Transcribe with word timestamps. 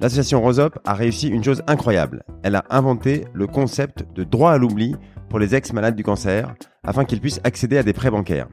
L'association 0.00 0.40
Rosop 0.40 0.78
a 0.84 0.94
réussi 0.94 1.28
une 1.28 1.42
chose 1.42 1.62
incroyable. 1.66 2.22
Elle 2.44 2.54
a 2.54 2.64
inventé 2.70 3.24
le 3.34 3.48
concept 3.48 4.06
de 4.14 4.22
droit 4.22 4.52
à 4.52 4.58
l'oubli 4.58 4.94
pour 5.28 5.40
les 5.40 5.56
ex-malades 5.56 5.96
du 5.96 6.04
cancer 6.04 6.54
afin 6.84 7.04
qu'ils 7.04 7.20
puissent 7.20 7.40
accéder 7.42 7.78
à 7.78 7.82
des 7.82 7.92
prêts 7.92 8.10
bancaires. 8.10 8.48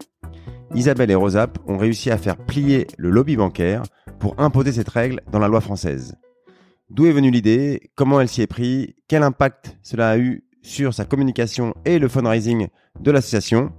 Isabelle 0.74 1.12
et 1.12 1.16
Rosap 1.16 1.60
ont 1.68 1.78
réussi 1.78 2.10
à 2.10 2.18
faire 2.18 2.36
plier 2.36 2.88
le 2.98 3.12
lobby 3.12 3.38
bancaire 3.38 3.84
pour 4.20 4.34
imposer 4.40 4.72
cette 4.72 4.90
règle 4.90 5.22
dans 5.32 5.40
la 5.40 5.48
loi 5.48 5.62
française. 5.62 6.16
D'où 6.90 7.06
est 7.06 7.12
venue 7.12 7.32
l'idée? 7.32 7.92
Comment 7.96 8.20
elle 8.20 8.28
s'y 8.28 8.42
est 8.42 8.48
pris? 8.48 8.96
Quel 9.08 9.22
impact 9.22 9.78
cela 9.84 10.10
a 10.10 10.18
eu 10.18 10.44
sur 10.64 10.96
sa 10.96 11.06
communication 11.06 11.76
et 11.86 12.00
le 12.00 12.08
fundraising 12.08 12.68
de 13.00 13.12
l'association? 13.12 13.72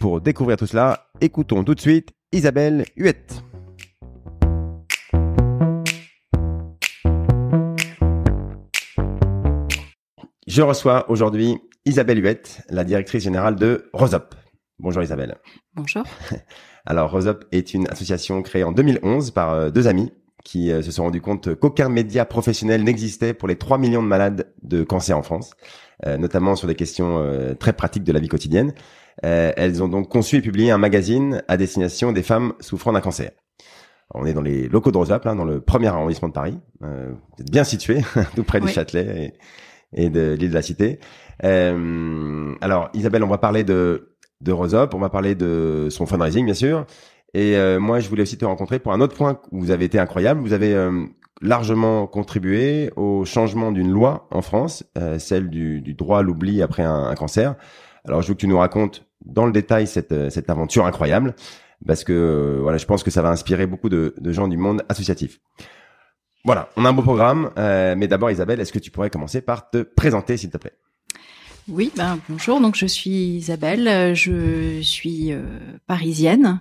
Pour 0.00 0.20
découvrir 0.20 0.58
tout 0.58 0.66
cela, 0.66 1.06
écoutons 1.22 1.64
tout 1.64 1.74
de 1.74 1.80
suite 1.80 2.10
Isabelle 2.32 2.84
Huette. 2.96 3.42
Je 10.50 10.62
reçois 10.62 11.08
aujourd'hui 11.08 11.58
Isabelle 11.84 12.20
Huette, 12.20 12.62
la 12.70 12.82
directrice 12.82 13.22
générale 13.22 13.54
de 13.54 13.88
Rosop. 13.92 14.34
Bonjour 14.80 15.00
Isabelle. 15.00 15.36
Bonjour. 15.76 16.02
Alors 16.86 17.12
Rosop 17.12 17.44
est 17.52 17.72
une 17.72 17.86
association 17.86 18.42
créée 18.42 18.64
en 18.64 18.72
2011 18.72 19.30
par 19.30 19.52
euh, 19.52 19.70
deux 19.70 19.86
amis 19.86 20.12
qui 20.42 20.72
euh, 20.72 20.82
se 20.82 20.90
sont 20.90 21.04
rendus 21.04 21.20
compte 21.20 21.54
qu'aucun 21.54 21.88
média 21.88 22.24
professionnel 22.24 22.82
n'existait 22.82 23.32
pour 23.32 23.46
les 23.46 23.54
3 23.54 23.78
millions 23.78 24.02
de 24.02 24.08
malades 24.08 24.52
de 24.64 24.82
cancer 24.82 25.16
en 25.16 25.22
France, 25.22 25.52
euh, 26.04 26.16
notamment 26.16 26.56
sur 26.56 26.66
des 26.66 26.74
questions 26.74 27.54
très 27.60 27.72
pratiques 27.72 28.02
de 28.02 28.12
la 28.12 28.18
vie 28.18 28.26
quotidienne. 28.26 28.74
elles 29.22 29.84
ont 29.84 29.88
donc 29.88 30.08
conçu 30.08 30.38
et 30.38 30.42
publié 30.42 30.72
un 30.72 30.78
magazine 30.78 31.44
à 31.46 31.58
destination 31.58 32.10
des 32.10 32.24
femmes 32.24 32.54
souffrant 32.58 32.92
d'un 32.92 33.00
cancer. 33.00 33.30
On 34.12 34.26
est 34.26 34.32
dans 34.32 34.42
les 34.42 34.66
locaux 34.66 34.90
de 34.90 34.96
Rosop, 34.96 35.26
hein, 35.26 35.36
dans 35.36 35.44
le 35.44 35.60
premier 35.60 35.86
arrondissement 35.86 36.26
de 36.26 36.32
Paris. 36.32 36.58
vous 36.80 36.88
êtes 37.38 37.52
bien 37.52 37.62
situé, 37.62 38.00
tout 38.34 38.42
près 38.42 38.58
du 38.58 38.66
Châtelet. 38.66 39.26
Et 39.26 39.34
et 39.94 40.10
de 40.10 40.36
l'île 40.38 40.50
de 40.50 40.54
la 40.54 40.62
Cité. 40.62 40.98
Euh, 41.44 42.54
alors 42.60 42.90
Isabelle, 42.94 43.24
on 43.24 43.28
va 43.28 43.38
parler 43.38 43.64
de 43.64 44.06
de 44.40 44.52
Rosop, 44.52 44.94
on 44.94 44.98
va 44.98 45.10
parler 45.10 45.34
de 45.34 45.88
son 45.90 46.06
fundraising 46.06 46.44
bien 46.44 46.54
sûr. 46.54 46.86
Et 47.34 47.56
euh, 47.56 47.78
moi, 47.78 48.00
je 48.00 48.08
voulais 48.08 48.22
aussi 48.22 48.38
te 48.38 48.44
rencontrer 48.44 48.78
pour 48.78 48.92
un 48.92 49.00
autre 49.00 49.14
point 49.14 49.40
où 49.52 49.60
vous 49.60 49.70
avez 49.70 49.84
été 49.84 49.98
incroyable. 49.98 50.40
Vous 50.40 50.52
avez 50.52 50.74
euh, 50.74 51.04
largement 51.40 52.06
contribué 52.06 52.90
au 52.96 53.24
changement 53.24 53.72
d'une 53.72 53.90
loi 53.90 54.26
en 54.30 54.42
France, 54.42 54.84
euh, 54.98 55.18
celle 55.18 55.48
du, 55.48 55.80
du, 55.80 55.94
droit 55.94 56.18
à 56.18 56.22
l'oubli 56.22 56.62
après 56.62 56.82
un, 56.82 57.04
un, 57.04 57.14
cancer. 57.14 57.54
Alors, 58.06 58.22
je 58.22 58.28
veux 58.28 58.34
que 58.34 58.40
tu 58.40 58.48
nous 58.48 58.58
racontes 58.58 59.06
dans 59.24 59.46
le 59.46 59.52
détail 59.52 59.86
cette, 59.86 60.30
cette 60.30 60.50
aventure 60.50 60.86
incroyable, 60.86 61.34
parce 61.86 62.04
que 62.04 62.58
voilà, 62.62 62.78
je 62.78 62.86
pense 62.86 63.02
que 63.02 63.10
ça 63.10 63.22
va 63.22 63.28
inspirer 63.28 63.66
beaucoup 63.66 63.90
de, 63.90 64.14
de 64.18 64.32
gens 64.32 64.48
du 64.48 64.56
monde 64.56 64.82
associatif. 64.88 65.40
Voilà, 66.44 66.70
on 66.76 66.84
a 66.84 66.88
un 66.88 66.92
beau 66.92 67.02
programme, 67.02 67.50
euh, 67.58 67.94
mais 67.96 68.08
d'abord 68.08 68.30
Isabelle, 68.30 68.60
est-ce 68.60 68.72
que 68.72 68.78
tu 68.78 68.90
pourrais 68.90 69.10
commencer 69.10 69.40
par 69.40 69.70
te 69.70 69.82
présenter 69.82 70.36
s'il 70.36 70.50
te 70.50 70.58
plaît? 70.58 70.74
Oui, 71.68 71.92
ben 71.96 72.18
bonjour, 72.28 72.60
donc 72.60 72.74
je 72.74 72.86
suis 72.86 73.10
Isabelle, 73.10 74.14
je 74.14 74.80
suis 74.80 75.32
euh, 75.32 75.42
parisienne. 75.86 76.60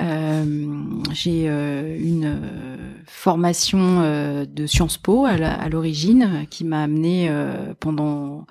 Euh, 0.00 1.02
j'ai 1.12 1.48
euh, 1.48 1.96
une 1.98 2.24
euh, 2.24 2.94
formation 3.06 4.00
de 4.46 4.66
Sciences 4.66 4.96
Po 4.96 5.26
à 5.26 5.68
l'origine 5.68 6.46
qui 6.50 6.64
m'a 6.64 6.82
amenée 6.82 7.30
pendant 7.78 8.46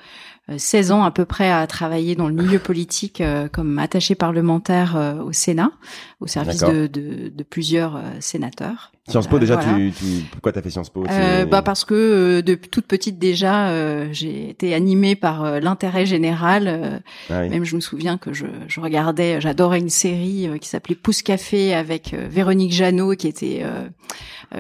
16 0.55 0.91
ans 0.91 1.03
à 1.03 1.11
peu 1.11 1.25
près 1.25 1.51
à 1.51 1.66
travailler 1.67 2.16
dans 2.16 2.28
le 2.28 2.35
milieu 2.35 2.59
politique 2.59 3.23
comme 3.51 3.79
attaché 3.79 4.16
parlementaire 4.16 5.22
au 5.25 5.31
Sénat, 5.31 5.72
au 6.19 6.28
service 6.28 6.61
de, 6.61 6.88
de, 6.88 7.29
de, 7.29 7.43
plusieurs 7.43 7.99
sénateurs. 8.19 8.91
Sciences 9.11 9.27
Po, 9.27 9.39
déjà, 9.39 9.57
tu, 9.57 9.91
tu, 9.91 10.05
pourquoi 10.31 10.51
t'as 10.51 10.61
fait 10.61 10.69
Sciences 10.69 10.89
Po 10.89 11.03
euh, 11.09 11.45
Bah 11.45 11.61
parce 11.61 11.85
que 11.85 11.94
euh, 11.94 12.41
depuis 12.41 12.69
toute 12.69 12.85
petite 12.85 13.19
déjà, 13.19 13.69
euh, 13.69 14.07
j'ai 14.11 14.49
été 14.49 14.73
animée 14.73 15.16
par 15.16 15.44
euh, 15.44 15.59
l'intérêt 15.59 16.05
général. 16.05 17.01
Ah 17.29 17.47
même 17.47 17.63
je 17.63 17.75
me 17.75 17.81
souviens 17.81 18.17
que 18.17 18.33
je, 18.33 18.45
je 18.67 18.79
regardais, 18.79 19.41
j'adorais 19.41 19.79
une 19.79 19.89
série 19.89 20.49
qui 20.59 20.67
s'appelait 20.67 20.95
Pouce 20.95 21.22
Café 21.22 21.73
avec 21.73 22.13
Véronique 22.13 22.72
Jeannot, 22.72 23.16
qui 23.16 23.27
était 23.27 23.63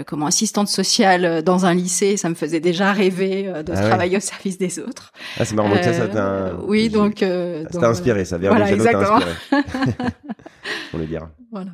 comment 0.05 0.27
assistante 0.27 0.67
sociale 0.67 1.43
dans 1.43 1.65
un 1.65 1.73
lycée. 1.73 2.17
Ça 2.17 2.29
me 2.29 2.35
faisait 2.35 2.59
déjà 2.59 2.93
rêver 2.93 3.43
de 3.43 3.73
ah 3.73 3.87
travailler 3.87 4.17
au 4.17 4.21
service 4.21 4.57
des 4.57 4.79
autres. 4.79 5.11
Ah 5.39 5.45
c'est 5.45 5.55
marrant, 5.55 5.69
donc 5.69 5.83
ça, 5.83 5.93
ça 5.93 6.07
t'a. 6.07 6.53
Oui, 6.67 6.89
donc. 6.89 7.19
ça 7.19 7.79
t'a 7.79 7.89
inspiré, 7.89 8.25
ça. 8.25 8.37
Véronique 8.37 8.75
voilà, 8.75 8.83
Jeannot 8.83 9.03
t'a 9.03 9.15
inspiré. 9.15 9.33
On 10.93 10.97
le 10.97 11.05
dire. 11.05 11.27
Voilà. 11.51 11.71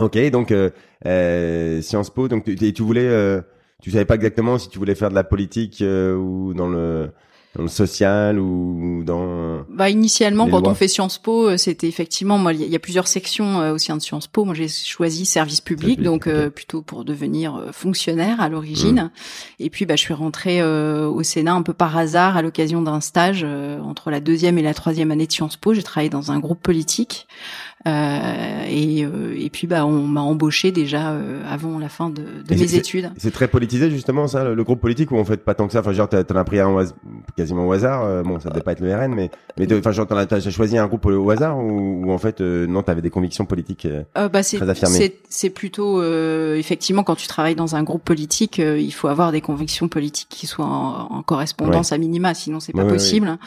Ok, 0.00 0.18
donc 0.30 0.50
euh, 0.50 0.70
euh, 1.06 1.80
Sciences 1.82 2.10
Po, 2.10 2.28
donc 2.28 2.44
tu, 2.44 2.72
tu 2.72 2.82
voulais, 2.82 3.06
euh, 3.06 3.40
tu 3.82 3.90
savais 3.90 4.04
pas 4.04 4.16
exactement 4.16 4.58
si 4.58 4.68
tu 4.68 4.78
voulais 4.78 4.94
faire 4.94 5.10
de 5.10 5.14
la 5.14 5.24
politique 5.24 5.82
euh, 5.82 6.16
ou 6.16 6.54
dans 6.54 6.68
le 6.68 7.10
dans 7.54 7.62
le 7.62 7.68
social 7.68 8.40
ou 8.40 9.04
dans 9.04 9.64
bah 9.68 9.88
initialement 9.88 10.48
quand 10.48 10.66
on 10.66 10.74
fait 10.74 10.88
Sciences 10.88 11.18
Po 11.18 11.50
euh, 11.50 11.56
c'était 11.56 11.86
effectivement 11.86 12.36
moi 12.36 12.52
il 12.52 12.68
y, 12.68 12.74
a 12.74 12.80
plusieurs 12.80 13.06
sections 13.06 13.70
au 13.70 13.78
sein 13.78 13.96
de 13.96 14.02
Sciences 14.02 14.26
Po. 14.26 14.44
Moi 14.44 14.54
j'ai 14.54 14.66
choisi 14.66 15.24
service 15.24 15.60
public 15.60 16.02
donc 16.02 16.28
plutôt 16.48 16.82
pour 16.82 17.04
devenir 17.04 17.68
fonctionnaire 17.70 18.40
à 18.40 18.48
l'origine. 18.48 19.02
Mmh. 19.04 19.10
et 19.60 19.70
puis 19.70 19.86
bah 19.86 19.94
je 19.94 20.00
suis 20.00 20.14
rentrée 20.14 20.64
au 20.64 21.22
Sénat 21.22 21.54
un 21.54 21.62
peu 21.62 21.74
par 21.74 21.96
hasard 21.96 22.36
à 22.36 22.42
l'occasion 22.42 22.82
d'un 22.82 23.00
stage 23.00 23.44
entre 23.44 24.10
la 24.10 24.18
deuxième 24.18 24.58
et 24.58 24.62
la 24.62 24.74
troisième 24.74 25.12
année 25.12 25.28
de 25.28 25.32
Sciences 25.32 25.56
Po. 25.56 25.74
J'ai 25.74 25.84
travaillé 25.84 26.10
dans 26.10 26.32
un 26.32 26.40
groupe 26.40 26.60
politique 26.60 27.28
euh, 27.73 27.73
et, 27.86 29.04
euh, 29.04 29.34
et 29.36 29.50
puis 29.50 29.66
bah 29.66 29.84
on 29.84 30.06
m'a 30.06 30.22
embauché 30.22 30.72
déjà 30.72 31.12
euh, 31.12 31.42
avant 31.48 31.78
la 31.78 31.88
fin 31.88 32.08
de, 32.08 32.22
de 32.46 32.54
mes 32.54 32.74
études. 32.74 33.10
C'est 33.18 33.30
très 33.30 33.48
politisé 33.48 33.90
justement 33.90 34.26
ça, 34.26 34.44
le, 34.44 34.64
groupe 34.64 34.80
politique 34.80 35.10
où 35.10 35.18
en 35.18 35.24
fait 35.24 35.44
pas 35.44 35.54
tant 35.54 35.66
que 35.66 35.72
ça. 35.72 35.80
Enfin 35.80 35.92
genre 35.92 36.08
t'en 36.08 36.36
as 36.36 36.44
pris 36.44 36.60
un 36.60 36.74
quasiment 37.36 37.66
au 37.66 37.72
hasard. 37.72 38.24
bon 38.24 38.40
ça 38.40 38.48
devait 38.50 38.62
pas 38.62 38.72
être 38.72 38.80
le 38.80 38.94
RN, 38.94 39.14
mais 39.14 39.30
mais 39.58 39.66
enfin 39.74 39.92
genre 39.92 40.06
t'as 40.06 40.36
as 40.36 40.50
choisi 40.50 40.78
un 40.78 40.86
groupe 40.86 41.06
au 41.06 41.30
hasard 41.30 41.58
ou, 41.58 42.06
ou 42.06 42.12
en 42.12 42.18
fait 42.18 42.40
non 42.40 42.82
t'avais 42.82 43.02
des 43.02 43.10
convictions 43.10 43.44
politiques 43.44 43.86
bah, 44.14 44.28
très 44.42 44.68
affirmées. 44.68 45.18
C'est 45.28 45.50
plutôt 45.50 46.02
effectivement 46.54 47.02
quand 47.02 47.16
tu 47.16 47.28
travailles 47.28 47.56
dans 47.56 47.76
un 47.76 47.82
groupe 47.82 48.04
politique, 48.04 48.58
il 48.58 48.92
faut 48.92 49.08
avoir 49.08 49.30
des 49.32 49.40
convictions 49.40 49.88
politiques 49.88 50.28
qui 50.30 50.46
soient 50.46 50.64
en, 50.66 51.22
correspondance 51.22 51.92
à 51.92 51.98
minima, 51.98 52.34
sinon 52.34 52.60
c'est 52.60 52.72
pas 52.72 52.84
possible. 52.84 53.38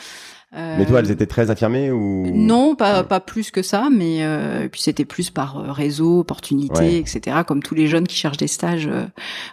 Mais 0.53 0.85
toi, 0.85 0.99
elles 0.99 1.11
étaient 1.11 1.25
très 1.25 1.51
affirmées 1.51 1.91
ou 1.91 2.31
Non, 2.33 2.75
pas 2.75 3.03
pas 3.03 3.19
plus 3.19 3.51
que 3.51 3.61
ça, 3.61 3.89
mais 3.91 4.19
euh, 4.21 4.69
puis 4.69 4.81
c'était 4.81 5.05
plus 5.05 5.29
par 5.29 5.59
euh, 5.59 5.71
réseau, 5.71 6.19
opportunité, 6.19 6.97
etc. 6.97 7.37
Comme 7.45 7.61
tous 7.61 7.75
les 7.75 7.87
jeunes 7.87 8.07
qui 8.07 8.15
cherchent 8.15 8.37
des 8.37 8.47
stages 8.47 8.89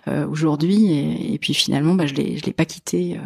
euh, 0.08 0.26
aujourd'hui, 0.26 0.92
et, 0.92 1.34
et, 1.34 1.38
puis 1.38 1.52
finalement, 1.52 1.94
bah, 1.94 2.06
je 2.06 2.14
l'ai 2.14 2.38
je 2.38 2.46
l'ai 2.46 2.52
pas 2.52 2.64
quitté. 2.64 3.18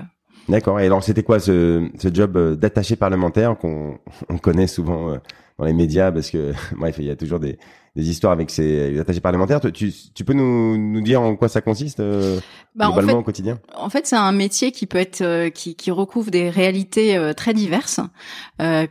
D'accord. 0.49 0.81
Et 0.81 0.87
alors, 0.87 1.05
c'était 1.05 1.23
quoi 1.23 1.41
ce, 1.41 1.89
ce 1.99 2.09
job 2.13 2.57
d'attaché 2.57 2.97
parlementaire 2.97 3.57
qu'on 3.59 3.99
on 4.31 4.39
connaît 4.39 4.67
souvent 4.67 5.19
dans 5.59 5.65
les 5.65 5.75
médias 5.75 6.11
parce 6.11 6.31
que 6.31 6.53
bref, 6.77 6.97
il 6.99 7.05
y 7.05 7.11
a 7.11 7.17
toujours 7.17 7.39
des 7.39 7.59
des 7.99 8.11
histoires 8.11 8.33
avec 8.33 8.51
ces 8.51 8.99
attachés 9.01 9.21
parlementaires. 9.21 9.61
Tu, 9.61 9.93
tu 10.15 10.25
peux 10.25 10.33
nous, 10.33 10.79
nous 10.79 11.01
dire 11.01 11.21
en 11.21 11.35
quoi 11.35 11.49
ça 11.49 11.61
consiste 11.61 11.99
euh, 11.99 12.39
bah, 12.77 12.87
globalement 12.87 13.15
en 13.15 13.21
au 13.21 13.23
quotidien? 13.25 13.59
En 13.75 13.91
fait, 13.91 14.07
c'est 14.07 14.17
un 14.17 14.31
métier 14.31 14.71
qui 14.71 14.87
peut 14.87 14.99
être 14.99 15.21
euh, 15.21 15.51
qui, 15.51 15.75
qui 15.75 15.91
recouvre 15.91 16.31
des 16.31 16.49
réalités 16.49 17.17
euh, 17.17 17.33
très 17.33 17.55
diverses, 17.55 18.01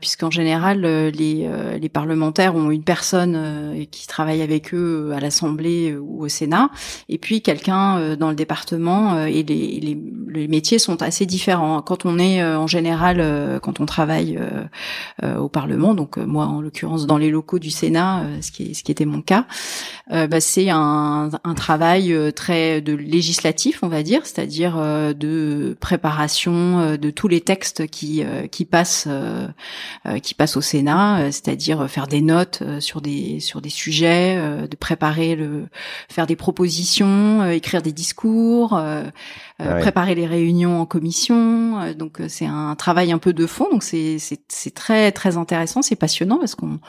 puisqu'en 0.01 0.29
général 0.29 0.81
les, 0.81 1.49
les 1.79 1.89
parlementaires 1.89 2.55
ont 2.55 2.71
une 2.71 2.83
personne 2.83 3.85
qui 3.91 4.07
travaille 4.07 4.41
avec 4.41 4.73
eux 4.73 5.11
à 5.13 5.19
l'Assemblée 5.19 5.95
ou 5.95 6.23
au 6.23 6.27
Sénat, 6.27 6.69
et 7.09 7.17
puis 7.17 7.41
quelqu'un 7.41 8.15
dans 8.15 8.29
le 8.29 8.35
département. 8.35 9.25
et 9.25 9.43
les, 9.43 9.79
les, 9.81 9.97
les, 10.29 10.47
métiers 10.47 10.79
sont 10.79 11.01
assez 11.01 11.25
différents. 11.25 11.81
Quand 11.81 12.05
on 12.05 12.17
est 12.17 12.43
en 12.43 12.67
général, 12.67 13.59
quand 13.61 13.79
on 13.81 13.85
travaille 13.85 14.39
au 15.21 15.49
Parlement, 15.49 15.93
donc 15.93 16.17
moi 16.17 16.45
en 16.45 16.61
l'occurrence 16.61 17.05
dans 17.07 17.17
les 17.17 17.29
locaux 17.29 17.59
du 17.59 17.69
Sénat, 17.69 18.23
ce 18.41 18.51
qui 18.51 18.71
est, 18.71 18.73
ce 18.73 18.83
qui 18.83 18.91
était 18.97 19.05
mon 19.05 19.21
cas, 19.21 19.45
bah, 20.09 20.39
c'est 20.39 20.69
un, 20.69 21.29
un, 21.43 21.53
travail 21.53 22.15
très 22.33 22.81
de 22.81 22.93
législatif, 22.93 23.79
on 23.83 23.89
va 23.89 24.01
dire, 24.03 24.25
c'est-à-dire 24.25 24.77
de 24.77 25.77
préparation 25.79 26.95
de 26.95 27.09
tous 27.09 27.27
les 27.27 27.41
textes 27.41 27.87
qui 27.87 28.23
qui 28.51 28.65
passent 28.65 29.07
qui 30.23 30.33
passent 30.33 30.57
au 30.57 30.61
Sénat, 30.61 31.31
c'est-à-dire 31.31 31.89
faire 31.89 32.07
des 32.07 32.21
notes 32.21 32.63
sur 32.79 33.01
des 33.01 33.39
sur 33.39 33.61
des 33.61 33.69
sujets, 33.69 34.37
de 34.67 34.75
préparer 34.75 35.35
le 35.35 35.67
faire 36.09 36.25
des 36.25 36.35
propositions, 36.35 37.45
écrire 37.49 37.81
des 37.81 37.93
discours. 37.93 38.79
Ah 39.59 39.73
préparer 39.79 40.13
les 40.13 40.27
réunions 40.27 40.79
en 40.79 40.85
commission. 40.85 41.93
donc 41.93 42.21
c'est 42.27 42.45
un 42.45 42.75
travail 42.75 43.11
un 43.11 43.17
peu 43.17 43.33
de 43.33 43.45
fond. 43.47 43.67
Donc 43.71 43.83
c'est 43.83 44.17
c'est 44.19 44.73
très 44.73 45.11
très 45.11 45.37
intéressant, 45.37 45.81
c'est 45.81 45.95
passionnant 45.95 46.37
parce 46.37 46.55
qu'on 46.55 46.79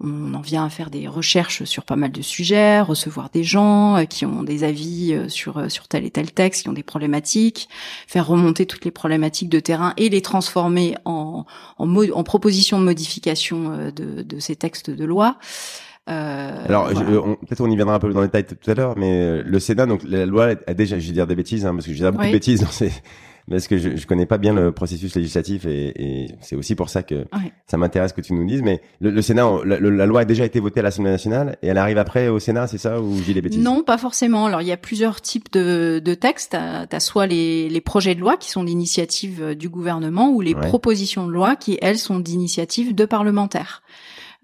on 0.00 0.34
en 0.34 0.40
vient 0.40 0.64
à 0.64 0.70
faire 0.70 0.90
des 0.90 1.06
recherches 1.08 1.64
sur 1.64 1.84
pas 1.84 1.96
mal 1.96 2.12
de 2.12 2.22
sujets, 2.22 2.80
recevoir 2.80 3.30
des 3.30 3.44
gens 3.44 3.96
euh, 3.96 4.04
qui 4.04 4.26
ont 4.26 4.42
des 4.42 4.64
avis 4.64 5.12
euh, 5.12 5.28
sur 5.28 5.58
euh, 5.58 5.68
sur 5.68 5.88
tel 5.88 6.04
et 6.04 6.10
tel 6.10 6.32
texte, 6.32 6.62
qui 6.62 6.68
ont 6.68 6.74
des 6.74 6.82
problématiques, 6.82 7.68
faire 8.06 8.26
remonter 8.26 8.66
toutes 8.66 8.84
les 8.84 8.90
problématiques 8.90 9.48
de 9.48 9.60
terrain 9.60 9.94
et 9.96 10.08
les 10.08 10.22
transformer 10.22 10.96
en 11.04 11.44
en, 11.78 11.96
en 11.96 12.24
propositions 12.24 12.78
de 12.78 12.84
modification 12.84 13.90
de, 13.94 14.22
de 14.22 14.38
ces 14.38 14.56
textes 14.56 14.90
de 14.90 15.04
loi. 15.04 15.38
Euh, 16.10 16.64
Alors, 16.66 16.88
peut-être 16.88 17.60
on 17.60 17.70
y 17.70 17.76
viendra 17.76 17.94
un 17.94 17.98
peu 17.98 18.12
dans 18.12 18.20
les 18.20 18.26
détails 18.26 18.44
tout 18.44 18.70
à 18.70 18.74
l'heure, 18.74 18.96
mais 18.98 19.42
le 19.42 19.58
Sénat, 19.58 19.86
donc 19.86 20.02
la 20.06 20.26
loi 20.26 20.50
a 20.66 20.74
déjà, 20.74 20.98
je 20.98 21.06
vais 21.06 21.12
dire 21.14 21.26
des 21.26 21.34
bêtises, 21.34 21.64
hein, 21.64 21.74
parce 21.74 21.86
que 21.86 21.94
j'ai 21.94 22.10
beaucoup 22.10 22.26
de 22.26 22.32
bêtises 22.32 22.60
dans 22.62 22.68
ces, 22.68 22.92
parce 23.50 23.68
que 23.68 23.76
je, 23.76 23.96
je 23.96 24.06
connais 24.06 24.26
pas 24.26 24.38
bien 24.38 24.54
le 24.54 24.72
processus 24.72 25.14
législatif 25.14 25.66
et, 25.66 25.92
et 25.96 26.28
c'est 26.40 26.56
aussi 26.56 26.74
pour 26.74 26.88
ça 26.88 27.02
que 27.02 27.26
ça 27.66 27.76
m'intéresse 27.76 28.12
que 28.12 28.20
tu 28.20 28.32
nous 28.32 28.46
dises. 28.46 28.62
Mais 28.62 28.80
le, 29.00 29.10
le 29.10 29.22
Sénat, 29.22 29.48
la, 29.64 29.78
la, 29.78 30.06
loi 30.06 30.20
a 30.20 30.24
déjà 30.24 30.44
été 30.44 30.60
votée 30.60 30.80
à 30.80 30.82
l'Assemblée 30.82 31.10
nationale 31.10 31.58
et 31.62 31.68
elle 31.68 31.78
arrive 31.78 31.98
après 31.98 32.28
au 32.28 32.38
Sénat, 32.38 32.66
c'est 32.66 32.78
ça 32.78 33.00
ou 33.00 33.20
j'ai 33.22 33.34
des 33.34 33.42
bêtises? 33.42 33.62
Non, 33.62 33.82
pas 33.82 33.98
forcément. 33.98 34.46
Alors 34.46 34.62
il 34.62 34.68
y 34.68 34.72
a 34.72 34.76
plusieurs 34.76 35.20
types 35.20 35.52
de, 35.52 36.00
de 36.02 36.14
textes. 36.14 36.56
Tu 36.90 36.96
as, 36.96 37.00
soit 37.00 37.26
les, 37.26 37.68
les, 37.68 37.80
projets 37.80 38.14
de 38.14 38.20
loi 38.20 38.36
qui 38.36 38.50
sont 38.50 38.64
d'initiative 38.64 39.42
euh, 39.42 39.54
du 39.54 39.68
gouvernement 39.68 40.30
ou 40.30 40.40
les 40.40 40.54
propositions 40.54 41.26
de 41.26 41.32
loi 41.32 41.56
qui 41.56 41.78
elles 41.82 41.98
sont 41.98 42.18
d'initiative 42.18 42.94
de 42.94 43.04
parlementaires. 43.04 43.82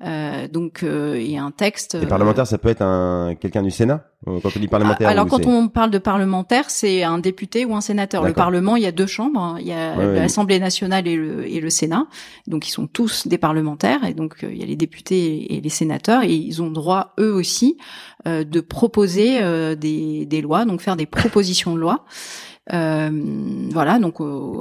Euh, 0.03 0.49
donc, 0.49 0.83
euh, 0.83 1.19
il 1.21 1.31
y 1.31 1.37
a 1.37 1.43
un 1.43 1.51
texte. 1.51 1.95
Les 1.95 2.07
parlementaires, 2.07 2.47
ça 2.47 2.59
peut 2.59 2.71
être 2.71 2.83
un 2.83 3.35
quelqu'un 3.39 3.63
du 3.63 3.71
Sénat 3.71 4.07
euh, 4.27 4.39
quand 4.43 4.51
on 4.57 4.59
dit 4.59 4.69
parlementaire. 4.69 5.09
Alors, 5.09 5.27
quand 5.27 5.47
on 5.47 5.69
parle 5.69 5.91
de 5.91 5.99
parlementaire, 5.99 6.71
c'est 6.71 7.03
un 7.03 7.19
député 7.19 7.65
ou 7.65 7.75
un 7.77 7.81
sénateur. 7.81 8.25
Le 8.25 8.33
Parlement, 8.33 8.77
il 8.77 8.83
y 8.83 8.87
a 8.87 8.93
deux 8.93 9.07
chambres. 9.07 9.41
Hein. 9.41 9.57
Il 9.61 9.67
y 9.67 9.73
a 9.73 9.97
l'Assemblée 9.97 10.59
nationale 10.59 11.07
et 11.07 11.17
le, 11.17 11.47
et 11.47 11.61
le 11.61 11.71
Sénat. 11.71 12.07
Donc, 12.47 12.67
ils 12.67 12.73
sont 12.73 12.87
tous 12.87 13.27
des 13.27 13.39
parlementaires. 13.39 14.05
Et 14.05 14.15
donc, 14.15 14.39
il 14.43 14.57
y 14.57 14.63
a 14.63 14.67
les 14.67 14.77
députés 14.77 15.55
et 15.55 15.61
les 15.61 15.69
sénateurs. 15.69 16.23
Et 16.23 16.33
ils 16.33 16.63
ont 16.63 16.71
droit, 16.71 17.15
eux 17.21 17.33
aussi, 17.33 17.77
de 18.27 18.61
proposer 18.61 19.41
des, 19.77 20.27
des 20.27 20.41
lois, 20.41 20.65
donc 20.65 20.81
faire 20.81 20.97
des 20.97 21.07
propositions 21.07 21.75
de 21.75 21.81
loi. 21.81 22.05
Euh, 22.73 23.69
voilà, 23.73 23.99
donc 23.99 24.17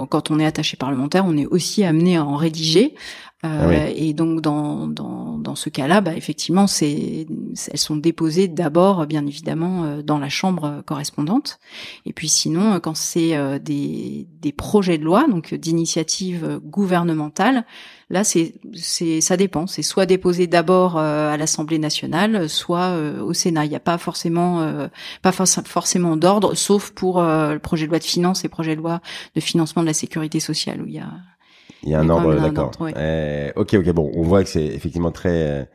quand 0.09 0.31
on 0.31 0.39
est 0.39 0.45
attaché 0.45 0.77
parlementaire, 0.77 1.25
on 1.27 1.37
est 1.37 1.45
aussi 1.45 1.83
amené 1.83 2.17
à 2.17 2.25
en 2.25 2.35
rédiger. 2.35 2.95
Euh, 3.45 3.87
ah 3.87 3.89
et 3.95 4.11
donc 4.11 4.41
dans, 4.41 4.87
dans, 4.87 5.37
dans 5.37 5.55
ce 5.55 5.69
cas-là, 5.69 6.01
bah, 6.01 6.13
effectivement, 6.13 6.67
c'est 6.67 7.25
elles 7.71 7.79
sont 7.79 7.95
déposées 7.95 8.49
d'abord, 8.49 9.07
bien 9.07 9.25
évidemment, 9.25 9.85
euh, 9.85 10.01
dans 10.01 10.17
la 10.17 10.27
chambre 10.27 10.83
correspondante. 10.85 11.59
Et 12.05 12.11
puis 12.11 12.27
sinon, 12.27 12.73
euh, 12.73 12.79
quand 12.79 12.97
c'est 12.97 13.59
des, 13.59 14.27
des 14.41 14.51
projets 14.51 14.97
de 14.97 15.05
loi, 15.05 15.25
donc 15.29 15.53
d'initiative 15.53 16.59
gouvernementale, 16.65 17.65
là 18.09 18.25
c'est 18.25 18.55
c'est 18.73 19.21
ça 19.21 19.37
dépend. 19.37 19.67
C'est 19.67 19.83
soit 19.83 20.05
déposé 20.05 20.47
d'abord 20.47 20.97
à 20.97 21.37
l'Assemblée 21.37 21.79
nationale, 21.79 22.49
soit 22.49 22.97
au 23.21 23.33
Sénat. 23.33 23.65
Il 23.65 23.69
n'y 23.69 23.75
a 23.75 23.79
pas 23.79 23.97
forcément 23.97 24.89
pas 25.21 25.31
forcément 25.31 26.17
d'ordre, 26.17 26.55
sauf 26.55 26.91
pour 26.91 27.21
le 27.21 27.59
projet 27.59 27.85
de 27.85 27.91
loi 27.91 27.99
de 27.99 28.03
finances 28.03 28.43
et 28.43 28.49
projet 28.49 28.75
de 28.75 28.81
loi 28.81 28.99
de 29.35 29.39
financement 29.39 29.81
de 29.81 29.87
la 29.87 29.93
sécurité 29.93 30.41
sociale 30.41 30.81
où 30.81 30.87
il 30.87 30.95
y 30.95 30.99
a 30.99 31.09
il 31.83 31.89
y 31.89 31.95
a 31.95 31.99
un 31.99 32.09
ordre, 32.09 32.35
d'accord. 32.35 32.71
Euh, 32.81 33.51
ok, 33.55 33.75
ok, 33.75 33.89
bon, 33.91 34.11
on 34.15 34.21
voit 34.23 34.43
que 34.43 34.49
c'est 34.49 34.65
effectivement 34.65 35.11
très, 35.11 35.69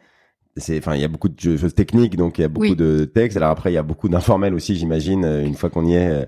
c'est, 0.56 0.78
enfin, 0.78 0.94
il 0.94 1.00
y 1.00 1.04
a 1.04 1.08
beaucoup 1.08 1.28
de 1.28 1.56
choses 1.56 1.74
techniques, 1.74 2.16
donc 2.16 2.38
il 2.38 2.42
y 2.42 2.44
a 2.44 2.48
beaucoup 2.48 2.76
de 2.76 3.04
textes. 3.04 3.36
Alors 3.36 3.50
après, 3.50 3.72
il 3.72 3.74
y 3.74 3.78
a 3.78 3.82
beaucoup 3.82 4.08
d'informels 4.08 4.54
aussi, 4.54 4.76
j'imagine. 4.76 5.24
Euh, 5.24 5.44
une 5.44 5.54
fois 5.54 5.68
qu'on 5.70 5.84
y 5.84 5.94
est, 5.94 6.08
euh, 6.08 6.24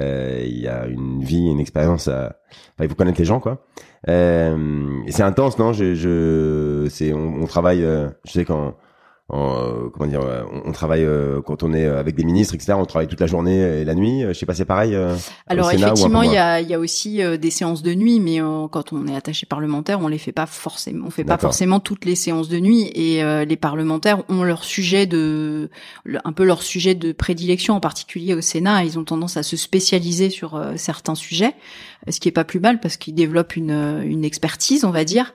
euh, 0.00 0.42
il 0.44 0.58
y 0.58 0.66
a 0.66 0.86
une 0.86 1.22
vie, 1.22 1.46
une 1.46 1.60
expérience. 1.60 2.08
Enfin, 2.08 2.32
il 2.80 2.88
faut 2.88 2.96
connaître 2.96 3.18
les 3.18 3.24
gens, 3.24 3.38
quoi. 3.38 3.64
Euh, 4.08 4.88
c'est 5.08 5.22
intense, 5.22 5.58
non? 5.58 5.72
Je, 5.72 5.94
je, 5.94 6.88
c'est, 6.90 7.12
on, 7.12 7.42
on 7.42 7.46
travaille. 7.46 7.80
je 7.80 8.30
sais 8.30 8.44
quand 8.44 8.74
euh, 9.30 9.90
comment 9.92 10.08
dire, 10.08 10.22
euh, 10.22 10.44
on, 10.64 10.72
travaille 10.72 11.04
euh, 11.04 11.42
quand 11.42 11.62
on 11.62 11.74
est 11.74 11.84
avec 11.84 12.14
des 12.14 12.24
ministres, 12.24 12.54
etc. 12.54 12.72
On 12.78 12.86
travaille 12.86 13.08
toute 13.08 13.20
la 13.20 13.26
journée 13.26 13.58
et 13.58 13.84
la 13.84 13.94
nuit. 13.94 14.22
Je 14.26 14.32
sais 14.32 14.46
pas, 14.46 14.54
c'est 14.54 14.64
pareil. 14.64 14.96
Alors 15.46 15.70
effectivement, 15.70 16.22
il 16.22 16.32
y 16.32 16.38
a, 16.38 16.60
y 16.62 16.72
a 16.72 16.78
aussi 16.78 17.20
des 17.38 17.50
séances 17.50 17.82
de 17.82 17.94
nuit, 17.94 18.20
mais 18.20 18.38
quand 18.70 18.92
on 18.92 19.06
est 19.06 19.14
attaché 19.14 19.44
parlementaire, 19.44 20.00
on 20.00 20.08
les 20.08 20.18
fait 20.18 20.32
pas 20.32 20.46
forcément. 20.46 21.06
On 21.06 21.10
fait 21.10 21.24
pas 21.24 21.38
forcément 21.38 21.78
toutes 21.78 22.06
les 22.06 22.14
séances 22.14 22.48
de 22.48 22.58
nuit. 22.58 22.90
Et 22.94 23.22
les 23.44 23.56
parlementaires 23.56 24.22
ont 24.30 24.44
leur 24.44 24.64
sujet 24.64 25.06
de, 25.06 25.68
un 26.24 26.32
peu 26.32 26.44
leur 26.44 26.62
sujet 26.62 26.94
de 26.94 27.12
prédilection, 27.12 27.74
en 27.74 27.80
particulier 27.80 28.34
au 28.34 28.40
Sénat. 28.40 28.84
Ils 28.84 28.98
ont 28.98 29.04
tendance 29.04 29.36
à 29.36 29.42
se 29.42 29.56
spécialiser 29.56 30.30
sur 30.30 30.60
certains 30.76 31.14
sujets, 31.14 31.54
ce 32.08 32.18
qui 32.18 32.28
est 32.28 32.32
pas 32.32 32.44
plus 32.44 32.60
mal 32.60 32.80
parce 32.80 32.96
qu'ils 32.96 33.14
développent 33.14 33.56
une, 33.56 34.02
une 34.04 34.24
expertise, 34.24 34.84
on 34.86 34.90
va 34.90 35.04
dire. 35.04 35.34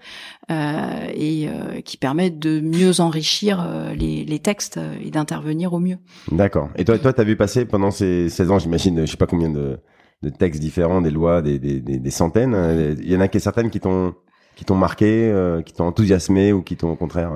Euh, 0.51 1.07
et 1.13 1.47
euh, 1.47 1.79
qui 1.79 1.95
permettent 1.95 2.37
de 2.37 2.59
mieux 2.59 2.99
enrichir 2.99 3.65
euh, 3.65 3.93
les, 3.93 4.25
les, 4.25 4.39
textes 4.39 4.77
et 5.01 5.09
d'intervenir 5.09 5.71
au 5.71 5.79
mieux. 5.79 5.95
D'accord. 6.33 6.69
Et 6.75 6.83
toi, 6.83 6.99
toi, 6.99 7.13
t'as 7.13 7.23
vu 7.23 7.37
passer 7.37 7.63
pendant 7.63 7.91
ces 7.91 8.27
16 8.27 8.51
ans, 8.51 8.59
j'imagine, 8.59 9.05
je 9.05 9.11
sais 9.11 9.15
pas 9.15 9.25
combien 9.25 9.49
de, 9.49 9.79
de 10.21 10.29
textes 10.29 10.59
différents, 10.59 10.99
des 10.99 11.11
lois, 11.11 11.41
des, 11.41 11.59
des, 11.59 11.79
des, 11.79 12.11
centaines. 12.11 12.97
Il 12.99 13.09
y 13.09 13.15
en 13.15 13.21
a 13.21 13.29
qui 13.29 13.39
certaines 13.39 13.69
qui 13.69 13.79
t'ont 13.79 14.15
qui 14.57 14.65
t'ont 14.65 14.75
marqué, 14.75 15.33
qui 15.65 15.73
t'ont 15.73 15.85
enthousiasmé 15.85 16.51
ou 16.51 16.61
qui 16.61 16.75
t'ont 16.75 16.91
au 16.91 16.95
contraire 16.97 17.31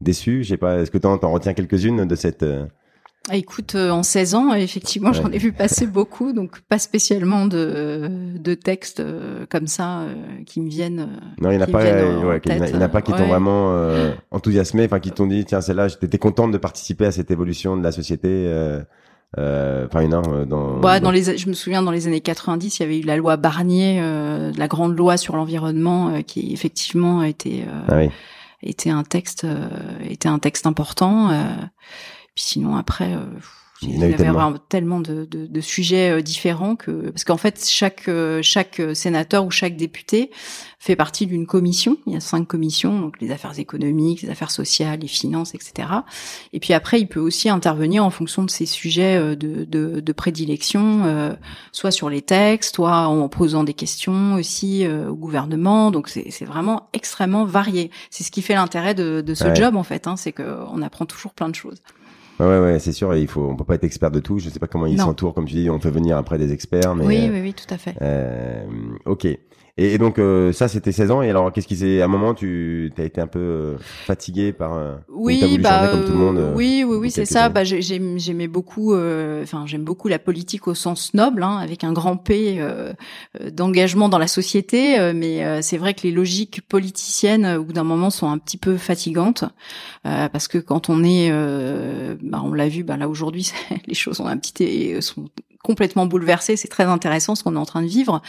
déçu. 0.00 0.42
Je 0.42 0.48
sais 0.48 0.56
pas. 0.56 0.78
Est-ce 0.78 0.90
que 0.90 0.98
t'en, 0.98 1.18
t'en 1.18 1.30
retiens 1.30 1.52
quelques-unes 1.52 2.06
de 2.06 2.14
cette 2.14 2.42
ah, 2.42 2.66
écoute, 3.36 3.74
euh, 3.74 3.90
en 3.90 4.02
16 4.02 4.34
ans, 4.34 4.54
effectivement, 4.54 5.12
j'en 5.12 5.30
ai 5.30 5.38
vu 5.38 5.52
passer 5.52 5.86
beaucoup, 5.86 6.32
donc 6.32 6.60
pas 6.60 6.78
spécialement 6.78 7.46
de, 7.46 8.08
de 8.38 8.54
textes 8.54 9.00
euh, 9.00 9.46
comme 9.50 9.66
ça 9.66 10.00
euh, 10.00 10.14
qui 10.46 10.60
me 10.60 10.68
viennent. 10.68 11.08
Non, 11.40 11.50
il 11.50 11.56
n'y 11.56 11.62
en 11.62 11.66
a 11.66 11.66
pas, 11.66 11.78
ouais, 11.82 12.40
il 12.44 12.76
en 12.76 12.80
a, 12.80 12.88
pas 12.88 13.02
qui 13.02 13.12
t'ont 13.12 13.26
vraiment 13.26 13.74
enthousiasmé, 14.30 14.84
enfin 14.84 15.00
qui 15.00 15.10
t'ont 15.10 15.26
dit, 15.26 15.44
tiens, 15.44 15.60
c'est 15.60 15.74
là, 15.74 15.88
j'étais 15.88 16.18
contente 16.18 16.52
de 16.52 16.58
participer 16.58 17.06
à 17.06 17.12
cette 17.12 17.30
évolution 17.30 17.76
de 17.76 17.82
la 17.82 17.92
société. 17.92 18.48
Enfin, 19.36 20.00
une 20.00 20.14
heure 20.14 20.46
dans. 20.46 20.80
Ouais, 20.80 21.00
dans 21.00 21.10
les, 21.10 21.36
je 21.36 21.48
me 21.48 21.54
souviens 21.54 21.82
dans 21.82 21.90
les 21.90 22.06
années 22.06 22.20
90, 22.20 22.78
il 22.78 22.82
y 22.82 22.86
avait 22.86 22.98
eu 23.00 23.02
la 23.02 23.16
loi 23.16 23.36
Barnier, 23.36 24.00
la 24.56 24.68
grande 24.68 24.96
loi 24.96 25.16
sur 25.16 25.36
l'environnement, 25.36 26.22
qui 26.26 26.52
effectivement 26.52 27.22
était 27.22 27.64
ah 27.88 28.00
était 28.60 28.90
un 28.90 29.04
texte 29.04 29.46
était 30.08 30.28
un 30.28 30.38
texte 30.38 30.66
important 30.66 31.30
sinon 32.38 32.76
après, 32.76 33.14
euh, 33.14 33.24
il 33.82 33.98
y 33.98 34.04
avait 34.04 34.16
tellement, 34.16 34.54
tellement 34.68 35.00
de, 35.00 35.24
de, 35.24 35.46
de, 35.46 35.60
sujets 35.60 36.10
euh, 36.10 36.20
différents 36.20 36.74
que 36.74 37.10
parce 37.10 37.22
qu'en 37.22 37.36
fait 37.36 37.64
chaque 37.68 38.08
euh, 38.08 38.40
chaque 38.42 38.82
sénateur 38.92 39.46
ou 39.46 39.52
chaque 39.52 39.76
député 39.76 40.32
fait 40.80 40.96
partie 40.96 41.26
d'une 41.26 41.46
commission. 41.46 41.96
Il 42.06 42.12
y 42.12 42.16
a 42.16 42.20
cinq 42.20 42.46
commissions, 42.46 43.00
donc 43.00 43.20
les 43.20 43.30
affaires 43.30 43.56
économiques, 43.58 44.22
les 44.22 44.30
affaires 44.30 44.50
sociales, 44.50 45.00
les 45.00 45.08
finances, 45.08 45.54
etc. 45.54 45.88
Et 46.52 46.60
puis 46.60 46.72
après, 46.72 47.00
il 47.00 47.06
peut 47.06 47.20
aussi 47.20 47.48
intervenir 47.48 48.04
en 48.04 48.10
fonction 48.10 48.44
de 48.44 48.50
ses 48.50 48.66
sujets 48.66 49.36
de, 49.36 49.64
de, 49.64 49.98
de 49.98 50.12
prédilection, 50.12 51.36
soit 51.72 51.90
sur 51.90 52.08
les 52.08 52.22
textes, 52.22 52.76
soit 52.76 53.08
en 53.08 53.28
posant 53.28 53.64
des 53.64 53.74
questions 53.74 54.34
aussi 54.34 54.86
au 54.86 55.16
gouvernement. 55.16 55.90
Donc 55.90 56.08
c'est 56.08 56.44
vraiment 56.44 56.88
extrêmement 56.92 57.44
varié. 57.44 57.90
C'est 58.10 58.22
ce 58.22 58.30
qui 58.30 58.40
fait 58.40 58.54
l'intérêt 58.54 58.94
de, 58.94 59.20
de 59.20 59.34
ce 59.34 59.52
job 59.56 59.74
en 59.74 59.82
fait, 59.82 60.06
hein, 60.06 60.16
c'est 60.16 60.32
qu'on 60.32 60.80
apprend 60.80 61.06
toujours 61.06 61.34
plein 61.34 61.48
de 61.48 61.56
choses. 61.56 61.82
Ouais, 62.40 62.60
ouais, 62.60 62.78
c'est 62.78 62.92
sûr. 62.92 63.14
Il 63.16 63.26
faut, 63.26 63.42
on 63.42 63.56
peut 63.56 63.64
pas 63.64 63.74
être 63.74 63.84
expert 63.84 64.10
de 64.10 64.20
tout. 64.20 64.38
Je 64.38 64.48
sais 64.48 64.58
pas 64.58 64.66
comment 64.68 64.86
ils 64.86 64.98
s'entourent, 64.98 65.34
comme 65.34 65.46
tu 65.46 65.54
dis. 65.54 65.70
On 65.70 65.78
peut 65.78 65.88
venir 65.88 66.16
après 66.16 66.38
des 66.38 66.52
experts, 66.52 66.94
mais. 66.94 67.04
Oui, 67.04 67.28
oui, 67.30 67.40
oui, 67.40 67.54
tout 67.54 67.72
à 67.72 67.78
fait. 67.78 67.94
Euh, 68.00 68.64
ok. 69.06 69.26
Et, 69.78 69.94
et 69.94 69.98
donc 69.98 70.18
euh, 70.18 70.52
ça, 70.52 70.68
c'était 70.68 70.92
16 70.92 71.10
ans. 71.12 71.22
Et 71.22 71.30
alors, 71.30 71.52
qu'est-ce 71.52 71.68
qui 71.68 71.76
s'est 71.76 72.02
à 72.02 72.06
un 72.06 72.08
moment, 72.08 72.34
tu 72.34 72.92
as 72.98 73.04
été 73.04 73.20
un 73.20 73.28
peu 73.28 73.38
euh, 73.38 73.78
fatigué 73.78 74.52
par 74.52 74.74
euh, 74.74 74.96
oui, 75.08 75.58
bah 75.58 75.88
comme 75.90 76.04
tout 76.04 76.12
le 76.12 76.18
monde. 76.18 76.52
oui, 76.54 76.84
oui, 76.86 76.96
oui, 76.96 77.10
c'est 77.10 77.24
ça. 77.24 77.48
Bah, 77.48 77.62
j'aimais 77.64 78.48
beaucoup. 78.48 78.94
Enfin, 78.94 79.64
j'aime 79.66 79.84
beaucoup 79.84 80.08
la 80.08 80.18
politique 80.18 80.66
au 80.66 80.74
sens 80.74 81.14
noble, 81.14 81.42
hein, 81.42 81.56
avec 81.58 81.84
un 81.84 81.92
grand 81.92 82.16
P 82.16 82.60
d'engagement 83.52 84.08
dans 84.08 84.18
la 84.18 84.26
société. 84.26 85.12
mais 85.14 85.62
c'est 85.62 85.78
vrai 85.78 85.94
que 85.94 86.02
les 86.02 86.12
logiques 86.12 86.62
politiciennes, 86.68 87.46
au 87.46 87.64
bout 87.64 87.72
d'un 87.72 87.84
moment, 87.84 88.10
sont 88.10 88.28
un 88.28 88.38
petit 88.38 88.58
peu 88.58 88.76
fatigantes 88.76 89.44
parce 90.02 90.48
que 90.48 90.58
quand 90.58 90.90
on 90.90 91.04
est, 91.04 91.30
bah, 92.22 92.42
on 92.44 92.52
l'a 92.52 92.68
vu, 92.68 92.82
bah, 92.82 92.96
là 92.96 93.08
aujourd'hui, 93.08 93.52
les 93.86 93.94
choses 93.94 94.20
ont 94.20 94.26
un 94.26 94.36
petit 94.36 95.00
sont 95.00 95.28
complètement 95.68 96.06
bouleversé. 96.06 96.56
C'est 96.56 96.68
très 96.68 96.84
intéressant 96.84 97.34
ce 97.34 97.44
qu'on 97.44 97.54
est 97.54 97.58
en 97.58 97.66
train 97.66 97.82
de 97.82 97.88
vivre. 97.88 98.22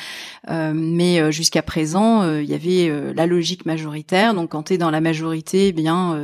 Euh, 0.49 0.73
mais 0.75 1.21
euh, 1.21 1.31
jusqu'à 1.31 1.61
présent, 1.61 2.29
il 2.37 2.49
y 2.49 2.53
avait 2.53 3.13
la 3.15 3.25
logique 3.25 3.65
majoritaire. 3.65 4.33
Donc 4.33 4.51
quand 4.51 4.63
tu 4.63 4.73
es 4.73 4.77
dans 4.77 4.91
la 4.91 4.99
majorité, 4.99 5.67
eh 5.67 5.71
bien, 5.71 6.19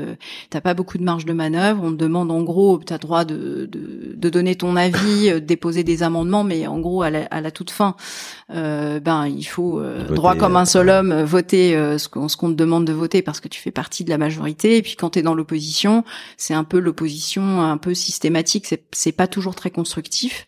t'as 0.50 0.62
pas 0.62 0.74
beaucoup 0.74 0.98
de 0.98 1.04
marge 1.04 1.26
de 1.26 1.32
manœuvre. 1.32 1.82
On 1.84 1.92
te 1.92 1.96
demande 1.96 2.32
en 2.32 2.44
gros, 2.44 2.82
tu 2.86 2.92
as 2.92 2.98
droit 2.98 3.24
de, 3.24 3.70
de, 3.72 4.14
de, 4.16 4.30
donner 4.30 4.56
ton 4.56 4.76
avis, 4.76 5.32
de 5.32 5.40
déposer 5.40 5.84
des 5.86 6.04
amendements, 6.04 6.44
mais 6.44 6.68
en 6.68 6.80
gros, 6.80 7.02
à 7.02 7.10
la, 7.10 7.24
à 7.32 7.40
la 7.40 7.52
toute 7.52 7.72
fin, 7.72 7.96
ben 8.50 9.28
il 9.28 9.44
faut 9.44 9.82
droit 10.10 10.36
comme 10.36 10.58
un 10.58 10.66
seul 10.66 10.90
homme 10.90 11.24
voter 11.24 11.74
ce 11.98 12.10
qu'on 12.10 12.28
qu'on 12.28 12.50
te 12.50 12.56
demande 12.56 12.86
de 12.86 12.94
voter 12.94 13.22
parce 13.22 13.40
que 13.40 13.48
tu 13.48 13.62
fais 13.62 13.72
partie 13.72 14.04
de 14.04 14.10
la 14.10 14.18
majorité. 14.18 14.78
Et 14.78 14.82
puis 14.82 14.96
quand 14.96 15.12
tu 15.12 15.20
es 15.20 15.22
dans 15.22 15.34
l'opposition, 15.34 16.04
c'est 16.38 16.54
un 16.54 16.64
peu 16.64 16.80
l'opposition 16.80 17.62
un 17.62 17.78
peu 17.78 17.94
systématique. 17.94 18.68
C'est 18.92 19.12
pas 19.12 19.28
toujours 19.28 19.56
très 19.56 19.72
constructif. 19.72 20.48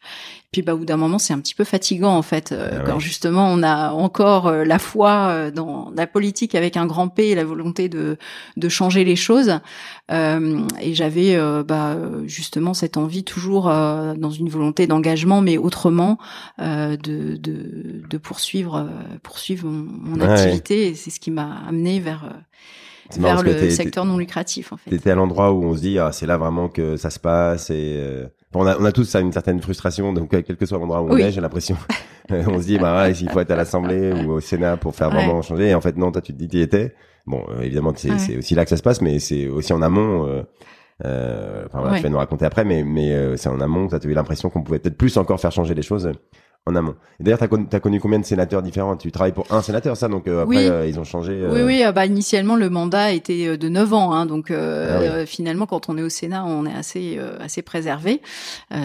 Puis 0.57 0.63
bah 0.63 0.73
au 0.73 0.77
bout 0.79 0.85
d'un 0.85 0.97
moment, 0.97 1.19
c'est 1.19 1.33
un 1.33 1.39
petit 1.39 1.53
peu 1.53 1.63
fatigant 1.63 2.17
en 2.17 2.23
fait 2.23 2.51
euh, 2.51 2.79
ah 2.79 2.83
quand 2.83 2.97
justement 2.97 3.47
on 3.47 3.61
a 3.61 3.91
encore 3.91 4.47
euh, 4.47 4.63
la 4.63 4.79
foi 4.79 5.27
euh, 5.29 5.51
dans 5.51 5.91
la 5.95 6.07
politique 6.07 6.55
avec 6.55 6.77
un 6.77 6.87
grand 6.87 7.09
P 7.09 7.27
et 7.27 7.35
la 7.35 7.45
volonté 7.45 7.89
de 7.89 8.17
de 8.55 8.67
changer 8.67 9.03
les 9.03 9.15
choses. 9.15 9.59
et 10.09 10.93
j'avais 10.95 11.37
bah 11.63 11.95
justement 12.25 12.73
cette 12.73 12.97
envie 12.97 13.23
toujours 13.23 13.65
dans 13.65 14.31
une 14.31 14.49
volonté 14.49 14.87
d'engagement, 14.87 15.41
mais 15.41 15.59
autrement 15.59 16.17
de, 16.57 16.95
de 16.95 18.01
de 18.09 18.17
poursuivre 18.17 18.89
poursuivre 19.21 19.69
mon, 19.69 20.19
activité. 20.21 20.87
Et 20.87 20.95
c'est 20.95 21.11
ce 21.11 21.19
qui 21.19 21.29
m'a 21.29 21.61
amené 21.67 21.99
vers 21.99 22.23
vers 23.17 23.43
le 23.43 23.69
secteur 23.69 24.05
non 24.05 24.17
lucratif 24.17 24.73
en 24.73 24.77
fait. 24.77 24.89
T'étais 24.89 25.11
à 25.11 25.15
l'endroit 25.15 25.51
où 25.51 25.63
on 25.63 25.75
se 25.75 25.81
dit 25.81 25.99
ah 25.99 26.11
c'est 26.11 26.25
là 26.25 26.37
vraiment 26.37 26.69
que 26.69 26.97
ça 26.97 27.09
se 27.09 27.19
passe 27.19 27.69
et 27.69 28.27
on 28.53 28.65
a, 28.65 28.77
on 28.79 28.85
a 28.85 28.91
tous 28.91 29.03
ça, 29.03 29.19
une 29.19 29.31
certaine 29.31 29.61
frustration, 29.61 30.13
donc 30.13 30.29
quel 30.29 30.43
que 30.43 30.65
soit 30.65 30.77
l'endroit 30.77 31.01
où 31.01 31.09
on 31.11 31.17
est, 31.17 31.31
j'ai 31.31 31.41
l'impression. 31.41 31.77
on 32.29 32.59
se 32.59 32.65
dit, 32.65 32.77
bah 32.77 33.03
ouais, 33.03 33.11
il 33.11 33.29
faut 33.29 33.39
être 33.39 33.51
à 33.51 33.55
l'Assemblée 33.55 34.13
ou 34.13 34.33
au 34.33 34.39
Sénat 34.39 34.77
pour 34.77 34.95
faire 34.95 35.09
vraiment 35.09 35.41
changer. 35.41 35.69
Et 35.69 35.75
en 35.75 35.81
fait, 35.81 35.95
non, 35.97 36.11
toi, 36.11 36.21
tu 36.21 36.33
te 36.33 36.37
dis, 36.37 36.47
tu 36.47 36.57
y 36.57 36.61
étais. 36.61 36.95
Bon, 37.25 37.43
euh, 37.49 37.61
évidemment, 37.61 37.93
c'est 37.95 38.37
aussi 38.37 38.55
là 38.55 38.63
que 38.63 38.69
ça 38.69 38.77
se 38.77 38.83
passe, 38.83 39.01
mais 39.01 39.19
c'est 39.19 39.47
aussi 39.47 39.73
en 39.73 39.81
amont. 39.81 40.25
Euh, 40.27 40.43
euh, 41.05 41.65
enfin, 41.67 41.81
voilà, 41.81 41.97
tu 41.97 42.03
vas 42.03 42.09
nous 42.09 42.17
raconter 42.17 42.45
après, 42.45 42.65
mais, 42.65 42.83
mais 42.83 43.11
euh, 43.13 43.37
c'est 43.37 43.49
en 43.49 43.61
amont 43.61 43.87
que 43.87 43.95
tu 43.95 44.07
as 44.07 44.09
eu 44.09 44.13
l'impression 44.13 44.49
qu'on 44.49 44.63
pouvait 44.63 44.79
peut-être 44.79 44.97
plus 44.97 45.17
encore 45.17 45.39
faire 45.39 45.51
changer 45.51 45.75
les 45.75 45.81
choses 45.81 46.11
en 46.67 46.75
amont. 46.75 46.95
Et 47.19 47.23
d'ailleurs, 47.23 47.39
t'as 47.39 47.47
connu, 47.47 47.65
as 47.71 47.79
connu 47.79 47.99
combien 47.99 48.19
de 48.19 48.25
sénateurs 48.25 48.61
différents? 48.61 48.95
Tu 48.97 49.11
travailles 49.11 49.31
pour 49.31 49.51
un 49.51 49.61
sénateur, 49.61 49.95
ça 49.97 50.07
Donc 50.07 50.27
euh, 50.27 50.43
après, 50.43 50.69
euh, 50.69 50.85
ils 50.85 50.99
ont 50.99 51.03
changé. 51.03 51.31
Euh... 51.33 51.51
Oui, 51.51 51.61
oui. 51.61 51.83
Bah 51.95 52.05
initialement, 52.05 52.55
le 52.55 52.69
mandat 52.69 53.13
était 53.13 53.47
euh, 53.47 53.57
de 53.57 53.69
9 53.69 53.93
ans. 53.93 54.13
Hein, 54.13 54.25
donc 54.25 54.51
ah 54.51 55.25
finalement, 55.25 55.65
quand 55.65 55.89
on 55.89 55.97
est 55.97 56.03
au 56.03 56.09
Sénat, 56.09 56.45
on 56.45 56.65
est 56.65 56.73
assez 56.73 57.19
assez 57.39 57.61
préservé. 57.61 58.21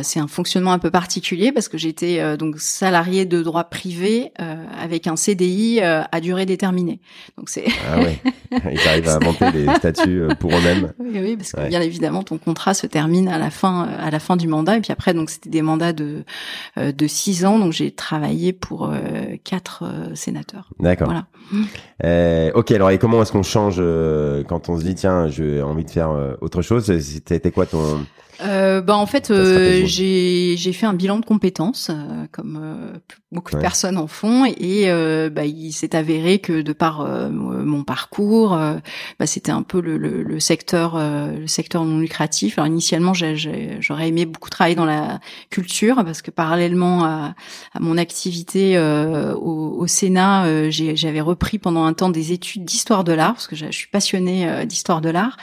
c'est 0.03 0.21
un 0.21 0.29
fonctionnement 0.29 0.73
un 0.73 0.79
peu 0.79 0.91
particulier 0.91 1.53
parce 1.53 1.69
que 1.69 1.79
j'étais 1.79 2.37
donc 2.37 2.59
salarié 2.59 3.25
de 3.25 3.43
droit 3.43 3.65
privé 3.65 4.33
avec 4.79 5.07
un 5.07 5.17
CDI 5.17 5.81
à 5.81 6.21
durée 6.21 6.47
déterminée. 6.47 7.01
Donc 7.37 7.49
c'est. 7.49 7.65
ah 7.91 7.99
oui. 7.99 8.31
Ils 8.71 8.89
arrivent 8.89 9.09
à 9.09 9.17
inventer 9.17 9.51
des 9.51 9.75
statuts 9.77 10.23
pour 10.39 10.51
eux-mêmes. 10.51 10.93
Oui, 11.03 11.19
oui, 11.21 11.37
parce 11.37 11.53
que 11.53 11.69
bien 11.69 11.81
évidemment, 11.81 12.23
ton 12.23 12.39
contrat 12.39 12.75
se 12.75 12.87
termine 12.87 13.29
à 13.29 13.37
la 13.37 13.51
fin 13.51 13.89
à 13.99 14.11
la 14.11 14.19
fin 14.19 14.37
du 14.37 14.47
mandat 14.47 14.77
et 14.77 14.81
puis 14.81 14.93
après, 14.93 15.15
donc 15.15 15.31
c'était 15.31 15.51
des 15.51 15.63
mandats 15.63 15.93
de 15.93 16.25
de 16.77 17.07
6 17.07 17.45
ans. 17.45 17.59
Donc 17.59 17.72
j'ai 17.73 17.91
travaillé 17.91 18.53
pour 18.53 18.89
euh, 18.89 19.37
quatre 19.43 19.85
euh, 19.85 20.15
sénateurs. 20.15 20.69
D'accord. 20.79 21.09
Voilà. 21.09 21.27
Euh, 22.05 22.53
ok, 22.55 22.71
alors 22.73 22.91
et 22.91 22.99
comment 22.99 23.23
est-ce 23.23 23.33
qu'on 23.33 23.43
change 23.43 23.77
quand 24.49 24.69
on 24.69 24.79
se 24.79 24.85
dit 24.85 24.95
tiens, 24.95 25.29
j'ai 25.29 25.63
envie 25.63 25.85
de 25.85 25.91
faire 25.91 26.37
autre 26.41 26.63
chose? 26.63 26.93
C'était 27.01 27.51
quoi 27.51 27.67
ton 27.67 28.07
euh, 28.45 28.81
bah 28.81 28.97
en 28.97 29.07
fait, 29.07 29.31
euh, 29.31 29.83
j'ai 29.85 30.57
j'ai 30.57 30.73
fait 30.73 30.87
un 30.87 30.95
bilan 30.95 31.19
de 31.19 31.25
compétences, 31.25 31.91
euh, 31.91 32.27
comme 32.33 32.59
euh, 32.63 32.99
beaucoup 33.31 33.55
de 33.55 33.61
personnes 33.61 33.97
en 33.97 34.07
font, 34.07 34.45
et 34.45 34.87
bah, 35.31 35.45
il 35.47 35.73
s'est 35.73 35.97
avéré 35.97 36.39
que 36.39 36.63
de 36.63 36.73
par 36.73 37.07
mon 37.31 37.83
parcours, 37.85 38.51
bah, 38.51 39.27
c'était 39.27 39.53
un 39.53 39.63
peu 39.63 39.81
le, 39.81 39.97
le, 39.97 40.23
le 40.23 40.41
secteur 40.41 40.99
le 40.99 41.47
secteur 41.47 41.85
non 41.85 41.99
lucratif. 41.99 42.59
Alors 42.59 42.67
initialement, 42.67 43.15
j'aurais 43.15 44.09
aimé 44.09 44.27
beaucoup 44.27 44.51
travailler 44.51 44.77
dans 44.77 44.85
la 44.85 45.21
culture 45.51 45.97
parce 46.05 46.21
que 46.21 46.31
parallèlement 46.31 47.05
à, 47.05 47.35
à 47.73 47.81
mon 47.81 47.97
activité 47.97 48.79
au, 48.79 49.79
au, 49.79 49.87
Sénat, 49.87 50.71
j'avais 50.71 51.21
repris 51.23 51.59
pendant 51.59 51.85
un 51.85 51.95
temps 51.95 52.11
des 52.11 52.33
études 52.33 52.65
d'histoire 52.65 53.05
de 53.05 53.13
l'art 53.13 53.33
parce 53.33 53.47
que 53.47 53.57
je 53.57 53.71
suis 53.71 53.89
passionnée 53.89 54.67
d'histoire 54.67 55.01
de 55.01 55.09
l'art 55.09 55.39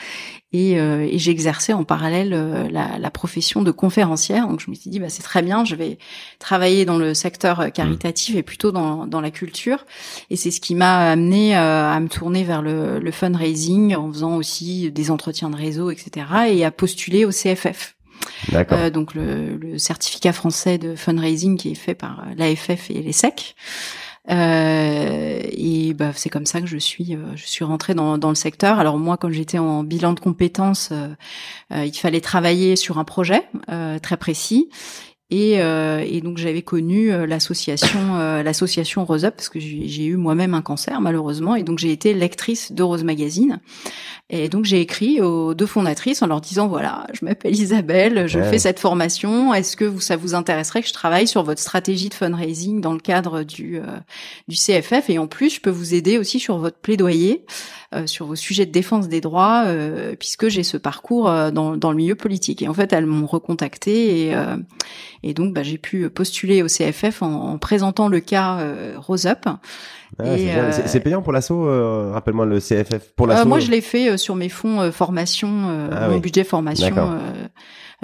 et, 0.52 0.80
euh, 0.80 1.06
et 1.08 1.18
j'exerçais 1.18 1.72
en 1.72 1.84
parallèle 1.84 2.32
euh, 2.32 2.68
la, 2.70 2.98
la, 2.98 3.10
profession 3.10 3.62
de 3.62 3.70
conférencière. 3.70 4.48
Donc 4.48 4.60
je 4.60 4.70
me 4.70 4.74
suis 4.74 4.90
dit 4.90 4.98
bah 4.98 5.08
c'est 5.08 5.22
très 5.22 5.42
bien, 5.42 5.64
je 5.64 5.76
vais 5.76 5.98
travailler 6.38 6.84
dans 6.84 6.98
le 6.98 7.14
secteur 7.14 7.60
euh, 7.60 7.68
caritatif 7.68 8.34
et 8.34 8.42
plutôt 8.42 8.72
dans, 8.72 9.06
dans 9.06 9.20
la 9.20 9.30
culture. 9.30 9.86
Et 10.28 10.36
c'est 10.36 10.50
ce 10.50 10.60
qui 10.60 10.74
m'a 10.74 11.10
amené 11.10 11.54
à 11.54 11.98
me 12.00 12.08
tourner 12.08 12.44
vers 12.44 12.62
le, 12.62 12.98
le 12.98 13.10
fundraising 13.10 13.94
en 13.94 14.10
faisant 14.12 14.36
aussi 14.36 14.90
des 14.90 15.10
entretiens 15.10 15.50
de 15.50 15.56
réseau, 15.56 15.90
etc. 15.90 16.26
et 16.48 16.64
à 16.64 16.70
postuler 16.70 17.24
au 17.24 17.30
CFF. 17.30 17.94
Euh, 18.54 18.90
donc 18.90 19.14
le, 19.14 19.56
le, 19.56 19.78
certificat 19.78 20.32
français 20.32 20.78
de 20.78 20.94
fundraising 20.94 21.56
qui 21.56 21.72
est 21.72 21.76
fait 21.76 21.94
par 21.94 22.24
l'AFF 22.36 22.90
et 22.90 23.02
l'ESSEC. 23.02 23.54
Euh, 24.30 25.40
et 25.50 25.92
bah, 25.94 26.12
c'est 26.14 26.30
comme 26.30 26.46
ça 26.46 26.60
que 26.60 26.66
je 26.66 26.76
suis, 26.76 27.14
euh, 27.14 27.36
je 27.36 27.46
suis 27.46 27.64
rentrée 27.64 27.94
dans, 27.94 28.18
dans 28.18 28.28
le 28.28 28.34
secteur. 28.34 28.78
Alors 28.78 28.98
moi, 28.98 29.16
quand 29.16 29.30
j'étais 29.30 29.58
en 29.58 29.82
bilan 29.82 30.12
de 30.12 30.20
compétences, 30.20 30.90
euh, 30.92 31.08
euh, 31.72 31.84
il 31.84 31.96
fallait 31.96 32.20
travailler 32.20 32.76
sur 32.76 32.98
un 32.98 33.04
projet 33.04 33.48
très 34.02 34.16
précis. 34.16 34.68
Et, 35.32 35.60
euh, 35.62 36.04
et, 36.04 36.20
donc 36.20 36.38
j'avais 36.38 36.62
connu 36.62 37.10
l'association 37.24 38.16
l'association 38.42 39.04
Rose 39.04 39.24
Up 39.24 39.34
parce 39.36 39.48
que 39.48 39.60
j'ai 39.60 40.04
eu 40.04 40.16
moi-même 40.16 40.54
un 40.54 40.60
cancer 40.60 41.00
malheureusement 41.00 41.54
et 41.54 41.62
donc 41.62 41.78
j'ai 41.78 41.92
été 41.92 42.14
lectrice 42.14 42.72
de 42.72 42.82
Rose 42.82 43.04
Magazine 43.04 43.60
et 44.32 44.48
donc 44.48 44.64
j'ai 44.64 44.80
écrit 44.80 45.20
aux 45.20 45.54
deux 45.54 45.66
fondatrices 45.66 46.22
en 46.22 46.28
leur 46.28 46.40
disant 46.40 46.68
voilà, 46.68 47.04
je 47.12 47.24
m'appelle 47.24 47.52
Isabelle, 47.52 48.28
je 48.28 48.40
fais 48.40 48.60
cette 48.60 48.78
formation. 48.78 49.52
Est-ce 49.52 49.76
que 49.76 49.84
vous, 49.84 50.00
ça 50.00 50.16
vous 50.16 50.36
intéresserait 50.36 50.82
que 50.82 50.88
je 50.88 50.92
travaille 50.92 51.26
sur 51.26 51.42
votre 51.42 51.60
stratégie 51.60 52.08
de 52.08 52.14
fundraising 52.14 52.80
dans 52.80 52.92
le 52.92 53.00
cadre 53.00 53.42
du 53.42 53.78
euh, 53.78 53.98
du 54.46 54.54
CFF 54.54 55.10
et 55.10 55.18
en 55.18 55.26
plus 55.26 55.50
je 55.56 55.60
peux 55.60 55.70
vous 55.70 55.94
aider 55.94 56.16
aussi 56.16 56.38
sur 56.38 56.58
votre 56.58 56.78
plaidoyer, 56.78 57.44
euh, 57.92 58.06
sur 58.06 58.26
vos 58.26 58.36
sujets 58.36 58.66
de 58.66 58.70
défense 58.70 59.08
des 59.08 59.20
droits, 59.20 59.64
euh, 59.66 60.14
puisque 60.16 60.46
j'ai 60.46 60.62
ce 60.62 60.76
parcours 60.76 61.24
dans, 61.50 61.76
dans 61.76 61.90
le 61.90 61.96
milieu 61.96 62.14
politique. 62.14 62.62
Et 62.62 62.68
en 62.68 62.74
fait 62.74 62.92
elles 62.92 63.06
m'ont 63.06 63.26
recontacté 63.26 64.28
et 64.28 64.36
et 65.24 65.34
donc 65.34 65.52
bah, 65.52 65.64
j'ai 65.64 65.78
pu 65.78 66.08
postuler 66.08 66.62
au 66.62 66.66
CFF 66.66 67.22
en, 67.22 67.50
en 67.50 67.58
présentant 67.58 68.06
le 68.06 68.20
cas 68.20 68.64
Rose 68.96 69.26
Up. 69.26 69.48
Ah, 70.18 70.24
euh, 70.24 70.72
c'est 70.86 71.00
payant 71.00 71.22
pour 71.22 71.32
l'assaut 71.32 71.66
euh, 71.66 72.10
Rappelle-moi 72.12 72.46
le 72.46 72.58
CFF 72.58 73.12
pour 73.16 73.26
l'assaut. 73.26 73.48
moi, 73.48 73.60
je 73.60 73.70
l'ai 73.70 73.80
fait 73.80 74.16
sur 74.18 74.34
mes 74.34 74.48
fonds 74.48 74.90
formation, 74.92 75.88
ah 75.92 76.08
mon 76.08 76.18
budget 76.18 76.44
formation 76.44 77.18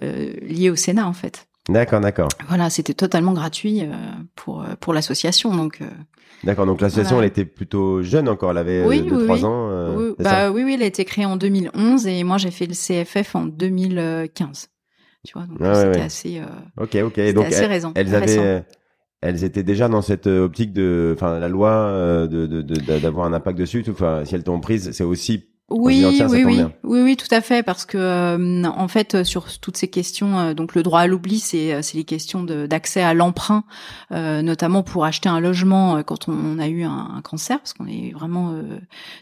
lié 0.03 0.71
au 0.71 0.77
Sénat 0.77 1.07
en 1.07 1.13
fait. 1.13 1.47
D'accord, 1.69 2.01
d'accord. 2.01 2.29
Voilà, 2.49 2.71
c'était 2.71 2.95
totalement 2.95 3.33
gratuit 3.33 3.83
pour 4.35 4.65
pour 4.81 4.95
l'association, 4.95 5.55
donc. 5.55 5.81
D'accord, 6.45 6.67
donc 6.67 6.81
l'association, 6.81 7.19
elle 7.21 7.29
était 7.29 7.47
plutôt 7.47 8.03
jeune 8.03 8.29
encore, 8.29 8.51
elle 8.51 8.59
avait 8.59 8.85
oui, 8.85 9.03
2 9.03 9.25
3 9.25 9.45
ans. 9.45 9.95
oui, 9.97 10.15
bah, 10.19 10.51
oui, 10.51 10.63
oui, 10.65 10.75
elle 10.75 10.83
a 10.83 10.87
été 10.87 11.05
créée 11.05 11.25
en 11.25 11.37
2011 11.37 12.07
et 12.07 12.23
moi 12.25 12.37
j'ai 12.37 12.51
fait 12.51 12.67
le 12.67 12.75
CFF 12.75 13.35
en 13.35 13.47
2015. 13.47 14.69
Tu 15.27 15.33
vois, 15.33 15.47
donc 15.47 15.59
c'était 15.75 16.03
assez. 16.03 16.43
ok, 16.77 16.97
ok. 17.05 17.33
Donc 17.33 17.47
assez 17.47 17.67
raison, 17.67 17.93
elles 17.97 18.15
avaient 18.15 18.65
elles 19.21 19.45
étaient 19.45 19.63
déjà 19.63 19.89
dans 19.89 20.03
cette 20.03 20.27
euh, 20.27 20.45
optique 20.45 20.73
de, 20.73 21.15
enfin, 21.17 21.39
la 21.39 21.49
loi 21.49 21.71
euh, 21.71 22.27
de 22.27 22.63
d'avoir 22.99 23.27
un 23.27 23.33
impact 23.33 23.59
dessus. 23.59 23.85
Enfin, 23.89 24.25
si 24.25 24.35
elles 24.35 24.45
t'ont 24.45 24.61
prise, 24.61 24.91
c'est 24.93 25.05
aussi 25.05 25.49
oui, 25.69 26.05
oui, 26.07 26.23
oui, 26.45 26.65
oui, 26.85 27.01
oui, 27.03 27.17
tout 27.17 27.33
à 27.33 27.41
fait, 27.41 27.65
parce 27.65 27.85
que 27.85 27.99
euh, 27.99 28.65
en 28.67 28.87
fait, 28.87 29.25
sur 29.25 29.47
toutes 29.59 29.77
ces 29.77 29.89
questions, 29.89 30.39
euh, 30.39 30.55
donc 30.55 30.77
le 30.77 30.85
droit 30.85 31.01
à 31.01 31.09
l'oubli, 31.09 31.41
c'est 31.41 31.75
euh, 31.75 31.83
c'est 31.83 31.97
les 31.97 32.05
questions 32.05 32.45
d'accès 32.45 33.03
à 33.03 33.15
l'emprunt, 33.15 33.65
notamment 34.13 34.85
pour 34.85 35.05
acheter 35.05 35.29
un 35.29 35.41
logement 35.41 36.05
quand 36.05 36.29
on, 36.29 36.61
a 36.61 36.69
eu 36.69 36.85
un, 36.85 37.21
cancer, 37.25 37.59
parce 37.59 37.73
qu'on 37.73 37.89
est 37.89 38.13
vraiment 38.15 38.55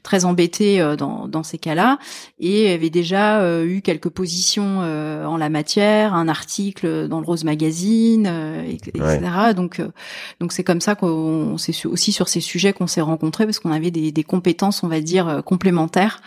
très 0.02 0.26
embêté 0.26 0.84
dans 0.98 1.28
dans 1.28 1.42
ces 1.42 1.56
cas-là, 1.56 1.98
et 2.38 2.70
avait 2.72 2.90
déjà 2.90 3.62
eu 3.64 3.80
quelques 3.80 4.10
positions 4.10 4.80
en 4.80 5.36
la 5.38 5.48
matière, 5.48 6.12
un 6.14 6.28
article 6.28 7.08
dans 7.08 7.20
le 7.20 7.26
Rose 7.26 7.44
Magazine, 7.44 8.26
etc. 8.68 9.54
Donc 9.56 9.80
donc 10.40 10.52
c'est 10.52 10.64
comme 10.64 10.82
ça 10.82 10.94
qu'on 10.94 11.56
c'est 11.56 11.86
aussi 11.86 12.12
sur 12.12 12.28
ces 12.28 12.40
sujets 12.40 12.74
qu'on 12.74 12.86
s'est 12.86 13.00
rencontrés, 13.00 13.46
parce 13.46 13.60
qu'on 13.60 13.72
avait 13.72 13.90
des, 13.90 14.12
des 14.12 14.24
compétences, 14.24 14.82
on 14.82 14.88
va 14.88 15.00
dire 15.00 15.42
complémentaires 15.44 16.20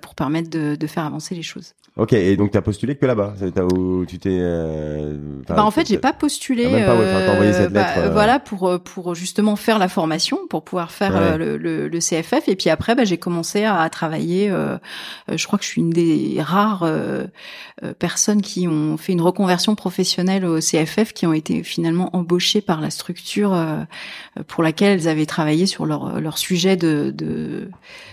pour 0.00 0.14
permettre 0.14 0.50
de, 0.50 0.76
de 0.76 0.86
faire 0.86 1.04
avancer 1.04 1.34
les 1.34 1.42
choses. 1.42 1.74
Ok, 1.98 2.12
et 2.12 2.36
donc 2.36 2.52
tu 2.52 2.56
as 2.56 2.62
postulé 2.62 2.94
que 2.94 3.04
là-bas 3.06 3.34
où 3.74 4.04
tu 4.06 4.20
t'es. 4.20 4.38
Euh, 4.40 5.16
bah 5.48 5.64
en 5.64 5.72
fait, 5.72 5.88
j'ai 5.88 5.98
pas 5.98 6.12
postulé. 6.12 6.66
Ah, 6.66 6.86
pas, 6.86 6.92
euh, 6.92 7.52
cette 7.52 7.72
bah, 7.72 7.80
lettre, 7.80 7.98
euh. 7.98 8.10
Voilà 8.12 8.38
pour 8.38 8.78
pour 8.84 9.16
justement 9.16 9.56
faire 9.56 9.80
la 9.80 9.88
formation, 9.88 10.38
pour 10.48 10.62
pouvoir 10.62 10.92
faire 10.92 11.36
le, 11.36 11.56
le, 11.56 11.88
le, 11.88 11.98
CFF, 11.98 12.46
et 12.46 12.54
puis 12.54 12.70
après, 12.70 12.94
bah, 12.94 13.02
j'ai 13.04 13.18
commencé 13.18 13.64
à, 13.64 13.88
travailler. 13.90 14.48
je 14.48 15.46
crois 15.48 15.58
que 15.58 15.64
je 15.64 15.70
suis 15.70 15.80
une 15.80 15.90
des 15.90 16.36
rares 16.40 16.88
personnes 17.98 18.42
qui 18.42 18.68
ont 18.68 18.96
fait 18.96 19.12
une 19.12 19.20
reconversion 19.20 19.74
professionnelle 19.74 20.44
au 20.44 20.60
CFF, 20.60 21.12
qui 21.12 21.26
ont 21.26 21.32
été 21.32 21.64
finalement 21.64 22.14
embauchées 22.16 22.60
par 22.60 22.80
la 22.80 22.90
structure 22.90 23.58
pour 24.46 24.62
laquelle 24.62 25.00
elles 25.00 25.08
avaient 25.08 25.26
travaillé 25.26 25.66
sur 25.66 25.84
leur 25.84 26.20
leur 26.20 26.38
sujet 26.38 26.76
de 26.76 27.68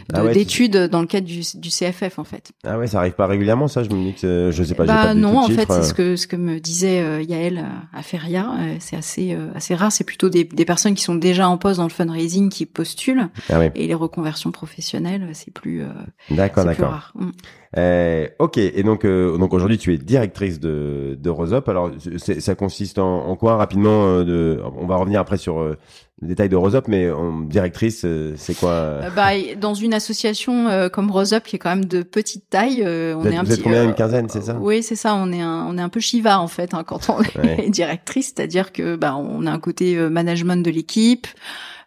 d'études 0.10 0.76
ah 0.76 0.88
dans 0.88 1.02
le 1.02 1.08
cadre 1.08 1.26
du, 1.26 1.42
du 1.56 1.70
CFF 1.70 2.20
en 2.20 2.24
fait. 2.24 2.52
Ah 2.64 2.78
ouais, 2.78 2.88
ça 2.88 3.00
arrive 3.00 3.14
pas 3.14 3.28
régulièrement 3.28 3.68
ça. 3.68 3.84
Je 3.84 3.90
me 3.90 4.04
dis 4.04 4.14
que 4.14 4.52
je 4.54 4.64
sais 4.64 4.76
pas. 4.76 4.86
Bah 4.86 5.04
pas 5.04 5.14
non, 5.14 5.40
en 5.40 5.48
fait, 5.48 5.66
c'est 5.70 5.84
ce 5.84 5.94
que 5.94 6.16
ce 6.16 6.28
que 6.28 6.36
me 6.36 6.60
disait 6.60 7.02
euh, 7.02 7.22
Yael 7.22 7.58
euh, 7.58 7.98
à 7.98 8.04
Feria. 8.04 8.52
Euh, 8.60 8.76
c'est 8.80 8.96
assez 8.96 9.34
euh, 9.34 9.48
assez 9.56 9.76
rare. 9.76 9.92
C'est 9.92 10.04
plutôt 10.04 10.30
des, 10.30 10.44
des 10.44 10.66
personnes 10.66 10.94
qui 10.94 11.04
sont 11.04 11.16
déjà 11.16 11.50
en 11.50 11.58
poste 11.58 11.78
dans 11.78 11.86
le 11.86 11.90
fundraising 11.90 12.50
qui 12.50 12.66
postulent. 12.66 13.30
Ah 13.50 13.60
oui. 13.60 13.68
Et 13.76 13.88
les 13.88 13.94
reconversions 13.94 14.52
professionnelles, 14.52 15.30
c'est 15.34 15.52
plus. 15.52 15.84
d'accord, 16.30 16.66
d'accord. 16.66 17.12
Mm. 17.16 17.30
Euh, 17.78 18.28
ok, 18.40 18.58
et 18.58 18.84
donc 18.84 19.06
donc 19.06 19.54
aujourd'hui 19.54 19.78
tu 19.78 19.94
es 19.94 19.98
directrice 19.98 20.60
de 20.62 21.18
de 21.20 21.30
Rosop. 21.30 21.68
Alors 21.68 21.92
ça 22.18 22.56
consiste 22.56 23.00
en, 23.00 23.28
en 23.28 23.36
quoi 23.36 23.58
rapidement 23.58 24.24
de, 24.24 24.62
On 24.78 24.86
va 24.86 24.96
revenir 24.96 25.20
après 25.20 25.38
sur 25.38 25.76
le 26.26 26.30
détail 26.30 26.50
de 26.50 26.56
Rosop, 26.56 26.88
mais 26.88 27.10
en 27.10 27.42
directrice, 27.42 28.04
euh, 28.04 28.34
c'est 28.36 28.56
quoi 28.56 28.72
euh 28.72 29.10
bah, 29.16 29.30
Dans 29.60 29.74
une 29.74 29.94
association 29.94 30.68
euh, 30.68 30.90
comme 30.90 31.10
Rosop, 31.12 31.44
qui 31.44 31.56
est 31.56 31.60
quand 31.60 31.70
même 31.70 31.86
de 31.86 32.02
petite 32.02 32.50
taille, 32.50 32.82
on 32.82 33.20
vous 33.20 33.28
est 33.28 33.36
un 33.36 33.44
vous 33.44 33.48
petit. 33.48 33.60
Êtes 33.60 33.64
combien 33.64 33.84
une 33.84 33.94
quinzaine, 33.94 34.28
c'est 34.30 34.42
ça? 34.42 34.58
Oui, 34.60 34.84
c'est 34.84 34.96
ça. 34.96 35.16
On 35.16 35.32
est 35.32 35.42
un, 35.42 35.66
on 35.70 35.78
est 35.78 35.82
un 35.82 35.90
peu 35.90 36.00
Shiva 36.00 36.40
en 36.40 36.48
fait 36.48 36.74
hein, 36.74 36.84
quand 36.84 37.10
on 37.10 37.22
est 37.44 37.70
directrice, 37.70 38.34
c'est-à-dire 38.36 38.72
que 38.72 38.96
bah 38.96 39.16
on 39.16 39.46
a 39.46 39.52
un 39.52 39.60
côté 39.60 39.96
management 39.96 40.64
de 40.64 40.72
l'équipe. 40.72 41.28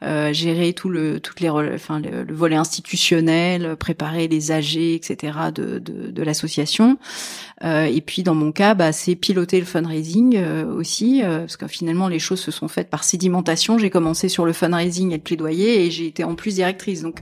Euh, 0.05 0.33
gérer 0.33 0.73
tout 0.75 0.89
le 0.89 1.19
toutes 1.19 1.41
les 1.41 1.51
enfin 1.51 2.01
le, 2.01 2.33
volet 2.33 2.57
institutionnel, 2.57 3.77
préparer 3.77 4.29
les 4.29 4.53
AG, 4.53 4.77
etc. 4.77 5.33
de, 5.53 5.79
de, 5.79 6.11
de 6.11 6.23
l'association. 6.23 6.99
Euh, 7.65 7.85
et 7.85 8.01
puis 8.01 8.23
dans 8.23 8.35
mon 8.35 8.53
cas, 8.53 8.75
bah, 8.75 8.93
c'est 8.93 9.17
piloter 9.17 9.59
le 9.59 9.67
fundraising 9.67 10.37
euh, 10.37 10.65
aussi, 10.73 11.23
euh, 11.25 11.41
parce 11.41 11.57
que 11.57 11.67
finalement 11.67 12.09
les 12.09 12.19
choses 12.19 12.41
se 12.41 12.51
sont 12.51 12.69
faites 12.69 12.91
par 12.91 13.05
sédimentation. 13.05 13.79
J'ai 13.79 13.91
commencé 13.91 14.29
sur 14.29 14.47
le 14.47 14.53
fundraising 14.53 15.11
et 15.11 15.17
le 15.17 15.23
plaidoyer, 15.23 15.85
et 15.85 15.91
j'ai 15.91 16.07
été 16.07 16.25
en 16.25 16.35
plus 16.35 16.55
directrice. 16.55 17.03
Donc 17.03 17.21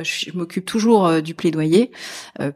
je, 0.00 0.30
m'occupe 0.34 0.66
toujours 0.66 1.22
du 1.22 1.34
plaidoyer, 1.34 1.90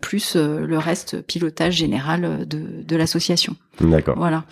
plus 0.00 0.36
le 0.36 0.78
reste 0.78 1.22
pilotage 1.22 1.74
général 1.74 2.46
de, 2.46 2.60
de 2.82 2.96
l'association. 2.96 3.56
D'accord. 3.80 4.16
Voilà. 4.16 4.44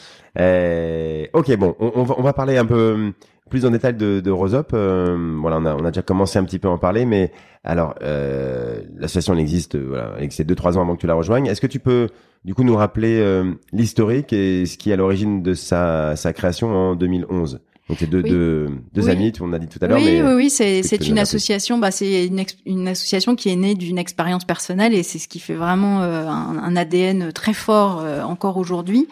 ok, 1.33 1.57
bon, 1.57 1.77
on, 1.79 1.93
on, 1.95 2.03
va, 2.05 2.15
on 2.19 2.23
va 2.23 2.33
parler 2.33 2.57
un 2.57 2.67
peu 2.67 3.13
plus 3.53 3.67
en 3.67 3.71
détail 3.71 3.93
de, 3.93 4.21
de 4.21 4.31
Rosop, 4.31 4.73
euh, 4.73 5.37
voilà, 5.39 5.59
on 5.59 5.67
a, 5.67 5.75
on 5.75 5.85
a 5.85 5.91
déjà 5.91 6.01
commencé 6.01 6.39
un 6.39 6.45
petit 6.45 6.59
peu 6.59 6.69
à 6.69 6.71
en 6.71 6.79
parler, 6.79 7.05
mais 7.05 7.33
alors 7.65 7.95
euh, 8.01 8.81
l'association 8.97 9.37
existe, 9.37 9.75
euh, 9.75 9.85
voilà, 9.89 10.17
c'est 10.31 10.45
deux 10.45 10.55
trois 10.55 10.79
ans 10.79 10.81
avant 10.81 10.97
que 10.97 11.03
tu 11.03 11.07
la 11.07 11.13
rejoignes. 11.13 11.45
Est-ce 11.45 11.61
que 11.61 11.67
tu 11.67 11.79
peux 11.79 12.09
du 12.47 12.55
coup 12.55 12.65
nous 12.65 12.75
rappeler 12.75 13.21
euh, 13.21 13.53
l'historique 13.75 14.33
et 14.33 14.65
ce 14.65 14.79
qui 14.79 14.89
est 14.89 14.95
à 14.95 14.97
l'origine 14.97 15.43
de 15.43 15.53
sa, 15.53 16.17
sa 16.17 16.33
création 16.33 16.71
en 16.75 16.95
2011 16.97 17.61
donc 17.89 17.99
c'est 17.99 18.09
deux, 18.09 18.23
deux, 18.23 18.69
deux 18.95 19.09
amis, 19.09 19.33
on 19.41 19.53
a 19.53 19.59
dit 19.59 19.67
tout 19.67 19.79
à 19.83 19.89
l'heure. 19.89 19.99
Oui, 19.99 20.05
mais 20.05 20.23
oui, 20.23 20.35
oui, 20.35 20.51
c'est 20.51 20.85
c'est 20.85 21.09
une 21.09 21.19
association. 21.19 21.79
Bah, 21.79 21.91
c'est 21.91 22.27
une, 22.27 22.45
une 22.65 22.87
association 22.89 23.35
qui 23.35 23.49
est 23.49 23.57
née 23.57 23.75
d'une 23.75 23.99
expérience 23.99 24.45
personnelle 24.45 24.95
et 24.95 25.03
c'est 25.03 25.19
ce 25.19 25.27
qui 25.27 25.41
fait 25.41 25.55
vraiment 25.55 26.01
euh, 26.01 26.27
un, 26.29 26.59
un, 26.59 26.77
ADN 26.77 27.33
très 27.33 27.53
fort 27.53 28.01
euh, 28.01 28.23
encore 28.23 28.57
aujourd'hui. 28.57 29.09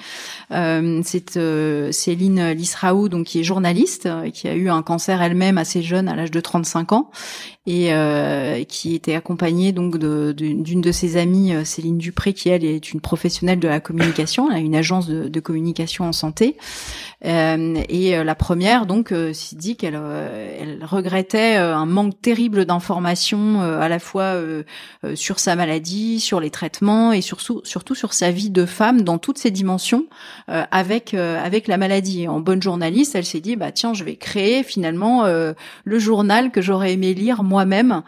Euh, 0.53 1.01
c'est 1.05 1.37
euh, 1.37 1.91
Céline 1.91 2.51
Lisraou, 2.53 3.09
donc 3.09 3.27
qui 3.27 3.41
est 3.41 3.45
journaliste, 3.45 4.09
qui 4.33 4.47
a 4.47 4.55
eu 4.55 4.71
un 4.71 4.83
cancer 4.83 5.21
elle-même 5.21 5.59
assez 5.59 5.83
jeune, 5.83 6.09
à 6.09 6.15
l'âge 6.15 6.31
de 6.31 6.41
35 6.41 6.93
ans, 6.93 7.11
et 7.67 7.91
qui 8.69 8.95
était 8.95 9.15
accompagnée 9.15 9.73
donc 9.73 9.99
d'une 9.99 10.63
de, 10.63 10.81
de, 10.81 10.93
ses 10.93 11.17
amies, 11.17 11.53
Céline 11.65 11.99
Dupré, 11.99 12.33
qui 12.33 12.49
elle 12.49 12.65
est 12.65 12.93
une 12.93 13.01
professionnelle 13.01 13.61
de 13.61 13.69
la 13.69 13.81
communication, 13.81 14.51
elle 14.51 14.57
a 14.57 14.61
une 14.61 14.75
agence 14.75 15.07
de, 15.07 15.29
de 15.29 15.41
communication 15.41 16.05
en 16.05 16.13
santé. 16.13 16.57
Et 17.23 18.25
la 18.25 18.35
première 18.35 18.87
donc 18.87 19.13
euh, 19.13 19.33
s'est 19.33 19.57
dit 19.57 19.77
qu'elle 19.77 19.97
euh, 19.97 20.59
elle 20.59 20.85
regrettait 20.85 21.59
euh, 21.59 21.77
un 21.77 21.87
manque 21.87 22.21
terrible 22.21 22.65
d'informations 22.65 23.61
à 23.61 23.89
la 23.89 23.99
fois 23.99 24.35
sur 25.15 25.39
sa 25.39 25.57
maladie, 25.57 26.21
sur 26.21 26.41
les 26.41 26.51
traitements 26.51 27.13
et 27.13 27.21
surtout 27.21 27.61
surtout 27.65 27.95
sur 27.95 28.13
sa 28.13 28.31
vie 28.31 28.51
de 28.51 28.65
femme 28.65 29.03
dans 29.03 29.19
toutes 29.19 29.39
ses 29.39 29.51
dimensions 29.51 30.07
avec 30.49 31.15
avec 31.15 31.69
la 31.69 31.77
maladie. 31.77 32.23
Et 32.23 32.29
en 32.29 32.41
bonne 32.41 32.63
journaliste, 32.63 33.15
elle 33.15 33.25
s'est 33.25 33.41
dit 33.41 33.57
bah 33.57 33.73
tiens, 33.73 33.95
je 33.95 34.05
vais 34.05 34.17
créer 34.17 34.63
finalement 34.63 35.25
le 35.27 35.99
journal 35.99 36.51
que 36.51 36.61
j'aurais 36.61 36.93
aimé 36.93 37.15
lire 37.15 37.43
moi-même 37.43 38.03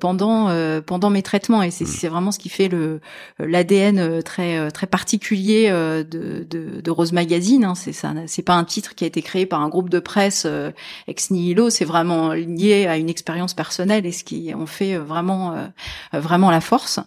pendant 0.00 0.50
pendant 0.82 1.10
mes 1.10 1.22
traitements 1.22 1.62
et 1.62 1.70
c'est 1.70 1.84
mmh. 1.84 1.88
c'est 1.88 2.08
vraiment 2.08 2.32
ce 2.32 2.38
qui 2.38 2.48
fait 2.48 2.68
le 2.68 3.00
l'ADN 3.38 4.22
très 4.22 4.70
très 4.70 4.86
particulier 4.86 5.70
de, 5.70 6.46
de, 6.48 6.80
de 6.80 6.90
Rose 6.90 7.12
Magazine. 7.12 7.64
Hein. 7.64 7.74
C'est 7.74 7.92
ça, 7.92 8.12
c'est 8.26 8.45
pas 8.46 8.54
un 8.54 8.64
titre 8.64 8.94
qui 8.94 9.04
a 9.04 9.06
été 9.06 9.20
créé 9.20 9.44
par 9.44 9.60
un 9.60 9.68
groupe 9.68 9.90
de 9.90 9.98
presse 9.98 10.44
euh, 10.46 10.70
ex 11.08 11.30
nihilo, 11.30 11.68
c'est 11.68 11.84
vraiment 11.84 12.32
lié 12.32 12.86
à 12.86 12.96
une 12.96 13.10
expérience 13.10 13.52
personnelle 13.52 14.06
et 14.06 14.12
ce 14.12 14.24
qui 14.24 14.54
en 14.54 14.66
fait 14.66 14.94
euh, 14.94 15.02
vraiment 15.02 15.52
euh, 15.52 15.66
vraiment 16.12 16.50
la 16.50 16.62
force. 16.62 17.00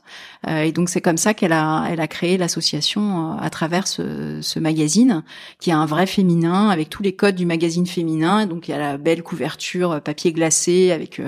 et 0.47 0.71
donc 0.71 0.89
c'est 0.89 1.01
comme 1.01 1.17
ça 1.17 1.33
qu'elle 1.33 1.53
a 1.53 1.85
elle 1.89 2.01
a 2.01 2.07
créé 2.07 2.37
l'association 2.37 3.37
à 3.39 3.49
travers 3.49 3.87
ce, 3.87 4.39
ce, 4.41 4.59
magazine 4.59 5.23
qui 5.59 5.71
a 5.71 5.77
un 5.77 5.85
vrai 5.85 6.05
féminin 6.05 6.69
avec 6.69 6.89
tous 6.89 7.01
les 7.01 7.13
codes 7.13 7.35
du 7.35 7.45
magazine 7.45 7.87
féminin. 7.87 8.45
Donc 8.45 8.67
il 8.67 8.71
y 8.71 8.73
a 8.73 8.77
la 8.77 8.97
belle 8.97 9.23
couverture 9.23 10.01
papier 10.01 10.33
glacé 10.33 10.91
avec 10.91 11.21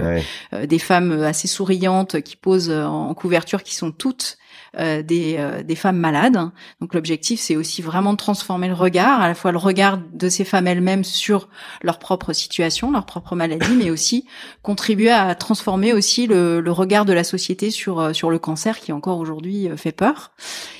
des 0.54 0.80
femmes 0.80 1.24
assez 1.24 1.48
souriantes 1.48 2.22
qui 2.22 2.36
posent 2.36 2.72
en 2.72 3.14
couverture 3.14 3.64
qui 3.64 3.76
sont 3.76 3.92
toutes 3.92 4.38
euh, 4.80 5.04
des, 5.04 5.36
euh, 5.38 5.64
des 5.64 5.76
femmes 5.76 5.98
malades. 5.98 6.50
Donc 6.80 6.94
l'objectif, 6.94 7.42
c'est 7.42 7.58
aussi 7.58 7.82
vraiment 7.82 8.14
de 8.14 8.18
transformer 8.18 8.70
le 8.70 8.74
regard, 8.74 9.20
à 9.20 9.28
la 9.28 9.36
fois 9.36 9.52
le 9.52 9.58
regard 9.58 10.00
de 10.14 10.30
ces 10.30 10.46
femmes 10.46 10.66
elles-mêmes 10.66 11.04
sur 11.04 11.50
leur 11.82 12.00
propre 12.00 12.32
situation, 12.32 12.90
leur 12.90 13.06
propre 13.06 13.36
maladie, 13.36 13.76
mais 13.76 13.90
aussi 13.90 14.26
contribuer 14.62 15.12
à 15.12 15.36
transformer 15.36 15.92
aussi 15.92 16.26
le, 16.26 16.62
le 16.62 16.72
regard 16.72 17.04
de 17.04 17.12
la 17.12 17.26
société 17.26 17.70
sur 17.70 18.00
euh, 18.00 18.14
sur 18.14 18.30
le 18.30 18.40
cancer 18.40 18.80
qui 18.80 18.94
encore 18.94 19.20
aujourd'hui 19.20 19.68
fait 19.76 19.92
peur. 19.92 20.32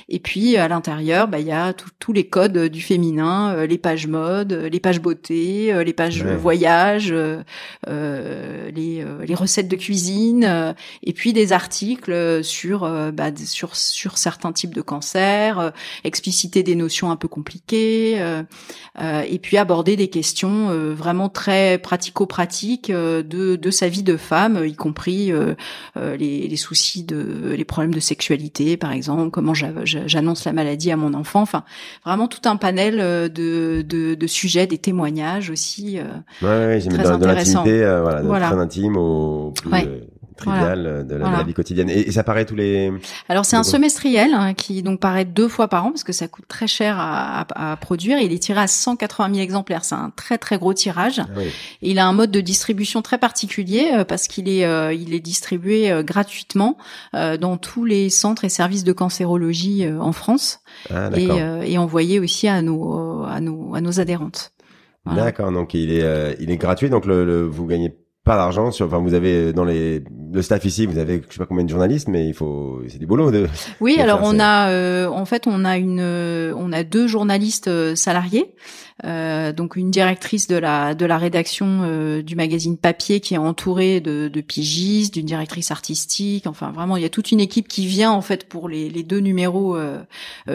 Et 0.08 0.20
puis 0.20 0.56
à 0.56 0.68
l'intérieur, 0.68 1.28
bah 1.28 1.40
il 1.40 1.46
y 1.46 1.52
a 1.52 1.74
tous 1.74 2.12
les 2.14 2.26
codes 2.26 2.68
du 2.68 2.80
féminin, 2.80 3.66
les 3.66 3.78
pages 3.78 4.06
mode, 4.06 4.52
les 4.52 4.80
pages 4.80 5.00
beauté, 5.00 5.72
les 5.84 5.92
pages 5.92 6.22
voyage, 6.22 7.12
euh, 7.12 8.70
les, 8.74 9.04
les 9.26 9.34
recettes 9.34 9.68
de 9.68 9.76
cuisine, 9.76 10.74
et 11.02 11.12
puis 11.12 11.32
des 11.32 11.52
articles 11.52 12.44
sur 12.44 12.80
bah, 13.12 13.30
sur 13.44 13.74
sur 13.90 14.18
certains 14.18 14.52
types 14.52 14.74
de 14.74 14.80
cancers, 14.82 15.58
euh, 15.58 15.70
expliciter 16.04 16.62
des 16.62 16.74
notions 16.74 17.10
un 17.10 17.16
peu 17.16 17.28
compliquées, 17.28 18.20
euh, 18.20 18.42
euh, 19.00 19.22
et 19.28 19.38
puis 19.38 19.56
aborder 19.56 19.96
des 19.96 20.08
questions 20.08 20.68
vraiment 20.94 21.28
très 21.28 21.78
pratico-pratiques 21.78 22.90
de, 22.90 23.22
de 23.56 23.70
sa 23.70 23.88
vie 23.88 24.02
de 24.02 24.16
femme, 24.16 24.64
y 24.64 24.74
compris 24.74 25.32
les, 25.96 26.48
les, 26.48 26.56
soucis 26.56 27.02
de 27.02 27.54
les 27.56 27.64
problèmes 27.64 27.94
de 27.94 28.00
sexualité, 28.00 28.76
par 28.76 28.92
exemple, 28.92 29.30
comment 29.30 29.54
j'annonce 29.54 30.44
la 30.44 30.52
maladie 30.52 30.90
à 30.90 30.96
mon 30.96 31.14
enfant, 31.14 31.42
enfin 31.42 31.64
vraiment 32.04 32.28
tout 32.28 32.48
un 32.48 32.56
panel 32.56 32.98
de, 33.32 33.82
de, 33.86 34.14
de 34.14 34.26
sujets, 34.26 34.66
des 34.66 34.78
témoignages 34.78 35.50
aussi. 35.50 35.98
ouais, 36.42 36.48
ouais, 36.48 36.80
très 36.80 37.04
dans, 37.04 37.18
l'intimité, 37.18 37.78
voilà, 37.80 38.22
voilà. 38.22 38.50
très 38.50 38.58
intime 38.58 38.96
au 38.96 39.52
plus 39.52 39.70
trivial 40.36 41.06
de, 41.06 41.14
la, 41.14 41.42
vie 41.42 41.54
quotidienne. 41.54 41.90
Et, 41.90 42.10
ça 42.12 42.24
paraît 42.24 42.44
tous 42.44 42.56
les. 42.56 42.92
Alors 43.28 43.44
c'est 43.44 43.56
un 43.56 43.62
semestriel 43.62 44.34
hein, 44.34 44.54
qui 44.54 44.82
donc 44.82 45.00
paraît 45.00 45.24
deux 45.24 45.48
fois 45.48 45.68
par 45.68 45.86
an 45.86 45.90
parce 45.90 46.04
que 46.04 46.12
ça 46.12 46.28
coûte 46.28 46.46
très 46.48 46.66
cher 46.66 46.96
à, 46.98 47.46
à, 47.54 47.76
produire. 47.76 48.18
Il 48.18 48.32
est 48.32 48.38
tiré 48.38 48.60
à 48.60 48.66
180 48.66 49.34
000 49.34 49.40
exemplaires. 49.40 49.84
C'est 49.84 49.94
un 49.94 50.12
très 50.14 50.38
très 50.38 50.58
gros 50.58 50.74
tirage. 50.74 51.20
Ah 51.20 51.40
et 51.82 51.90
il 51.90 51.98
a 51.98 52.06
un 52.06 52.12
mode 52.12 52.30
de 52.30 52.40
distribution 52.40 53.02
très 53.02 53.18
particulier 53.18 53.90
euh, 53.94 54.04
parce 54.04 54.28
qu'il 54.28 54.48
est 54.48 54.64
euh, 54.64 54.92
il 54.92 55.14
est 55.14 55.20
distribué 55.20 55.90
euh, 55.90 56.02
gratuitement 56.02 56.76
dans 57.12 57.56
tous 57.56 57.84
les 57.84 58.10
centres 58.10 58.44
et 58.44 58.48
services 58.48 58.84
de 58.84 58.92
cancérologie 58.92 59.86
en 59.88 60.12
France 60.12 60.60
ah, 60.90 61.10
et, 61.16 61.72
et, 61.72 61.78
envoyé 61.78 62.18
aussi 62.18 62.48
à 62.48 62.62
nos 62.62 63.22
à 63.24 63.40
nos 63.40 63.74
à 63.74 63.80
nos 63.80 64.00
adhérentes. 64.00 64.52
D'accord, 65.06 65.52
donc 65.52 65.74
il 65.74 65.92
est 65.92 66.36
il 66.40 66.50
est 66.50 66.56
gratuit, 66.56 66.90
donc 66.90 67.06
le, 67.06 67.24
le 67.24 67.42
vous 67.42 67.66
gagnez 67.66 67.94
pas 68.24 68.36
d'argent 68.36 68.70
sur 68.70 68.86
enfin 68.86 68.98
vous 68.98 69.14
avez 69.14 69.52
dans 69.52 69.64
les 69.64 70.02
le 70.32 70.42
staff 70.42 70.64
ici, 70.64 70.86
vous 70.86 70.98
avez 70.98 71.22
je 71.28 71.34
sais 71.34 71.38
pas 71.38 71.46
combien 71.46 71.64
de 71.64 71.70
journalistes, 71.70 72.08
mais 72.08 72.26
il 72.26 72.34
faut, 72.34 72.82
c'est 72.88 72.98
du 72.98 73.06
boulot 73.06 73.30
de. 73.30 73.48
Oui, 73.80 73.96
de 73.96 74.02
alors 74.02 74.20
on 74.22 74.38
a, 74.40 75.08
en 75.08 75.24
fait, 75.24 75.46
on 75.46 75.64
a 75.64 75.76
une, 75.76 76.00
on 76.00 76.72
a 76.72 76.84
deux 76.84 77.06
journalistes 77.06 77.94
salariés. 77.94 78.54
Euh, 79.04 79.52
donc 79.52 79.76
une 79.76 79.90
directrice 79.90 80.46
de 80.46 80.56
la 80.56 80.94
de 80.94 81.06
la 81.06 81.18
rédaction 81.18 81.80
euh, 81.82 82.22
du 82.22 82.36
magazine 82.36 82.76
papier 82.76 83.20
qui 83.20 83.34
est 83.34 83.38
entourée 83.38 84.00
de, 84.00 84.28
de 84.28 84.40
pigistes, 84.40 85.14
d'une 85.14 85.26
directrice 85.26 85.70
artistique. 85.70 86.46
Enfin 86.46 86.70
vraiment, 86.70 86.96
il 86.96 87.02
y 87.02 87.06
a 87.06 87.08
toute 87.08 87.32
une 87.32 87.40
équipe 87.40 87.68
qui 87.68 87.86
vient 87.86 88.10
en 88.12 88.20
fait 88.20 88.48
pour 88.48 88.68
les, 88.68 88.88
les 88.90 89.02
deux 89.02 89.20
numéros 89.20 89.76
euh, 89.76 90.02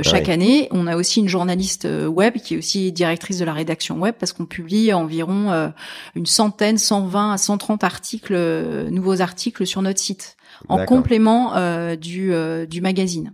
chaque 0.03 0.27
Ouais. 0.27 0.33
année. 0.33 0.67
On 0.71 0.87
a 0.87 0.95
aussi 0.95 1.19
une 1.19 1.27
journaliste 1.27 1.87
web 2.07 2.35
qui 2.35 2.55
est 2.55 2.57
aussi 2.57 2.91
directrice 2.91 3.39
de 3.39 3.45
la 3.45 3.53
rédaction 3.53 3.97
web 3.99 4.15
parce 4.19 4.33
qu'on 4.33 4.45
publie 4.45 4.93
environ 4.93 5.51
euh, 5.51 5.69
une 6.15 6.25
centaine, 6.25 6.77
120 6.77 7.33
à 7.33 7.37
130 7.37 7.83
articles, 7.83 8.33
euh, 8.35 8.89
nouveaux 8.89 9.21
articles 9.21 9.65
sur 9.65 9.81
notre 9.81 9.99
site 9.99 10.35
en 10.69 10.85
complément 10.85 11.55
euh, 11.55 11.95
du 11.95 12.33
euh, 12.33 12.65
du 12.65 12.81
magazine. 12.81 13.33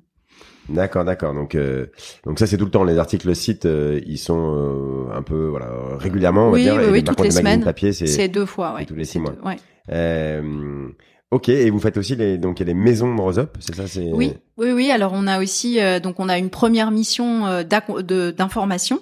D'accord, 0.69 1.04
d'accord. 1.04 1.34
Donc, 1.34 1.56
euh, 1.56 1.88
donc 2.26 2.39
ça 2.39 2.47
c'est 2.47 2.58
tout 2.58 2.65
le 2.65 2.71
temps. 2.71 2.84
Les 2.84 2.97
articles 2.97 3.36
sites, 3.36 3.65
euh, 3.65 3.99
ils 4.06 4.17
sont 4.17 4.56
euh, 4.56 5.13
un 5.17 5.21
peu 5.21 5.47
voilà 5.47 5.67
régulièrement. 5.97 6.43
On 6.47 6.52
va 6.52 6.54
Oui, 6.56 6.63
dire. 6.63 6.76
oui, 6.78 6.84
Et 6.86 6.89
oui, 6.91 7.04
toutes 7.04 7.19
les 7.21 7.32
semaines. 7.32 7.63
papier, 7.63 7.91
c'est. 7.93 8.28
Deux 8.30 8.45
fois, 8.45 8.76
ouais. 8.76 8.86
tous 8.86 8.95
les 8.95 9.06
six 9.06 9.19
mois. 9.19 9.32
deux- 9.32 9.47
ouais. 9.47 9.58
Euh, 9.91 10.88
ok. 11.32 11.49
Et 11.49 11.69
vous 11.69 11.80
faites 11.80 11.97
aussi 11.97 12.15
les 12.15 12.38
donc 12.38 12.60
il 12.60 12.63
y 12.67 12.69
a 12.69 12.73
les 12.73 12.80
maisons 12.80 13.15
Rose 13.17 13.39
Up, 13.39 13.58
c'est 13.60 13.76
ça, 13.76 13.88
c'est. 13.88 14.10
Oui, 14.13 14.34
oui, 14.58 14.71
oui. 14.71 14.89
Alors 14.91 15.12
on 15.13 15.28
a 15.28 15.41
aussi 15.41 15.82
euh, 15.82 15.99
donc 15.99 16.19
on 16.19 16.30
a 16.30 16.38
une 16.38 16.49
première 16.49 16.91
mission 16.91 17.45
euh, 17.45 17.63
d'information 17.63 18.99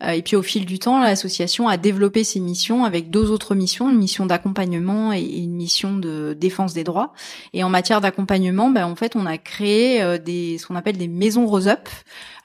et 0.00 0.22
puis 0.22 0.36
au 0.36 0.42
fil 0.42 0.64
du 0.64 0.78
temps 0.78 1.00
l'association 1.00 1.68
a 1.68 1.76
développé 1.76 2.22
ses 2.24 2.40
missions 2.40 2.84
avec 2.84 3.10
deux 3.10 3.30
autres 3.30 3.54
missions, 3.54 3.90
une 3.90 3.98
mission 3.98 4.26
d'accompagnement 4.26 5.12
et 5.12 5.22
une 5.22 5.54
mission 5.54 5.96
de 5.96 6.36
défense 6.38 6.72
des 6.72 6.84
droits. 6.84 7.12
Et 7.52 7.64
en 7.64 7.68
matière 7.68 8.00
d'accompagnement, 8.00 8.70
ben 8.70 8.86
en 8.86 8.94
fait 8.94 9.16
on 9.16 9.26
a 9.26 9.38
créé 9.38 10.00
euh, 10.02 10.18
des 10.18 10.58
ce 10.58 10.66
qu'on 10.66 10.76
appelle 10.76 10.98
des 10.98 11.08
maisons 11.08 11.46
Rose 11.46 11.68
Up 11.68 11.88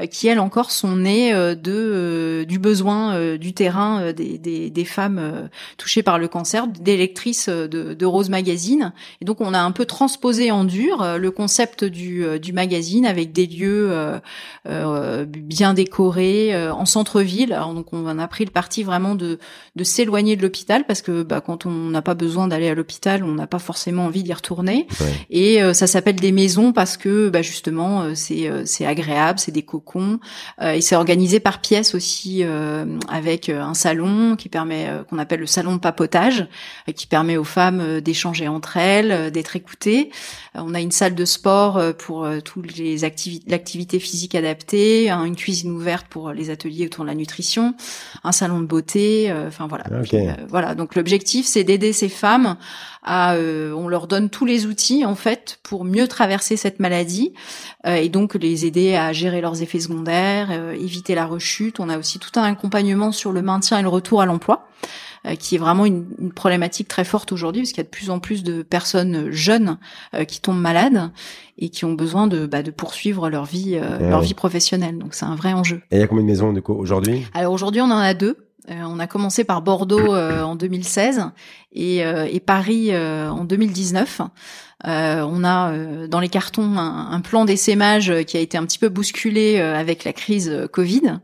euh, 0.01 0.07
qui 0.07 0.27
elles 0.27 0.39
encore 0.39 0.71
sont 0.71 0.95
nées 0.95 1.33
euh, 1.33 1.53
de 1.55 1.71
euh, 1.71 2.45
du 2.45 2.59
besoin 2.59 3.15
euh, 3.15 3.37
du 3.37 3.53
terrain 3.53 4.01
euh, 4.01 4.13
des, 4.13 4.37
des, 4.37 4.69
des 4.69 4.85
femmes 4.85 5.19
euh, 5.19 5.47
touchées 5.77 6.03
par 6.03 6.17
le 6.17 6.27
cancer, 6.27 6.67
des 6.67 6.97
lectrices 6.97 7.49
euh, 7.49 7.67
de, 7.67 7.93
de 7.93 8.05
Rose 8.05 8.29
Magazine. 8.29 8.93
Et 9.21 9.25
donc 9.25 9.41
on 9.41 9.53
a 9.53 9.59
un 9.59 9.71
peu 9.71 9.85
transposé 9.85 10.49
en 10.51 10.63
dur 10.63 11.01
euh, 11.01 11.17
le 11.17 11.31
concept 11.31 11.83
du, 11.83 12.25
euh, 12.25 12.39
du 12.39 12.53
magazine 12.53 13.05
avec 13.05 13.31
des 13.31 13.45
lieux 13.45 13.91
euh, 13.91 14.19
euh, 14.67 15.25
bien 15.27 15.73
décorés 15.73 16.55
euh, 16.55 16.73
en 16.73 16.85
centre-ville. 16.85 17.42
Alors, 17.51 17.73
donc 17.73 17.87
on 17.91 18.19
a 18.19 18.27
pris 18.27 18.45
le 18.45 18.51
parti 18.51 18.83
vraiment 18.83 19.15
de, 19.15 19.39
de 19.75 19.83
s'éloigner 19.83 20.35
de 20.35 20.41
l'hôpital 20.41 20.85
parce 20.85 21.01
que 21.01 21.23
bah, 21.23 21.41
quand 21.41 21.65
on 21.65 21.89
n'a 21.89 22.01
pas 22.01 22.13
besoin 22.13 22.47
d'aller 22.47 22.69
à 22.69 22.75
l'hôpital, 22.75 23.23
on 23.23 23.33
n'a 23.33 23.47
pas 23.47 23.59
forcément 23.59 24.05
envie 24.05 24.23
d'y 24.23 24.33
retourner. 24.33 24.87
Ouais. 25.01 25.13
Et 25.29 25.61
euh, 25.61 25.73
ça 25.73 25.87
s'appelle 25.87 26.15
des 26.15 26.31
maisons 26.31 26.73
parce 26.73 26.97
que 26.97 27.29
bah, 27.29 27.41
justement 27.41 28.01
euh, 28.01 28.11
c'est 28.15 28.47
euh, 28.47 28.63
c'est 28.65 28.85
agréable, 28.85 29.39
c'est 29.39 29.51
des 29.51 29.63
cocons 29.63 30.19
euh, 30.61 30.73
et 30.73 30.81
c'est 30.81 30.95
organisé 30.95 31.39
par 31.39 31.59
pièces 31.59 31.95
aussi 31.95 32.41
euh, 32.43 32.85
avec 33.09 33.49
un 33.49 33.73
salon 33.73 34.35
qui 34.35 34.49
permet 34.49 34.87
euh, 34.87 35.03
qu'on 35.03 35.19
appelle 35.19 35.39
le 35.39 35.47
salon 35.47 35.73
de 35.73 35.79
papotage 35.79 36.47
qui 36.95 37.07
permet 37.07 37.37
aux 37.37 37.43
femmes 37.43 38.01
d'échanger 38.01 38.47
entre 38.47 38.77
elles, 38.77 39.31
d'être 39.31 39.55
écoutées. 39.55 40.11
On 40.55 40.73
a 40.73 40.81
une 40.81 40.91
salle 40.91 41.15
de 41.15 41.25
sport 41.25 41.81
pour 41.97 42.27
toutes 42.43 42.77
les 42.77 43.03
activités 43.03 43.43
l'activité 43.47 43.99
physique 43.99 44.35
adaptée, 44.35 45.09
hein, 45.09 45.25
une 45.25 45.35
cuisine 45.35 45.71
ouverte 45.71 46.07
pour 46.09 46.31
les 46.31 46.49
ateliers 46.49 46.85
autour 46.85 47.03
de 47.03 47.09
la 47.09 47.15
nutrition, 47.15 47.32
un 48.23 48.31
salon 48.31 48.59
de 48.59 48.65
beauté, 48.65 49.31
euh, 49.31 49.47
enfin 49.47 49.67
voilà. 49.67 49.85
Puis, 50.03 50.17
euh, 50.17 50.33
voilà, 50.49 50.75
donc 50.75 50.95
l'objectif 50.95 51.45
c'est 51.45 51.63
d'aider 51.63 51.93
ces 51.93 52.09
femmes 52.09 52.55
à 53.03 53.33
euh, 53.35 53.73
on 53.73 53.87
leur 53.87 54.07
donne 54.07 54.29
tous 54.29 54.45
les 54.45 54.65
outils 54.65 55.05
en 55.05 55.15
fait 55.15 55.59
pour 55.63 55.83
mieux 55.85 56.07
traverser 56.07 56.57
cette 56.57 56.79
maladie 56.79 57.33
euh, 57.85 57.95
et 57.95 58.09
donc 58.09 58.35
les 58.35 58.65
aider 58.65 58.95
à 58.95 59.11
gérer 59.13 59.41
leurs 59.41 59.61
effets 59.61 59.79
secondaires, 59.79 60.49
euh, 60.51 60.71
éviter 60.73 61.15
la 61.15 61.25
rechute. 61.25 61.79
On 61.79 61.89
a 61.89 61.97
aussi 61.97 62.19
tout 62.19 62.31
un 62.39 62.43
accompagnement 62.43 63.11
sur 63.11 63.31
le 63.31 63.41
maintien 63.41 63.79
et 63.79 63.81
le 63.81 63.89
retour 63.89 64.21
à 64.21 64.25
l'emploi 64.25 64.67
euh, 65.25 65.35
qui 65.35 65.55
est 65.55 65.57
vraiment 65.57 65.85
une, 65.85 66.05
une 66.19 66.31
problématique 66.33 66.87
très 66.87 67.03
forte 67.05 67.31
aujourd'hui 67.31 67.61
parce 67.61 67.71
qu'il 67.71 67.77
y 67.79 67.81
a 67.81 67.83
de 67.85 67.89
plus 67.89 68.09
en 68.09 68.19
plus 68.19 68.43
de 68.43 68.61
personnes 68.61 69.31
jeunes 69.31 69.77
euh, 70.15 70.23
qui 70.25 70.41
tombent 70.41 70.59
malades 70.61 71.11
et 71.57 71.69
qui 71.69 71.85
ont 71.85 71.93
besoin 71.93 72.27
de, 72.27 72.45
bah, 72.45 72.63
de 72.63 72.71
poursuivre 72.71 73.29
leur 73.29 73.45
vie, 73.45 73.75
euh, 73.75 73.99
Ouais. 73.99 74.09
leur 74.09 74.21
vie 74.21 74.33
professionnelle. 74.33 74.97
Donc 74.97 75.13
c'est 75.13 75.25
un 75.25 75.35
vrai 75.35 75.53
enjeu. 75.53 75.81
Et 75.91 75.97
il 75.97 75.99
y 75.99 76.03
a 76.03 76.07
combien 76.07 76.23
de 76.23 76.29
maisons 76.29 76.51
du 76.53 76.61
coup 76.61 76.73
aujourd'hui? 76.73 77.25
Alors 77.33 77.53
aujourd'hui, 77.53 77.79
on 77.81 77.85
en 77.91 77.97
a 77.97 78.13
deux. 78.13 78.37
Euh, 78.69 78.75
on 78.85 78.99
a 78.99 79.07
commencé 79.07 79.43
par 79.43 79.61
Bordeaux 79.61 80.13
euh, 80.13 80.41
en 80.41 80.55
2016 80.55 81.25
et, 81.73 82.05
euh, 82.05 82.27
et 82.31 82.39
Paris 82.39 82.89
euh, 82.91 83.29
en 83.29 83.43
2019. 83.43 84.21
Euh, 84.85 85.21
on 85.21 85.43
a 85.43 85.71
euh, 85.71 86.07
dans 86.07 86.19
les 86.19 86.29
cartons 86.29 86.77
un, 86.77 87.11
un 87.11 87.21
plan 87.21 87.45
d'essaimage 87.45 88.13
qui 88.25 88.37
a 88.37 88.39
été 88.39 88.57
un 88.57 88.65
petit 88.65 88.79
peu 88.79 88.89
bousculé 88.89 89.57
euh, 89.57 89.75
avec 89.75 90.03
la 90.03 90.11
crise 90.13 90.67
Covid, 90.71 91.19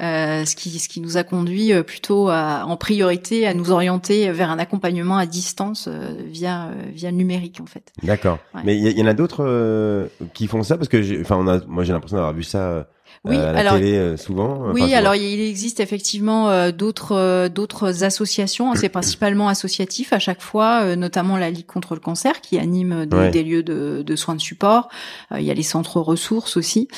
euh, 0.00 0.44
ce, 0.44 0.56
qui, 0.56 0.78
ce 0.78 0.88
qui 0.88 1.00
nous 1.00 1.16
a 1.16 1.22
conduit 1.22 1.72
plutôt 1.82 2.28
à, 2.28 2.64
en 2.66 2.76
priorité 2.76 3.46
à 3.46 3.54
nous 3.54 3.70
orienter 3.70 4.30
vers 4.32 4.50
un 4.50 4.58
accompagnement 4.58 5.16
à 5.16 5.26
distance 5.26 5.88
euh, 5.88 6.14
via, 6.26 6.70
via 6.92 7.10
le 7.10 7.16
numérique 7.16 7.60
en 7.60 7.66
fait. 7.66 7.92
D'accord. 8.02 8.38
Ouais. 8.54 8.62
Mais 8.64 8.78
il 8.78 8.98
y, 8.98 9.02
en 9.02 9.06
a 9.06 9.14
d'autres 9.14 9.44
euh, 9.46 10.08
qui 10.32 10.46
font 10.46 10.62
ça? 10.62 10.76
Parce 10.76 10.88
que 10.88 11.20
enfin 11.20 11.36
on 11.36 11.46
a 11.46 11.60
moi 11.66 11.84
j'ai 11.84 11.92
l'impression 11.92 12.16
d'avoir 12.16 12.34
vu 12.34 12.42
ça 12.42 12.58
euh, 12.58 12.84
Oui, 13.26 13.36
à 13.36 13.52
la 13.52 13.60
alors 13.60 13.74
télé 13.76 13.96
euh, 13.96 14.16
souvent. 14.18 14.64
Enfin, 14.64 14.72
Oui, 14.72 14.94
alors 14.94 15.14
il 15.14 15.40
existe 15.40 15.80
effectivement 15.80 16.50
euh, 16.50 16.72
d'autres 16.72 17.12
euh, 17.16 17.48
d'autres 17.48 18.04
associations, 18.04 18.70
hein, 18.70 18.74
c'est 18.76 18.90
principalement 18.90 19.48
associatif 19.48 20.12
à 20.12 20.18
chaque 20.18 20.42
fois, 20.42 20.82
euh, 20.82 20.94
notamment 20.96 21.38
la 21.38 21.50
Ligue 21.50 21.64
contre 21.64 21.94
le 21.94 22.00
cancer 22.00 22.40
qui 22.42 22.58
anime 22.58 23.06
des, 23.06 23.16
Ouais. 23.16 23.30
des 23.30 23.42
lieux 23.42 23.62
de, 23.62 24.02
de 24.06 24.16
soins 24.16 24.34
de 24.34 24.42
support. 24.42 24.88
Euh, 25.32 25.40
il 25.40 25.46
y 25.46 25.50
a 25.50 25.54
les 25.54 25.62
centres 25.62 26.00
ressources 26.00 26.56
aussi, 26.58 26.88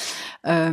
Euh, 0.49 0.73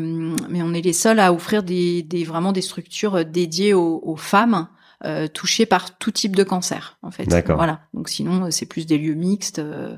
mais 0.49 0.61
on 0.63 0.73
est 0.73 0.81
les 0.81 0.93
seuls 0.93 1.19
à 1.19 1.31
offrir 1.33 1.61
des, 1.63 2.01
des 2.03 2.23
vraiment 2.23 2.51
des 2.51 2.61
structures 2.61 3.23
dédiées 3.25 3.73
aux, 3.75 4.01
aux 4.03 4.15
femmes. 4.17 4.67
Euh, 5.05 5.27
touchées 5.27 5.65
par 5.65 5.97
tout 5.97 6.11
type 6.11 6.35
de 6.35 6.43
cancer 6.43 6.97
en 7.03 7.11
fait. 7.11 7.25
D'accord. 7.25 7.57
Voilà. 7.57 7.81
Donc 7.93 8.09
sinon 8.09 8.45
euh, 8.45 8.51
c'est 8.51 8.65
plus 8.65 8.85
des 8.85 8.97
lieux 8.97 9.13
mixtes. 9.15 9.59
euh, 9.59 9.97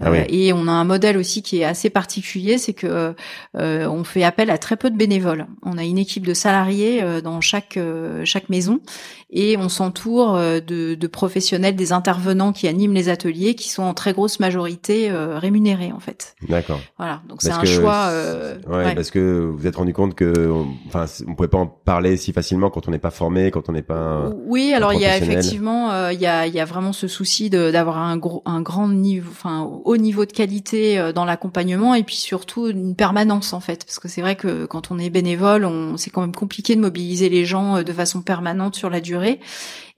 Ah 0.00 0.10
oui. 0.10 0.18
euh, 0.18 0.24
et 0.28 0.52
on 0.52 0.68
a 0.68 0.72
un 0.72 0.84
modèle 0.84 1.16
aussi 1.16 1.42
qui 1.42 1.60
est 1.60 1.64
assez 1.64 1.90
particulier, 1.90 2.58
c'est 2.58 2.72
que 2.74 3.14
euh, 3.58 3.86
on 3.88 4.04
fait 4.04 4.24
appel 4.24 4.50
à 4.50 4.58
très 4.58 4.76
peu 4.76 4.90
de 4.90 4.96
bénévoles. 4.96 5.46
On 5.62 5.78
a 5.78 5.84
une 5.84 5.98
équipe 5.98 6.26
de 6.26 6.34
salariés 6.34 7.02
euh, 7.02 7.20
dans 7.20 7.40
chaque 7.40 7.76
euh, 7.76 8.22
chaque 8.24 8.48
maison 8.48 8.80
et 9.30 9.56
on 9.56 9.68
s'entoure 9.70 10.36
euh, 10.36 10.60
de, 10.60 10.94
de 10.94 11.06
professionnels, 11.06 11.74
des 11.76 11.92
intervenants 11.92 12.52
qui 12.52 12.68
animent 12.68 12.92
les 12.94 13.08
ateliers, 13.08 13.54
qui 13.54 13.70
sont 13.70 13.82
en 13.82 13.94
très 13.94 14.12
grosse 14.12 14.40
majorité 14.40 15.10
euh, 15.10 15.38
rémunérés 15.38 15.92
en 15.92 16.00
fait. 16.00 16.34
D'accord. 16.48 16.80
Voilà, 16.98 17.22
donc 17.28 17.40
c'est 17.42 17.50
un 17.50 17.60
que 17.60 17.66
choix. 17.66 18.08
euh, 18.10 18.58
ouais, 18.68 18.84
ouais. 18.84 18.94
parce 18.94 19.10
que 19.10 19.40
vous 19.50 19.56
vous 19.56 19.66
êtes 19.66 19.76
rendu 19.76 19.92
compte 19.94 20.14
que, 20.14 20.50
on- 20.50 20.68
enfin, 20.88 21.06
on 21.26 21.34
pouvait 21.34 21.48
pas 21.48 21.58
en 21.58 21.66
parler 21.66 22.16
si 22.16 22.32
facilement 22.32 22.68
quand 22.70 22.88
on 22.88 22.90
n'est 22.90 22.98
pas 22.98 23.10
formé, 23.10 23.50
quand 23.50 23.68
on 23.68 23.72
n'est 23.72 23.82
pas. 23.82 24.30
Oui, 24.44 24.72
alors 24.74 24.92
il 24.92 25.00
y 25.00 25.06
a 25.06 25.16
effectivement, 25.16 25.92
euh, 25.92 26.12
il 26.12 26.20
y 26.20 26.26
a 26.26 26.46
il 26.46 26.54
y 26.54 26.60
a 26.60 26.64
vraiment 26.64 26.92
ce 26.92 27.08
souci 27.08 27.50
d'avoir 27.50 27.98
un 27.98 28.16
gros 28.16 28.42
un 28.44 28.60
grand 28.60 28.88
niveau, 28.88 29.30
enfin 29.30 29.62
haut 29.84 29.96
niveau 29.96 30.24
de 30.24 30.32
qualité 30.32 30.98
euh, 30.98 31.12
dans 31.12 31.24
l'accompagnement 31.24 31.94
et 31.94 32.02
puis 32.02 32.16
surtout 32.16 32.66
une 32.68 32.94
permanence 32.96 33.52
en 33.52 33.60
fait, 33.60 33.84
parce 33.84 33.98
que 33.98 34.08
c'est 34.08 34.20
vrai 34.20 34.36
que 34.36 34.66
quand 34.66 34.90
on 34.90 34.98
est 34.98 35.10
bénévole, 35.10 35.64
on 35.64 35.96
c'est 35.96 36.10
quand 36.10 36.22
même 36.22 36.34
compliqué 36.34 36.74
de 36.76 36.80
mobiliser 36.80 37.28
les 37.28 37.44
gens 37.44 37.76
euh, 37.76 37.82
de 37.82 37.92
façon 37.92 38.22
permanente 38.22 38.74
sur 38.74 38.90
la 38.90 39.00
durée. 39.00 39.40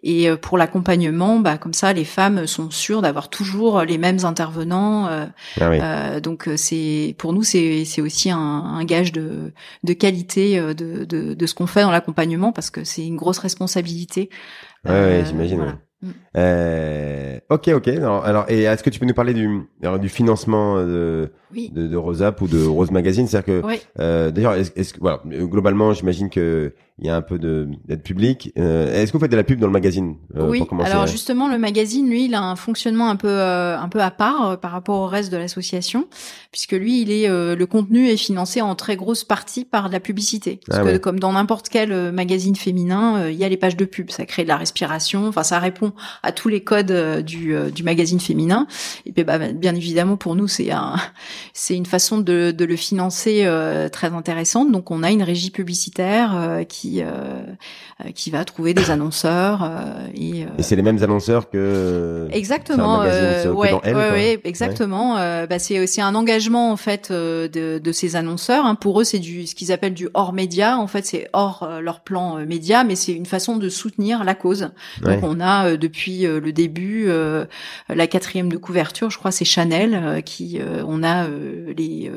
Et 0.07 0.29
euh, 0.29 0.37
pour 0.37 0.59
l'accompagnement, 0.59 1.41
bah 1.41 1.57
comme 1.57 1.73
ça, 1.73 1.95
les 1.95 2.05
femmes 2.05 2.47
sont 2.47 2.71
sûres 2.71 3.01
d'avoir 3.01 3.31
toujours 3.31 3.81
les 3.83 3.97
mêmes 3.97 4.25
intervenants. 4.25 5.07
euh, 5.09 5.25
Ah 5.61 5.71
oui. 5.71 5.79
euh, 5.81 6.21
donc 6.21 6.47
euh, 6.47 6.57
c'est 6.59 7.15
pour 7.19 7.33
nous 7.33 7.43
c'est 7.43 8.01
aussi 8.03 8.31
un, 8.31 8.39
un 8.39 8.85
gage 8.85 9.13
de 9.13 9.53
de 9.83 9.93
qualité 9.95 10.59
euh, 10.59 10.75
de 10.75 11.05
de, 11.07 11.33
de 11.33 11.47
ce 11.47 11.55
qu'on 11.55 11.67
fait 11.67 11.83
dans 11.83 11.91
l'accompagnement 11.91 12.53
parce 12.53 12.69
que 12.71 12.85
c'est 12.85 13.07
une 13.07 13.17
grosse 13.17 13.39
responsabilité. 13.39 14.29
Ouais, 14.85 14.93
ouais, 14.93 15.25
j'imagine. 15.27 15.57
voilà. 15.57 15.79
ouais. 16.03 16.11
Euh, 16.37 17.39
ok, 17.51 17.69
ok. 17.75 17.89
Alors, 17.89 18.25
alors, 18.25 18.45
et 18.49 18.63
est-ce 18.63 18.83
que 18.83 18.91
tu 18.91 18.99
peux 18.99 19.07
nous 19.07 19.15
parler 19.15 19.35
du, 19.35 19.49
alors, 19.83 19.99
du 19.99 20.09
financement 20.09 20.77
de, 20.77 21.31
Oui. 21.53 21.71
de, 21.73 21.87
de 21.87 21.97
Rose 21.97 22.23
Up 22.23 22.41
ou 22.41 22.49
de 22.49 22.65
Rose 22.65 22.91
Magazine? 22.91 23.27
C'est-à-dire 23.27 23.61
que, 23.63 23.67
Oui. 23.67 23.81
euh, 24.01 24.31
d'ailleurs, 24.31 24.55
est-ce, 24.55 24.95
que, 24.95 25.01
voilà, 25.01 25.21
globalement, 25.27 25.93
j'imagine 25.93 26.31
que 26.31 26.73
il 27.01 27.07
y 27.07 27.11
a 27.11 27.17
un 27.17 27.23
peu 27.23 27.41
de 27.41 27.67
d'aide 27.87 28.05
publique. 28.05 28.53
Euh, 28.57 29.03
est-ce 29.03 29.11
que 29.11 29.17
vous 29.17 29.23
faites 29.23 29.33
de 29.33 29.37
la 29.37 29.43
pub 29.43 29.59
dans 29.59 29.67
le 29.67 29.73
magazine 29.73 30.15
euh, 30.37 30.49
oui. 30.49 30.59
pour 30.59 30.69
commencer 30.69 30.93
Alors 30.93 31.09
justement, 31.09 31.49
le 31.49 31.59
magazine, 31.59 32.09
lui, 32.09 32.27
il 32.27 32.37
a 32.37 32.41
un 32.41 32.55
fonctionnement 32.55 33.11
un 33.11 33.17
peu 33.17 33.29
un 33.43 33.89
peu 33.89 34.01
à 34.01 34.13
part 34.13 34.61
par 34.61 34.71
rapport 34.71 35.01
au 35.01 35.07
reste 35.09 35.33
de 35.33 35.37
l'association, 35.37 36.07
puisque 36.53 36.71
lui, 36.71 37.03
il 37.03 37.11
est 37.11 37.27
le 37.29 37.65
contenu 37.67 38.07
est 38.07 38.17
financé 38.17 38.61
en 38.61 38.77
très 38.77 38.95
grosse 38.95 39.25
partie 39.25 39.65
par 39.65 39.89
de 39.89 39.93
la 39.93 39.99
publicité. 39.99 40.61
Parce 40.69 40.83
Ah 40.87 40.93
que 40.93 40.97
comme 40.99 41.19
dans 41.19 41.33
n'importe 41.33 41.69
quel 41.69 42.13
magazine 42.13 42.55
féminin, 42.55 43.29
il 43.29 43.35
y 43.35 43.43
a 43.43 43.49
les 43.49 43.57
pages 43.57 43.77
de 43.77 43.87
pub, 43.87 44.11
ça 44.11 44.25
crée 44.25 44.45
de 44.45 44.49
la 44.49 44.57
respiration. 44.57 45.27
Enfin, 45.27 45.43
ça 45.43 45.59
répond 45.59 45.95
à 46.25 46.33
tous 46.33 46.49
les 46.49 46.63
codes 46.63 46.91
euh, 46.91 47.23
du 47.23 47.55
euh, 47.55 47.71
du 47.71 47.83
magazine 47.83 48.21
féminin. 48.21 48.67
Et 49.07 49.13
puis, 49.13 49.25
bah, 49.25 49.39
bien 49.39 49.75
évidemment, 49.75 50.17
pour 50.17 50.35
nous, 50.35 50.49
c'est 50.49 50.71
un 50.71 50.97
c'est 51.53 51.77
une 51.77 51.87
façon 51.87 52.19
de 52.19 52.51
de 52.51 52.65
le 52.65 52.77
financer 52.77 53.43
euh, 53.45 53.89
très 53.89 54.09
intéressante. 54.09 54.73
Donc, 54.73 54.91
on 54.91 55.03
a 55.03 55.11
une 55.11 55.23
régie 55.23 55.51
publicitaire 55.51 56.33
euh, 56.35 56.65
qui 56.65 57.03
qui 58.15 58.31
va 58.31 58.45
trouver 58.45 58.75
des 58.75 58.91
annonceurs 58.91 59.71
et, 60.15 60.41
et 60.59 60.63
c'est 60.63 60.77
les 60.77 60.83
mêmes 60.83 61.03
annonceurs 61.03 61.49
que 61.51 62.27
exactement 62.33 63.01
ouais, 63.01 63.93
ouais, 63.93 64.41
exactement 64.45 65.15
bah, 65.15 65.59
c'est 65.59 65.81
aussi 65.81 66.01
un 66.01 66.15
engagement 66.15 66.73
en 66.73 66.77
fait 66.77 67.13
de, 67.13 67.79
de 67.79 67.93
ces 67.93 68.17
annonceurs 68.17 68.67
hein. 68.67 68.75
pour 68.75 69.01
eux 69.01 69.05
c'est 69.05 69.19
du 69.19 69.47
ce 69.47 69.55
qu'ils 69.55 69.73
appellent 69.73 69.95
du 69.95 70.09
hors 70.15 70.33
média 70.33 70.79
en 70.79 70.87
fait 70.87 71.07
c'est 71.07 71.29
hors 71.33 71.69
leur 71.81 72.01
plan 72.01 72.45
média 72.45 72.85
mais 72.85 72.97
c'est 72.97 73.13
une 73.13 73.27
façon 73.27 73.57
de 73.57 73.69
soutenir 73.69 74.25
la 74.25 74.35
cause 74.35 74.71
donc 75.03 75.21
on 75.23 75.41
a 75.41 75.77
depuis 75.77 76.14
le 76.23 76.53
début 76.53 77.09
la 77.89 78.07
quatrième 78.07 78.49
de 78.49 78.57
couverture 78.57 79.11
je 79.11 79.19
crois 79.19 79.31
c'est 79.31 79.45
Chanel 79.45 80.23
qui 80.25 80.61
on 80.87 81.03
a 81.03 81.27
les 81.77 82.11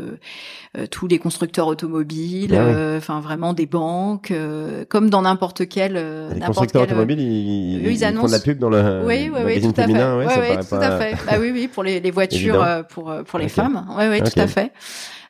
tous 0.86 1.08
les 1.08 1.18
constructeurs 1.18 1.68
automobiles, 1.68 2.54
ah 2.56 2.62
euh, 2.62 2.98
enfin 2.98 3.20
vraiment 3.20 3.54
des 3.54 3.66
banques, 3.66 4.32
euh, 4.32 4.86
comme 4.88 5.10
dans 5.10 5.24
n'importe 5.24 5.68
quel. 5.68 5.94
Euh, 5.96 6.34
les 6.34 6.42
constructeurs 6.42 6.84
automobiles, 6.84 7.20
ils, 7.20 7.82
ils, 7.82 7.92
ils, 7.92 8.16
font 8.16 8.28
de 8.28 8.32
la 8.32 8.40
pub 8.40 8.60
dans 8.60 8.70
le 8.70 9.04
oui, 9.06 9.32
oui, 9.34 9.42
oui, 9.46 9.62
tout 9.62 9.74
à 9.82 9.88
fait. 9.88 9.94
ouais, 9.94 10.58
oui, 10.58 10.66
tout 10.68 10.76
à 10.76 10.98
fait. 10.98 11.16
Bah 11.26 11.38
oui, 11.40 11.52
oui, 11.52 11.68
pour 11.68 11.84
les, 11.84 12.00
les 12.00 12.12
voitures, 12.12 12.66
pour 12.90 13.14
pour 13.26 13.40
les 13.40 13.50
femmes. 13.50 13.88
Oui, 13.98 14.06
oui, 14.10 14.22
tout 14.22 14.40
à 14.40 14.48
fait. 14.48 14.72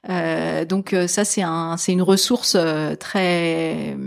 Euh, 0.10 0.64
donc 0.64 0.96
ça 1.08 1.26
c'est 1.26 1.42
un 1.42 1.76
c'est 1.78 1.92
une 1.92 2.02
ressource 2.02 2.58
très 3.00 3.98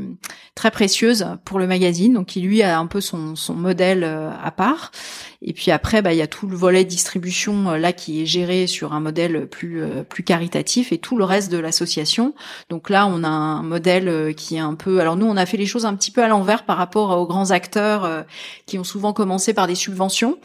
très 0.60 0.70
précieuse 0.70 1.26
pour 1.46 1.58
le 1.58 1.66
magazine 1.66 2.12
donc 2.12 2.26
qui 2.26 2.42
lui 2.42 2.62
a 2.62 2.78
un 2.78 2.84
peu 2.84 3.00
son 3.00 3.34
modèle 3.54 4.04
à 4.04 4.50
part 4.50 4.92
et 5.42 5.54
puis 5.54 5.70
après, 5.70 6.02
bah, 6.02 6.12
il 6.12 6.18
y 6.18 6.22
a 6.22 6.26
tout 6.26 6.46
le 6.46 6.56
volet 6.56 6.84
distribution 6.84 7.70
euh, 7.70 7.78
là 7.78 7.94
qui 7.94 8.22
est 8.22 8.26
géré 8.26 8.66
sur 8.66 8.92
un 8.92 9.00
modèle 9.00 9.46
plus 9.46 9.82
euh, 9.82 10.02
plus 10.02 10.22
caritatif 10.22 10.92
et 10.92 10.98
tout 10.98 11.16
le 11.16 11.24
reste 11.24 11.50
de 11.50 11.56
l'association. 11.56 12.34
Donc 12.68 12.90
là, 12.90 13.06
on 13.06 13.24
a 13.24 13.28
un 13.28 13.62
modèle 13.62 14.08
euh, 14.08 14.32
qui 14.34 14.56
est 14.56 14.60
un 14.60 14.74
peu. 14.74 15.00
Alors 15.00 15.16
nous, 15.16 15.24
on 15.24 15.38
a 15.38 15.46
fait 15.46 15.56
les 15.56 15.64
choses 15.64 15.86
un 15.86 15.94
petit 15.94 16.10
peu 16.10 16.22
à 16.22 16.28
l'envers 16.28 16.64
par 16.64 16.76
rapport 16.76 17.18
aux 17.18 17.26
grands 17.26 17.52
acteurs 17.52 18.24
qui 18.66 18.78
ont 18.78 18.84
souvent 18.84 19.12
commencé 19.12 19.54
par 19.54 19.66
des 19.66 19.74
subventions 19.74 20.38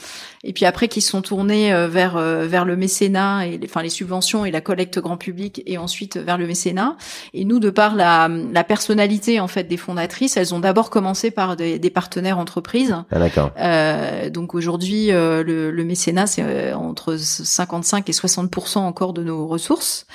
et 0.44 0.54
puis 0.54 0.66
après 0.66 0.88
qui 0.88 1.02
sont 1.02 1.22
tournés 1.22 1.72
vers 1.88 2.18
vers 2.18 2.66
le 2.66 2.76
mécénat 2.76 3.48
et 3.48 3.58
les, 3.58 3.68
enfin 3.68 3.82
les 3.82 3.90
subventions 3.90 4.46
et 4.46 4.52
la 4.52 4.62
collecte 4.62 5.00
grand 5.00 5.18
public 5.18 5.62
et 5.66 5.78
ensuite 5.78 6.18
vers 6.18 6.38
le 6.38 6.48
mécénat. 6.48 6.98
Et 7.34 7.46
nous, 7.46 7.60
de 7.60 7.70
par 7.70 7.96
la, 7.96 8.28
la 8.28 8.64
personnalité 8.64 9.40
en 9.40 9.48
fait 9.48 9.66
des 9.66 9.78
fondatrices, 10.06 10.38
elles 10.38 10.54
ont 10.54 10.60
d'abord 10.60 10.90
commencé 10.90 11.32
par 11.32 11.56
des, 11.56 11.80
des 11.80 11.90
partenaires 11.90 12.38
entreprises. 12.38 12.96
Ah, 13.12 13.20
d'accord. 13.20 13.52
Euh, 13.58 14.30
donc 14.30 14.54
aujourd'hui 14.54 15.12
euh, 15.12 15.44
le, 15.44 15.72
le, 15.72 15.84
mécénat, 15.84 16.28
c'est 16.28 16.44
euh, 16.44 16.76
entre 16.76 17.18
55 17.18 18.10
et 18.10 18.14
60 18.14 18.78
encore 18.78 19.14
de 19.14 19.24
nos 19.24 19.48
ressources. 19.48 20.06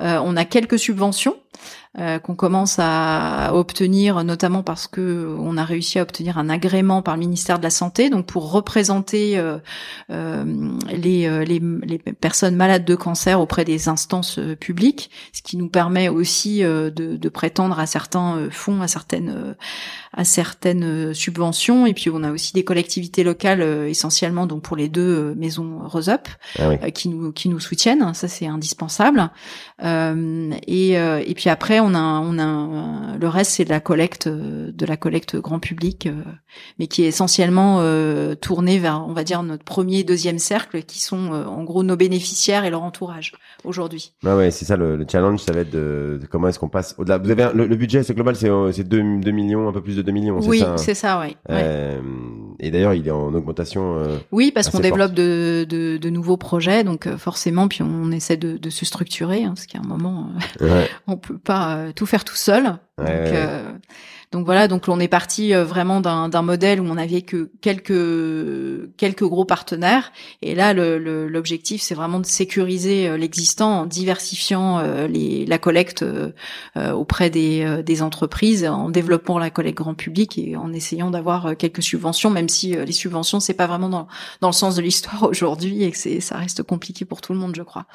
Euh, 0.00 0.20
on 0.24 0.36
a 0.36 0.44
quelques 0.44 0.78
subventions 0.78 1.36
euh, 1.98 2.20
qu'on 2.20 2.36
commence 2.36 2.76
à 2.78 3.50
obtenir, 3.52 4.22
notamment 4.22 4.62
parce 4.62 4.86
que 4.86 5.34
on 5.40 5.56
a 5.56 5.64
réussi 5.64 5.98
à 5.98 6.02
obtenir 6.02 6.38
un 6.38 6.48
agrément 6.48 7.02
par 7.02 7.16
le 7.16 7.20
ministère 7.20 7.58
de 7.58 7.64
la 7.64 7.70
Santé, 7.70 8.10
donc 8.10 8.26
pour 8.26 8.52
représenter 8.52 9.36
euh, 9.36 9.58
euh, 10.12 10.44
les, 10.88 11.28
les, 11.44 11.60
les, 11.82 11.98
personnes 11.98 12.54
malades 12.54 12.84
de 12.84 12.94
cancer 12.94 13.40
auprès 13.40 13.64
des 13.64 13.88
instances 13.88 14.38
publiques, 14.60 15.10
ce 15.32 15.42
qui 15.42 15.56
nous 15.56 15.68
permet 15.68 16.08
aussi 16.08 16.60
de, 16.60 16.90
de, 16.90 17.28
prétendre 17.28 17.80
à 17.80 17.86
certains 17.86 18.48
fonds, 18.52 18.82
à 18.82 18.86
certaines 18.86 19.56
à 20.12 20.24
certaines 20.24 21.12
subventions, 21.12 21.86
et 21.86 21.94
puis 21.94 22.08
on 22.08 22.22
a 22.22 22.30
aussi 22.30 22.52
des 22.52 22.62
collectivités 22.62 23.24
locales 23.24 23.62
essentiellement 23.88 24.46
donc 24.46 24.62
pour 24.62 24.76
les 24.76 24.88
deux 24.88 25.34
maisons 25.34 25.80
Roseup 25.84 26.28
ah 26.60 26.90
qui 26.92 27.08
nous 27.08 27.32
qui 27.32 27.48
nous 27.48 27.60
soutiennent, 27.60 28.14
ça 28.14 28.28
c'est 28.28 28.46
indispensable. 28.46 29.28
et 29.82 30.90
et 30.92 31.34
puis 31.34 31.50
après 31.50 31.79
on 31.82 31.94
a, 31.94 32.20
on 32.20 32.38
a 32.38 33.16
le 33.18 33.28
reste 33.28 33.52
c'est 33.52 33.64
de 33.64 33.70
la 33.70 33.80
collecte, 33.80 34.26
euh, 34.26 34.70
de 34.72 34.86
la 34.86 34.96
collecte 34.96 35.36
grand 35.36 35.58
public, 35.58 36.06
euh, 36.06 36.12
mais 36.78 36.86
qui 36.86 37.04
est 37.04 37.08
essentiellement 37.08 37.78
euh, 37.80 38.34
tournée 38.34 38.78
vers, 38.78 39.04
on 39.06 39.12
va 39.12 39.24
dire, 39.24 39.42
notre 39.42 39.64
premier, 39.64 40.04
deuxième 40.04 40.38
cercle, 40.38 40.82
qui 40.82 41.00
sont 41.00 41.30
en 41.30 41.62
gros 41.64 41.82
nos 41.82 41.96
bénéficiaires 41.96 42.64
et 42.64 42.70
leur 42.70 42.82
entourage 42.82 43.32
aujourd'hui. 43.64 44.12
Bah 44.22 44.36
ouais, 44.36 44.50
c'est 44.50 44.64
ça 44.64 44.76
le, 44.76 45.04
challenge, 45.10 45.40
ça 45.40 45.52
va 45.52 45.60
être 45.60 45.70
de, 45.70 46.20
comment 46.30 46.48
est-ce 46.48 46.58
qu'on 46.58 46.68
passe 46.68 46.94
au-delà. 46.98 47.18
Vous 47.18 47.30
avez 47.30 47.48
le, 47.54 47.76
budget, 47.76 48.02
c'est 48.02 48.14
global, 48.14 48.36
c'est 48.36 48.50
c'est 48.72 48.88
2, 48.88 49.00
millions, 49.30 49.68
un 49.68 49.72
peu 49.72 49.82
plus 49.82 49.96
de 49.96 50.02
2 50.02 50.12
millions. 50.12 50.40
Oui, 50.40 50.62
hein 50.62 50.76
c'est 50.76 50.94
ça, 50.94 51.20
oui. 51.20 51.36
et 52.58 52.70
d'ailleurs, 52.70 52.94
il 52.94 53.06
est 53.06 53.12
en 53.12 53.34
augmentation. 53.34 53.98
oui, 54.32 54.50
parce 54.50 54.70
qu'on 54.70 54.80
développe 54.80 55.12
de, 55.12 55.66
de, 55.68 55.98
de, 55.98 56.10
nouveaux 56.10 56.36
projets, 56.36 56.84
donc 56.84 57.08
forcément, 57.16 57.68
puis 57.68 57.82
on 57.82 58.10
essaie 58.10 58.36
de, 58.36 58.56
de 58.56 58.70
se 58.70 58.84
structurer, 58.84 59.44
hein, 59.44 59.52
parce 59.54 59.66
qu'à 59.66 59.78
un 59.78 59.86
moment, 59.86 60.30
on 61.06 61.16
peut 61.16 61.38
pas 61.38 61.69
euh, 61.76 61.92
tout 61.92 62.06
faire 62.06 62.24
tout 62.24 62.36
seul. 62.36 62.64
donc, 62.64 63.08
euh, 63.08 63.69
donc 64.32 64.46
voilà, 64.46 64.68
donc 64.68 64.84
on 64.86 65.00
est 65.00 65.08
parti 65.08 65.54
euh, 65.54 65.64
vraiment 65.64 66.00
d'un 66.00 66.42
modèle 66.42 66.80
où 66.80 66.84
on 66.84 66.94
n'avait 66.94 67.22
que 67.22 67.50
quelques 67.60 68.96
quelques 68.96 69.24
gros 69.24 69.44
partenaires, 69.44 70.12
et 70.42 70.54
là 70.54 70.72
l'objectif 70.72 71.82
c'est 71.82 71.94
vraiment 71.94 72.20
de 72.20 72.26
sécuriser 72.26 73.16
l'existant 73.18 73.80
en 73.80 73.86
diversifiant 73.86 74.82
les, 75.08 75.46
la 75.46 75.58
collecte 75.58 76.04
auprès 76.76 77.30
des, 77.30 77.82
des 77.84 78.02
entreprises, 78.02 78.64
en 78.64 78.88
développant 78.88 79.38
la 79.38 79.50
collecte 79.50 79.78
grand 79.78 79.94
public 79.94 80.38
et 80.38 80.56
en 80.56 80.72
essayant 80.72 81.10
d'avoir 81.10 81.56
quelques 81.56 81.82
subventions, 81.82 82.30
même 82.30 82.48
si 82.48 82.76
les 82.76 82.92
subventions 82.92 83.40
c'est 83.40 83.54
pas 83.54 83.66
vraiment 83.66 83.88
dans 83.88 84.06
dans 84.40 84.48
le 84.48 84.54
sens 84.54 84.76
de 84.76 84.82
l'histoire 84.82 85.22
aujourd'hui 85.28 85.84
et 85.84 85.90
que 85.90 85.98
c'est 85.98 86.20
ça 86.20 86.36
reste 86.36 86.62
compliqué 86.62 87.04
pour 87.04 87.20
tout 87.20 87.32
le 87.32 87.38
monde, 87.38 87.54
je 87.56 87.62
crois. 87.62 87.86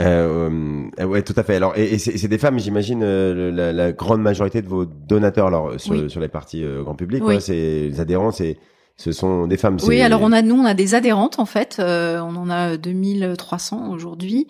Euh, 0.00 0.88
ouais, 0.98 1.22
tout 1.22 1.34
à 1.36 1.44
fait. 1.44 1.56
Alors, 1.56 1.76
et, 1.76 1.94
et 1.94 1.98
c'est 1.98 2.28
des 2.28 2.38
femmes, 2.38 2.58
j'imagine, 2.58 3.04
la, 3.04 3.72
la, 3.72 3.92
grande 3.92 4.22
majorité 4.22 4.60
de 4.60 4.68
vos 4.68 4.84
donateurs, 4.84 5.46
alors 5.46 5.73
sur, 5.78 6.10
sur 6.10 6.20
les 6.20 6.28
parties 6.28 6.64
euh, 6.64 6.82
grand 6.82 6.94
public, 6.94 7.22
oui. 7.24 7.40
c'est 7.40 7.88
les 7.88 8.00
adhérents, 8.00 8.30
c'est 8.30 8.58
ce 8.96 9.10
sont 9.10 9.48
des 9.48 9.56
femmes. 9.56 9.76
Oui, 9.88 10.00
alors 10.02 10.20
on 10.22 10.30
a 10.30 10.40
nous 10.40 10.54
on 10.54 10.64
a 10.64 10.74
des 10.74 10.94
adhérentes 10.94 11.40
en 11.40 11.46
fait, 11.46 11.78
euh, 11.80 12.20
on 12.20 12.36
en 12.36 12.48
a 12.48 12.76
2300 12.76 13.90
aujourd'hui. 13.90 14.46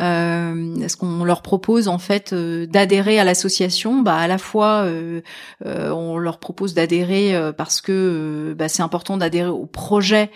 Euh, 0.00 0.76
Est-ce 0.76 0.96
qu'on 0.96 1.24
leur 1.24 1.42
propose 1.42 1.88
en 1.88 1.98
fait 1.98 2.32
euh, 2.32 2.64
d'adhérer 2.64 3.18
à 3.18 3.24
l'association 3.24 4.00
Bah 4.00 4.16
à 4.16 4.26
la 4.28 4.38
fois 4.38 4.84
euh, 4.84 5.20
on 5.62 6.16
leur 6.16 6.38
propose 6.38 6.72
d'adhérer 6.72 7.38
parce 7.58 7.82
que 7.82 8.54
bah, 8.58 8.68
c'est 8.68 8.82
important 8.82 9.18
d'adhérer 9.18 9.50
au 9.50 9.66
projet 9.66 10.30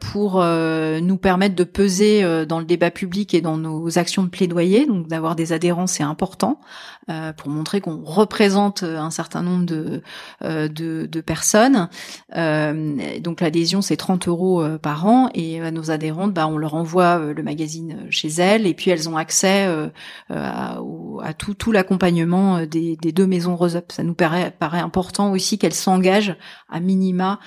pour 0.00 0.42
nous 0.42 1.16
permettre 1.18 1.54
de 1.54 1.64
peser 1.64 2.46
dans 2.46 2.58
le 2.58 2.64
débat 2.64 2.90
public 2.90 3.34
et 3.34 3.42
dans 3.42 3.58
nos 3.58 3.98
actions 3.98 4.22
de 4.22 4.28
plaidoyer. 4.28 4.86
Donc 4.86 5.06
d'avoir 5.08 5.36
des 5.36 5.52
adhérents 5.52 5.86
c'est 5.86 6.02
important 6.02 6.60
pour 7.36 7.50
montrer 7.50 7.80
qu'on 7.80 8.02
représente 8.04 8.82
un 8.82 9.10
certain 9.10 9.42
nombre 9.42 9.64
de 9.66 10.02
de, 10.42 11.06
de 11.06 11.20
personnes. 11.20 11.88
Euh, 12.36 13.20
donc 13.20 13.40
l'adhésion 13.40 13.82
c'est 13.82 13.96
30 13.96 14.28
euros 14.28 14.62
euh, 14.62 14.78
par 14.78 15.06
an 15.06 15.28
et 15.34 15.60
à 15.60 15.70
nos 15.70 15.90
adhérentes, 15.90 16.32
bah, 16.32 16.46
on 16.46 16.58
leur 16.58 16.74
envoie 16.74 17.18
euh, 17.18 17.34
le 17.34 17.42
magazine 17.42 18.06
chez 18.10 18.28
elles 18.28 18.66
et 18.66 18.74
puis 18.74 18.90
elles 18.90 19.08
ont 19.08 19.16
accès 19.16 19.66
à, 20.30 20.78
tout, 21.36 21.54
tout 21.54 21.72
l'accompagnement 21.72 22.64
des, 22.66 22.96
deux 22.96 23.26
maisons 23.26 23.56
Rose 23.56 23.76
Up. 23.76 23.92
Ça 23.92 24.02
nous 24.02 24.14
paraît, 24.14 24.54
paraît 24.58 24.80
important 24.80 25.32
aussi 25.32 25.58
qu'elles 25.58 25.74
s'engagent 25.74 26.36
à 26.68 26.80
minima 26.80 27.38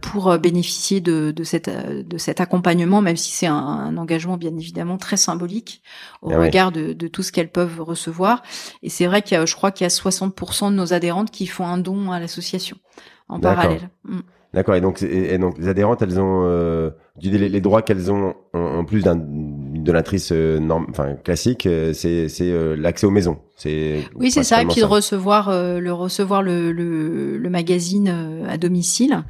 pour 0.00 0.36
bénéficier 0.38 1.00
de, 1.00 1.32
de, 1.34 1.44
cette, 1.44 1.70
de 1.70 2.18
cet 2.18 2.40
accompagnement, 2.40 3.00
même 3.00 3.16
si 3.16 3.32
c'est 3.32 3.46
un, 3.46 3.96
engagement 3.96 4.36
bien 4.36 4.56
évidemment 4.56 4.98
très 4.98 5.16
symbolique 5.16 5.82
au 6.22 6.30
ah 6.32 6.40
regard 6.40 6.72
de, 6.72 6.92
de, 6.92 7.08
tout 7.08 7.22
ce 7.22 7.32
qu'elles 7.32 7.50
peuvent 7.50 7.80
recevoir. 7.80 8.42
Et 8.82 8.90
c'est 8.94 9.06
vrai 9.06 9.22
qu'il 9.22 9.36
y 9.36 9.40
a, 9.40 9.44
je 9.44 9.54
crois 9.56 9.72
qu'il 9.72 9.84
y 9.84 9.86
a 9.86 9.88
60% 9.88 10.70
de 10.70 10.76
nos 10.76 10.92
adhérentes 10.92 11.30
qui 11.30 11.46
font 11.46 11.66
un 11.66 11.78
don 11.78 12.12
à 12.12 12.20
l'association 12.20 12.76
en 13.28 13.40
parallèle. 13.40 13.90
Mm. 14.04 14.20
D'accord. 14.54 14.76
Et 14.76 14.80
donc, 14.80 15.02
et, 15.02 15.36
donc 15.36 15.58
les 15.58 15.68
adhérentes, 15.68 16.00
elles 16.02 16.20
ont 16.20 16.44
euh, 16.44 16.90
les, 17.20 17.60
droits 17.60 17.82
qu'elles 17.82 18.12
ont 18.12 18.34
en, 18.52 18.84
plus 18.84 19.02
d'une 19.02 19.82
donatrice 19.82 20.30
euh, 20.32 20.60
enfin 20.88 21.14
classique, 21.14 21.66
euh, 21.66 21.92
c'est 21.92 22.28
c'est 22.28 22.50
euh, 22.50 22.76
l'accès 22.76 23.06
aux 23.06 23.10
maisons. 23.10 23.38
C'est 23.56 24.04
oui, 24.14 24.30
c'est 24.30 24.44
ça. 24.44 24.62
Et 24.62 24.66
puis 24.66 24.80
de 24.80 24.86
recevoir 24.86 25.50
le 25.50 25.92
recevoir 25.92 26.42
le, 26.42 26.72
le, 26.72 27.36
le 27.36 27.50
magazine 27.50 28.44
à 28.48 28.56
domicile. 28.56 29.22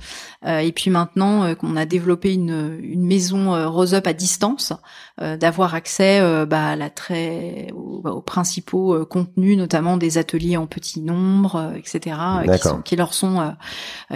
et 0.46 0.72
puis 0.72 0.90
maintenant 0.90 1.54
qu'on 1.56 1.76
a 1.76 1.84
développé 1.84 2.32
une 2.32 2.78
une 2.82 3.04
maison 3.06 3.70
Rose 3.70 3.94
Up 3.94 4.06
à 4.06 4.14
distance, 4.14 4.72
d'avoir 5.18 5.74
accès 5.74 6.20
bah, 6.46 6.68
à 6.68 6.76
la 6.76 6.90
très 6.90 7.68
aux, 7.72 8.00
bah, 8.02 8.10
aux 8.10 8.20
principaux 8.20 9.04
contenus, 9.06 9.56
notamment 9.56 9.96
des 9.96 10.18
ateliers 10.18 10.56
en 10.56 10.66
petit 10.66 11.00
nombre, 11.00 11.72
etc. 11.76 12.16
Qui, 12.44 12.58
sont, 12.58 12.82
qui 12.82 12.96
leur 12.96 13.14
sont 13.14 13.54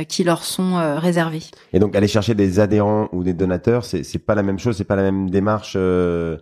qui 0.08 0.24
leur 0.24 0.42
sont 0.44 0.96
réservés. 0.98 1.44
Et 1.72 1.78
donc 1.78 1.94
aller 1.94 2.08
chercher 2.08 2.34
des 2.34 2.58
adhérents 2.60 3.08
ou 3.12 3.22
des 3.22 3.34
donateurs, 3.34 3.84
c'est 3.84 4.18
pas 4.18 4.34
la 4.34 4.42
même 4.42 4.58
chose, 4.58 4.76
c'est 4.76 4.84
pas 4.84 4.96
la 4.96 5.02
même 5.02 5.30
démarche. 5.30 5.74
Euh, 5.76 6.38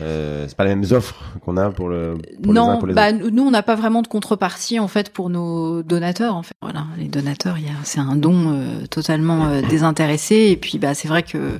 euh, 0.00 0.44
c'est 0.46 0.56
pas 0.56 0.64
les 0.64 0.74
mêmes 0.74 0.84
offres 0.92 1.16
qu'on 1.44 1.56
a 1.56 1.70
pour 1.70 1.88
le 1.88 2.18
pour 2.42 2.52
non 2.52 2.66
les 2.66 2.68
uns, 2.68 2.76
pour 2.76 2.86
les 2.88 2.94
bah 2.94 3.10
nous 3.12 3.42
on 3.42 3.50
n'a 3.50 3.62
pas 3.62 3.74
vraiment 3.74 4.02
de 4.02 4.06
contrepartie 4.06 4.78
en 4.78 4.86
fait 4.86 5.10
pour 5.10 5.30
nos 5.30 5.82
donateurs 5.82 6.34
en 6.34 6.42
fait 6.42 6.52
voilà 6.60 6.84
les 6.98 7.08
donateurs 7.08 7.56
il 7.56 7.64
y 7.64 7.68
a 7.68 7.74
c'est 7.84 8.00
un 8.00 8.14
don 8.14 8.52
euh, 8.52 8.86
totalement 8.86 9.46
euh, 9.46 9.62
désintéressé 9.70 10.48
et 10.50 10.58
puis 10.58 10.78
bah 10.78 10.92
c'est 10.92 11.08
vrai 11.08 11.22
que 11.22 11.58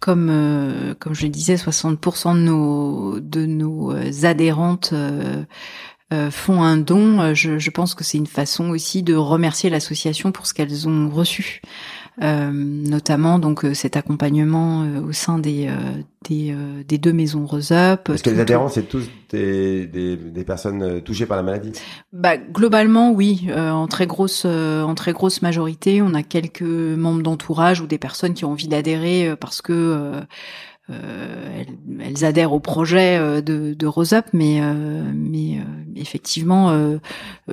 comme 0.00 0.94
comme 0.98 1.14
je 1.14 1.26
disais 1.26 1.54
60% 1.56 2.34
de 2.34 2.40
nos 2.40 3.20
de 3.20 3.46
nos 3.46 3.92
adhérentes 4.24 4.94
font 6.30 6.62
un 6.62 6.76
don, 6.76 7.34
je 7.34 7.70
pense 7.70 7.94
que 7.94 8.04
c'est 8.04 8.18
une 8.18 8.26
façon 8.26 8.70
aussi 8.70 9.02
de 9.02 9.14
remercier 9.14 9.70
l'association 9.70 10.32
pour 10.32 10.46
ce 10.46 10.54
qu'elles 10.54 10.88
ont 10.88 11.08
reçu. 11.08 11.60
Euh, 12.22 12.50
notamment 12.50 13.38
donc 13.38 13.66
euh, 13.66 13.74
cet 13.74 13.94
accompagnement 13.94 14.84
euh, 14.84 15.02
au 15.02 15.12
sein 15.12 15.38
des 15.38 15.68
des, 16.24 16.56
des, 16.88 16.98
deux 16.98 17.12
maisons 17.12 17.46
Rose 17.46 17.70
Up. 17.70 18.00
Parce 18.04 18.22
que 18.22 18.30
les 18.30 18.40
adhérents, 18.40 18.68
c'est 18.68 18.88
tous 18.88 19.08
des, 19.30 19.86
des, 19.86 20.16
des, 20.16 20.44
personnes 20.44 21.00
touchées 21.02 21.26
par 21.26 21.36
la 21.36 21.44
maladie 21.44 21.70
bah, 22.12 22.36
Globalement, 22.36 23.12
oui. 23.12 23.48
en, 23.54 23.86
très 23.86 24.08
grosse, 24.08 24.44
en 24.44 24.92
très 24.96 25.12
grosse 25.12 25.40
majorité, 25.42 26.02
on 26.02 26.14
a 26.14 26.24
quelques 26.24 26.62
membres 26.62 27.22
d'entourage 27.22 27.80
ou 27.80 27.86
des 27.86 27.98
personnes 27.98 28.34
qui 28.34 28.44
ont 28.44 28.50
envie 28.50 28.66
d'adhérer 28.66 29.36
parce 29.38 29.62
que 29.62 30.20
euh, 30.88 31.64
elles, 32.00 32.24
adhèrent 32.24 32.52
au 32.52 32.60
projet 32.60 33.18
euh, 33.18 33.40
de, 33.40 33.74
de 33.74 33.86
Rose 33.86 34.12
Up, 34.12 34.26
mais, 34.32 34.60
euh, 34.60 35.02
mais 35.14 35.58
effectivement, 35.96 36.96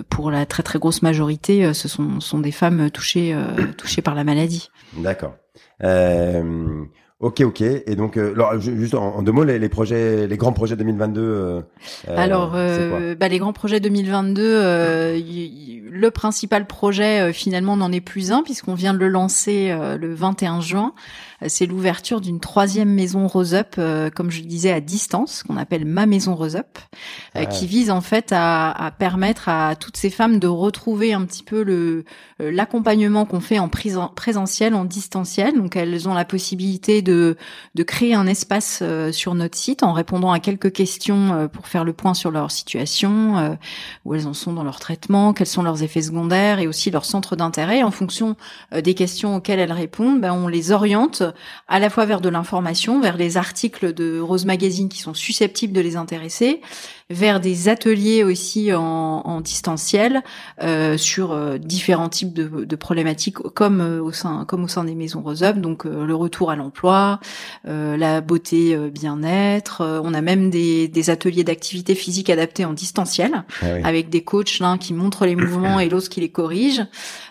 pour 0.10 0.30
la 0.30 0.46
très 0.46 0.64
très 0.64 0.78
grosse 0.80 1.02
majorité, 1.02 1.74
ce 1.74 1.88
sont, 1.88 2.20
sont 2.20 2.40
des 2.40 2.52
femmes 2.52 2.92
touchées, 2.92 3.36
touchées 3.78 4.02
par 4.02 4.16
la 4.16 4.24
maladie. 4.24 4.70
D'accord. 4.98 5.36
Ok, 7.20 7.40
ok. 7.40 7.62
Et 7.62 7.96
donc, 7.96 8.18
alors, 8.18 8.60
juste 8.60 8.96
en, 8.96 9.22
deux 9.22 9.32
mots, 9.32 9.46
les, 9.46 9.70
projets, 9.70 10.28
les 10.28 10.36
grands 10.36 10.52
projets 10.52 10.76
2022. 10.76 11.64
alors, 12.08 12.52
bah, 12.52 13.28
les 13.30 13.40
grands 13.40 13.54
projets 13.54 13.80
2022, 13.80 14.60
le 15.90 16.10
principal 16.12 16.68
projet 16.68 17.32
finalement 17.32 17.78
n'en 17.78 17.94
est 17.94 18.02
plus 18.02 18.34
un 18.34 18.44
puisqu'on 18.44 18.76
vient 18.76 18.94
de 18.94 19.00
le 19.00 19.08
lancer 19.08 19.74
le 19.98 20.14
21 20.14 20.60
juin 20.60 20.94
c'est 21.48 21.66
l'ouverture 21.66 22.22
d'une 22.22 22.40
troisième 22.40 22.90
maison 22.90 23.28
Rose 23.28 23.54
Up, 23.54 23.76
euh, 23.78 24.10
comme 24.10 24.32
je 24.32 24.42
le 24.42 24.48
disais, 24.48 24.72
à 24.72 24.80
distance, 24.80 25.44
qu'on 25.44 25.58
appelle 25.58 25.86
ma 25.86 26.06
maison 26.06 26.36
Rose 26.36 26.56
Up, 26.56 26.78
euh, 27.36 27.44
ah. 27.44 27.46
qui 27.46 27.68
vise 27.68 27.92
en 27.92 28.02
fait 28.02 28.32
à, 28.32 28.92
permettre 28.98 29.50
à 29.50 29.76
toutes 29.76 29.98
ces 29.98 30.10
femmes 30.10 30.40
de 30.40 30.48
retrouver 30.48 31.14
un 31.14 31.26
petit 31.26 31.44
peu 31.44 31.64
le 31.64 32.06
euh, 32.42 32.52
l'accompagnement 32.52 33.26
qu'on 33.26 33.40
fait 33.40 33.60
en 33.60 33.70
présentiel, 33.70 34.74
en 34.74 34.86
distanciel. 34.86 35.56
Donc 35.56 35.76
elles 35.76 36.08
ont 36.08 36.14
la 36.14 36.26
possibilité 36.26 37.02
de 37.02 37.38
de 37.76 37.84
créer 37.84 38.14
un 38.14 38.28
espace 38.28 38.84
sur 39.12 39.36
notre 39.36 39.58
site 39.58 39.84
en 39.84 39.94
répondant 39.94 40.32
à 40.32 40.40
quelques 40.40 40.72
questions 40.72 41.50
pour 41.52 41.68
faire 41.68 41.84
le 41.84 41.94
point 41.94 42.14
sur 42.14 42.32
leur 42.32 42.52
situation, 42.52 43.58
où 44.06 44.14
elles 44.14 44.28
en 44.28 44.34
sont 44.34 44.54
dans 44.54 44.64
leur 44.64 44.80
traitement, 44.80 45.34
quels 45.34 45.48
sont 45.48 45.64
leurs 45.64 45.84
effets 45.84 46.02
secondaires 46.02 46.60
et 46.60 46.68
aussi 46.68 46.92
leur 46.92 47.06
centre 47.06 47.36
d'intérêt. 47.36 47.84
En 47.84 47.92
fonction 47.92 48.36
des 48.72 48.94
questions 48.94 49.36
auxquelles 49.36 49.60
elles 49.60 49.72
répondent, 49.72 50.22
ben, 50.22 50.34
on 50.34 50.48
les 50.48 50.72
oriente 50.72 51.24
à 51.68 51.80
la 51.80 51.90
fois 51.90 52.06
vers 52.06 52.22
de 52.22 52.30
l'information, 52.30 53.02
vers 53.02 53.18
les 53.18 53.38
articles 53.38 53.94
de 53.94 54.20
Rose 54.20 54.46
Magazine 54.46 54.90
qui 54.90 55.00
sont 55.00 55.14
susceptibles 55.14 55.74
de 55.74 55.82
les 55.82 55.96
intéresser, 55.96 56.62
vers 57.14 57.40
des 57.40 57.70
ateliers 57.70 58.24
aussi 58.24 58.74
en, 58.74 58.82
en 58.82 59.42
distanciel 59.42 60.22
euh, 60.62 60.98
sur 60.98 61.32
euh, 61.32 61.58
différents 61.58 62.10
types 62.10 62.34
de, 62.34 62.66
de 62.66 62.76
problématiques 62.76 63.38
comme 63.38 63.82
euh, 63.82 64.02
au 64.02 64.12
sein 64.12 64.46
comme 64.46 64.64
au 64.64 64.68
sein 64.68 64.84
des 64.84 64.96
maisons 64.96 65.22
Rose 65.22 65.44
Up, 65.44 65.58
donc 65.58 65.86
euh, 65.86 66.06
le 66.06 66.16
retour 66.16 66.52
à 66.52 66.56
l'emploi, 66.56 67.20
la 67.66 68.22
beauté 68.22 68.76
bien-être. 68.90 70.02
on 70.04 70.14
a 70.14 70.22
même 70.22 70.50
des, 70.50 70.88
des 70.88 71.10
ateliers 71.10 71.44
d'activité 71.44 71.96
physique 71.96 72.30
adaptés 72.30 72.66
en 72.66 72.74
distanciel 72.74 73.44
ah 73.62 73.66
avec 73.84 74.10
des 74.10 74.24
coachs 74.24 74.60
l'un 74.60 74.78
qui 74.78 74.94
montrent 74.94 75.26
les 75.26 75.36
mouvements 75.36 75.80
et 75.80 75.90
l'autre 75.90 76.10
qui 76.10 76.20
les 76.22 76.30
corrige. 76.30 76.82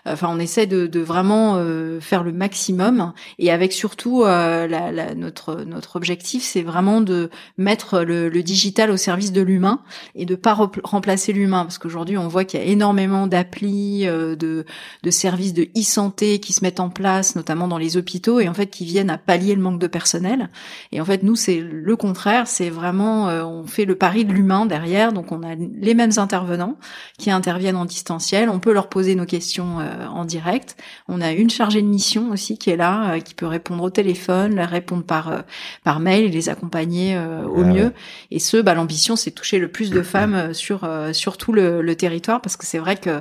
Enfin, 0.07 0.29
on 0.31 0.39
essaie 0.39 0.67
de, 0.67 0.87
de 0.87 1.01
vraiment 1.01 1.63
faire 2.01 2.23
le 2.23 2.33
maximum 2.33 3.13
et 3.39 3.51
avec 3.51 3.73
surtout 3.73 4.25
la, 4.25 4.67
la, 4.67 5.15
notre 5.15 5.65
notre 5.65 5.97
objectif, 5.97 6.43
c'est 6.43 6.63
vraiment 6.63 7.01
de 7.01 7.31
mettre 7.59 8.01
le, 8.01 8.29
le 8.29 8.43
digital 8.43 8.91
au 8.91 8.97
service 8.97 9.33
de 9.33 9.43
l'humain 9.43 9.72
et 10.15 10.27
de 10.27 10.35
pas 10.35 10.55
remplacer 10.85 11.33
l'humain. 11.33 11.65
Parce 11.65 11.79
qu'aujourd'hui 11.79 12.17
on 12.17 12.29
voit 12.29 12.45
qu'il 12.45 12.61
y 12.61 12.63
a 12.63 12.67
énormément 12.67 13.27
d'applis 13.27 14.07
euh, 14.07 14.37
de 14.37 14.65
de 15.03 15.11
services 15.11 15.55
de 15.55 15.69
e-santé 15.77 16.39
qui 16.39 16.53
se 16.53 16.65
mettent 16.65 16.81
en 16.81 16.91
place 16.91 17.37
notamment 17.37 17.69
dans 17.69 17.79
les 17.79 17.97
hôpitaux 17.97 18.41
et 18.41 18.49
en 18.49 18.55
fait 18.55 18.67
qui 18.67 18.85
viennent 18.85 19.11
à 19.11 19.19
pallier 19.19 19.55
le 19.55 19.63
manque 19.63 19.79
de 19.79 19.87
personnel. 19.87 20.51
Et 20.93 21.01
en 21.01 21.05
fait 21.05 21.23
nous 21.23 21.37
c'est 21.37 21.61
le 21.61 21.97
contraire. 21.97 22.47
C'est 22.47 22.71
vraiment 22.71 23.29
euh, 23.29 23.45
on 23.45 23.67
fait 23.67 23.85
le 23.85 23.97
pari 23.97 24.25
de 24.25 24.33
l'humain 24.33 24.67
derrière. 24.67 25.13
Donc 25.13 25.33
on 25.33 25.43
a 25.43 25.55
les 25.55 25.95
mêmes 25.95 26.13
intervenants 26.17 26.77
qui 27.19 27.31
interviennent 27.31 27.77
en 27.77 27.85
distanciel. 27.85 28.49
On 28.49 28.61
peut 28.61 28.73
leur 28.73 28.89
poser 28.89 29.15
nos 29.15 29.27
questions 29.27 29.81
euh, 29.81 30.07
en 30.07 30.25
direct. 30.25 30.77
On 31.09 31.21
a 31.21 31.33
une 31.33 31.51
chargée 31.51 31.83
de 31.83 31.87
mission 31.87 32.31
aussi 32.31 32.59
qui 32.59 32.71
est 32.71 32.77
là 32.77 33.21
qui 33.21 33.35
peut 33.35 33.47
répondre 33.47 33.83
au 33.83 33.91
téléphone 33.91 34.59
répondre 34.61 35.05
par 35.05 35.45
par 35.85 36.01
mail 36.01 36.25
et 36.25 36.29
les 36.29 36.49
accompagner 36.49 37.19
au 37.19 37.65
mieux. 37.65 37.93
et 38.31 38.39
ce 38.39 38.57
bah 38.57 38.75
l'ambition 38.75 39.17
c'est 39.17 39.31
toucher 39.31 39.52
le 39.59 39.69
plus 39.69 39.91
de 39.91 40.03
femmes 40.03 40.35
euh, 40.35 40.53
sur 40.53 40.85
euh, 40.85 41.13
sur 41.13 41.37
tout 41.37 41.53
le, 41.53 41.83
le 41.83 41.97
territoire 41.97 42.41
parce 42.41 42.57
que 42.57 42.67
c'est 42.67 42.79
vrai 42.79 42.97
que 42.97 43.21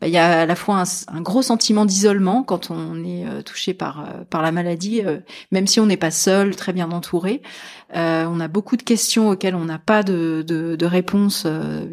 bah, 0.00 0.06
il 0.06 0.10
y 0.10 0.18
a 0.18 0.40
à 0.40 0.46
la 0.46 0.56
fois 0.56 0.82
un, 0.82 1.16
un 1.16 1.20
gros 1.20 1.42
sentiment 1.42 1.84
d'isolement 1.84 2.42
quand 2.42 2.70
on 2.70 3.04
est 3.04 3.26
euh, 3.26 3.42
touché 3.42 3.74
par 3.74 4.06
par 4.30 4.42
la 4.42 4.52
maladie, 4.52 5.02
même 5.50 5.66
si 5.66 5.80
on 5.80 5.86
n'est 5.86 5.96
pas 5.96 6.10
seul, 6.10 6.56
très 6.56 6.72
bien 6.72 6.90
entouré. 6.90 7.42
Euh, 7.94 8.24
on 8.26 8.40
a 8.40 8.48
beaucoup 8.48 8.76
de 8.78 8.82
questions 8.82 9.28
auxquelles 9.28 9.54
on 9.54 9.66
n'a 9.66 9.78
pas 9.78 10.02
de, 10.02 10.42
de, 10.46 10.76
de 10.76 10.86
réponse, 10.86 11.46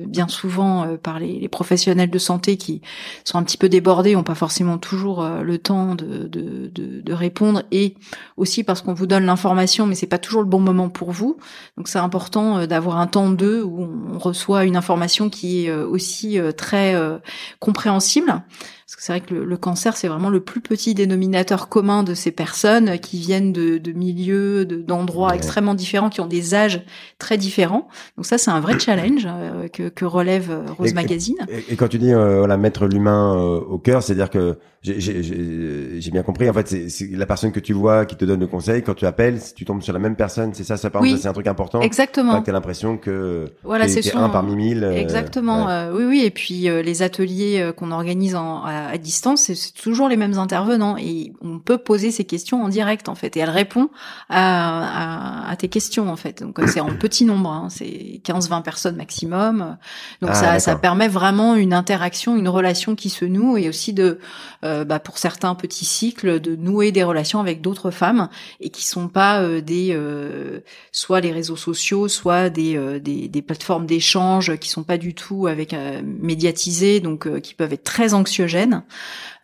bien 0.07 0.29
souvent 0.29 0.95
par 0.97 1.19
les, 1.19 1.39
les, 1.39 1.49
professionnels 1.49 2.09
de 2.09 2.17
santé 2.17 2.55
qui 2.55 2.81
sont 3.25 3.37
un 3.37 3.43
petit 3.43 3.57
peu 3.57 3.67
débordés, 3.67 4.15
n'ont 4.15 4.23
pas 4.23 4.35
forcément 4.35 4.77
toujours 4.77 5.27
le 5.27 5.57
temps 5.57 5.95
de, 5.95 6.27
de, 6.27 6.71
de, 6.73 7.13
répondre, 7.13 7.63
et 7.71 7.95
aussi 8.37 8.63
parce 8.63 8.81
qu'on 8.81 8.93
vous 8.93 9.07
donne 9.07 9.25
l'information, 9.25 9.85
mais 9.85 9.95
c'est 9.95 10.07
pas 10.07 10.19
toujours 10.19 10.41
le 10.41 10.47
bon 10.47 10.59
moment 10.59 10.87
pour 10.87 11.11
vous. 11.11 11.37
Donc 11.75 11.89
c'est 11.89 11.99
important 11.99 12.65
d'avoir 12.65 12.97
un 12.97 13.07
temps 13.07 13.29
d'eux 13.29 13.61
où 13.61 13.78
on 13.79 14.17
reçoit 14.17 14.65
une 14.65 14.75
information 14.75 15.29
qui 15.29 15.65
est 15.65 15.69
euh, 15.69 15.87
aussi 15.87 16.39
euh, 16.39 16.51
très 16.51 16.95
euh, 16.95 17.17
compréhensible. 17.59 18.43
Parce 18.89 18.95
que 18.95 19.03
c'est 19.03 19.13
vrai 19.13 19.21
que 19.21 19.35
le, 19.35 19.57
cancer, 19.57 19.95
c'est 19.95 20.07
vraiment 20.07 20.31
le 20.31 20.39
plus 20.39 20.61
petit 20.61 20.95
dénominateur 20.95 21.69
commun 21.69 22.01
de 22.01 22.15
ces 22.15 22.31
personnes 22.31 22.97
qui 22.97 23.19
viennent 23.19 23.53
de, 23.53 23.77
de 23.77 23.91
milieux, 23.91 24.65
d'endroits 24.65 25.35
extrêmement 25.35 25.75
différents, 25.75 26.09
qui 26.09 26.21
ont 26.21 26.25
des 26.25 26.55
âges 26.55 26.81
très 27.19 27.37
différents. 27.37 27.87
Donc 28.17 28.25
ça, 28.25 28.39
c'est 28.39 28.49
un 28.49 28.59
vrai 28.59 28.79
challenge 28.79 29.27
que, 29.73 29.89
que, 29.89 30.05
relève 30.05 30.63
Rose 30.75 30.95
Magazine. 30.95 31.37
Et, 31.69 31.75
quand 31.75 31.87
tu 31.87 31.99
dis 31.99 32.11
voilà 32.11 32.57
mettre 32.57 32.87
l'humain 32.87 33.35
au 33.35 33.77
cœur, 33.77 34.01
c'est-à-dire 34.01 34.31
que 34.31 34.57
j'ai 34.81 36.11
bien 36.11 36.23
compris. 36.23 36.49
En 36.49 36.53
fait, 36.53 36.89
c'est 36.89 37.09
la 37.11 37.25
personne 37.25 37.51
que 37.51 37.59
tu 37.59 37.73
vois 37.73 38.05
qui 38.05 38.15
te 38.15 38.23
donne 38.23 38.39
le 38.39 38.47
conseil. 38.47 38.81
Quand 38.81 38.93
tu 38.93 39.05
appelles, 39.05 39.39
tu 39.55 39.65
tombes 39.65 39.81
sur 39.81 39.93
la 39.93 39.99
même 39.99 40.15
personne. 40.15 40.53
C'est 40.53 40.63
ça, 40.63 40.77
ça 40.77 40.89
parle. 40.89 41.07
C'est 41.17 41.27
un 41.27 41.33
truc 41.33 41.47
important. 41.47 41.81
Exactement. 41.81 42.41
Tu 42.41 42.49
as 42.49 42.53
l'impression 42.53 42.97
que 42.97 43.45
voilà, 43.63 43.87
c'est 43.87 44.15
un 44.15 44.29
parmi 44.29 44.55
mille. 44.55 44.83
Euh, 44.83 44.93
exactement. 44.93 45.69
Euh, 45.69 45.91
oui, 45.93 46.05
oui. 46.05 46.21
Et 46.23 46.31
puis 46.31 46.69
euh, 46.69 46.81
les 46.81 47.01
ateliers 47.01 47.71
qu'on 47.75 47.91
organise 47.91 48.35
en, 48.35 48.63
à, 48.63 48.78
distance, 48.97 49.51
c'est 49.53 49.73
toujours 49.73 50.09
les 50.09 50.17
mêmes 50.17 50.37
intervenants 50.37 50.97
et 50.97 51.33
on 51.41 51.59
peut 51.59 51.77
poser 51.77 52.11
ces 52.11 52.25
questions 52.25 52.63
en 52.63 52.69
direct 52.69 53.09
en 53.09 53.15
fait. 53.15 53.37
Et 53.37 53.39
elle 53.39 53.49
répond 53.49 53.89
à, 54.29 55.47
à, 55.47 55.51
à 55.51 55.55
tes 55.55 55.67
questions 55.67 56.09
en 56.09 56.15
fait. 56.15 56.41
Donc 56.41 56.59
c'est 56.67 56.79
en 56.79 56.95
petit 56.95 57.25
nombre. 57.25 57.49
Hein, 57.51 57.67
c'est 57.69 58.21
15-20 58.23 58.63
personnes 58.63 58.95
maximum. 58.95 59.77
Donc 60.21 60.31
ah, 60.33 60.35
ça, 60.35 60.59
ça 60.59 60.75
permet 60.75 61.07
vraiment 61.07 61.55
une 61.55 61.73
interaction, 61.73 62.35
une 62.35 62.49
relation 62.49 62.95
qui 62.95 63.09
se 63.09 63.25
noue 63.25 63.57
et 63.57 63.69
aussi 63.69 63.93
de 63.93 64.19
euh, 64.63 64.83
bah, 64.85 64.99
pour 64.99 65.17
certains 65.17 65.55
petits 65.55 65.85
cycles, 65.85 66.39
de 66.39 66.55
nouer 66.55 66.91
des 66.91 67.03
relations 67.03 67.39
avec 67.39 67.61
d'autres 67.61 67.91
femmes 67.91 68.29
et 68.59 68.69
qui 68.69 68.85
sont 68.85 69.07
pas 69.07 69.41
euh, 69.41 69.61
des 69.61 69.89
euh, 69.93 70.59
soit 70.91 71.21
les 71.21 71.31
réseaux 71.31 71.55
sociaux, 71.55 72.07
soit 72.07 72.49
des, 72.49 72.99
des, 72.99 73.27
des 73.27 73.41
plateformes 73.41 73.85
d'échange 73.85 74.57
qui 74.57 74.69
sont 74.69 74.83
pas 74.83 74.97
du 74.97 75.13
tout 75.13 75.47
avec 75.47 75.75
médiatisées, 76.03 76.99
donc 76.99 77.41
qui 77.41 77.53
peuvent 77.53 77.73
être 77.73 77.83
très 77.83 78.13
anxiogènes. 78.13 78.68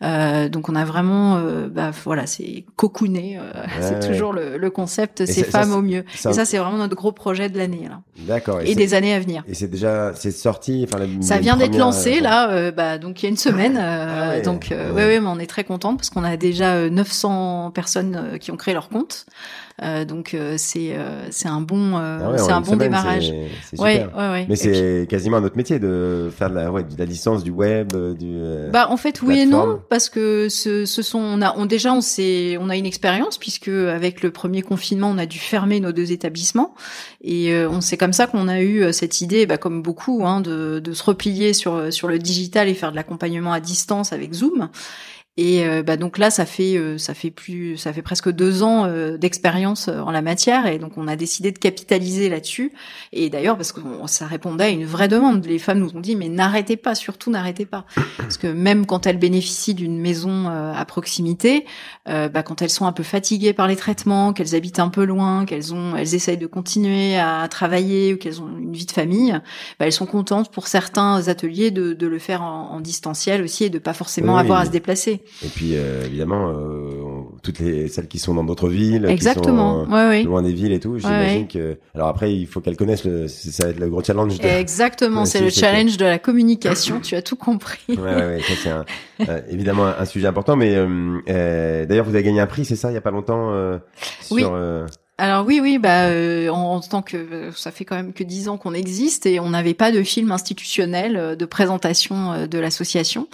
Euh, 0.02 0.48
donc 0.48 0.68
on 0.68 0.74
a 0.74 0.84
vraiment, 0.84 1.36
euh, 1.36 1.68
bah, 1.68 1.90
voilà, 2.04 2.26
c'est 2.26 2.64
cocooner, 2.76 3.38
euh, 3.38 3.64
c'est 3.80 4.06
toujours 4.06 4.32
le, 4.32 4.58
le 4.58 4.70
concept, 4.70 5.24
ces 5.24 5.44
femmes 5.44 5.72
au 5.72 5.82
mieux. 5.82 6.04
et 6.28 6.32
ça, 6.32 6.44
c'est 6.44 6.58
vraiment 6.58 6.76
notre 6.78 6.96
gros 6.96 7.12
projet 7.12 7.48
de 7.48 7.58
l'année. 7.58 7.88
D'accord. 8.18 8.60
Et, 8.62 8.74
des 8.74 8.94
années 8.94 9.14
à 9.14 9.20
venir. 9.20 9.42
Et 9.48 9.54
c'est 9.54 9.68
déjà, 9.68 10.12
c'est 10.14 10.30
sorti. 10.30 10.86
Enfin, 10.86 11.04
ça 11.20 11.38
vient 11.38 11.56
d'être 11.56 11.76
lancé 11.76 12.20
là, 12.20 12.70
bah, 12.72 12.98
donc 12.98 13.22
il 13.22 13.26
y 13.26 13.26
a 13.26 13.30
une 13.30 13.36
semaine. 13.36 13.76
Ah 13.78 14.40
donc 14.40 14.68
ouais. 14.70 14.92
ouais, 14.92 15.20
mais 15.20 15.28
on 15.28 15.38
est 15.38 15.46
très 15.46 15.64
contente 15.64 15.96
parce 15.96 16.10
qu'on 16.10 16.24
a 16.24 16.36
déjà 16.36 16.88
900 16.90 17.70
personnes 17.72 18.38
qui 18.40 18.50
ont 18.50 18.56
créé 18.56 18.74
leur 18.74 18.88
compte. 18.88 19.26
Euh, 19.82 20.06
donc 20.06 20.32
euh, 20.32 20.54
c'est 20.56 20.96
euh, 20.96 21.26
c'est 21.30 21.48
un 21.48 21.60
bon 21.60 21.96
ah 21.96 22.32
c'est 22.38 22.52
un 22.52 22.62
bon 22.62 22.76
démarrage. 22.76 23.32
C'est 23.70 23.78
ouais, 23.78 24.06
ouais, 24.16 24.46
Mais 24.48 24.56
c'est 24.56 25.06
quasiment 25.08 25.40
notre 25.40 25.56
métier 25.56 25.78
de 25.78 26.30
faire 26.34 26.48
de 26.48 26.54
la, 26.54 26.72
ouais, 26.72 26.82
de 26.82 26.98
la 26.98 27.04
distance 27.04 27.44
du 27.44 27.50
web, 27.50 27.92
du. 28.16 28.36
bah 28.72 28.88
en 28.88 28.96
fait 28.96 29.20
oui 29.20 29.40
et 29.40 29.46
non 29.46 29.80
parce 29.90 30.08
que 30.08 30.48
ce, 30.48 30.86
ce 30.86 31.02
sont 31.02 31.18
on 31.18 31.42
a 31.42 31.54
on 31.58 31.66
déjà 31.66 31.92
on 31.92 32.00
s'est 32.00 32.56
on 32.58 32.70
a 32.70 32.76
une 32.76 32.86
expérience 32.86 33.36
puisque 33.36 33.68
avec 33.68 34.22
le 34.22 34.30
premier 34.30 34.62
confinement 34.62 35.10
on 35.10 35.18
a 35.18 35.26
dû 35.26 35.38
fermer 35.38 35.80
nos 35.80 35.92
deux 35.92 36.10
établissements 36.10 36.74
et 37.22 37.54
on 37.66 37.82
c'est 37.82 37.98
comme 37.98 38.14
ça 38.14 38.26
qu'on 38.26 38.48
a 38.48 38.62
eu 38.62 38.92
cette 38.94 39.20
idée 39.20 39.44
bah, 39.44 39.58
comme 39.58 39.82
beaucoup 39.82 40.26
hein, 40.26 40.40
de 40.40 40.78
de 40.78 40.92
se 40.92 41.04
replier 41.04 41.52
sur 41.52 41.92
sur 41.92 42.08
le 42.08 42.18
digital 42.18 42.68
et 42.68 42.74
faire 42.74 42.92
de 42.92 42.96
l'accompagnement 42.96 43.52
à 43.52 43.60
distance 43.60 44.14
avec 44.14 44.32
Zoom 44.32 44.70
Et 45.38 45.66
euh, 45.66 45.82
bah 45.82 45.98
donc 45.98 46.16
là, 46.16 46.30
ça 46.30 46.46
fait 46.46 46.76
euh, 46.76 46.96
ça 46.96 47.12
fait 47.12 47.30
plus 47.30 47.76
ça 47.76 47.92
fait 47.92 48.00
presque 48.00 48.30
deux 48.30 48.62
ans 48.62 48.86
euh, 48.86 49.18
d'expérience 49.18 49.88
en 49.88 50.10
la 50.10 50.22
matière, 50.22 50.66
et 50.66 50.78
donc 50.78 50.96
on 50.96 51.06
a 51.08 51.16
décidé 51.16 51.52
de 51.52 51.58
capitaliser 51.58 52.30
là-dessus. 52.30 52.72
Et 53.12 53.28
d'ailleurs, 53.28 53.56
parce 53.56 53.72
que 53.72 53.80
ça 54.06 54.26
répondait 54.26 54.64
à 54.64 54.68
une 54.70 54.86
vraie 54.86 55.08
demande, 55.08 55.44
les 55.44 55.58
femmes 55.58 55.80
nous 55.80 55.94
ont 55.94 56.00
dit 56.00 56.16
mais 56.16 56.30
n'arrêtez 56.30 56.78
pas, 56.78 56.94
surtout 56.94 57.30
n'arrêtez 57.30 57.66
pas, 57.66 57.84
parce 58.16 58.38
que 58.38 58.46
même 58.46 58.86
quand 58.86 59.06
elles 59.06 59.18
bénéficient 59.18 59.74
d'une 59.74 59.98
maison 59.98 60.48
à 60.48 60.84
proximité, 60.86 61.66
bah, 62.06 62.42
quand 62.42 62.62
elles 62.62 62.70
sont 62.70 62.86
un 62.86 62.92
peu 62.92 63.02
fatiguées 63.02 63.52
par 63.52 63.68
les 63.68 63.76
traitements, 63.76 64.32
qu'elles 64.32 64.54
habitent 64.54 64.78
un 64.78 64.88
peu 64.88 65.04
loin, 65.04 65.44
qu'elles 65.44 65.74
ont 65.74 65.96
elles 65.96 66.14
essayent 66.14 66.38
de 66.38 66.46
continuer 66.46 67.18
à 67.18 67.46
travailler 67.48 68.14
ou 68.14 68.16
qu'elles 68.16 68.40
ont 68.40 68.48
une 68.58 68.72
vie 68.72 68.86
de 68.86 68.92
famille, 68.92 69.32
bah, 69.78 69.86
elles 69.86 69.92
sont 69.92 70.06
contentes 70.06 70.50
pour 70.50 70.66
certains 70.66 71.28
ateliers 71.28 71.70
de, 71.70 71.92
de 71.92 72.06
le 72.06 72.18
faire 72.18 72.42
en, 72.42 72.70
en, 72.70 72.80
distanciel 72.80 73.42
aussi 73.42 73.64
et 73.64 73.70
de 73.70 73.78
pas 73.78 73.92
forcément 73.92 74.38
avoir 74.38 74.60
à 74.60 74.64
se 74.64 74.70
déplacer. 74.70 75.22
Et 75.44 75.48
puis 75.48 75.72
euh, 75.74 76.04
évidemment, 76.06 76.50
euh, 76.50 77.22
toutes 77.42 77.58
les 77.58 77.88
celles 77.88 78.08
qui 78.08 78.18
sont 78.18 78.34
dans 78.34 78.44
d'autres 78.44 78.68
villes, 78.68 79.06
exactement, 79.06 79.84
qui 79.84 80.22
sont, 80.22 80.30
loin 80.30 80.42
des 80.42 80.52
villes 80.52 80.72
et 80.72 80.80
tout. 80.80 80.98
J'imagine 80.98 81.46
que. 81.46 81.78
Alors 81.94 82.08
après, 82.08 82.34
il 82.34 82.46
faut 82.46 82.60
qu'elles 82.60 82.76
connaissent. 82.76 83.04
Le... 83.04 83.28
Ça 83.28 83.64
va 83.64 83.70
être 83.70 83.80
le 83.80 83.88
gros 83.88 84.02
challenge. 84.02 84.38
De... 84.38 84.46
Exactement, 84.46 85.24
c'est 85.24 85.40
le 85.40 85.50
challenge 85.50 85.96
de 85.96 86.04
la 86.04 86.18
communication. 86.18 87.00
tu 87.00 87.14
as 87.14 87.22
tout 87.22 87.36
compris. 87.36 87.84
ouais, 87.88 87.96
ouais, 87.96 88.26
ouais 88.26 88.40
c'est 88.62 89.28
euh, 89.28 89.40
évidemment 89.48 89.86
un, 89.86 90.04
sujet 90.04 90.26
important. 90.26 90.56
Mais 90.56 90.74
euh, 90.74 91.86
d'ailleurs, 91.86 92.04
vous 92.04 92.14
avez 92.14 92.24
gagné 92.24 92.40
un 92.40 92.46
prix, 92.46 92.64
c'est 92.64 92.76
ça, 92.76 92.90
il 92.90 92.94
y 92.94 92.98
a 92.98 93.02
pas 93.02 93.10
longtemps 93.10 93.52
sur. 94.20 94.56
Alors 95.18 95.46
oui, 95.46 95.60
oui, 95.62 95.78
bah 95.78 96.08
euh, 96.08 96.50
en, 96.50 96.78
tant 96.80 97.00
que 97.00 97.50
ça 97.54 97.70
fait 97.70 97.86
quand 97.86 97.96
même 97.96 98.12
que 98.12 98.22
dix 98.22 98.50
ans 98.50 98.58
qu'on 98.58 98.74
existe 98.74 99.24
et 99.24 99.40
on 99.40 99.48
n'avait 99.48 99.72
pas 99.72 99.90
de 99.90 100.02
film 100.02 100.30
institutionnel 100.30 101.16
euh, 101.16 101.34
de 101.36 101.46
présentation 101.46 102.32
euh, 102.32 102.46
de 102.46 102.58
l'association. 102.58 103.26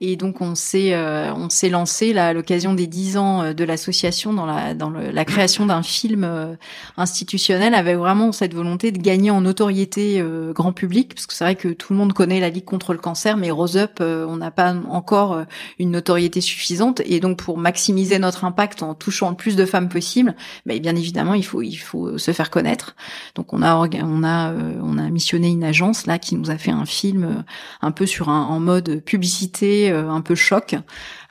Et 0.00 0.14
donc 0.14 0.40
on 0.40 0.54
s'est 0.54 0.94
on 0.94 1.48
s'est 1.48 1.70
lancé 1.70 2.12
là 2.12 2.28
à 2.28 2.32
l'occasion 2.34 2.74
des 2.74 2.86
dix 2.86 3.16
ans 3.16 3.54
de 3.54 3.64
l'association 3.64 4.34
dans 4.34 4.44
la 4.44 4.74
dans 4.74 4.90
la 4.90 5.24
création 5.24 5.64
d'un 5.64 5.82
film 5.82 6.56
institutionnel 6.98 7.74
avec 7.74 7.96
vraiment 7.96 8.30
cette 8.32 8.52
volonté 8.52 8.92
de 8.92 8.98
gagner 8.98 9.30
en 9.30 9.40
notoriété 9.40 10.22
grand 10.52 10.72
public. 10.72 11.14
Parce 11.14 11.26
que 11.26 11.32
c'est 11.32 11.44
vrai 11.44 11.54
que 11.54 11.68
tout 11.68 11.94
le 11.94 11.98
monde 11.98 12.12
connaît 12.12 12.40
la 12.40 12.50
Ligue 12.50 12.66
contre 12.66 12.92
le 12.92 12.98
cancer 12.98 13.38
mais 13.38 13.50
Rose 13.50 13.78
Up 13.78 14.00
on 14.00 14.36
n'a 14.36 14.50
pas 14.50 14.74
encore 14.90 15.42
une 15.78 15.92
notoriété 15.92 16.42
suffisante. 16.42 17.00
Et 17.06 17.20
donc 17.20 17.38
pour 17.38 17.56
maximiser 17.56 18.18
notre 18.18 18.44
impact 18.44 18.82
en 18.82 18.94
touchant 18.94 19.30
le 19.30 19.36
plus 19.36 19.56
de 19.56 19.64
femmes 19.64 19.88
possible, 19.88 20.34
mais 20.66 20.80
bien 20.80 20.96
évidemment 20.96 21.23
il 21.32 21.42
faut 21.42 21.62
il 21.62 21.76
faut 21.76 22.18
se 22.18 22.32
faire 22.32 22.50
connaître. 22.50 22.94
Donc 23.34 23.52
on 23.54 23.62
a 23.62 23.74
on 23.76 24.22
a 24.22 24.50
euh, 24.50 24.78
on 24.82 24.98
a 24.98 25.08
missionné 25.08 25.48
une 25.48 25.64
agence 25.64 26.06
là 26.06 26.18
qui 26.18 26.36
nous 26.36 26.50
a 26.50 26.58
fait 26.58 26.70
un 26.70 26.84
film 26.84 27.24
euh, 27.24 27.42
un 27.80 27.92
peu 27.92 28.04
sur 28.04 28.28
un 28.28 28.42
en 28.42 28.60
mode 28.60 29.02
publicité 29.04 29.90
euh, 29.90 30.10
un 30.10 30.20
peu 30.20 30.34
choc 30.34 30.74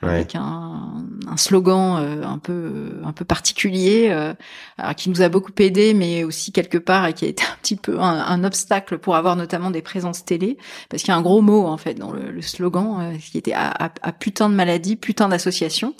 avec 0.02 0.34
un, 0.34 1.04
un, 1.28 1.36
slogan 1.36 2.22
un 2.22 2.38
peu 2.38 2.92
un 3.04 3.12
peu 3.12 3.24
particulier 3.24 4.14
qui 4.96 5.10
nous 5.10 5.22
a 5.22 5.28
beaucoup 5.28 5.52
aidé 5.58 5.94
mais 5.94 6.24
aussi 6.24 6.52
quelque 6.52 6.78
part 6.78 7.06
et 7.06 7.12
qui 7.12 7.24
a 7.24 7.28
été 7.28 7.42
un 7.52 7.56
petit 7.62 7.76
peu 7.76 8.00
un, 8.00 8.44
obstacle 8.44 8.98
pour 8.98 9.16
avoir 9.16 9.36
notamment 9.36 9.70
des 9.70 9.82
présences 9.82 10.24
télé 10.24 10.58
parce 10.90 11.02
qu'il 11.02 11.12
y 11.12 11.14
a 11.14 11.16
un 11.16 11.22
gros 11.22 11.40
mot 11.40 11.66
en 11.66 11.76
fait 11.76 11.94
dans 11.94 12.12
le, 12.12 12.42
slogan 12.42 13.16
qui 13.18 13.38
était 13.38 13.54
à, 13.54 13.72
à, 14.02 14.12
putain 14.12 14.50
de 14.50 14.54
maladie 14.54 14.96
putain 14.96 15.28
d'association 15.28 15.94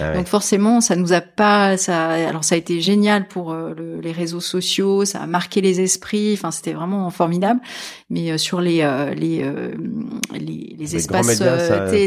ah 0.00 0.12
donc 0.12 0.26
forcément 0.26 0.80
ça 0.80 0.96
nous 0.96 1.12
a 1.12 1.20
pas 1.20 1.76
ça 1.76 2.08
alors 2.10 2.44
ça 2.44 2.56
a 2.56 2.58
été 2.58 2.80
génial 2.80 3.28
pour 3.28 3.52
euh, 3.52 3.74
les 4.02 4.12
réseaux 4.12 4.40
sociaux, 4.40 5.04
ça 5.04 5.20
a 5.20 5.26
marqué 5.26 5.60
les 5.60 5.80
esprits. 5.80 6.34
Enfin, 6.34 6.50
c'était 6.50 6.72
vraiment 6.72 7.10
formidable. 7.10 7.60
Mais 8.14 8.30
euh, 8.30 8.38
sur 8.38 8.60
les 8.60 8.80
euh, 8.82 9.12
les, 9.12 9.44
les, 10.32 10.76
les 10.78 10.96
espaces 10.96 11.42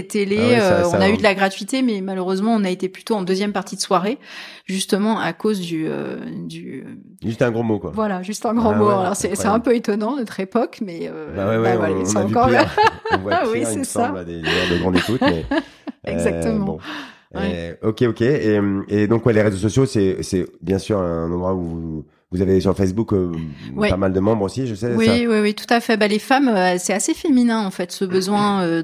télé, 0.07 0.55
ah 0.55 0.87
on 0.87 1.01
a 1.01 1.09
eu 1.09 1.17
de 1.17 1.23
la 1.23 1.35
gratuité, 1.35 1.81
mais 1.81 1.99
malheureusement, 1.99 2.55
on 2.55 2.63
a 2.63 2.69
été 2.69 2.87
plutôt 2.87 3.15
en 3.15 3.23
deuxième 3.23 3.51
partie 3.51 3.75
de 3.75 3.81
soirée, 3.81 4.17
justement 4.63 5.19
à 5.19 5.33
cause 5.33 5.59
du 5.59 5.85
du. 6.45 6.85
Juste 7.21 7.41
un 7.41 7.51
gros 7.51 7.63
mot, 7.63 7.77
quoi. 7.77 7.91
Voilà, 7.93 8.23
juste 8.23 8.45
un 8.45 8.53
gros 8.53 8.69
ah 8.69 8.75
mot. 8.75 8.87
Alors 8.87 9.17
c'est 9.17 9.45
un 9.45 9.59
peu 9.59 9.75
étonnant 9.75 10.15
notre 10.15 10.39
époque, 10.39 10.79
mais 10.81 11.11
bah 11.35 11.49
ouais, 11.49 11.57
ouais, 11.57 11.93
on, 12.15 12.19
encore. 12.19 12.49
on 13.11 13.17
voit 13.17 13.41
oui, 13.51 13.63
c'est 13.65 13.83
ça. 13.83 14.23
des 14.25 14.41
de 14.41 14.79
grande 14.79 14.95
écoute, 14.95 15.19
mais 15.21 15.45
exactement. 16.05 16.65
Bon. 16.65 16.77
Ouais. 17.35 17.77
ok, 17.83 18.03
ok. 18.03 18.21
Et, 18.21 18.61
et 18.87 19.07
donc, 19.07 19.25
ouais, 19.25 19.33
les 19.33 19.41
réseaux 19.41 19.57
sociaux, 19.57 19.85
c'est, 19.85 20.23
c'est 20.23 20.45
bien 20.61 20.79
sûr 20.79 20.99
un 20.99 21.29
endroit 21.29 21.53
où 21.53 21.61
vous 21.61 22.05
avez 22.35 22.59
sur 22.59 22.75
Facebook 22.75 23.13
euh, 23.13 23.31
pas 23.77 23.95
mal 23.95 24.11
de 24.11 24.19
membres 24.19 24.43
aussi, 24.43 24.67
je 24.67 24.75
sais. 24.75 24.93
Oui, 24.95 25.25
oui, 25.29 25.39
oui, 25.39 25.55
tout 25.55 25.65
à 25.69 25.79
fait. 25.79 25.95
Bah, 25.95 26.09
les 26.09 26.19
femmes, 26.19 26.49
euh, 26.49 26.75
c'est 26.77 26.93
assez 26.93 27.13
féminin 27.13 27.65
en 27.65 27.71
fait, 27.71 27.93
ce 27.93 28.03
besoin 28.03 28.63
euh, 28.63 28.83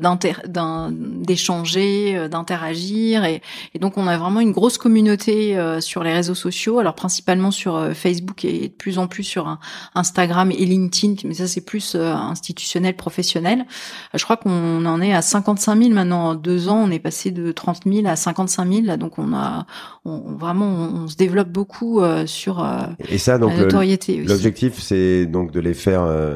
d'échanger, 1.25 2.15
euh, 2.15 2.29
d'interagir, 2.29 3.25
et, 3.25 3.41
et, 3.73 3.79
donc 3.79 3.97
on 3.97 4.07
a 4.07 4.17
vraiment 4.17 4.39
une 4.39 4.53
grosse 4.53 4.77
communauté 4.77 5.59
sur 5.81 6.03
les 6.03 6.13
réseaux 6.13 6.35
sociaux. 6.35 6.79
Alors 6.79 6.95
principalement 6.95 7.51
sur 7.51 7.93
Facebook 7.93 8.45
et 8.45 8.69
de 8.69 8.73
plus 8.73 8.97
en 8.97 9.07
plus 9.07 9.23
sur 9.23 9.57
Instagram 9.93 10.49
et 10.51 10.65
LinkedIn, 10.65 11.15
mais 11.25 11.33
ça 11.33 11.47
c'est 11.47 11.65
plus 11.65 11.95
institutionnel, 11.95 12.95
professionnel. 12.95 13.65
je 14.13 14.23
crois 14.23 14.37
qu'on 14.37 14.85
en 14.85 15.01
est 15.01 15.13
à 15.13 15.21
55 15.21 15.77
000 15.81 15.93
maintenant. 15.93 16.29
En 16.29 16.35
deux 16.35 16.69
ans, 16.69 16.81
on 16.81 16.91
est 16.91 16.99
passé 16.99 17.31
de 17.31 17.51
30 17.51 17.81
000 17.85 18.07
à 18.07 18.15
55 18.15 18.71
000. 18.85 18.97
donc 18.97 19.19
on 19.19 19.33
a, 19.33 19.65
on, 20.05 20.33
vraiment, 20.37 20.67
on, 20.67 21.07
se 21.07 21.17
développe 21.17 21.49
beaucoup 21.49 22.01
sur. 22.25 22.65
et 23.09 23.17
ça, 23.17 23.32
donc 23.37 23.53
l'objectif, 23.57 24.79
c'est 24.81 25.25
donc 25.25 25.51
de 25.51 25.59
les 25.59 25.73
faire 25.73 26.03
euh, 26.03 26.35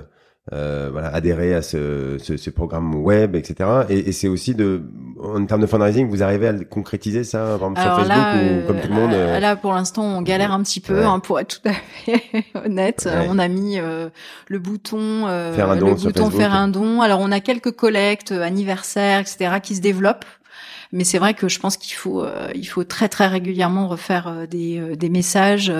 euh, 0.54 0.90
voilà, 0.92 1.10
adhérer 1.10 1.54
à 1.54 1.62
ce, 1.62 2.18
ce, 2.20 2.38
ce, 2.38 2.50
programme 2.50 2.96
web, 2.96 3.36
etc. 3.36 3.70
Et, 3.90 4.10
et 4.10 4.12
c'est 4.12 4.30
aussi 4.30 4.56
de, 4.56 4.82
en 5.22 5.46
termes 5.46 5.62
de 5.62 5.68
fundraising, 5.68 6.08
vous 6.08 6.24
arrivez 6.24 6.48
à 6.48 6.54
concrétiser 6.54 7.26
ça, 7.26 7.58
par 7.60 7.70
exemple, 7.70 7.82
sur 7.82 7.96
Facebook 7.98 8.64
ou 8.64 8.68
comme 8.68 8.80
tout 8.80 8.88
le 8.88 8.94
monde. 8.94 9.14
Euh, 9.14 9.40
là, 9.40 9.56
pour 9.58 9.74
l'instant, 9.74 10.04
on 10.04 10.22
galère 10.22 10.54
un 10.54 10.64
petit 10.64 10.80
peu, 10.80 11.06
hein, 11.06 11.20
pour 11.20 11.40
être 11.40 11.62
tout 11.62 11.70
à 11.70 11.74
fait 11.74 12.24
honnête. 12.66 13.10
On 13.28 13.40
a 13.40 13.48
mis 13.50 13.78
le 13.78 14.60
bouton, 14.60 15.28
faire 15.54 15.70
un 15.70 15.76
don 15.76 15.88
le 15.88 15.96
bouton 15.96 16.30
faire 16.30 16.54
un 16.54 16.70
don. 16.70 17.02
Alors, 17.02 17.20
on 17.20 17.32
a 17.32 17.42
quelques 17.42 17.72
collectes, 17.72 18.32
anniversaires, 18.32 19.20
etc., 19.20 19.60
qui 19.62 19.76
se 19.76 19.82
développent. 19.82 20.26
Mais 20.94 21.04
c'est 21.04 21.18
vrai 21.18 21.34
que 21.34 21.50
je 21.50 21.60
pense 21.60 21.78
qu'il 21.78 21.96
faut 21.96 22.24
euh, 22.24 22.50
il 22.56 22.66
faut 22.66 22.84
très 22.84 23.10
très 23.10 23.28
régulièrement 23.28 23.88
refaire 23.88 24.28
euh, 24.28 24.46
des, 24.46 24.80
euh, 24.80 24.96
des 24.96 25.10
messages, 25.10 25.72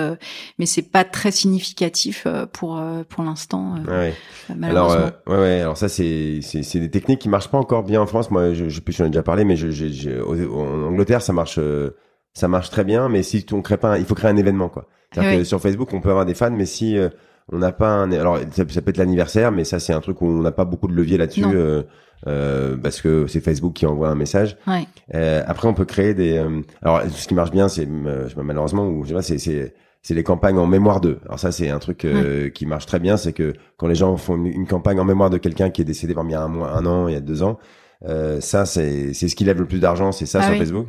mais 0.58 0.66
c'est 0.66 0.82
pas 0.82 1.04
très 1.04 1.30
significatif 1.30 2.26
pour 2.52 2.80
pour 3.08 3.24
l'instant. 3.24 3.76
Ouais. 3.88 4.14
Alors 4.62 4.96
ouais, 5.26 5.36
ouais 5.36 5.60
alors 5.60 5.76
ça 5.76 5.88
c'est 5.88 6.40
c'est 6.42 6.80
des 6.80 6.90
techniques 6.90 7.20
qui 7.20 7.28
marchent 7.28 7.48
pas 7.50 7.58
encore 7.58 7.82
bien 7.82 8.00
en 8.00 8.06
France. 8.06 8.30
Moi 8.30 8.52
je 8.52 8.68
je, 8.68 8.80
j'en 8.88 9.06
ai 9.06 9.10
déjà 9.10 9.22
parlé, 9.22 9.44
mais 9.44 9.56
je, 9.56 9.70
je, 9.70 10.22
en 10.22 10.88
Angleterre 10.88 11.22
ça 11.22 11.32
marche 11.32 11.58
ça 12.34 12.48
marche 12.48 12.70
très 12.70 12.84
bien, 12.84 13.08
mais 13.08 13.22
si 13.22 13.44
on 13.52 13.62
crée 13.62 13.78
pas, 13.78 13.98
il 13.98 14.04
faut 14.04 14.14
créer 14.14 14.30
un 14.30 14.36
événement 14.36 14.68
quoi. 14.68 14.88
C'est-à-dire 15.12 15.38
que 15.38 15.44
sur 15.44 15.60
Facebook 15.60 15.92
on 15.92 16.00
peut 16.00 16.10
avoir 16.10 16.26
des 16.26 16.34
fans, 16.34 16.50
mais 16.50 16.66
si 16.66 16.98
on 17.52 17.58
n'a 17.58 17.72
pas 17.72 17.88
un 17.88 18.12
alors 18.12 18.38
ça, 18.52 18.64
peut 18.64 18.90
être 18.90 18.98
l'anniversaire 18.98 19.52
mais 19.52 19.64
ça 19.64 19.78
c'est 19.78 19.92
un 19.92 20.00
truc 20.00 20.20
où 20.22 20.26
on 20.26 20.42
n'a 20.42 20.52
pas 20.52 20.64
beaucoup 20.64 20.88
de 20.88 20.92
levier 20.92 21.16
là-dessus 21.16 21.44
euh, 21.46 21.82
euh, 22.26 22.76
parce 22.76 23.00
que 23.00 23.26
c'est 23.26 23.40
Facebook 23.40 23.74
qui 23.74 23.86
envoie 23.86 24.08
un 24.08 24.14
message 24.14 24.56
ouais. 24.66 24.86
euh, 25.14 25.42
après 25.46 25.68
on 25.68 25.74
peut 25.74 25.84
créer 25.84 26.14
des 26.14 26.36
euh, 26.36 26.62
alors 26.82 27.02
ce 27.08 27.28
qui 27.28 27.34
marche 27.34 27.52
bien 27.52 27.68
c'est 27.68 27.86
euh, 27.88 28.28
malheureusement 28.36 28.88
ou 28.88 29.04
je 29.04 29.08
sais 29.08 29.14
pas 29.14 29.22
c'est 29.22 29.74
c'est 30.00 30.14
les 30.14 30.22
campagnes 30.22 30.58
en 30.58 30.66
mémoire 30.66 31.00
d'eux. 31.00 31.18
Alors 31.26 31.40
ça, 31.40 31.50
c'est 31.50 31.68
un 31.68 31.80
truc 31.80 32.06
qui 32.54 32.66
marche 32.66 32.86
très 32.86 33.00
bien, 33.00 33.16
c'est 33.16 33.32
que 33.32 33.52
quand 33.76 33.88
les 33.88 33.96
gens 33.96 34.16
font 34.16 34.36
une, 34.42 34.66
campagne 34.66 35.00
en 35.00 35.04
mémoire 35.04 35.28
de 35.28 35.38
quelqu'un 35.38 35.70
qui 35.70 35.82
est 35.82 35.84
décédé 35.84 36.14
parmi 36.14 36.34
un 36.34 36.46
mois, 36.46 36.70
un 36.70 36.86
an, 36.86 37.08
il 37.08 37.14
y 37.14 37.16
a 37.16 37.20
deux 37.20 37.42
ans, 37.42 37.58
ça, 38.40 38.64
c'est 38.64 39.12
c'est 39.12 39.28
ce 39.28 39.34
qui 39.34 39.44
lève 39.44 39.58
le 39.58 39.66
plus 39.66 39.80
d'argent, 39.80 40.12
c'est 40.12 40.24
ça 40.24 40.38
ah 40.40 40.46
sur 40.46 40.56
Facebook. 40.56 40.86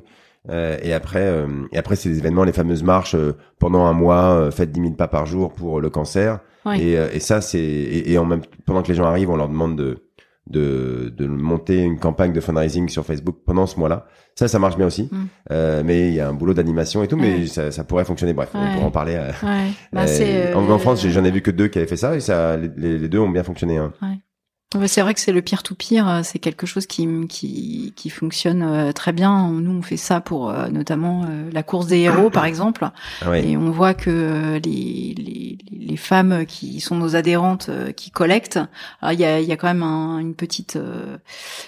Euh, 0.47 0.77
et 0.82 0.93
après, 0.93 1.25
euh, 1.25 1.47
et 1.71 1.77
après 1.77 1.95
c'est 1.95 2.09
des 2.09 2.19
événements, 2.19 2.43
les 2.43 2.53
fameuses 2.53 2.84
marches 2.84 3.15
euh, 3.15 3.36
pendant 3.59 3.86
un 3.86 3.93
mois, 3.93 4.49
faites 4.51 4.71
10 4.71 4.82
000 4.82 4.93
pas 4.93 5.07
par 5.07 5.25
jour 5.25 5.53
pour 5.53 5.82
le 5.82 5.89
cancer. 5.89 6.39
Et, 6.75 6.91
et, 6.91 7.19
ça, 7.19 7.41
c'est 7.41 7.59
et, 7.59 8.17
en 8.19 8.25
même 8.25 8.41
pendant 8.65 8.84
que 8.84 8.89
les 8.89 8.93
gens 8.93 9.05
arrivent, 9.05 9.32
on 9.32 9.38
leur 9.38 9.49
demande 9.49 9.75
de 9.75 10.03
de, 10.47 11.13
de 11.15 11.27
monter 11.27 11.77
une 11.77 11.99
campagne 11.99 12.33
de 12.33 12.41
fundraising 12.41 12.89
sur 12.89 13.05
Facebook 13.05 13.37
pendant 13.45 13.67
ce 13.67 13.79
mois-là. 13.79 14.07
Ça, 14.35 14.47
ça 14.47 14.57
marche 14.57 14.77
bien 14.77 14.87
aussi. 14.87 15.09
Mm. 15.11 15.25
Euh, 15.51 15.83
mais 15.85 16.07
il 16.07 16.13
y 16.13 16.19
a 16.19 16.27
un 16.27 16.33
boulot 16.33 16.53
d'animation 16.53 17.03
et 17.03 17.07
tout, 17.07 17.17
mais 17.17 17.45
ça, 17.47 17.71
ça, 17.71 17.83
pourrait 17.83 18.05
fonctionner. 18.05 18.33
Bref, 18.33 18.49
on 18.53 18.73
pourra 18.73 18.85
en 18.85 18.91
parler. 18.91 19.15
Bah, 19.93 20.05
en, 20.55 20.69
en, 20.69 20.79
France, 20.79 21.05
j'en 21.07 21.23
ai 21.23 21.31
vu 21.31 21.41
que 21.41 21.51
deux 21.51 21.67
qui 21.67 21.77
avaient 21.77 21.87
fait 21.87 21.97
ça 21.97 22.15
et 22.15 22.19
ça, 22.19 22.57
les, 22.57 22.97
les 22.97 23.09
deux 23.09 23.19
ont 23.19 23.29
bien 23.29 23.43
fonctionné. 23.43 23.77
Hein. 23.77 23.93
C'est 24.88 25.01
vrai 25.01 25.15
que 25.15 25.20
c'est 25.20 25.32
le 25.32 25.41
pire 25.41 25.63
tout 25.63 25.74
pire, 25.74 26.07
euh, 26.07 26.22
c'est 26.24 26.38
quelque 26.38 26.67
chose 26.67 26.86
qui, 26.86 27.07
qui, 27.28 27.91
qui 27.95 28.09
fonctionne 28.11 28.61
euh, 28.61 28.91
très 28.91 29.11
bien. 29.11 29.49
Nous, 29.49 29.72
on 29.72 29.82
fait 29.82 29.97
ça 29.97 30.22
pour 30.22 30.51
euh, 30.51 30.67
notamment 30.67 31.26
la 31.51 31.63
course 31.63 31.88
des 31.88 32.01
héros, 32.01 32.30
par 32.30 32.45
exemple. 32.45 32.88
Ah 33.26 33.36
et 33.36 33.57
on 33.57 33.72
voit 33.72 33.95
que 33.95 34.59
les, 34.63 35.15
les, 35.17 35.57
les, 35.72 35.97
femmes 35.97 36.45
qui 36.45 36.82
sont 36.82 36.95
nos 36.95 37.15
adhérentes, 37.15 37.72
qui 37.95 38.11
collectent, 38.11 38.59
il 39.01 39.20
y 39.20 39.26
a, 39.26 39.41
y 39.41 39.51
a 39.51 39.57
quand 39.57 39.67
même 39.67 39.84
une 39.84 40.36
petite 40.36 40.78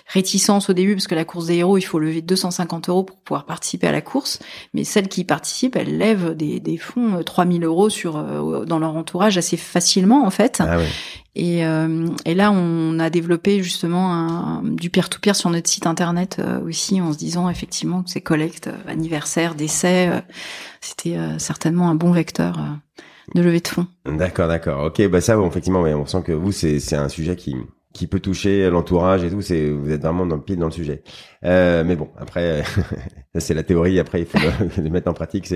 réticence 0.07 0.69
au 0.69 0.73
début, 0.73 0.93
parce 0.93 1.07
que 1.07 1.15
la 1.15 1.25
course 1.25 1.47
des 1.47 1.55
héros, 1.55 1.79
il 1.79 1.81
faut 1.81 1.97
lever 1.97 2.21
250 2.21 2.89
euros 2.89 3.03
pour 3.03 3.17
pouvoir 3.17 3.45
participer 3.45 3.87
à 3.87 3.91
la 3.91 4.01
course. 4.01 4.39
Mais 4.75 4.83
celles 4.83 5.07
qui 5.07 5.23
participent, 5.23 5.75
elles 5.75 5.97
lèvent 5.97 6.35
des, 6.35 6.59
des 6.59 6.77
fonds, 6.77 7.23
3000 7.23 7.63
euros 7.63 7.89
sur, 7.89 8.23
dans 8.65 8.77
leur 8.77 8.95
entourage 8.95 9.39
assez 9.39 9.57
facilement, 9.57 10.23
en 10.23 10.31
fait. 10.31 10.61
Ah 10.61 10.77
et, 11.33 11.61
et 12.25 12.35
là, 12.35 12.51
on 12.51 12.90
on 12.91 12.99
a 12.99 13.09
développé 13.09 13.63
justement 13.63 14.61
du 14.63 14.89
peer-to-peer 14.89 15.35
sur 15.35 15.49
notre 15.49 15.69
site 15.69 15.87
internet 15.87 16.41
aussi, 16.65 17.01
en 17.01 17.13
se 17.13 17.17
disant 17.17 17.49
effectivement 17.49 18.03
que 18.03 18.09
ces 18.09 18.21
collectes 18.21 18.69
anniversaires, 18.87 19.55
décès, 19.55 20.09
c'était 20.81 21.17
certainement 21.37 21.89
un 21.89 21.95
bon 21.95 22.11
vecteur 22.11 22.59
de 23.35 23.41
levée 23.41 23.59
de 23.59 23.67
fonds. 23.67 23.87
D'accord, 24.05 24.47
d'accord. 24.47 24.85
Ok, 24.85 25.07
bah 25.07 25.21
ça, 25.21 25.37
effectivement, 25.45 25.81
on 25.81 26.05
sent 26.05 26.23
que 26.25 26.31
vous, 26.31 26.51
c'est 26.51 26.95
un 26.95 27.09
sujet 27.09 27.35
qui 27.35 28.07
peut 28.07 28.19
toucher 28.19 28.69
l'entourage 28.69 29.23
et 29.23 29.29
tout. 29.29 29.37
Vous 29.37 29.91
êtes 29.91 30.01
vraiment 30.01 30.25
dans 30.25 30.35
le 30.35 30.41
pile 30.41 30.57
dans 30.57 30.67
le 30.67 30.71
sujet. 30.71 31.03
Euh, 31.43 31.83
mais 31.85 31.95
bon, 31.95 32.09
après, 32.19 32.63
c'est 33.37 33.53
la 33.53 33.63
théorie. 33.63 33.99
Après, 33.99 34.21
il 34.21 34.25
faut 34.25 34.37
le, 34.77 34.89
mettre 34.89 35.09
en 35.09 35.13
pratique. 35.13 35.47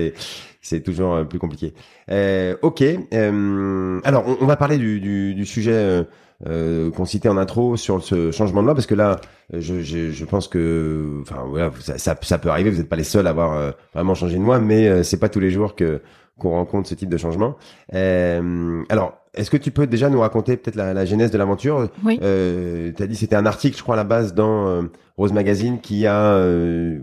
C'est 0.60 0.80
toujours 0.80 1.14
euh, 1.14 1.24
plus 1.24 1.38
compliqué. 1.38 1.74
Euh, 2.10 2.56
ok. 2.62 2.82
Euh, 2.82 4.00
alors, 4.04 4.24
on, 4.40 4.46
va 4.46 4.56
parler 4.56 4.78
du 4.78 5.46
sujet. 5.46 6.04
Euh, 6.44 6.88
euh, 6.88 6.90
qu'on 6.90 7.06
citait 7.06 7.30
en 7.30 7.38
intro 7.38 7.78
sur 7.78 8.02
ce 8.02 8.30
changement 8.30 8.60
de 8.60 8.66
loi 8.66 8.74
parce 8.74 8.86
que 8.86 8.94
là 8.94 9.22
je, 9.54 9.80
je, 9.80 10.10
je 10.10 10.24
pense 10.26 10.48
que 10.48 11.20
enfin 11.22 11.44
voilà 11.48 11.70
ça, 11.80 11.96
ça, 11.96 12.14
ça, 12.20 12.36
peut 12.36 12.50
arriver 12.50 12.68
vous 12.68 12.76
n'êtes 12.76 12.90
pas 12.90 12.96
les 12.96 13.04
seuls 13.04 13.26
à 13.26 13.30
avoir 13.30 13.72
vraiment 13.94 14.14
changé 14.14 14.36
de 14.36 14.42
loi 14.42 14.58
mais 14.58 15.02
c'est 15.02 15.18
pas 15.18 15.30
tous 15.30 15.40
les 15.40 15.50
jours 15.50 15.74
que 15.74 16.02
qu'on 16.38 16.50
rencontre 16.50 16.88
ce 16.88 16.94
type 16.94 17.08
de 17.08 17.16
changement. 17.16 17.56
Euh, 17.94 18.82
alors, 18.88 19.18
est-ce 19.34 19.50
que 19.50 19.56
tu 19.56 19.70
peux 19.70 19.86
déjà 19.86 20.10
nous 20.10 20.20
raconter 20.20 20.56
peut-être 20.56 20.76
la, 20.76 20.92
la, 20.92 21.04
genèse 21.04 21.30
de 21.30 21.38
l'aventure? 21.38 21.88
Oui. 22.04 22.18
Euh, 22.22 22.92
tu 22.94 23.02
as 23.02 23.06
dit 23.06 23.16
c'était 23.16 23.36
un 23.36 23.46
article, 23.46 23.76
je 23.76 23.82
crois, 23.82 23.94
à 23.94 23.98
la 23.98 24.04
base 24.04 24.34
dans 24.34 24.66
euh, 24.66 24.82
Rose 25.16 25.32
Magazine 25.32 25.80
qui 25.80 26.06
a 26.06 26.32
euh, 26.32 27.00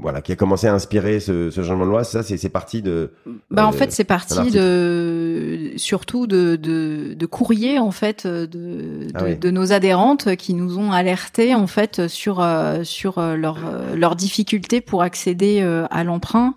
voilà, 0.00 0.22
qui 0.22 0.32
a 0.32 0.36
commencé 0.36 0.66
à 0.66 0.74
inspirer 0.74 1.18
ce, 1.20 1.50
ce 1.50 1.62
changement 1.62 1.86
de 1.86 1.90
loi. 1.90 2.04
Ça, 2.04 2.22
c'est 2.22 2.48
parti 2.48 2.82
de. 2.82 3.12
Bah 3.50 3.66
en 3.66 3.72
fait, 3.72 3.92
c'est 3.92 4.04
parti 4.04 4.50
de 4.50 5.72
surtout 5.76 6.26
de, 6.26 6.56
de, 6.56 7.14
de 7.14 7.26
courriers 7.26 7.78
en 7.78 7.90
fait 7.90 8.26
de, 8.26 8.46
de, 8.46 9.08
ah 9.14 9.34
de, 9.34 9.50
nos 9.50 9.72
adhérentes 9.72 10.36
qui 10.36 10.54
nous 10.54 10.78
ont 10.78 10.92
alerté 10.92 11.54
en 11.54 11.66
fait 11.66 12.06
sur 12.08 12.46
sur 12.84 13.20
leur 13.20 13.58
leurs 13.94 14.16
difficultés 14.16 14.80
pour 14.80 15.02
accéder 15.02 15.60
à 15.90 16.04
l'emprunt. 16.04 16.54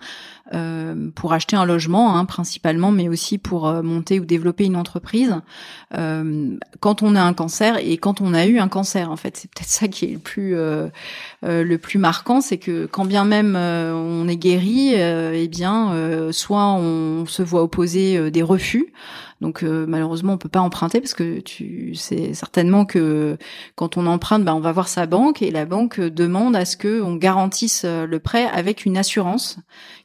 Euh, 0.54 1.12
pour 1.14 1.34
acheter 1.34 1.56
un 1.56 1.66
logement 1.66 2.18
hein, 2.18 2.26
principalement, 2.26 2.92
mais 2.92 3.08
aussi 3.08 3.38
pour 3.38 3.68
euh, 3.68 3.84
monter 3.84 4.20
ou 4.20 4.26
développer 4.26 4.66
une 4.66 4.78
entreprise. 4.78 5.36
Euh, 5.96 6.58
quand 6.80 7.04
on 7.04 7.16
a 7.16 7.22
un 7.22 7.34
cancer 7.34 7.78
et 7.78 7.98
quand 7.98 8.20
on 8.20 8.34
a 8.34 8.48
eu 8.48 8.58
un 8.58 8.68
cancer, 8.68 9.12
en 9.12 9.16
fait, 9.16 9.38
c'est 9.38 9.52
peut-être 9.52 9.70
ça 9.70 9.88
qui 9.88 10.06
est 10.06 10.14
le 10.14 10.20
plus 10.20 10.56
le 11.44 11.78
plus 11.78 12.00
marquant, 12.00 12.42
c'est 12.42 12.58
que 12.58 12.88
quand 12.88 13.06
bien 13.06 13.26
même 13.26 13.56
on 13.56 14.28
est 14.28 14.38
guéri, 14.38 14.94
eh 14.96 15.48
bien, 15.48 16.32
soit 16.32 16.74
on 16.74 17.26
se 17.26 17.44
voit 17.44 17.64
opposer 17.64 18.32
des 18.32 18.44
refus. 18.44 18.92
Donc 19.42 19.64
euh, 19.64 19.86
malheureusement, 19.88 20.34
on 20.34 20.38
peut 20.38 20.50
pas 20.50 20.60
emprunter 20.60 21.00
parce 21.00 21.14
que 21.14 21.40
tu 21.40 21.96
sais 21.96 22.34
certainement 22.34 22.86
que 22.86 23.38
quand 23.76 23.96
on 23.96 24.06
emprunte, 24.06 24.44
bah, 24.44 24.54
on 24.54 24.60
va 24.60 24.74
voir 24.74 24.90
sa 24.90 25.06
banque 25.06 25.42
et 25.42 25.50
la 25.50 25.66
banque 25.66 26.00
demande 26.00 26.56
à 26.56 26.66
ce 26.66 26.76
que 26.76 27.02
on 27.02 27.16
garantisse 27.16 27.84
euh, 27.86 28.06
le 28.06 28.20
prêt 28.20 28.46
avec 28.46 28.86
une 28.86 28.98
assurance 28.98 29.58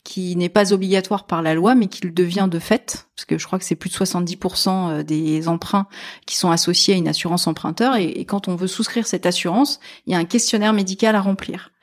qui 0.05 0.37
n'est 0.37 0.49
pas 0.49 0.73
obligatoire 0.73 1.27
par 1.27 1.43
la 1.43 1.55
loi, 1.55 1.75
mais 1.75 1.89
qui 1.89 2.05
le 2.05 2.13
devient 2.13 2.49
de 2.49 2.59
fait, 2.59 3.09
parce 3.17 3.25
que 3.25 3.39
je 3.39 3.47
crois 3.47 3.59
que 3.59 3.65
c'est 3.65 3.75
plus 3.75 3.91
de 3.91 3.97
70% 3.97 4.69
euh, 4.69 5.03
des 5.03 5.49
emprunts 5.49 5.87
qui 6.27 6.37
sont 6.37 6.51
associés 6.51 6.95
à 6.95 6.97
une 6.97 7.09
assurance 7.09 7.47
emprunteur. 7.47 7.97
et 7.97 8.25
quand 8.25 8.47
on 8.47 8.55
veut 8.55 8.69
souscrire 8.69 9.07
cette 9.07 9.27
assurance, 9.27 9.81
il 10.07 10.13
y 10.13 10.17
a 10.17 10.19
un 10.19 10.25
questionnaire 10.25 10.73
médical 10.73 11.17
à 11.17 11.21
remplir. 11.21 11.74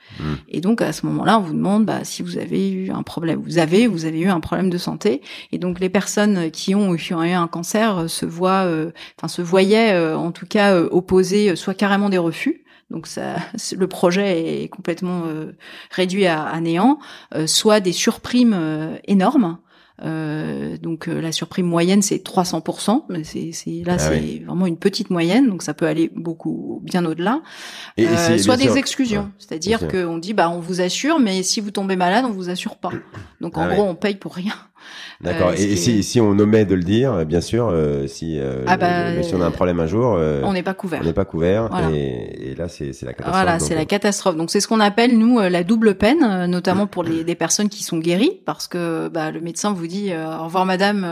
Et 0.48 0.62
donc 0.62 0.82
à 0.82 0.94
ce 0.94 1.06
moment-là, 1.06 1.40
on 1.40 1.42
vous 1.42 1.54
demande 1.54 1.86
bah, 1.86 2.04
si 2.04 2.22
vous 2.22 2.38
avez 2.38 2.72
eu 2.72 2.92
un 2.92 3.04
problème. 3.04 3.42
Vous 3.42 3.58
avez, 3.58 3.88
vous 3.88 4.06
avez 4.06 4.20
eu 4.20 4.30
un 4.30 4.40
problème 4.40 4.70
de 4.70 4.78
santé. 4.78 5.22
Et 5.52 5.58
donc 5.58 5.80
les 5.80 5.90
personnes 5.90 6.52
qui 6.52 6.76
ont, 6.76 6.96
eu 6.96 7.14
un 7.14 7.48
cancer 7.48 7.98
euh, 7.98 8.08
se 8.08 8.26
voient, 8.26 8.66
euh, 8.66 8.92
enfin 9.18 9.28
se 9.28 9.42
voyaient 9.42 9.94
euh, 9.94 10.18
en 10.18 10.32
tout 10.32 10.46
cas 10.46 10.78
opposer 10.80 11.56
soit 11.56 11.74
carrément 11.74 12.10
des 12.10 12.18
refus. 12.18 12.64
Donc 12.90 13.08
ça, 13.08 13.36
le 13.78 13.88
projet 13.88 14.64
est 14.64 14.68
complètement 14.68 15.24
réduit 15.92 16.26
à 16.28 16.60
néant, 16.60 17.00
soit 17.46 17.80
des 17.80 17.94
surprimes 17.94 19.00
énormes. 19.06 19.58
Euh, 20.04 20.78
donc 20.78 21.08
euh, 21.08 21.22
la 21.22 21.32
surprime 21.32 21.68
moyenne 21.68 22.02
c'est 22.02 22.24
300%, 22.26 23.04
mais 23.10 23.24
c'est, 23.24 23.52
c'est 23.52 23.84
là 23.86 23.94
ah 23.96 24.00
c'est 24.00 24.42
vraiment 24.46 24.66
une 24.66 24.78
petite 24.78 25.12
moyenne, 25.12 25.48
donc 25.48 25.62
ça 25.62 25.74
peut 25.76 25.86
aller 25.86 26.12
beaucoup 26.16 26.82
bien 26.84 27.06
au-delà. 27.06 27.42
Euh, 28.00 28.38
soit 28.40 28.58
des 28.58 28.78
exclusions, 28.78 29.32
c'est-à-dire 29.38 29.88
qu'on 29.88 30.18
dit 30.18 30.34
bah 30.34 30.50
on 30.50 30.60
vous 30.60 30.82
assure, 30.82 31.20
mais 31.20 31.44
si 31.44 31.62
vous 31.62 31.72
tombez 31.72 31.96
malade 31.96 32.26
on 32.28 32.32
vous 32.32 32.50
assure 32.50 32.78
pas. 32.78 32.92
Donc 33.42 33.58
en 33.58 33.62
ah 33.62 33.74
gros 33.74 33.84
on 33.84 33.96
paye 33.96 34.16
pour 34.16 34.36
rien. 34.36 34.54
D'accord. 35.22 35.50
Euh, 35.50 35.56
et, 35.56 35.76
si, 35.76 36.04
si 36.04 36.20
on 36.20 36.32
omet 36.32 36.66
de 36.66 36.76
le 36.76 36.84
dire, 36.84 37.26
bien 37.26 37.42
sûr, 37.42 37.70
euh, 37.70 38.08
si, 38.08 38.40
euh, 38.40 38.64
ah 38.68 38.78
bah, 38.78 39.22
si 39.22 39.36
on 39.36 39.42
a 39.42 39.46
un 39.46 39.52
problème 39.52 39.80
un 39.80 39.88
jour, 39.88 40.18
on 40.44 40.54
n'est 40.54 40.64
pas 40.64 40.74
couvert. 40.74 41.02
On 41.02 41.06
n'est 41.06 41.14
pas 41.14 41.26
couvert. 41.26 41.70
Et, 41.94 42.52
et, 42.52 42.56
là, 42.56 42.68
c'est 42.68 42.88
la 43.04 43.14
catastrophe. 43.14 43.32
Voilà, 43.32 43.60
c'est 43.60 43.76
la 43.76 43.86
catastrophe. 43.86 44.36
Donc 44.36 44.50
c'est 44.50 44.60
ce 44.60 44.68
qu'on 44.68 44.80
appelle 44.80 45.18
nous 45.18 45.40
la 45.40 45.64
double 45.64 45.96
peine, 45.96 46.46
notamment 46.48 46.88
pour 46.88 47.04
les 47.04 47.24
des 47.32 47.36
personnes 47.36 47.70
qui 47.70 47.84
sont 47.84 48.00
guéries, 48.00 48.40
parce 48.46 48.68
que 48.68 49.08
bah, 49.10 49.32
le 49.32 49.42
médecin 49.42 49.74
vous 49.74 49.88
dit 49.88 50.12
au 50.14 50.46
revoir 50.46 50.66
madame, 50.66 51.08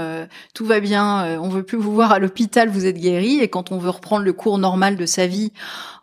tout 0.53 0.65
va 0.65 0.79
bien, 0.79 1.39
on 1.39 1.49
veut 1.49 1.63
plus 1.63 1.77
vous 1.77 1.93
voir 1.93 2.11
à 2.11 2.19
l'hôpital, 2.19 2.69
vous 2.69 2.85
êtes 2.85 2.97
guérie. 2.97 3.39
Et 3.41 3.47
quand 3.47 3.71
on 3.71 3.77
veut 3.77 3.89
reprendre 3.89 4.23
le 4.23 4.33
cours 4.33 4.57
normal 4.57 4.95
de 4.95 5.05
sa 5.05 5.27
vie 5.27 5.51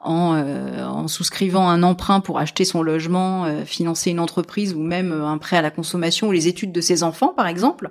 en, 0.06 0.36
en 0.36 1.08
souscrivant 1.08 1.68
un 1.68 1.82
emprunt 1.82 2.20
pour 2.20 2.38
acheter 2.38 2.64
son 2.64 2.82
logement, 2.82 3.46
financer 3.64 4.10
une 4.10 4.20
entreprise 4.20 4.74
ou 4.74 4.80
même 4.80 5.12
un 5.12 5.38
prêt 5.38 5.56
à 5.56 5.62
la 5.62 5.70
consommation 5.70 6.28
ou 6.28 6.32
les 6.32 6.48
études 6.48 6.72
de 6.72 6.80
ses 6.80 7.02
enfants, 7.02 7.34
par 7.36 7.46
exemple, 7.46 7.90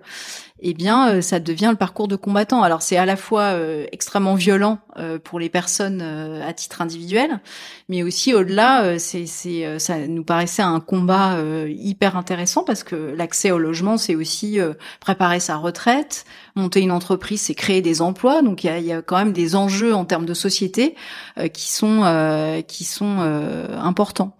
eh 0.61 0.73
bien, 0.73 1.09
euh, 1.09 1.21
ça 1.21 1.41
devient 1.41 1.67
le 1.69 1.75
parcours 1.75 2.07
de 2.07 2.15
combattant. 2.15 2.63
Alors, 2.63 2.81
c'est 2.81 2.95
à 2.95 3.05
la 3.05 3.17
fois 3.17 3.41
euh, 3.41 3.85
extrêmement 3.91 4.35
violent 4.35 4.79
euh, 4.97 5.19
pour 5.19 5.37
les 5.37 5.49
personnes 5.49 6.01
à 6.01 6.53
titre 6.53 6.81
individuel, 6.81 7.41
mais 7.89 8.03
aussi 8.03 8.33
au-delà, 8.33 8.97
c'est, 8.99 9.25
c'est, 9.25 9.79
ça 9.79 10.07
nous 10.07 10.23
paraissait 10.23 10.61
un 10.61 10.79
combat 10.79 11.37
hyper 11.67 12.17
intéressant 12.17 12.63
parce 12.63 12.83
que 12.83 12.95
l'accès 12.95 13.51
au 13.51 13.57
logement, 13.57 13.97
c'est 13.97 14.15
aussi 14.15 14.59
préparer 14.99 15.39
sa 15.39 15.57
retraite, 15.57 16.25
monter 16.55 16.81
une 16.81 16.91
entreprise, 16.91 17.41
c'est 17.41 17.55
créer 17.55 17.81
des 17.81 18.01
emplois. 18.01 18.41
Donc, 18.41 18.63
il 18.63 18.67
y 18.67 18.69
a, 18.69 18.79
y 18.79 18.93
a, 18.93 19.01
quand 19.01 19.17
même 19.17 19.33
des 19.33 19.55
enjeux 19.55 19.93
en 19.93 20.05
termes 20.05 20.25
de 20.25 20.33
société 20.33 20.95
qui 21.53 21.71
sont 21.71 22.63
qui 22.67 22.83
sont 22.83 23.19
importants. 23.77 24.35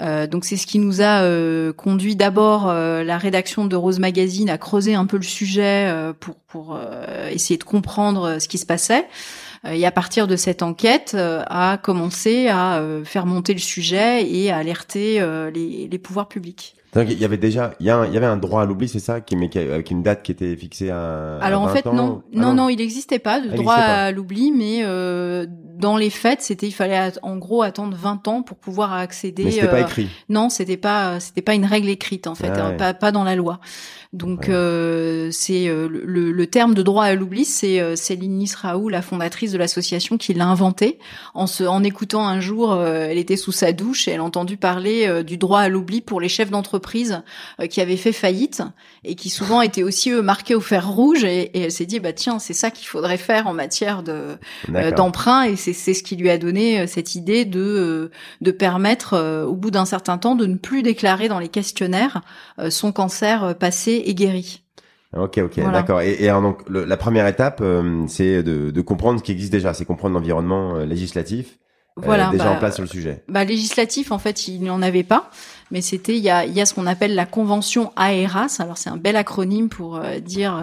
Euh, 0.00 0.26
donc 0.26 0.44
c'est 0.44 0.56
ce 0.56 0.66
qui 0.66 0.78
nous 0.78 1.00
a 1.00 1.22
euh, 1.22 1.72
conduit 1.72 2.14
d'abord 2.14 2.68
euh, 2.68 3.02
la 3.02 3.18
rédaction 3.18 3.64
de 3.64 3.74
Rose 3.74 3.98
Magazine 3.98 4.48
à 4.48 4.58
creuser 4.58 4.94
un 4.94 5.06
peu 5.06 5.16
le 5.16 5.24
sujet 5.24 5.92
pour, 6.20 6.78
essayer 7.30 7.58
de 7.58 7.64
comprendre 7.64 8.38
ce 8.40 8.48
qui 8.48 8.58
se 8.58 8.66
passait. 8.66 9.06
Et 9.70 9.84
à 9.84 9.90
partir 9.90 10.26
de 10.26 10.36
cette 10.36 10.62
enquête, 10.62 11.16
à 11.18 11.78
commencer 11.82 12.48
à 12.48 12.80
faire 13.04 13.26
monter 13.26 13.52
le 13.52 13.58
sujet 13.58 14.24
et 14.26 14.50
à 14.50 14.58
alerter 14.58 15.20
les 15.52 15.98
pouvoirs 15.98 16.28
publics. 16.28 16.74
Il 16.96 17.18
y 17.18 17.24
avait 17.24 17.36
déjà, 17.36 17.74
il 17.80 17.86
y, 17.86 17.90
a 17.90 18.06
il 18.06 18.14
y 18.14 18.16
avait 18.16 18.26
un 18.26 18.38
droit 18.38 18.62
à 18.62 18.64
l'oubli, 18.64 18.88
c'est 18.88 18.98
ça, 18.98 19.20
qui, 19.20 19.36
mais 19.36 19.50
avec 19.56 19.90
une 19.90 20.02
date 20.02 20.22
qui 20.22 20.32
était 20.32 20.56
fixée 20.56 20.90
à. 20.90 21.38
Alors 21.40 21.62
en 21.62 21.68
fait, 21.68 21.84
non, 21.84 22.22
ah 22.24 22.38
non, 22.38 22.54
non, 22.54 22.68
il 22.68 22.76
n'existait 22.76 23.18
pas 23.18 23.40
de 23.40 23.48
droit 23.50 23.74
à 23.74 24.10
l'oubli, 24.10 24.52
mais 24.52 24.80
euh, 24.82 25.46
dans 25.48 25.96
les 25.96 26.10
faits, 26.10 26.40
c'était, 26.40 26.66
il 26.66 26.72
fallait 26.72 27.12
en 27.22 27.36
gros 27.36 27.62
attendre 27.62 27.96
20 27.96 28.26
ans 28.28 28.42
pour 28.42 28.56
pouvoir 28.56 28.94
accéder. 28.94 29.44
Mais 29.44 29.50
c'était 29.50 29.68
pas 29.68 29.80
euh, 29.80 29.86
écrit. 29.86 30.08
Non, 30.30 30.48
c'était 30.48 30.78
pas, 30.78 31.20
c'était 31.20 31.42
pas 31.42 31.54
une 31.54 31.66
règle 31.66 31.88
écrite 31.90 32.26
en 32.26 32.34
fait, 32.34 32.52
ah 32.54 32.68
hein, 32.68 32.72
pas, 32.72 32.94
pas 32.94 33.12
dans 33.12 33.24
la 33.24 33.36
loi. 33.36 33.60
Donc 34.14 34.48
euh, 34.48 35.28
c'est 35.32 35.68
euh, 35.68 35.86
le, 35.86 36.32
le, 36.32 36.46
terme 36.46 36.72
de 36.72 36.82
droit 36.82 37.04
à 37.04 37.14
l'oubli, 37.14 37.44
c'est 37.44 37.78
euh, 37.78 37.94
Céline 37.94 38.38
Nisraou, 38.38 38.88
la 38.88 39.02
fondatrice 39.02 39.52
de 39.52 39.58
l'association, 39.58 40.16
qui 40.16 40.32
l'a 40.32 40.46
inventé 40.46 40.98
en 41.34 41.46
se, 41.46 41.62
en 41.62 41.84
écoutant 41.84 42.26
un 42.26 42.40
jour, 42.40 42.74
elle 42.82 43.18
était 43.18 43.36
sous 43.36 43.52
sa 43.52 43.72
douche 43.72 44.08
et 44.08 44.12
elle 44.12 44.20
a 44.20 44.24
entendu 44.24 44.56
parler 44.56 45.22
du 45.24 45.36
droit 45.36 45.60
à 45.60 45.68
l'oubli 45.68 46.00
pour 46.00 46.20
les 46.20 46.28
chefs 46.28 46.50
d'entreprise 46.50 46.77
qui 47.70 47.80
avaient 47.80 47.96
fait 47.96 48.12
faillite 48.12 48.62
et 49.04 49.14
qui 49.14 49.30
souvent 49.30 49.62
étaient 49.62 49.82
aussi 49.82 50.10
eux 50.10 50.22
marqués 50.22 50.54
au 50.54 50.60
fer 50.60 50.88
rouge 50.88 51.24
et, 51.24 51.50
et 51.56 51.62
elle 51.62 51.72
s'est 51.72 51.86
dit 51.86 52.00
bah 52.00 52.12
tiens 52.12 52.38
c'est 52.38 52.52
ça 52.52 52.70
qu'il 52.70 52.86
faudrait 52.86 53.16
faire 53.16 53.46
en 53.46 53.54
matière 53.54 54.02
de 54.02 54.36
d'emprunt 54.96 55.44
et 55.44 55.56
c'est 55.56 55.72
c'est 55.72 55.94
ce 55.94 56.02
qui 56.02 56.16
lui 56.16 56.30
a 56.30 56.38
donné 56.38 56.86
cette 56.86 57.14
idée 57.14 57.44
de 57.44 58.10
de 58.40 58.50
permettre 58.50 59.44
au 59.46 59.54
bout 59.54 59.70
d'un 59.70 59.84
certain 59.84 60.18
temps 60.18 60.34
de 60.34 60.46
ne 60.46 60.56
plus 60.56 60.82
déclarer 60.82 61.28
dans 61.28 61.38
les 61.38 61.48
questionnaires 61.48 62.22
son 62.70 62.92
cancer 62.92 63.56
passé 63.58 64.02
et 64.04 64.14
guéri. 64.14 64.62
Ok, 65.16 65.38
ok, 65.38 65.56
d'accord. 65.72 66.02
Et, 66.02 66.22
et, 66.22 66.28
alors 66.28 66.42
donc 66.42 66.62
la 66.68 66.96
première 66.98 67.26
étape, 67.26 67.60
euh, 67.62 68.04
c'est 68.08 68.42
de, 68.42 68.70
de, 68.70 68.80
comprendre 68.82 69.18
ce 69.18 69.24
qui 69.24 69.32
existe 69.32 69.52
déjà, 69.52 69.72
c'est 69.72 69.86
comprendre 69.86 70.14
l'environnement 70.14 70.76
euh, 70.76 70.84
législatif. 70.84 71.58
Euh, 71.98 72.02
voilà, 72.04 72.28
déjà 72.30 72.50
en 72.50 72.54
bah, 72.54 72.58
place 72.58 72.74
sur 72.74 72.82
le 72.82 72.88
sujet. 72.88 73.24
Bah 73.26 73.44
législatif, 73.44 74.12
en 74.12 74.18
fait, 74.18 74.48
il 74.48 74.60
n'y 74.60 74.70
en 74.70 74.82
avait 74.82 75.04
pas. 75.04 75.30
Mais 75.70 75.80
c'était 75.80 76.16
il 76.16 76.22
y 76.22 76.30
a, 76.30 76.66
ce 76.66 76.74
qu'on 76.74 76.86
appelle 76.86 77.14
la 77.14 77.26
convention 77.26 77.92
AERAS. 77.98 78.56
Alors 78.60 78.78
c'est 78.78 78.90
un 78.90 78.96
bel 78.96 79.16
acronyme 79.16 79.68
pour 79.68 80.00
dire 80.24 80.62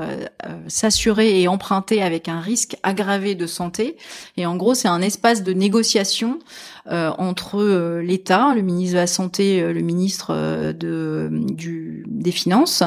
s'assurer 0.68 1.42
et 1.42 1.48
emprunter 1.48 2.02
avec 2.02 2.28
un 2.28 2.40
risque 2.40 2.78
aggravé 2.84 3.36
de 3.36 3.48
santé. 3.48 3.98
Et 4.38 4.46
en 4.46 4.56
gros, 4.56 4.74
c'est 4.74 4.88
un 4.88 5.02
espace 5.02 5.44
de 5.44 5.54
négociation 5.54 5.86
euh, 6.26 6.75
entre 6.88 7.60
euh, 7.60 8.02
l'État, 8.02 8.54
le 8.54 8.62
ministre 8.62 8.94
de 8.94 9.00
la 9.00 9.08
Santé, 9.08 9.62
euh, 9.62 9.74
le 9.74 9.82
ministre 9.82 10.34
de, 10.72 11.30
du, 11.32 12.04
des 12.08 12.32
Finances, 12.32 12.84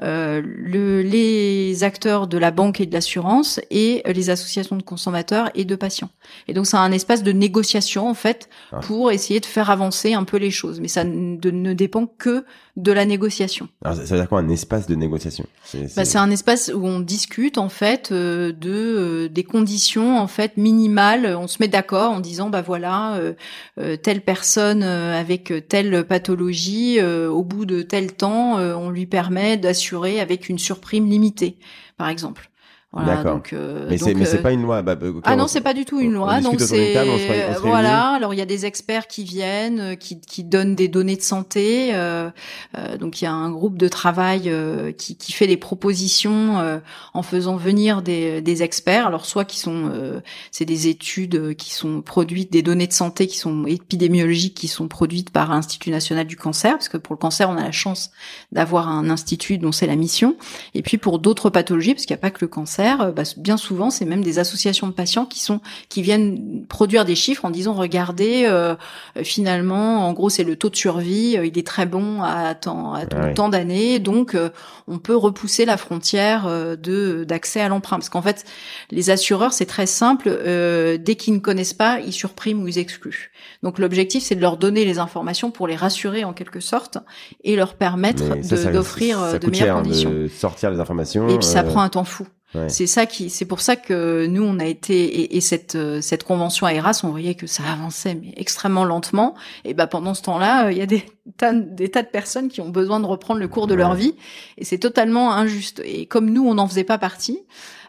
le, 0.00 1.02
les 1.02 1.84
acteurs 1.84 2.26
de 2.26 2.38
la 2.38 2.50
banque 2.50 2.80
et 2.80 2.86
de 2.86 2.92
l'assurance 2.92 3.60
et 3.70 4.02
les 4.06 4.30
associations 4.30 4.76
de 4.76 4.82
consommateurs 4.82 5.50
et 5.54 5.64
de 5.64 5.76
patients. 5.76 6.10
Et 6.48 6.54
donc 6.54 6.66
c'est 6.66 6.76
un 6.76 6.92
espace 6.92 7.22
de 7.22 7.32
négociation 7.32 8.08
en 8.08 8.14
fait 8.14 8.48
ah. 8.72 8.80
pour 8.80 9.10
essayer 9.10 9.40
de 9.40 9.46
faire 9.46 9.70
avancer 9.70 10.14
un 10.14 10.24
peu 10.24 10.38
les 10.38 10.50
choses, 10.50 10.80
mais 10.80 10.88
ça 10.88 11.04
ne 11.04 11.72
dépend 11.72 12.06
que 12.06 12.44
de 12.76 12.90
la 12.90 13.04
négociation. 13.04 13.68
Alors 13.84 13.98
ça 13.98 14.02
veut 14.04 14.16
dire 14.16 14.28
quoi 14.28 14.40
un 14.40 14.48
espace 14.48 14.86
de 14.86 14.94
négociation? 14.94 15.44
C'est 15.64 15.94
bah, 15.94 16.20
un 16.20 16.30
espace 16.30 16.72
où 16.74 16.86
on 16.86 17.00
discute 17.00 17.58
en 17.58 17.68
fait 17.68 18.12
de 18.12 19.26
des 19.26 19.44
conditions 19.44 20.18
en 20.18 20.26
fait 20.26 20.56
minimales. 20.56 21.36
On 21.38 21.46
se 21.46 21.58
met 21.60 21.68
d'accord 21.68 22.12
en 22.12 22.20
disant 22.20 22.48
bah 22.48 22.62
voilà 22.62 23.20
euh, 23.78 23.96
telle 23.96 24.22
personne 24.22 24.82
euh, 24.82 25.18
avec 25.18 25.52
telle 25.68 26.04
pathologie, 26.04 26.98
euh, 27.00 27.28
au 27.30 27.42
bout 27.42 27.64
de 27.64 27.82
tel 27.82 28.14
temps, 28.14 28.56
on 28.56 28.90
lui 28.90 29.06
permet 29.06 29.56
d'assurer 29.56 30.20
avec 30.20 30.48
une 30.48 30.58
surprime 30.58 31.08
limitée, 31.08 31.58
par 31.96 32.08
exemple. 32.08 32.50
Voilà, 32.94 33.24
donc, 33.24 33.54
euh, 33.54 33.86
mais 33.88 33.96
c'est 33.96 34.12
mais 34.12 34.26
c'est 34.26 34.42
pas 34.42 34.52
une 34.52 34.60
loi. 34.60 34.82
Bah, 34.82 34.96
bah 34.96 35.06
ah 35.24 35.34
non, 35.34 35.48
c'est 35.48 35.62
pas 35.62 35.72
du 35.72 35.86
tout 35.86 35.98
une 35.98 36.12
loi. 36.12 36.42
donc 36.42 36.60
c'est 36.60 36.94
voilà. 37.62 38.10
Alors 38.10 38.34
il 38.34 38.36
y 38.36 38.42
a 38.42 38.46
des 38.46 38.66
experts 38.66 39.06
qui 39.06 39.24
viennent, 39.24 39.80
euh, 39.80 39.94
qui 39.94 40.20
qui 40.20 40.44
donnent 40.44 40.74
des 40.74 40.88
données 40.88 41.16
de 41.16 41.22
santé. 41.22 41.94
Euh, 41.94 42.28
euh 42.76 42.98
donc 42.98 43.22
il 43.22 43.24
y 43.24 43.28
a 43.28 43.32
un 43.32 43.50
groupe 43.50 43.78
de 43.78 43.88
travail 43.88 44.42
euh, 44.50 44.92
qui 44.92 45.16
qui 45.16 45.32
fait 45.32 45.46
des 45.46 45.56
propositions 45.56 46.80
en 47.14 47.22
faisant 47.22 47.56
venir 47.56 48.02
des 48.02 48.42
des 48.42 48.62
experts. 48.62 49.06
Alors 49.06 49.24
soit 49.24 49.46
qui 49.46 49.58
sont 49.58 49.90
c'est 50.50 50.66
des 50.66 50.88
études 50.88 51.54
qui 51.56 51.72
sont 51.72 52.02
produites, 52.02 52.52
des 52.52 52.62
données 52.62 52.86
de 52.86 52.92
santé 52.92 53.26
qui 53.26 53.38
sont 53.38 53.64
épidémiologiques 53.64 54.54
qui 54.54 54.68
sont 54.68 54.88
produites 54.88 55.30
par 55.30 55.50
l'Institut 55.50 55.90
national 55.90 56.26
du 56.26 56.36
cancer, 56.36 56.72
parce 56.72 56.90
que 56.90 56.98
pour 56.98 57.14
le 57.14 57.18
cancer 57.18 57.48
on 57.48 57.56
a 57.56 57.64
la 57.64 57.72
chance 57.72 58.10
d'avoir 58.52 58.88
un 58.88 59.08
institut 59.08 59.56
dont 59.56 59.72
c'est 59.72 59.86
la 59.86 59.96
mission. 59.96 60.36
Et 60.74 60.82
puis 60.82 60.98
pour 60.98 61.20
d'autres 61.20 61.48
pathologies, 61.48 61.94
parce 61.94 62.04
qu'il 62.04 62.14
n'y 62.14 62.20
a 62.20 62.20
pas 62.20 62.30
que 62.30 62.42
le 62.42 62.48
cancer 62.48 62.81
euh, 63.00 63.12
bah, 63.12 63.22
bien 63.36 63.56
souvent, 63.56 63.90
c'est 63.90 64.04
même 64.04 64.22
des 64.22 64.38
associations 64.38 64.86
de 64.86 64.92
patients 64.92 65.26
qui 65.26 65.40
sont 65.40 65.60
qui 65.88 66.02
viennent 66.02 66.66
produire 66.68 67.04
des 67.04 67.14
chiffres 67.14 67.44
en 67.44 67.50
disant 67.50 67.74
regardez, 67.74 68.44
euh, 68.46 68.74
finalement, 69.22 70.06
en 70.06 70.12
gros, 70.12 70.30
c'est 70.30 70.44
le 70.44 70.56
taux 70.56 70.70
de 70.70 70.76
survie, 70.76 71.36
euh, 71.36 71.46
il 71.46 71.58
est 71.58 71.66
très 71.66 71.86
bon 71.86 72.22
à 72.22 72.54
tant 72.54 72.94
à 72.94 73.06
tant 73.06 73.48
d'années, 73.48 73.98
donc 73.98 74.36
on 74.88 74.98
peut 74.98 75.16
repousser 75.16 75.64
la 75.64 75.76
frontière 75.76 76.46
de 76.46 77.24
d'accès 77.24 77.60
à 77.60 77.68
l'emprunt 77.68 77.96
parce 77.96 78.08
qu'en 78.08 78.22
fait, 78.22 78.44
les 78.90 79.10
assureurs, 79.10 79.52
c'est 79.52 79.66
très 79.66 79.86
simple, 79.86 80.30
dès 80.98 81.16
qu'ils 81.16 81.34
ne 81.34 81.38
connaissent 81.38 81.74
pas, 81.74 82.00
ils 82.00 82.12
surpriment 82.12 82.62
ou 82.62 82.68
ils 82.68 82.78
excluent. 82.78 83.30
Donc 83.62 83.78
l'objectif, 83.78 84.22
c'est 84.22 84.34
de 84.34 84.40
leur 84.40 84.56
donner 84.56 84.84
les 84.84 84.98
informations 84.98 85.50
pour 85.50 85.66
les 85.66 85.76
rassurer 85.76 86.24
en 86.24 86.32
quelque 86.32 86.60
sorte 86.60 86.98
et 87.44 87.56
leur 87.56 87.74
permettre 87.74 88.22
d'offrir 88.70 89.38
de, 89.38 89.50
meilleures 89.50 89.76
conditions. 89.76 90.10
De 90.10 90.28
sortir 90.28 90.70
les 90.70 90.80
informations. 90.80 91.28
Et 91.28 91.38
puis 91.38 91.46
ça 91.46 91.62
prend 91.62 91.80
un 91.80 91.88
temps 91.88 92.04
fou. 92.04 92.26
C'est 92.68 92.86
ça 92.86 93.06
qui, 93.06 93.30
c'est 93.30 93.46
pour 93.46 93.60
ça 93.60 93.76
que 93.76 94.26
nous 94.26 94.42
on 94.42 94.58
a 94.58 94.66
été 94.66 95.36
et, 95.36 95.40
cette 95.40 95.74
euh, 95.74 96.02
cette 96.02 96.22
convention 96.22 96.66
AERAS, 96.66 97.00
on 97.02 97.08
voyait 97.08 97.34
que 97.34 97.46
ça 97.46 97.62
avançait 97.64 98.14
mais 98.14 98.34
extrêmement 98.36 98.84
lentement. 98.84 99.34
Et 99.64 99.72
ben 99.72 99.86
pendant 99.86 100.12
ce 100.12 100.22
temps-là, 100.22 100.70
il 100.70 100.76
y 100.76 100.82
a 100.82 100.86
des 100.86 101.04
tas 101.38 101.54
des 101.54 101.90
tas 101.90 102.02
de 102.02 102.08
personnes 102.08 102.48
qui 102.48 102.60
ont 102.60 102.68
besoin 102.68 103.00
de 103.00 103.06
reprendre 103.06 103.40
le 103.40 103.48
cours 103.48 103.66
de 103.66 103.74
leur 103.74 103.94
vie 103.94 104.14
et 104.58 104.64
c'est 104.64 104.78
totalement 104.78 105.32
injuste. 105.32 105.80
Et 105.84 106.04
comme 106.06 106.28
nous 106.28 106.46
on 106.46 106.54
n'en 106.54 106.68
faisait 106.68 106.84
pas 106.84 106.98
partie, 106.98 107.38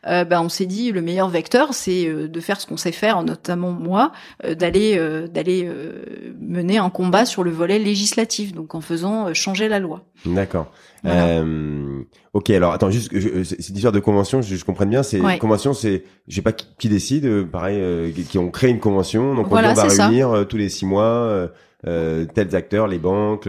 euh, 0.07 0.25
ben 0.25 0.41
on 0.41 0.49
s'est 0.49 0.65
dit 0.65 0.91
le 0.91 1.01
meilleur 1.01 1.29
vecteur 1.29 1.73
c'est 1.73 2.07
euh, 2.07 2.27
de 2.27 2.39
faire 2.39 2.59
ce 2.59 2.67
qu'on 2.67 2.77
sait 2.77 2.91
faire, 2.91 3.23
notamment 3.23 3.71
moi, 3.71 4.11
euh, 4.43 4.55
d'aller 4.55 4.99
d'aller 5.29 5.69
mener 6.39 6.77
un 6.77 6.89
combat 6.89 7.25
sur 7.25 7.43
le 7.43 7.51
volet 7.51 7.79
législatif, 7.79 8.53
donc 8.53 8.75
en 8.75 8.81
faisant 8.81 9.33
changer 9.33 9.67
la 9.67 9.79
loi. 9.79 10.03
D'accord. 10.25 10.71
ok, 12.33 12.49
alors 12.49 12.73
attends, 12.73 12.89
juste 12.89 13.11
cette 13.43 13.75
histoire 13.75 13.93
de 13.93 13.99
convention, 13.99 14.41
je, 14.41 14.55
je 14.55 14.65
comprends 14.65 14.85
bien, 14.85 15.03
c'est 15.03 15.19
convention, 15.39 15.73
c'est 15.73 16.03
je 16.27 16.35
sais 16.35 16.41
pas 16.41 16.53
qui, 16.53 16.89
décide, 16.89 17.43
pareil, 17.49 18.13
qui 18.29 18.37
ont 18.37 18.51
créé 18.51 18.69
une 18.69 18.79
convention, 18.79 19.35
donc 19.35 19.47
on 19.51 19.55
va 19.55 19.73
réunir 19.73 20.45
tous 20.47 20.57
les 20.57 20.69
six 20.69 20.85
mois 20.85 21.03
euh, 21.03 21.47
tels 21.83 22.55
acteurs, 22.55 22.87
les 22.87 22.99
banques. 22.99 23.47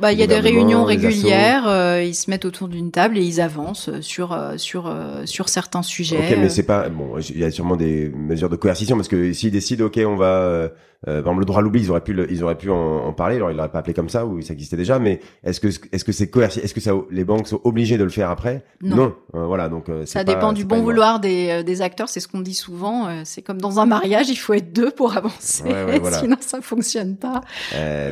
bah, 0.00 0.12
il 0.12 0.18
y 0.18 0.22
a 0.22 0.26
des 0.26 0.40
réunions 0.40 0.84
régulières. 0.84 1.68
Euh, 1.92 2.02
ils 2.02 2.14
se 2.14 2.30
mettent 2.30 2.44
autour 2.44 2.68
d'une 2.68 2.90
table 2.90 3.18
et 3.18 3.22
ils 3.22 3.40
avancent 3.40 4.00
sur 4.00 4.32
euh, 4.32 4.56
sur 4.56 4.86
euh, 4.86 5.24
sur 5.26 5.48
certains 5.48 5.82
sujets. 5.82 6.18
Ok, 6.18 6.38
mais 6.38 6.48
c'est 6.48 6.62
pas 6.62 6.88
bon. 6.88 7.18
Il 7.30 7.38
y 7.38 7.44
a 7.44 7.50
sûrement 7.50 7.76
des 7.76 8.10
mesures 8.10 8.48
de 8.48 8.56
coercition 8.56 8.96
parce 8.96 9.08
que 9.08 9.32
s'ils 9.32 9.50
décident, 9.50 9.86
ok, 9.86 10.00
on 10.06 10.16
va 10.16 10.70
euh, 11.08 11.20
par 11.20 11.32
exemple, 11.32 11.40
le 11.40 11.46
droit 11.46 11.58
à 11.58 11.62
l'oubli, 11.62 11.80
ils 11.82 11.90
auraient 11.90 12.00
pu, 12.00 12.16
ils 12.30 12.44
auraient 12.44 12.56
pu 12.56 12.70
en, 12.70 12.76
en, 12.76 13.12
parler. 13.12 13.36
Alors, 13.36 13.50
ils 13.50 13.56
l'auraient 13.56 13.70
pas 13.70 13.80
appelé 13.80 13.92
comme 13.92 14.08
ça 14.08 14.24
ou 14.24 14.40
ça 14.40 14.52
existait 14.52 14.76
déjà. 14.76 15.00
Mais 15.00 15.20
est-ce 15.42 15.58
que, 15.58 15.68
est-ce 15.90 16.04
que 16.04 16.12
c'est 16.12 16.30
coercitif 16.30 16.64
Est-ce 16.64 16.74
que 16.74 16.80
ça, 16.80 16.92
les 17.10 17.24
banques 17.24 17.48
sont 17.48 17.60
obligées 17.64 17.98
de 17.98 18.04
le 18.04 18.10
faire 18.10 18.30
après? 18.30 18.64
Non. 18.82 19.14
Euh, 19.34 19.46
voilà. 19.46 19.68
Donc, 19.68 19.88
euh, 19.88 20.06
ça 20.06 20.22
dépend 20.22 20.52
du 20.52 20.64
bon 20.64 20.80
vouloir 20.80 21.18
des, 21.18 21.48
euh, 21.50 21.62
des 21.64 21.82
acteurs. 21.82 22.08
C'est 22.08 22.20
ce 22.20 22.28
qu'on 22.28 22.40
dit 22.40 22.54
souvent. 22.54 23.08
c'est 23.24 23.42
comme 23.42 23.60
dans 23.60 23.80
un 23.80 23.86
mariage, 23.86 24.28
il 24.28 24.36
faut 24.36 24.52
être 24.52 24.72
deux 24.72 24.92
pour 24.92 25.16
avancer. 25.16 25.64
Ouais, 25.64 25.84
ouais, 25.84 25.98
voilà. 25.98 26.18
Sinon, 26.20 26.36
ça 26.40 26.60
fonctionne 26.60 27.16
pas. 27.16 27.40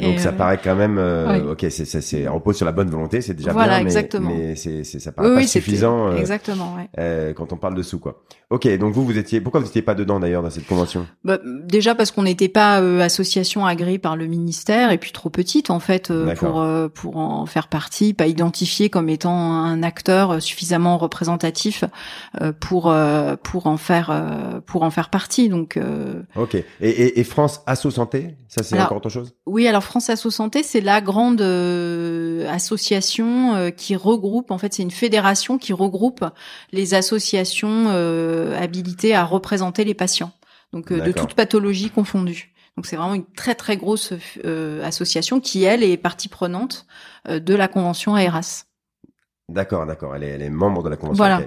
Donc, 0.00 0.18
ça 0.18 0.32
paraît 0.32 0.60
quand 0.62 0.76
même. 0.76 0.98
Ok, 1.50 1.66
c'est, 1.70 1.84
c'est, 1.84 2.00
c'est 2.00 2.28
repose 2.28 2.56
sur 2.56 2.66
la 2.66 2.72
bonne 2.72 2.90
volonté. 2.90 3.20
C'est 3.20 3.34
déjà 3.34 3.52
voilà, 3.52 3.78
bien. 3.78 3.86
exactement. 3.86 4.30
Mais, 4.30 4.56
c'est, 4.56 4.84
c'est, 4.84 4.98
ça 5.00 5.12
paraît 5.12 5.34
pas 5.34 5.46
suffisant. 5.46 6.16
exactement. 6.16 6.76
Ouais. 6.76 7.34
quand 7.34 7.52
on 7.52 7.56
parle 7.56 7.74
de 7.74 7.82
sous, 7.82 7.98
quoi. 7.98 8.22
Ok. 8.50 8.68
Donc 8.78 8.92
vous, 8.94 9.04
vous 9.04 9.18
étiez. 9.18 9.40
Pourquoi 9.40 9.60
vous 9.60 9.66
n'étiez 9.66 9.82
pas 9.82 9.94
dedans 9.94 10.20
d'ailleurs 10.20 10.42
dans 10.42 10.50
cette 10.50 10.66
convention? 10.66 11.06
Bah, 11.24 11.38
Déjà 11.44 11.94
parce 11.94 12.10
qu'on 12.10 12.24
n'était 12.24 12.48
pas 12.48 12.80
association 13.00 13.66
agréée 13.66 13.98
par 13.98 14.16
le 14.16 14.26
ministère 14.26 14.90
et 14.90 14.98
puis 14.98 15.12
trop 15.12 15.30
petite 15.30 15.70
en 15.70 15.80
fait 15.80 16.10
euh, 16.10 16.34
pour 16.34 16.60
euh, 16.60 16.88
pour 16.88 17.16
en 17.16 17.46
faire 17.46 17.68
partie, 17.68 18.14
pas 18.14 18.26
identifiée 18.26 18.90
comme 18.90 19.08
étant 19.08 19.34
un 19.34 19.82
acteur 19.82 20.40
suffisamment 20.42 20.98
représentatif 20.98 21.84
euh, 22.40 22.52
pour 22.58 22.94
pour 23.42 23.66
en 23.66 23.76
faire 23.76 24.60
pour 24.66 24.82
en 24.82 24.90
faire 24.90 25.10
partie. 25.10 25.48
Donc 25.48 25.78
ok. 26.36 26.54
Et, 26.54 26.64
et, 26.80 27.20
et 27.20 27.24
France 27.24 27.62
Asso 27.66 27.90
Santé, 27.90 28.36
ça 28.48 28.62
c'est 28.62 28.80
encore 28.80 28.98
autre 28.98 29.08
chose 29.08 29.19
Oui, 29.46 29.66
alors 29.66 29.82
France 29.82 30.10
Asso 30.10 30.30
Santé, 30.30 30.62
c'est 30.62 30.80
la 30.80 31.00
grande 31.00 31.42
association 32.48 33.70
qui 33.76 33.96
regroupe 33.96 34.50
en 34.50 34.58
fait 34.58 34.74
c'est 34.74 34.82
une 34.82 34.90
fédération 34.90 35.58
qui 35.58 35.72
regroupe 35.72 36.24
les 36.72 36.94
associations 36.94 37.88
habilitées 38.56 39.14
à 39.14 39.24
représenter 39.24 39.84
les 39.84 39.94
patients 39.94 40.32
donc 40.72 40.92
de 40.92 41.12
toute 41.12 41.34
pathologie 41.34 41.90
confondue. 41.90 42.52
Donc 42.76 42.86
c'est 42.86 42.96
vraiment 42.96 43.14
une 43.14 43.26
très 43.26 43.54
très 43.54 43.76
grosse 43.76 44.12
euh, 44.44 44.84
association 44.84 45.40
qui 45.40 45.64
elle 45.64 45.82
est 45.82 45.96
partie 45.96 46.28
prenante 46.28 46.86
euh, 47.28 47.40
de 47.40 47.54
la 47.54 47.68
convention 47.68 48.16
AERAS. 48.16 48.66
D'accord, 49.48 49.84
d'accord. 49.84 50.14
Elle 50.14 50.22
est, 50.22 50.28
elle 50.28 50.42
est 50.42 50.50
membre 50.50 50.84
de 50.84 50.88
la 50.88 50.96
convention. 50.96 51.16
Voilà. 51.16 51.42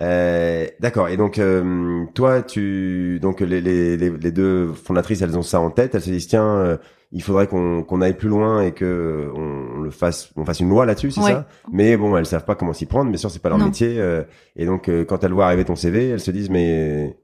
Euh, 0.00 0.66
d'accord. 0.80 1.08
Et 1.08 1.16
donc 1.16 1.38
euh, 1.38 2.04
toi, 2.14 2.42
tu 2.42 3.18
donc 3.20 3.40
les, 3.40 3.60
les, 3.60 3.96
les, 3.96 4.32
deux 4.32 4.72
fondatrices, 4.72 5.22
elles 5.22 5.36
ont 5.36 5.42
ça 5.42 5.60
en 5.60 5.70
tête. 5.70 5.94
Elles 5.94 6.02
se 6.02 6.10
disent 6.10 6.28
tiens, 6.28 6.78
il 7.12 7.22
faudrait 7.22 7.46
qu'on 7.46 7.82
qu'on 7.82 8.00
aille 8.00 8.16
plus 8.16 8.28
loin 8.28 8.62
et 8.62 8.72
que 8.72 9.30
on 9.34 9.80
le 9.80 9.90
fasse, 9.90 10.30
on 10.36 10.44
fasse 10.44 10.60
une 10.60 10.68
loi 10.68 10.86
là-dessus, 10.86 11.10
c'est 11.10 11.22
ça? 11.22 11.46
Mais 11.72 11.96
bon, 11.96 12.16
elles 12.16 12.26
savent 12.26 12.44
pas 12.44 12.54
comment 12.54 12.72
s'y 12.72 12.86
prendre. 12.86 13.10
Bien 13.10 13.18
sûr, 13.18 13.30
c'est 13.30 13.42
pas 13.42 13.48
leur 13.48 13.58
métier. 13.58 14.00
et 14.56 14.66
donc 14.66 14.90
quand 15.08 15.24
elles 15.24 15.32
voient 15.32 15.46
arriver 15.46 15.64
ton 15.64 15.76
CV, 15.76 16.10
elles 16.10 16.20
se 16.20 16.30
disent 16.30 16.50
mais 16.50 17.16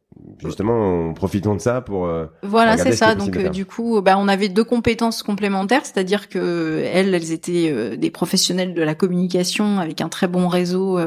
justement, 0.43 1.12
profitons 1.12 1.55
de 1.55 1.61
ça 1.61 1.81
pour. 1.81 2.07
Euh, 2.07 2.27
voilà, 2.43 2.77
c'est 2.77 2.93
ça. 2.93 3.15
Donc 3.15 3.37
euh, 3.37 3.49
du 3.49 3.67
coup, 3.67 4.01
bah, 4.01 4.17
on 4.19 4.29
avait 4.29 4.49
deux 4.49 4.65
compétences 4.65 5.23
complémentaires, 5.23 5.85
c'est-à-dire 5.85 6.29
que 6.29 6.83
elles, 6.93 7.15
elles 7.15 7.33
étaient 7.33 7.71
euh, 7.71 7.97
des 7.97 8.11
professionnels 8.11 8.75
de 8.75 8.83
la 8.83 8.95
communication 8.95 9.79
avec 9.79 10.01
un 10.01 10.09
très 10.09 10.29
bon 10.29 10.49
réseau 10.49 10.99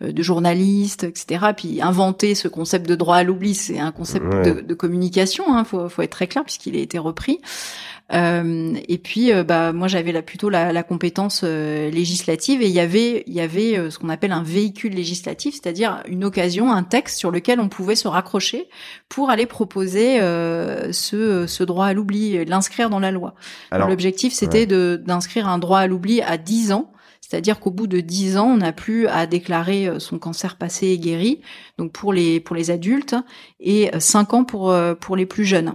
de 0.00 0.22
journalistes, 0.22 1.04
etc. 1.04 1.46
Puis 1.56 1.80
inventer 1.80 2.34
ce 2.34 2.48
concept 2.48 2.88
de 2.88 2.94
droit 2.94 3.16
à 3.16 3.22
l'oubli, 3.22 3.54
c'est 3.54 3.78
un 3.78 3.92
concept 3.92 4.26
de, 4.26 4.60
de, 4.60 4.74
communication. 4.74 5.44
Hein, 5.48 5.64
faut, 5.64 5.88
faut 5.88 6.02
être 6.02 6.10
très 6.10 6.26
clair 6.26 6.44
puisqu'il 6.44 6.76
a 6.76 6.80
été 6.80 6.98
repris. 6.98 7.40
Euh, 8.12 8.74
et 8.88 8.98
puis, 8.98 9.32
euh, 9.32 9.42
bah, 9.42 9.72
moi, 9.72 9.88
j'avais 9.88 10.12
là 10.12 10.22
plutôt 10.22 10.50
la, 10.50 10.72
la 10.72 10.82
compétence 10.82 11.42
euh, 11.44 11.90
législative 11.90 12.62
et 12.62 12.66
il 12.66 12.72
y 12.72 12.80
avait, 12.80 13.24
il 13.26 13.32
y 13.32 13.40
avait 13.40 13.90
ce 13.90 13.98
qu'on 13.98 14.08
appelle 14.08 14.32
un 14.32 14.42
véhicule 14.42 14.94
législatif, 14.94 15.54
c'est-à-dire 15.54 16.02
une 16.06 16.24
occasion, 16.24 16.70
un 16.70 16.82
texte 16.82 17.18
sur 17.18 17.30
lequel 17.30 17.60
on 17.60 17.68
pouvait 17.68 17.96
se 17.96 18.08
raccrocher 18.08 18.31
pour 19.08 19.30
aller 19.30 19.46
proposer 19.46 20.18
ce, 20.18 21.46
ce 21.46 21.64
droit 21.64 21.86
à 21.86 21.92
l'oubli, 21.92 22.44
l'inscrire 22.44 22.90
dans 22.90 23.00
la 23.00 23.10
loi. 23.10 23.34
L'objectif, 23.72 24.32
c'était 24.32 24.66
de 24.66 25.00
d'inscrire 25.04 25.48
un 25.48 25.58
droit 25.58 25.78
à 25.78 25.86
l'oubli 25.86 26.22
à 26.22 26.36
10 26.36 26.72
ans. 26.72 26.92
C'est-à-dire 27.20 27.60
qu'au 27.60 27.70
bout 27.70 27.86
de 27.86 28.00
10 28.00 28.36
ans, 28.36 28.46
on 28.46 28.56
n'a 28.58 28.72
plus 28.72 29.06
à 29.06 29.26
déclarer 29.26 29.90
son 29.98 30.18
cancer 30.18 30.56
passé 30.56 30.88
et 30.88 30.98
guéri, 30.98 31.40
donc 31.78 31.92
pour 31.92 32.12
les 32.12 32.40
pour 32.40 32.56
les 32.56 32.70
adultes, 32.70 33.16
et 33.60 33.90
5 33.98 34.34
ans 34.34 34.44
pour 34.44 34.74
pour 35.00 35.16
les 35.16 35.26
plus 35.26 35.44
jeunes. 35.44 35.74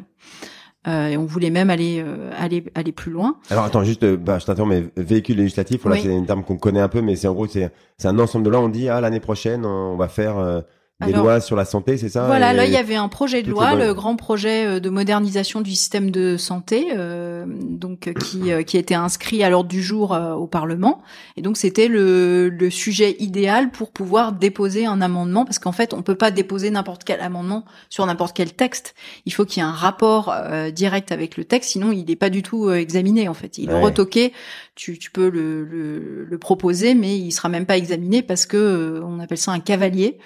Euh, 0.87 1.07
et 1.07 1.17
on 1.17 1.25
voulait 1.25 1.49
même 1.49 1.69
aller 1.69 2.01
euh, 2.05 2.31
aller 2.37 2.63
aller 2.73 2.93
plus 2.93 3.11
loin. 3.11 3.37
Alors 3.49 3.65
attends, 3.65 3.83
juste, 3.83 4.03
euh, 4.03 4.15
bah, 4.15 4.39
je 4.39 4.45
t'interromps, 4.45 4.73
mais 4.73 5.03
véhicule 5.03 5.37
législatif, 5.37 5.81
voilà, 5.83 6.01
c'est 6.01 6.15
un 6.15 6.23
terme 6.23 6.43
qu'on 6.43 6.55
connaît 6.55 6.79
un 6.79 6.87
peu, 6.87 7.01
mais 7.01 7.17
c'est 7.17 7.27
en 7.27 7.33
gros, 7.33 7.47
c'est 7.47 7.71
un 8.05 8.19
ensemble 8.19 8.45
de 8.45 8.49
lois. 8.49 8.61
On 8.61 8.69
dit 8.69 8.87
ah 8.87 9.01
l'année 9.01 9.19
prochaine, 9.19 9.65
on 9.65 9.97
va 9.97 10.07
faire 10.07 10.63
des 11.05 11.13
lois 11.13 11.39
sur 11.41 11.55
la 11.55 11.65
santé, 11.65 11.97
c'est 11.97 12.09
ça 12.09 12.25
Voilà, 12.25 12.53
là 12.53 12.65
il 12.65 12.71
y 12.71 12.77
avait 12.77 12.95
un 12.95 13.07
projet 13.07 13.43
de 13.43 13.51
loi, 13.51 13.75
le 13.75 13.93
grand 13.93 14.15
projet 14.15 14.65
euh, 14.65 14.79
de 14.79 14.89
modernisation 14.89 15.61
du 15.61 15.69
système 15.71 16.09
de 16.09 16.37
santé, 16.37 16.87
euh, 16.95 17.45
donc 17.47 18.07
euh, 18.07 18.13
qui 18.13 18.51
euh, 18.51 18.63
qui 18.63 18.77
était 18.77 18.95
inscrit 18.95 19.43
à 19.43 19.51
l'ordre 19.51 19.69
du 19.69 19.83
jour 19.83 20.17
au 20.37 20.47
Parlement, 20.47 21.03
et 21.35 21.43
donc 21.43 21.55
c'était 21.57 21.87
le, 21.87 22.49
le 22.49 22.69
sujet 22.71 23.15
idéal 23.19 23.69
pour 23.69 23.91
pouvoir 23.91 24.31
déposer 24.31 24.87
un 24.87 24.99
amendement, 25.01 25.45
parce 25.45 25.59
qu'en 25.59 25.71
fait 25.71 25.93
on 25.93 26.01
peut 26.01 26.15
pas 26.15 26.31
déposer 26.31 26.71
n'importe 26.71 27.03
quel 27.03 27.21
amendement 27.21 27.63
sur 27.89 28.03
n'importe 28.07 28.35
quel 28.35 28.53
texte. 28.53 28.95
Il 29.27 29.33
faut 29.33 29.45
qu'il 29.45 29.61
y 29.61 29.65
ait 29.65 29.69
un 29.69 29.71
rapport 29.71 30.33
direct 30.73 31.11
avec 31.11 31.37
le 31.37 31.45
texte, 31.45 31.71
sinon 31.71 31.91
il 31.91 32.05
n'est 32.05 32.15
pas 32.15 32.31
du 32.31 32.41
tout 32.41 32.71
examiné 32.71 33.27
en 33.27 33.35
fait. 33.35 33.59
Il 33.59 33.69
est 33.69 33.79
retoqué. 33.79 34.33
Tu, 34.73 34.99
tu 34.99 35.09
peux 35.09 35.29
le, 35.29 35.65
le, 35.65 36.25
le, 36.25 36.37
proposer, 36.37 36.93
mais 36.93 37.17
il 37.17 37.31
sera 37.31 37.49
même 37.49 37.65
pas 37.65 37.77
examiné 37.77 38.21
parce 38.21 38.45
que 38.45 39.01
on 39.03 39.19
appelle 39.19 39.39
ça 39.39 39.51
un 39.51 39.59
cavalier. 39.59 40.19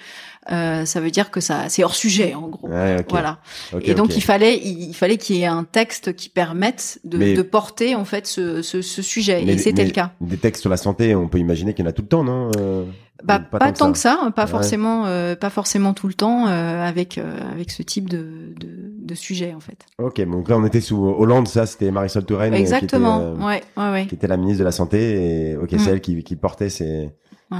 Euh, 0.50 0.84
ça 0.84 1.00
veut 1.00 1.12
dire 1.12 1.30
que 1.30 1.40
ça 1.40 1.68
c'est 1.68 1.84
hors 1.84 1.94
sujet 1.94 2.34
en 2.34 2.48
gros. 2.48 2.68
Voilà. 3.08 3.38
et 3.80 3.94
donc 3.94 4.16
il 4.16 4.22
fallait 4.22 4.58
il, 4.58 4.92
fallait 4.92 5.16
qu'il 5.16 5.36
y 5.36 5.42
ait 5.42 5.46
un 5.46 5.62
texte 5.62 6.16
qui 6.16 6.28
permette 6.28 6.98
de, 7.04 7.36
de 7.36 7.42
porter 7.42 7.94
en 7.94 8.04
fait 8.04 8.26
ce, 8.26 8.60
ce, 8.60 8.82
ce 8.82 9.02
sujet 9.02 9.44
et 9.44 9.58
c'était 9.58 9.84
le 9.84 9.92
cas. 9.92 10.12
Des 10.20 10.36
textes 10.36 10.62
sur 10.62 10.70
la 10.70 10.76
santé, 10.76 11.14
on 11.14 11.28
peut 11.28 11.38
imaginer 11.38 11.74
qu'il 11.74 11.84
y 11.84 11.88
en 11.88 11.90
a 11.90 11.92
tout 11.92 12.02
le 12.02 12.08
temps, 12.08 12.24
non 12.24 12.50
euh, 12.56 12.84
bah, 13.22 13.38
pas, 13.38 13.70
tant, 13.70 13.92
que 13.92 13.98
ça, 13.98 14.18
hein, 14.20 14.32
pas 14.32 14.48
forcément, 14.48 15.06
euh, 15.06 15.36
pas 15.36 15.50
forcément 15.50 15.94
tout 15.94 16.08
le 16.08 16.14
temps 16.14 16.48
euh, 16.48 16.82
avec 16.82 17.18
avec 17.18 17.70
ce 17.70 17.84
type 17.84 18.08
de, 18.08 18.52
de, 18.58 18.68
de, 18.98 19.14
sujet 19.14 19.54
en 19.54 19.60
fait. 19.60 19.86
Ok, 19.98 20.20
donc 20.28 20.48
là 20.48 20.58
on 20.58 20.64
était 20.64 20.80
sous 20.80 20.98
Hollande, 20.98 21.46
ça 21.46 21.66
c'était 21.66 21.92
Marisol 21.92 22.24
Touraine, 22.24 22.52
exactement, 22.52 23.20
qui 23.20 23.34
était, 23.34 23.44
ouais, 23.44 23.62
ouais, 23.76 23.92
ouais, 23.92 24.06
qui 24.06 24.16
était 24.16 24.26
la 24.26 24.36
ministre 24.36 24.58
de 24.58 24.64
la 24.64 24.72
santé 24.72 25.50
et 25.50 25.56
ok, 25.56 25.68
c'est 25.70 25.76
mm. 25.76 25.88
elle 25.88 26.00
qui, 26.00 26.24
qui 26.24 26.34
portait 26.34 26.68
ces 26.68 27.10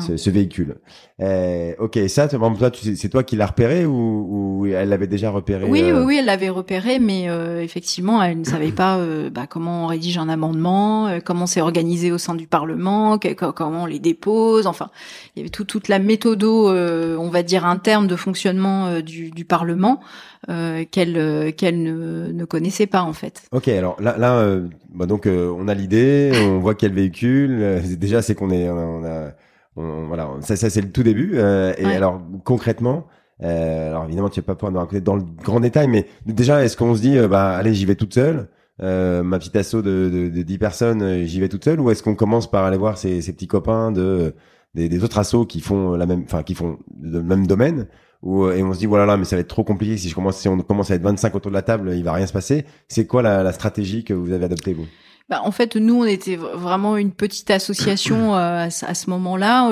ce, 0.00 0.30
véhicule. 0.30 0.76
Euh, 1.20 1.72
ok, 1.78 1.98
ça, 2.08 2.28
toi, 2.28 2.70
c'est 2.72 3.08
toi 3.08 3.22
qui 3.22 3.36
l'as 3.36 3.46
repéré 3.46 3.84
ou, 3.84 4.60
ou, 4.60 4.66
elle 4.66 4.88
l'avait 4.88 5.06
déjà 5.06 5.30
repéré 5.30 5.66
Oui, 5.68 5.82
euh... 5.82 6.00
oui, 6.00 6.04
oui, 6.06 6.16
elle 6.18 6.26
l'avait 6.26 6.48
repéré, 6.48 6.98
mais 6.98 7.28
euh, 7.28 7.62
effectivement, 7.62 8.22
elle 8.22 8.40
ne 8.40 8.44
savait 8.44 8.72
pas 8.72 8.98
euh, 8.98 9.30
bah, 9.30 9.46
comment 9.48 9.84
on 9.84 9.86
rédige 9.86 10.18
un 10.18 10.28
amendement, 10.28 11.08
euh, 11.08 11.18
comment 11.24 11.46
c'est 11.46 11.60
organisé 11.60 12.12
au 12.12 12.18
sein 12.18 12.34
du 12.34 12.46
Parlement, 12.46 13.18
comment 13.54 13.82
on 13.82 13.86
les 13.86 13.98
dépose. 13.98 14.66
Enfin, 14.66 14.90
il 15.34 15.40
y 15.40 15.42
avait 15.42 15.50
tout, 15.50 15.64
toute 15.64 15.88
la 15.88 15.98
méthodo, 15.98 16.70
on 16.70 17.28
va 17.28 17.42
dire 17.42 17.64
interne 17.64 18.06
de 18.06 18.16
fonctionnement 18.16 19.00
du, 19.00 19.30
du, 19.30 19.44
Parlement. 19.44 20.00
qu'elle 20.46 21.54
qu'elle 21.56 21.82
ne, 21.82 22.32
ne, 22.32 22.44
connaissait 22.44 22.86
pas 22.86 23.02
en 23.02 23.12
fait. 23.12 23.42
Ok, 23.52 23.68
alors 23.68 24.00
là, 24.00 24.16
là 24.18 24.58
bah 24.94 25.06
donc 25.06 25.26
on 25.26 25.68
a 25.68 25.74
l'idée, 25.74 26.32
on 26.34 26.58
voit 26.58 26.74
quel 26.74 26.92
véhicule. 26.92 27.80
déjà, 27.98 28.22
c'est 28.22 28.34
qu'on 28.34 28.50
est, 28.50 28.68
on 28.68 29.04
a 29.04 29.32
voilà, 29.76 30.30
ça, 30.40 30.56
ça 30.56 30.70
c'est 30.70 30.80
le 30.80 30.90
tout 30.92 31.02
début. 31.02 31.32
Euh, 31.34 31.72
et 31.78 31.86
alors 31.86 32.20
concrètement, 32.44 33.06
euh, 33.42 33.90
alors 33.90 34.04
évidemment 34.04 34.28
tu 34.28 34.40
vas 34.40 34.46
pas 34.46 34.54
pouvoir 34.54 34.72
nous 34.72 34.78
raconter 34.78 35.00
dans 35.00 35.16
le 35.16 35.22
grand 35.22 35.60
détail, 35.60 35.88
mais 35.88 36.06
déjà 36.26 36.64
est-ce 36.64 36.76
qu'on 36.76 36.94
se 36.94 37.00
dit, 37.00 37.16
euh, 37.18 37.28
bah 37.28 37.50
allez 37.56 37.74
j'y 37.74 37.86
vais 37.86 37.94
toute 37.94 38.14
seule, 38.14 38.48
euh, 38.82 39.22
ma 39.22 39.38
petite 39.38 39.56
asso 39.56 39.76
de, 39.76 39.80
de, 39.82 40.28
de 40.28 40.42
10 40.42 40.58
personnes, 40.58 41.02
euh, 41.02 41.24
j'y 41.24 41.40
vais 41.40 41.48
toute 41.48 41.64
seule, 41.64 41.80
ou 41.80 41.90
est-ce 41.90 42.02
qu'on 42.02 42.14
commence 42.14 42.50
par 42.50 42.64
aller 42.64 42.76
voir 42.76 42.98
ses, 42.98 43.22
ses 43.22 43.32
petits 43.32 43.48
copains 43.48 43.92
de 43.92 44.34
des, 44.74 44.88
des, 44.88 45.04
autres 45.04 45.18
assos 45.18 45.44
qui 45.46 45.60
font 45.60 45.92
la 45.96 46.06
même, 46.06 46.22
enfin 46.24 46.42
qui 46.42 46.54
font 46.54 46.78
le 47.02 47.22
même 47.22 47.46
domaine, 47.46 47.88
ou 48.22 48.48
et 48.50 48.62
on 48.62 48.72
se 48.72 48.78
dit 48.78 48.86
voilà 48.86 49.04
là 49.06 49.16
mais 49.16 49.24
ça 49.24 49.36
va 49.36 49.40
être 49.40 49.48
trop 49.48 49.64
compliqué 49.64 49.96
si 49.98 50.08
je 50.08 50.14
commence 50.14 50.38
si 50.38 50.48
on 50.48 50.58
commence 50.58 50.90
à 50.90 50.94
être 50.94 51.02
25 51.02 51.34
autour 51.34 51.50
de 51.50 51.56
la 51.56 51.62
table, 51.62 51.92
il 51.94 52.04
va 52.04 52.12
rien 52.12 52.26
se 52.26 52.32
passer. 52.32 52.64
C'est 52.88 53.06
quoi 53.06 53.22
la, 53.22 53.42
la 53.42 53.52
stratégie 53.52 54.04
que 54.04 54.14
vous 54.14 54.32
avez 54.32 54.44
adoptée 54.46 54.72
vous? 54.74 54.86
Bah, 55.28 55.40
en 55.44 55.50
fait, 55.50 55.76
nous, 55.76 56.02
on 56.02 56.04
était 56.04 56.36
vraiment 56.36 56.96
une 56.96 57.12
petite 57.12 57.50
association 57.50 58.34
euh, 58.36 58.66
à, 58.66 58.94
ce 58.94 59.10
moment-là. 59.10 59.70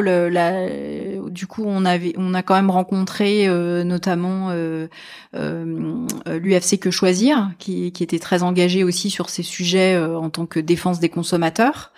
du 1.29 1.47
coup, 1.47 1.65
on 1.67 1.85
avait, 1.85 2.15
on 2.17 2.35
a 2.35 2.43
quand 2.43 2.55
même 2.55 2.71
rencontré 2.71 3.47
euh, 3.49 3.85
notamment 3.85 4.51
euh, 4.51 4.89
l'UFC 5.35 6.79
Que 6.79 6.91
Choisir, 6.91 7.51
qui, 7.59 7.93
qui 7.93 8.03
était 8.03 8.19
très 8.19 8.43
engagé 8.43 8.85
aussi 8.85 9.11
sur 9.11 9.29
ces 9.29 9.43
sujets 9.43 9.99
en 9.99 10.31
tant 10.31 10.47
que 10.47 10.61
défense 10.61 11.01
des 11.01 11.09
consommateurs. 11.09 11.93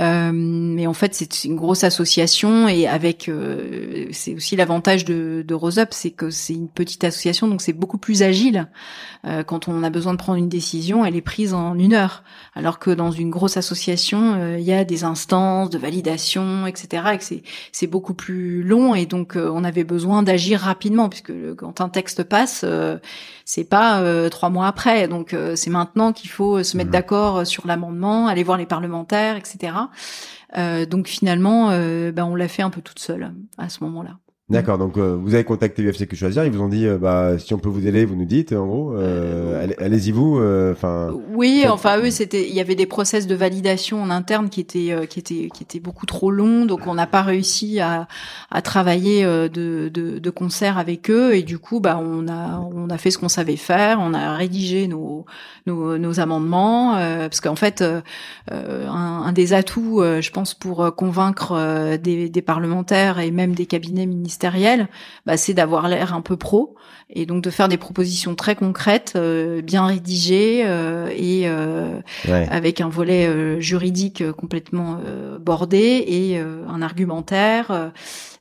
Euh, 0.00 0.30
mais 0.32 0.86
en 0.86 0.92
fait, 0.92 1.14
c'est 1.14 1.44
une 1.44 1.56
grosse 1.56 1.84
association 1.84 2.68
et 2.68 2.86
avec, 2.86 3.28
euh, 3.28 4.06
c'est 4.12 4.34
aussi 4.34 4.54
l'avantage 4.56 5.04
de, 5.04 5.44
de 5.46 5.54
Rose 5.54 5.78
Up, 5.78 5.88
c'est 5.92 6.10
que 6.10 6.30
c'est 6.30 6.54
une 6.54 6.68
petite 6.68 7.04
association, 7.04 7.48
donc 7.48 7.62
c'est 7.62 7.72
beaucoup 7.72 7.98
plus 7.98 8.22
agile. 8.22 8.68
Euh, 9.26 9.42
quand 9.42 9.68
on 9.68 9.82
a 9.82 9.90
besoin 9.90 10.12
de 10.12 10.18
prendre 10.18 10.38
une 10.38 10.48
décision, 10.48 11.04
elle 11.04 11.16
est 11.16 11.20
prise 11.20 11.52
en 11.52 11.76
une 11.76 11.92
heure, 11.92 12.22
alors 12.54 12.78
que 12.78 12.90
dans 12.90 13.10
une 13.10 13.30
grosse 13.30 13.56
association, 13.56 14.34
euh, 14.34 14.56
il 14.58 14.64
y 14.64 14.72
a 14.72 14.84
des 14.84 15.04
instances 15.04 15.70
de 15.70 15.78
validation, 15.78 16.66
etc. 16.66 17.02
Et 17.14 17.18
c'est 17.20 17.42
c'est 17.72 17.86
beaucoup 17.86 18.14
plus 18.14 18.62
long 18.62 18.94
et 18.94 19.06
donc 19.06 19.36
euh, 19.36 19.50
on 19.52 19.64
avait 19.64 19.84
besoin 19.84 20.22
d'agir 20.22 20.60
rapidement 20.60 21.08
puisque 21.08 21.32
quand 21.56 21.80
un 21.80 21.88
texte 21.88 22.22
passe, 22.22 22.64
c'est 23.50 23.64
pas 23.64 24.28
trois 24.28 24.50
mois 24.50 24.66
après, 24.66 25.08
donc 25.08 25.34
c'est 25.54 25.70
maintenant 25.70 26.12
qu'il 26.12 26.28
faut 26.28 26.62
se 26.62 26.76
mettre 26.76 26.90
mmh. 26.90 26.92
d'accord 26.92 27.46
sur 27.46 27.66
l'amendement, 27.66 28.26
aller 28.26 28.44
voir 28.44 28.58
les 28.58 28.66
parlementaires, 28.66 29.36
etc. 29.36 29.72
Euh, 30.56 30.86
donc 30.86 31.08
finalement, 31.08 31.70
euh, 31.70 32.12
ben, 32.12 32.24
on 32.24 32.34
l'a 32.34 32.48
fait 32.48 32.62
un 32.62 32.70
peu 32.70 32.80
toute 32.80 32.98
seule 32.98 33.34
à 33.58 33.68
ce 33.68 33.84
moment-là. 33.84 34.18
D'accord, 34.50 34.78
donc 34.78 34.96
euh, 34.96 35.14
vous 35.20 35.34
avez 35.34 35.44
contacté 35.44 35.82
l'UFC 35.82 36.06
Que 36.06 36.16
Choisir, 36.16 36.42
ils 36.42 36.50
vous 36.50 36.62
ont 36.62 36.68
dit 36.68 36.86
euh, 36.86 36.96
bah 36.96 37.38
si 37.38 37.52
on 37.52 37.58
peut 37.58 37.68
vous 37.68 37.86
aider, 37.86 38.06
vous 38.06 38.16
nous 38.16 38.24
dites 38.24 38.54
en 38.54 38.66
gros, 38.66 38.94
euh, 38.94 39.68
allez-y 39.76 40.10
vous, 40.10 40.40
enfin. 40.72 41.14
oui, 41.34 41.66
enfin 41.68 41.98
eux 41.98 42.10
c'était, 42.10 42.48
il 42.48 42.54
y 42.54 42.60
avait 42.60 42.74
des 42.74 42.86
process 42.86 43.26
de 43.26 43.34
validation 43.34 44.02
en 44.02 44.08
interne 44.08 44.48
qui 44.48 44.60
étaient 44.60 45.06
qui 45.06 45.18
étaient 45.18 45.50
qui 45.52 45.64
étaient 45.64 45.80
beaucoup 45.80 46.06
trop 46.06 46.30
longs, 46.30 46.64
donc 46.64 46.86
on 46.86 46.94
n'a 46.94 47.06
pas 47.06 47.20
réussi 47.20 47.78
à, 47.80 48.08
à 48.50 48.62
travailler 48.62 49.22
de, 49.22 49.90
de, 49.92 50.18
de 50.18 50.30
concert 50.30 50.78
avec 50.78 51.10
eux 51.10 51.34
et 51.34 51.42
du 51.42 51.58
coup 51.58 51.80
bah 51.80 52.00
on 52.02 52.26
a 52.26 52.58
on 52.74 52.88
a 52.88 52.96
fait 52.96 53.10
ce 53.10 53.18
qu'on 53.18 53.28
savait 53.28 53.56
faire, 53.56 53.98
on 54.00 54.14
a 54.14 54.34
rédigé 54.34 54.88
nos 54.88 55.26
nos, 55.66 55.98
nos 55.98 56.20
amendements 56.20 56.94
parce 56.94 57.42
qu'en 57.42 57.56
fait 57.56 57.84
un, 58.50 58.56
un, 58.90 59.32
des 59.32 59.52
atouts, 59.52 60.02
je 60.02 60.30
pense 60.30 60.54
pour 60.54 60.94
convaincre 60.96 61.98
des, 61.98 62.30
des 62.30 62.42
parlementaires 62.42 63.18
et 63.18 63.30
même 63.30 63.54
des 63.54 63.66
cabinets 63.66 64.06
ministériels 64.06 64.37
bah, 65.26 65.36
c'est 65.36 65.54
d'avoir 65.54 65.88
l'air 65.88 66.14
un 66.14 66.20
peu 66.20 66.36
pro 66.36 66.76
et 67.10 67.26
donc 67.26 67.42
de 67.42 67.50
faire 67.50 67.68
des 67.68 67.78
propositions 67.78 68.34
très 68.34 68.54
concrètes, 68.54 69.14
euh, 69.16 69.62
bien 69.62 69.86
rédigées 69.86 70.62
euh, 70.66 71.08
et 71.14 71.48
euh, 71.48 72.00
avec 72.26 72.80
un 72.80 72.88
volet 72.88 73.60
juridique 73.60 74.30
complètement 74.32 75.00
bordé 75.40 76.04
et 76.06 76.38
un 76.38 76.82
argumentaire 76.82 77.92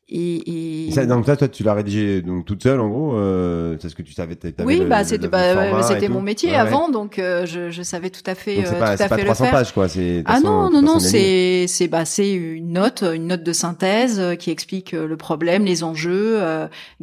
et, 0.10 0.88
et... 0.88 0.91
Ça, 0.91 1.05
donc 1.05 1.26
ça, 1.26 1.36
toi, 1.36 1.49
tu 1.49 1.64
l'as 1.64 1.74
rédigé 1.74 2.22
donc 2.22 2.45
toute 2.45 2.64
seule, 2.64 2.80
en 2.80 2.88
gros. 2.88 3.18
Euh, 3.18 3.76
c'est 3.82 3.89
ce 3.89 3.95
que 3.95 4.01
tu 4.01 4.14
savais. 4.14 4.38
Oui, 4.60 4.82
bah 4.86 5.03
c'était 5.03 5.28
bah, 5.28 5.84
c'était 5.84 6.08
mon 6.08 6.22
métier 6.22 6.55
avant, 6.55 6.89
donc 6.89 7.20
euh, 7.20 7.45
je, 7.45 7.72
je 7.72 7.84
savais 7.84 8.10
tout 8.10 8.24
à 8.26 8.34
fait. 8.34 8.64
c'est 8.66 8.80
pas, 8.80 8.97
tout 8.97 9.10
pas 9.10 9.18
300 9.18 9.51
pages, 9.51 9.74
quoi. 9.74 9.89
C'est 9.89 10.24
ah 10.26 10.39
non, 10.39 10.70
non, 10.70 10.82
non, 10.82 10.99
c'est 10.99 11.66
c'est 11.68 11.89
bah 11.89 12.05
c'est 12.05 12.32
une 12.32 12.72
note, 12.72 13.03
une 13.03 13.28
note 13.28 13.43
de 13.43 13.51
synthèse 13.51 14.20
euh, 14.20 14.36
qui 14.36 14.49
explique 14.49 14.93
euh, 14.93 15.08
le 15.08 15.18
problème, 15.18 15.66
les 15.66 15.84
enjeux, 15.84 16.41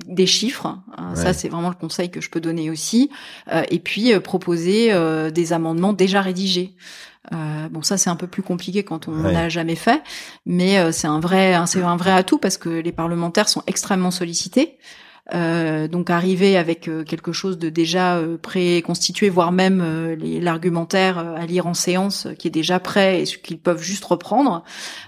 des 0.07 0.27
chiffres. 0.27 0.79
Hein, 0.97 1.15
ça, 1.15 1.35
c'est 1.35 1.49
vraiment 1.49 1.69
le 1.69 1.75
conseil 1.75 2.11
que 2.11 2.23
je 2.23 2.31
peux 2.31 2.41
donner 2.41 2.71
aussi. 2.71 3.11
et 3.71 3.79
puis 3.81 4.19
proposer 4.21 4.93
des 5.31 5.53
amendements 5.53 5.93
déjà 5.93 6.23
rédigés. 6.23 6.75
Euh, 7.33 7.69
bon, 7.71 7.83
ça 7.83 7.97
c'est 7.97 8.11
un 8.11 8.17
peu 8.17 8.27
plus 8.27 8.43
compliqué 8.43 8.85
quand 8.85 9.09
on 9.09 9.13
n'a 9.13 9.49
jamais 9.49 9.77
fait, 9.77 10.03
mais 10.45 10.79
euh, 10.79 10.93
c'est 10.93 11.07
un 11.07 11.21
vrai, 11.21 11.59
c'est 11.67 11.83
un 11.83 11.97
vrai 11.97 12.13
atout 12.13 12.39
parce 12.39 12.59
que 12.59 12.69
les 12.69 12.93
parlementaires 12.93 13.49
sont 13.49 13.63
extrêmement 13.67 14.11
sollicités. 14.11 14.79
Euh, 15.33 15.89
donc 15.89 16.11
arriver 16.11 16.59
avec 16.59 16.87
euh, 16.87 17.03
quelque 17.03 17.33
chose 17.33 17.59
de 17.59 17.71
déjà 17.71 18.17
euh, 18.17 18.37
préconstitué, 18.37 19.31
voire 19.31 19.53
même 19.53 19.83
l'argumentaire 20.21 21.19
à 21.19 21.47
lire 21.47 21.67
en 21.67 21.73
séance 21.73 22.29
qui 22.39 22.49
est 22.49 22.51
déjà 22.51 22.79
prêt 22.79 23.23
et 23.23 23.27
ce 23.27 23.39
qu'ils 23.39 23.59
peuvent 23.59 23.83
juste 23.83 24.05
reprendre, 24.05 24.65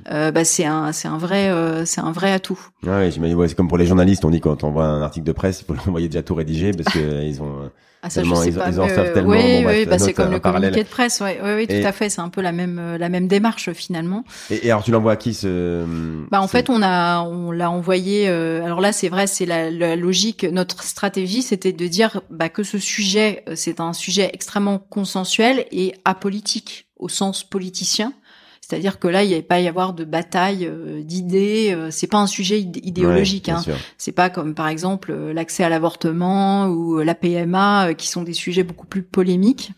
bah, 0.08 0.44
c'est 0.44 0.64
un 0.64 0.92
c'est 0.92 1.08
un 1.08 1.18
vrai 1.18 1.52
c'est 1.84 2.00
un 2.00 2.12
vrai 2.12 2.32
atout. 2.32 2.58
Ouais, 2.84 3.10
j'imagine. 3.10 3.36
Ouais, 3.36 3.48
c'est 3.48 3.54
comme 3.54 3.68
pour 3.68 3.78
les 3.78 3.86
journalistes, 3.86 4.24
on 4.24 4.30
dit 4.30 4.40
quand 4.40 4.64
on 4.64 4.70
voit 4.70 4.86
un 4.86 5.02
article 5.02 5.26
de 5.26 5.32
presse, 5.32 5.60
il 5.60 5.64
faut 5.66 5.74
l'envoyer 5.86 6.08
déjà 6.08 6.22
tout 6.22 6.34
rédigé 6.34 6.72
parce 6.72 6.92
que 6.92 7.24
ils 7.24 7.42
ont 7.42 7.70
ah, 8.06 8.10
ça, 8.10 8.22
je 8.22 8.34
sais 8.34 8.52
pas. 8.52 8.68
Ils, 8.70 8.80
en 8.80 8.88
savent 8.88 9.12
tellement. 9.12 9.30
Oui, 9.30 9.64
oui, 9.66 9.86
bah, 9.86 9.98
c'est 9.98 10.12
comme 10.12 10.30
le 10.30 10.38
communiqué 10.38 10.82
de 10.82 10.88
presse. 10.88 11.20
Oui, 11.24 11.30
oui, 11.42 11.50
oui, 11.56 11.66
tout 11.66 11.86
à 11.86 11.92
fait. 11.92 12.08
C'est 12.08 12.20
un 12.20 12.28
peu 12.28 12.40
la 12.40 12.52
même, 12.52 12.78
euh, 12.78 12.98
la 12.98 13.08
même 13.08 13.26
démarche 13.26 13.72
finalement. 13.72 14.24
Et, 14.50 14.66
et 14.66 14.70
alors, 14.70 14.82
tu 14.82 14.90
l'envoies 14.90 15.12
à 15.12 15.16
qui 15.16 15.34
ce 15.34 15.84
Bah, 16.30 16.40
en 16.40 16.48
fait, 16.48 16.70
on 16.70 16.82
a, 16.82 17.22
on 17.22 17.50
l'a 17.50 17.70
envoyé. 17.70 18.28
Euh, 18.28 18.64
alors 18.64 18.80
là, 18.80 18.92
c'est 18.92 19.08
vrai, 19.08 19.26
c'est 19.26 19.46
la, 19.46 19.70
la, 19.70 19.96
logique. 19.96 20.44
Notre 20.44 20.82
stratégie, 20.82 21.42
c'était 21.42 21.72
de 21.72 21.86
dire 21.86 22.22
bah, 22.30 22.48
que 22.48 22.62
ce 22.62 22.78
sujet, 22.78 23.42
euh, 23.48 23.52
c'est 23.56 23.80
un 23.80 23.92
sujet 23.92 24.30
extrêmement 24.32 24.78
consensuel 24.78 25.66
et 25.72 25.94
apolitique 26.04 26.86
au 26.96 27.08
sens 27.08 27.44
politicien. 27.44 28.12
C'est-à-dire 28.68 28.98
que 28.98 29.06
là, 29.06 29.22
il 29.22 29.28
n'y 29.28 29.34
avait 29.34 29.44
pas 29.44 29.60
y 29.60 29.68
avoir 29.68 29.92
de 29.92 30.02
bataille 30.02 30.66
euh, 30.66 31.00
d'idées. 31.00 31.72
Euh, 31.72 31.92
c'est 31.92 32.08
pas 32.08 32.18
un 32.18 32.26
sujet 32.26 32.58
idéologique. 32.60 33.48
hein. 33.48 33.62
C'est 33.96 34.10
pas 34.10 34.28
comme 34.28 34.56
par 34.56 34.66
exemple 34.66 35.12
euh, 35.12 35.32
l'accès 35.32 35.62
à 35.62 35.68
l'avortement 35.68 36.66
ou 36.66 36.98
la 36.98 37.14
PMA, 37.14 37.94
qui 37.94 38.08
sont 38.08 38.24
des 38.24 38.32
sujets 38.32 38.64
beaucoup 38.64 38.86
plus 38.86 39.02
polémiques 39.04 39.70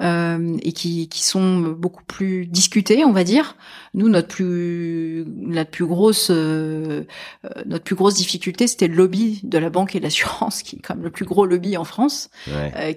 et 0.00 0.72
qui, 0.72 1.08
qui 1.08 1.22
sont 1.22 1.58
beaucoup 1.58 2.04
plus 2.04 2.46
discutés, 2.46 3.04
on 3.04 3.12
va 3.12 3.24
dire. 3.24 3.56
Nous, 3.94 4.08
notre 4.08 4.28
plus 4.28 5.26
notre 5.36 5.70
plus 5.70 5.84
grosse 5.84 6.30
notre 6.30 7.84
plus 7.84 7.94
grosse 7.94 8.14
difficulté, 8.14 8.66
c'était 8.66 8.88
le 8.88 8.94
lobby 8.94 9.40
de 9.42 9.58
la 9.58 9.68
banque 9.68 9.94
et 9.94 9.98
de 9.98 10.04
l'assurance, 10.04 10.62
qui 10.62 10.76
est 10.76 10.78
comme 10.80 11.02
le 11.02 11.10
plus 11.10 11.26
gros 11.26 11.44
lobby 11.44 11.76
en 11.76 11.84
France, 11.84 12.30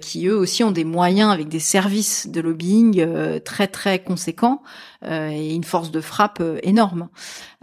qui 0.00 0.26
eux 0.26 0.36
aussi 0.36 0.64
ont 0.64 0.70
des 0.70 0.84
moyens 0.84 1.30
avec 1.30 1.48
des 1.48 1.60
services 1.60 2.28
de 2.28 2.40
lobbying 2.40 3.40
très 3.44 3.66
très 3.66 3.98
conséquents. 3.98 4.62
Euh, 5.04 5.28
et 5.28 5.54
une 5.54 5.64
force 5.64 5.90
de 5.90 6.00
frappe 6.00 6.38
euh, 6.40 6.58
énorme. 6.62 7.08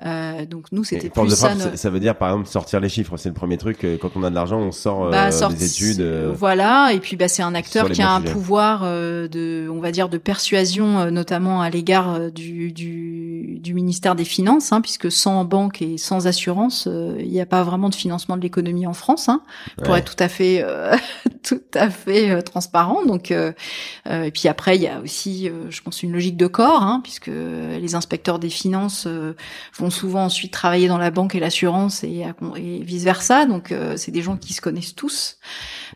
Euh, 0.05 0.45
donc 0.45 0.67
nous, 0.71 0.83
c'était 0.83 1.09
plus 1.09 1.27
de 1.27 1.35
frappe, 1.35 1.57
ça. 1.57 1.75
Ça 1.75 1.89
veut 1.89 1.99
dire 1.99 2.15
par 2.15 2.29
exemple 2.29 2.47
sortir 2.47 2.79
les 2.79 2.89
chiffres. 2.89 3.17
C'est 3.17 3.29
le 3.29 3.35
premier 3.35 3.57
truc. 3.57 3.85
Quand 4.01 4.11
on 4.15 4.23
a 4.23 4.29
de 4.29 4.35
l'argent, 4.35 4.59
on 4.59 4.71
sort 4.71 5.09
bah, 5.09 5.29
des 5.29 5.65
études. 5.65 6.01
Voilà. 6.35 6.93
Et 6.93 6.99
puis 6.99 7.15
bah, 7.15 7.27
c'est 7.27 7.41
un 7.41 7.55
acteur 7.55 7.89
qui 7.89 8.01
a 8.01 8.11
un 8.11 8.21
pouvoir 8.21 8.83
de, 8.83 9.67
on 9.71 9.79
va 9.79 9.91
dire, 9.91 10.09
de 10.09 10.17
persuasion, 10.17 11.09
notamment 11.09 11.61
à 11.61 11.69
l'égard 11.69 12.31
du, 12.31 12.71
du, 12.71 13.59
du, 13.61 13.73
ministère 13.73 14.15
des 14.15 14.25
Finances, 14.25 14.71
hein, 14.71 14.81
puisque 14.81 15.11
sans 15.11 15.45
banque 15.45 15.81
et 15.81 15.97
sans 15.97 16.27
assurance, 16.27 16.87
il 17.19 17.29
n'y 17.29 17.41
a 17.41 17.45
pas 17.45 17.63
vraiment 17.63 17.89
de 17.89 17.95
financement 17.95 18.37
de 18.37 18.41
l'économie 18.41 18.85
en 18.85 18.93
France. 18.93 19.29
Hein, 19.29 19.41
pour 19.83 19.95
être 19.95 20.15
tout 20.15 20.23
à 20.23 20.27
fait, 20.27 20.65
tout 21.43 21.61
à 21.73 21.89
fait 21.89 22.41
transparent. 22.43 23.05
Donc 23.05 23.31
et 23.31 24.31
puis 24.31 24.47
après, 24.47 24.75
il 24.75 24.81
y 24.81 24.87
a 24.87 24.99
aussi, 24.99 25.49
je 25.69 25.81
pense, 25.81 26.03
une 26.03 26.11
logique 26.11 26.37
de 26.37 26.47
corps, 26.47 26.83
hein, 26.83 26.99
puisque 27.03 27.22
les 27.31 27.95
inspecteurs 27.95 28.39
des 28.39 28.49
finances 28.49 29.05
euh, 29.07 29.33
vont 29.77 29.89
souvent 29.89 30.25
ensuite 30.25 30.51
travailler 30.51 30.87
dans 30.87 30.97
la 30.97 31.11
banque 31.11 31.35
et 31.35 31.39
l'assurance 31.39 32.03
et, 32.03 32.25
vice 32.57 33.03
versa. 33.03 33.45
Donc 33.45 33.71
euh, 33.71 33.95
c'est 33.97 34.11
des 34.11 34.21
gens 34.21 34.37
qui 34.37 34.53
se 34.53 34.61
connaissent 34.61 34.95
tous. 34.95 35.37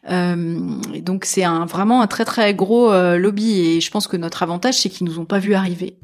Euh, 0.10 0.60
et 0.94 1.02
donc 1.02 1.26
c'est 1.26 1.44
un, 1.44 1.66
vraiment 1.66 2.02
un 2.02 2.08
très 2.08 2.26
très 2.26 2.54
gros 2.54 2.92
lobby 3.18 3.60
et 3.60 3.82
je 3.82 3.92
pense 3.92 4.08
que 4.08 4.18
notre 4.18 4.44
avantage 4.44 4.80
c'est 4.80 4.90
qu'ils 4.90 5.08
nous 5.08 5.20
ont 5.20 5.26
pas 5.26 5.40
vu 5.40 5.54
arriver. 5.54 5.98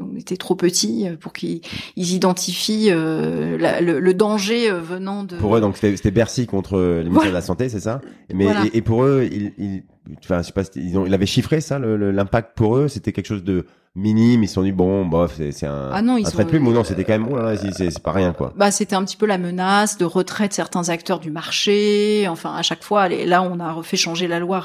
On 0.00 0.16
était 0.16 0.36
trop 0.36 0.54
petits 0.54 1.06
pour 1.20 1.32
qu'ils 1.32 1.60
identifient 1.96 2.90
le, 2.90 4.12
danger 4.12 4.70
venant 4.70 5.24
de. 5.24 5.36
Pour 5.36 5.56
eux, 5.56 5.60
donc 5.60 5.76
c'était 5.76 6.12
Bercy 6.12 6.46
contre 6.46 6.78
le 6.78 7.04
ministère 7.04 7.30
de 7.30 7.34
la 7.34 7.40
santé, 7.40 7.68
c'est 7.68 7.80
ça? 7.80 8.00
Mais 8.32 8.46
et, 8.72 8.80
pour 8.80 9.02
eux, 9.02 9.28
ils, 9.30 9.82
enfin, 10.24 10.42
je 10.42 10.46
sais 10.46 10.52
pas, 10.52 10.62
ils, 10.76 10.96
ont, 10.96 11.04
ils 11.04 11.14
avaient 11.14 11.26
chiffré 11.26 11.60
ça, 11.60 11.78
l'impact 11.80 12.56
pour 12.56 12.76
eux, 12.76 12.86
c'était 12.86 13.12
quelque 13.12 13.26
chose 13.26 13.44
de 13.44 13.66
minime, 13.98 14.42
ils 14.42 14.48
se 14.48 14.54
sont 14.54 14.62
dit 14.62 14.72
bon, 14.72 15.04
bof, 15.04 15.40
c'est 15.50 15.66
un, 15.66 15.90
ah 15.92 16.02
non, 16.02 16.16
ils 16.16 16.26
un 16.26 16.30
trait 16.30 16.44
de 16.44 16.48
plume, 16.48 16.66
ou 16.66 16.72
non, 16.72 16.84
c'était 16.84 17.04
quand 17.04 17.12
même, 17.12 17.28
oh 17.30 17.36
là 17.36 17.56
c'est 17.56 18.02
pas 18.02 18.12
rien 18.12 18.32
quoi. 18.32 18.52
Bah 18.56 18.70
c'était 18.70 18.96
un 18.96 19.04
petit 19.04 19.16
peu 19.16 19.26
la 19.26 19.38
menace 19.38 19.98
de 19.98 20.04
retrait 20.04 20.48
de 20.48 20.52
certains 20.52 20.88
acteurs 20.88 21.20
du 21.20 21.30
marché. 21.30 22.26
Enfin, 22.28 22.54
à 22.54 22.62
chaque 22.62 22.84
fois, 22.84 23.08
là, 23.08 23.42
on 23.42 23.60
a 23.60 23.72
refait 23.72 23.96
changer 23.96 24.28
la 24.28 24.38
loi, 24.38 24.62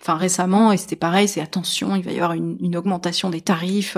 enfin 0.00 0.16
récemment, 0.16 0.72
et 0.72 0.76
c'était 0.76 0.96
pareil, 0.96 1.28
c'est 1.28 1.40
attention, 1.40 1.96
il 1.96 2.02
va 2.02 2.12
y 2.12 2.16
avoir 2.16 2.32
une, 2.32 2.56
une, 2.60 2.76
augmentation 2.76 3.30
des 3.30 3.40
tarifs 3.40 3.96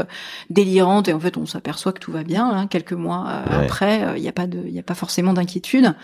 délirante, 0.50 1.08
et 1.08 1.12
en 1.12 1.20
fait, 1.20 1.36
on 1.36 1.46
s'aperçoit 1.46 1.92
que 1.92 2.00
tout 2.00 2.12
va 2.12 2.22
bien. 2.22 2.48
Hein, 2.48 2.66
quelques 2.66 2.92
mois 2.92 3.26
euh, 3.28 3.64
après, 3.64 4.04
euh, 4.04 4.16
il 4.16 4.22
n'y 4.22 4.28
a 4.28 4.32
pas 4.32 4.46
de, 4.46 4.62
il 4.66 4.72
y 4.72 4.78
a 4.78 4.82
pas 4.82 4.94
forcément 4.94 5.32
d'inquiétude. 5.32 5.94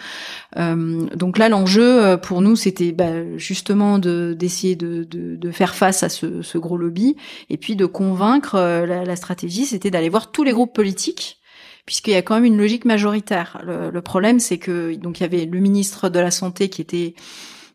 Euh, 0.57 1.07
donc 1.15 1.39
là, 1.39 1.49
l'enjeu 1.49 2.05
euh, 2.05 2.17
pour 2.17 2.41
nous, 2.41 2.57
c'était 2.57 2.93
bah, 2.93 3.37
justement 3.37 3.99
de 3.99 4.35
d'essayer 4.39 4.77
de, 4.77 5.05
de, 5.05 5.37
de, 5.37 5.51
faire 5.51 5.75
face 5.75 6.03
à 6.03 6.09
ce, 6.09 6.43
ce 6.43 6.59
gros 6.59 6.77
lobby, 6.77 7.17
et 7.51 7.57
puis 7.57 7.77
de 7.77 7.87
convaincre 7.87 8.57
euh, 8.65 9.05
la, 9.05 9.17
stratégie, 9.17 9.67
c'était 9.67 9.91
d'aller 9.91 10.09
voir 10.09 10.31
tous 10.33 10.43
les 10.43 10.53
groupes 10.53 10.75
politiques 10.75 11.39
puisqu'il 11.87 12.13
y 12.13 12.17
a 12.17 12.23
quand 12.23 12.35
même 12.35 12.47
une 12.47 12.57
logique 12.57 12.87
majoritaire. 12.87 13.61
Le, 13.63 13.91
le 13.91 14.03
problème, 14.03 14.41
c'est 14.41 14.57
que 14.57 14.95
donc 14.95 15.21
il 15.21 15.23
y 15.23 15.27
avait 15.27 15.45
le 15.45 15.61
ministre 15.61 16.09
de 16.09 16.19
la 16.19 16.31
santé 16.31 16.71
qui 16.71 16.81
était 16.81 17.15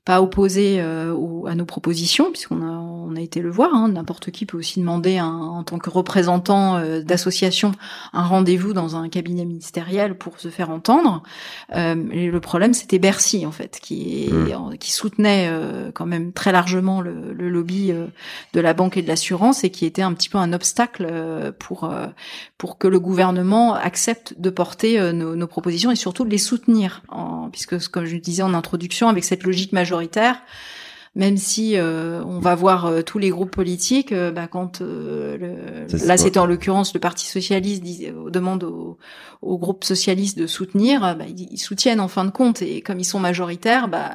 pas 0.09 0.23
opposé 0.23 0.77
euh, 0.79 1.13
à 1.45 1.53
nos 1.53 1.65
propositions, 1.65 2.31
puisqu'on 2.31 2.63
a, 2.63 2.71
on 2.71 3.15
a 3.15 3.21
été 3.21 3.41
le 3.41 3.51
voir. 3.51 3.75
Hein. 3.75 3.89
N'importe 3.89 4.31
qui 4.31 4.47
peut 4.47 4.57
aussi 4.57 4.79
demander 4.79 5.21
en 5.21 5.63
tant 5.63 5.77
que 5.77 5.91
représentant 5.91 6.77
euh, 6.77 7.01
d'association 7.03 7.73
un 8.13 8.23
rendez-vous 8.23 8.73
dans 8.73 8.95
un 8.95 9.07
cabinet 9.07 9.45
ministériel 9.45 10.15
pour 10.15 10.39
se 10.39 10.47
faire 10.47 10.71
entendre. 10.71 11.21
Euh, 11.75 11.95
et 12.11 12.31
le 12.31 12.39
problème, 12.39 12.73
c'était 12.73 12.97
Bercy 12.97 13.45
en 13.45 13.51
fait, 13.51 13.79
qui, 13.79 14.31
mmh. 14.31 14.77
qui 14.79 14.91
soutenait 14.91 15.47
euh, 15.51 15.91
quand 15.93 16.07
même 16.07 16.33
très 16.33 16.51
largement 16.51 17.01
le, 17.01 17.31
le 17.31 17.47
lobby 17.47 17.93
de 18.53 18.59
la 18.59 18.73
banque 18.73 18.97
et 18.97 19.03
de 19.03 19.07
l'assurance 19.07 19.63
et 19.63 19.69
qui 19.69 19.85
était 19.85 20.01
un 20.01 20.13
petit 20.13 20.29
peu 20.29 20.39
un 20.39 20.53
obstacle 20.53 21.07
pour 21.59 21.91
pour 22.57 22.77
que 22.77 22.87
le 22.87 22.99
gouvernement 22.99 23.75
accepte 23.75 24.35
de 24.37 24.49
porter 24.49 25.13
nos, 25.13 25.35
nos, 25.35 25.47
propositions 25.47 25.91
et 25.91 25.95
surtout 25.95 26.25
de 26.25 26.29
les 26.29 26.37
soutenir, 26.37 27.03
en, 27.09 27.49
puisque 27.49 27.87
comme 27.89 28.05
je 28.05 28.17
disais 28.17 28.43
en 28.43 28.53
introduction, 28.53 29.07
avec 29.07 29.23
cette 29.23 29.43
logique 29.43 29.71
majoritaire 29.71 29.98
même 31.15 31.37
si 31.37 31.75
euh, 31.75 32.23
on 32.23 32.39
va 32.39 32.55
voir 32.55 32.85
euh, 32.85 33.01
tous 33.01 33.17
les 33.17 33.29
groupes 33.29 33.51
politiques, 33.51 34.11
euh, 34.11 34.31
bah, 34.31 34.47
quand 34.47 34.81
là 34.81 36.17
c'était 36.17 36.39
en 36.39 36.45
l'occurrence 36.45 36.93
le 36.93 36.99
Parti 36.99 37.25
socialiste 37.25 37.83
demande 38.27 38.63
au, 38.63 38.97
au, 39.41 39.57
groupe 39.57 39.83
socialiste 39.83 40.37
de 40.37 40.47
soutenir, 40.47 41.01
bah, 41.17 41.25
ils, 41.27 41.57
soutiennent 41.57 41.99
en 41.99 42.07
fin 42.07 42.25
de 42.25 42.29
compte 42.29 42.61
et 42.61 42.81
comme 42.81 42.99
ils 42.99 43.05
sont 43.05 43.19
majoritaires, 43.19 43.87
bah, 43.87 44.11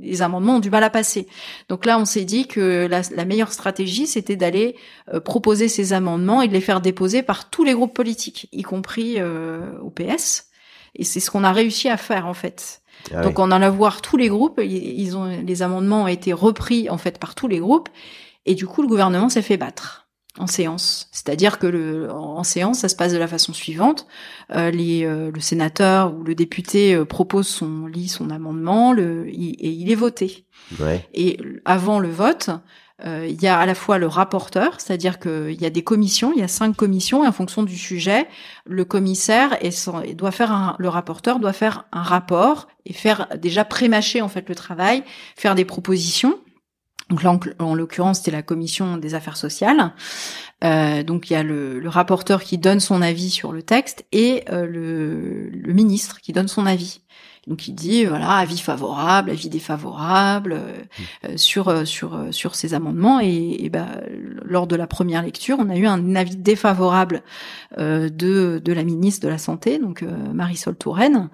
les 0.00 0.22
amendements 0.22 0.56
ont 0.56 0.60
du 0.60 0.70
mal 0.70 0.84
à 0.84 0.90
passer. 0.90 1.28
Donc 1.68 1.86
là 1.86 1.98
on 1.98 2.04
s'est 2.04 2.24
dit 2.24 2.46
que 2.46 2.86
la, 2.90 3.02
la 3.14 3.24
meilleure 3.24 3.52
stratégie 3.52 4.06
c'était 4.06 4.36
d'aller 4.36 4.76
proposer 5.24 5.68
ces 5.68 5.92
amendements 5.92 6.42
et 6.42 6.48
de 6.48 6.52
les 6.52 6.60
faire 6.60 6.80
déposer 6.80 7.22
par 7.22 7.48
tous 7.48 7.64
les 7.64 7.74
groupes 7.74 7.94
politiques, 7.94 8.48
y 8.52 8.62
compris 8.62 9.18
au 9.22 9.90
PS. 9.90 10.48
Et 10.96 11.04
c'est 11.04 11.20
ce 11.20 11.30
qu'on 11.30 11.44
a 11.44 11.52
réussi 11.52 11.88
à 11.88 11.96
faire 11.96 12.26
en 12.26 12.34
fait. 12.34 12.82
Ah 13.12 13.22
Donc 13.22 13.38
on 13.38 13.50
en 13.50 13.62
a 13.62 13.70
voir 13.70 14.00
tous 14.02 14.16
les 14.16 14.28
groupes, 14.28 14.60
ils 14.62 15.16
ont 15.16 15.26
les 15.26 15.62
amendements 15.62 16.04
ont 16.04 16.08
été 16.08 16.32
repris 16.32 16.88
en 16.88 16.98
fait 16.98 17.18
par 17.18 17.34
tous 17.34 17.48
les 17.48 17.58
groupes 17.58 17.88
et 18.46 18.54
du 18.54 18.66
coup 18.66 18.82
le 18.82 18.88
gouvernement 18.88 19.28
s'est 19.28 19.42
fait 19.42 19.56
battre 19.56 20.04
en 20.38 20.46
séance. 20.46 21.08
C'est-à-dire 21.12 21.58
que 21.58 21.66
le, 21.66 22.10
en 22.10 22.42
séance, 22.42 22.80
ça 22.80 22.88
se 22.88 22.96
passe 22.96 23.12
de 23.12 23.18
la 23.18 23.28
façon 23.28 23.52
suivante. 23.52 24.06
Euh, 24.54 24.70
les, 24.70 25.04
euh, 25.04 25.30
le 25.32 25.40
sénateur 25.40 26.12
ou 26.12 26.24
le 26.24 26.34
député 26.34 26.94
euh, 26.94 27.04
propose 27.04 27.46
son 27.46 27.86
lit 27.86 28.08
son 28.08 28.30
amendement 28.30 28.92
le, 28.92 29.28
et 29.28 29.68
il 29.68 29.90
est 29.90 29.96
voté. 29.96 30.46
Ouais. 30.80 31.08
Et 31.14 31.38
avant 31.64 32.00
le 32.00 32.10
vote, 32.10 32.50
il 33.02 33.42
y 33.42 33.46
a 33.48 33.58
à 33.58 33.66
la 33.66 33.74
fois 33.74 33.98
le 33.98 34.06
rapporteur, 34.06 34.80
c'est-à-dire 34.80 35.18
qu'il 35.18 35.60
y 35.60 35.66
a 35.66 35.70
des 35.70 35.82
commissions, 35.82 36.32
il 36.34 36.40
y 36.40 36.44
a 36.44 36.48
cinq 36.48 36.76
commissions, 36.76 37.24
et 37.24 37.26
en 37.26 37.32
fonction 37.32 37.62
du 37.62 37.76
sujet, 37.76 38.28
le 38.66 38.84
commissaire 38.84 39.58
et 39.60 39.70
doit 40.14 40.30
faire 40.30 40.52
un, 40.52 40.76
le 40.78 40.88
rapporteur 40.88 41.40
doit 41.40 41.52
faire 41.52 41.86
un 41.92 42.02
rapport 42.02 42.68
et 42.86 42.92
faire 42.92 43.28
déjà 43.36 43.64
prémâcher 43.64 44.22
en 44.22 44.28
fait 44.28 44.48
le 44.48 44.54
travail, 44.54 45.02
faire 45.36 45.54
des 45.54 45.64
propositions. 45.64 46.38
Donc 47.10 47.22
là, 47.22 47.38
en, 47.58 47.74
l'occurrence, 47.74 48.18
c'était 48.18 48.30
la 48.30 48.42
commission 48.42 48.96
des 48.96 49.14
affaires 49.14 49.36
sociales. 49.36 49.92
Euh, 50.62 51.02
donc 51.02 51.28
il 51.28 51.34
y 51.34 51.36
a 51.36 51.42
le, 51.42 51.78
le, 51.78 51.88
rapporteur 51.88 52.42
qui 52.42 52.56
donne 52.56 52.80
son 52.80 53.02
avis 53.02 53.28
sur 53.28 53.52
le 53.52 53.62
texte 53.62 54.06
et 54.12 54.44
euh, 54.50 54.66
le, 54.66 55.50
le 55.50 55.72
ministre 55.74 56.20
qui 56.22 56.32
donne 56.32 56.48
son 56.48 56.64
avis. 56.64 57.02
Donc 57.46 57.68
il 57.68 57.74
dit 57.74 58.04
voilà 58.06 58.30
avis 58.36 58.58
favorable, 58.58 59.30
avis 59.30 59.48
défavorable 59.48 60.54
euh, 60.54 60.72
euh, 61.24 61.36
sur 61.36 61.68
euh, 61.68 61.84
sur 61.84 62.18
sur 62.30 62.54
ces 62.54 62.74
amendements 62.74 63.20
et, 63.20 63.56
et 63.60 63.68
ben 63.68 64.00
lors 64.42 64.66
de 64.66 64.76
la 64.76 64.86
première 64.86 65.22
lecture, 65.22 65.56
on 65.58 65.68
a 65.68 65.76
eu 65.76 65.86
un 65.86 66.14
avis 66.16 66.36
défavorable 66.36 67.22
de 67.76 68.60
de 68.64 68.72
la 68.72 68.84
ministre 68.84 69.24
de 69.24 69.28
la 69.28 69.38
santé, 69.38 69.78
donc 69.78 70.02
Marisol 70.32 70.76
Touraine. 70.76 71.28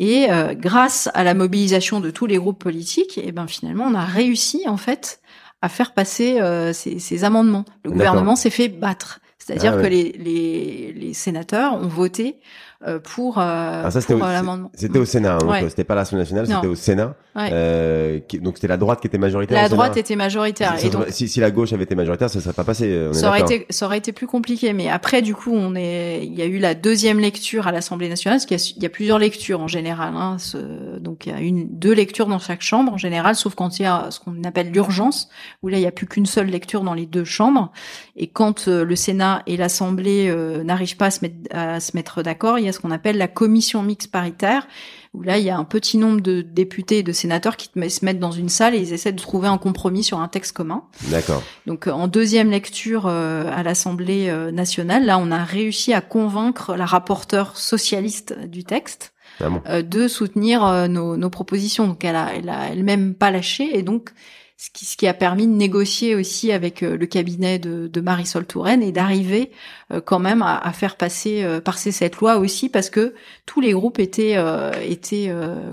Et 0.00 0.28
grâce 0.52 1.08
à 1.14 1.24
la 1.24 1.34
mobilisation 1.34 1.98
de 1.98 2.10
tous 2.10 2.26
les 2.26 2.36
groupes 2.36 2.62
politiques, 2.62 3.18
et 3.18 3.32
ben 3.32 3.48
finalement 3.48 3.84
on 3.84 3.94
a 3.94 4.04
réussi 4.04 4.68
en 4.68 4.76
fait 4.76 5.20
à 5.60 5.68
faire 5.68 5.92
passer 5.92 6.38
ces, 6.72 7.00
ces 7.00 7.24
amendements. 7.24 7.64
Le 7.84 7.90
gouvernement 7.90 8.36
s'est 8.36 8.50
fait 8.50 8.68
battre. 8.68 9.20
C'est-à-dire 9.48 9.76
ah 9.78 9.82
que 9.82 9.86
les, 9.86 10.12
les, 10.12 10.92
les, 10.92 11.14
sénateurs 11.14 11.72
ont 11.72 11.88
voté 11.88 12.36
euh, 12.36 12.67
pour, 13.02 13.38
euh, 13.38 13.42
ah, 13.84 13.88
pour 14.06 14.24
euh, 14.24 14.32
l'amendement. 14.32 14.70
C'était 14.74 14.98
au 14.98 15.04
Sénat, 15.04 15.34
hein, 15.34 15.38
donc 15.38 15.70
c'était 15.70 15.84
pas 15.84 15.94
l'Assemblée 15.94 16.22
nationale, 16.22 16.46
c'était 16.46 16.66
au 16.66 16.74
Sénat. 16.74 17.14
Euh, 17.38 18.20
qui, 18.26 18.38
donc 18.40 18.56
c'était 18.56 18.68
la 18.68 18.76
droite 18.76 19.00
qui 19.00 19.06
était 19.06 19.18
majoritaire. 19.18 19.60
La 19.60 19.68
droite 19.68 19.96
était 19.96 20.16
majoritaire. 20.16 20.78
Si, 20.78 20.86
et 20.86 20.90
donc, 20.90 21.06
si, 21.10 21.28
si, 21.28 21.40
la 21.40 21.50
gauche 21.50 21.72
avait 21.72 21.84
été 21.84 21.94
majoritaire, 21.94 22.30
ça 22.30 22.40
serait 22.40 22.52
pas 22.52 22.64
passé. 22.64 23.08
ça 23.12 23.28
aurait 23.28 23.40
été, 23.40 23.66
ça 23.70 23.86
aurait 23.86 23.98
été 23.98 24.12
plus 24.12 24.26
compliqué. 24.26 24.72
Mais 24.72 24.88
après, 24.88 25.22
du 25.22 25.34
coup, 25.34 25.52
on 25.52 25.74
est, 25.74 26.24
il 26.24 26.34
y 26.34 26.42
a 26.42 26.46
eu 26.46 26.58
la 26.58 26.74
deuxième 26.74 27.20
lecture 27.20 27.66
à 27.66 27.72
l'Assemblée 27.72 28.08
nationale, 28.08 28.38
parce 28.38 28.46
qu'il 28.46 28.80
y, 28.80 28.82
y, 28.82 28.86
a 28.86 28.90
plusieurs 28.90 29.18
lectures 29.18 29.60
en 29.60 29.68
général. 29.68 30.14
Hein, 30.16 30.36
ce, 30.38 30.98
donc 30.98 31.26
il 31.26 31.32
y 31.32 31.34
a 31.34 31.40
une, 31.40 31.68
deux 31.68 31.92
lectures 31.92 32.26
dans 32.26 32.38
chaque 32.38 32.62
chambre 32.62 32.92
en 32.92 32.98
général, 32.98 33.34
sauf 33.34 33.54
quand 33.54 33.78
il 33.78 33.82
y 33.82 33.86
a 33.86 34.10
ce 34.10 34.20
qu'on 34.20 34.42
appelle 34.44 34.70
l'urgence, 34.70 35.28
où 35.62 35.68
là 35.68 35.78
il 35.78 35.82
y 35.82 35.86
a 35.86 35.92
plus 35.92 36.06
qu'une 36.06 36.26
seule 36.26 36.46
lecture 36.46 36.82
dans 36.82 36.94
les 36.94 37.06
deux 37.06 37.24
chambres. 37.24 37.72
Et 38.16 38.26
quand 38.26 38.66
le 38.66 38.96
Sénat 38.96 39.42
et 39.46 39.56
l'Assemblée 39.56 40.34
n'arrivent 40.64 40.96
pas 40.96 41.06
à 41.06 41.10
se 41.10 41.20
mettre, 41.22 41.36
à 41.50 41.80
se 41.80 41.96
mettre 41.96 42.22
d'accord, 42.22 42.58
il 42.58 42.64
y 42.64 42.68
a 42.68 42.72
ce 42.72 42.80
qu'on 42.80 42.90
appelle 42.90 43.16
la 43.16 43.28
commission 43.28 43.82
mixte 43.82 44.10
paritaire, 44.10 44.66
où 45.14 45.22
là, 45.22 45.38
il 45.38 45.44
y 45.44 45.50
a 45.50 45.56
un 45.56 45.64
petit 45.64 45.98
nombre 45.98 46.20
de 46.20 46.42
députés 46.42 46.98
et 46.98 47.02
de 47.02 47.12
sénateurs 47.12 47.56
qui 47.56 47.70
se 47.90 48.04
mettent 48.04 48.18
dans 48.18 48.30
une 48.30 48.48
salle 48.48 48.74
et 48.74 48.78
ils 48.78 48.92
essaient 48.92 49.12
de 49.12 49.20
trouver 49.20 49.48
un 49.48 49.58
compromis 49.58 50.04
sur 50.04 50.20
un 50.20 50.28
texte 50.28 50.52
commun. 50.52 50.84
D'accord. 51.08 51.42
Donc, 51.66 51.86
en 51.86 52.08
deuxième 52.08 52.50
lecture 52.50 53.06
à 53.06 53.62
l'Assemblée 53.62 54.32
nationale, 54.52 55.04
là, 55.06 55.18
on 55.18 55.30
a 55.30 55.44
réussi 55.44 55.92
à 55.92 56.00
convaincre 56.00 56.76
la 56.76 56.86
rapporteure 56.86 57.56
socialiste 57.56 58.38
du 58.46 58.64
texte 58.64 59.12
ah 59.40 59.82
de 59.82 60.08
soutenir 60.08 60.88
nos, 60.88 61.16
nos, 61.16 61.30
propositions. 61.30 61.86
Donc, 61.86 62.04
elle 62.04 62.16
a, 62.16 62.34
elle 62.34 62.48
a 62.48 62.68
elle-même 62.70 63.14
pas 63.14 63.30
lâché 63.30 63.78
et 63.78 63.82
donc 63.82 64.10
ce 64.58 64.96
qui, 64.96 65.06
a 65.06 65.14
permis 65.14 65.46
de 65.46 65.52
négocier 65.52 66.16
aussi 66.16 66.50
avec 66.50 66.82
euh, 66.82 66.96
le 66.96 67.06
cabinet 67.06 67.60
de, 67.60 67.86
de 67.86 68.00
Marisol 68.00 68.44
Touraine 68.44 68.82
et 68.82 68.90
d'arriver 68.90 69.52
euh, 69.92 70.00
quand 70.00 70.18
même 70.18 70.42
à, 70.42 70.72
faire 70.72 70.96
passer 70.96 71.44
euh, 71.44 71.60
passer 71.60 71.92
cette 71.92 72.16
loi 72.16 72.38
aussi 72.38 72.68
parce 72.68 72.90
que 72.90 73.14
tous 73.46 73.60
les 73.60 73.72
groupes 73.72 74.00
étaient 74.00 74.36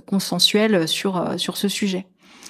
consensuels 0.06 0.88
sur 0.88 1.58
ce 1.58 1.68
sujet. 1.68 2.06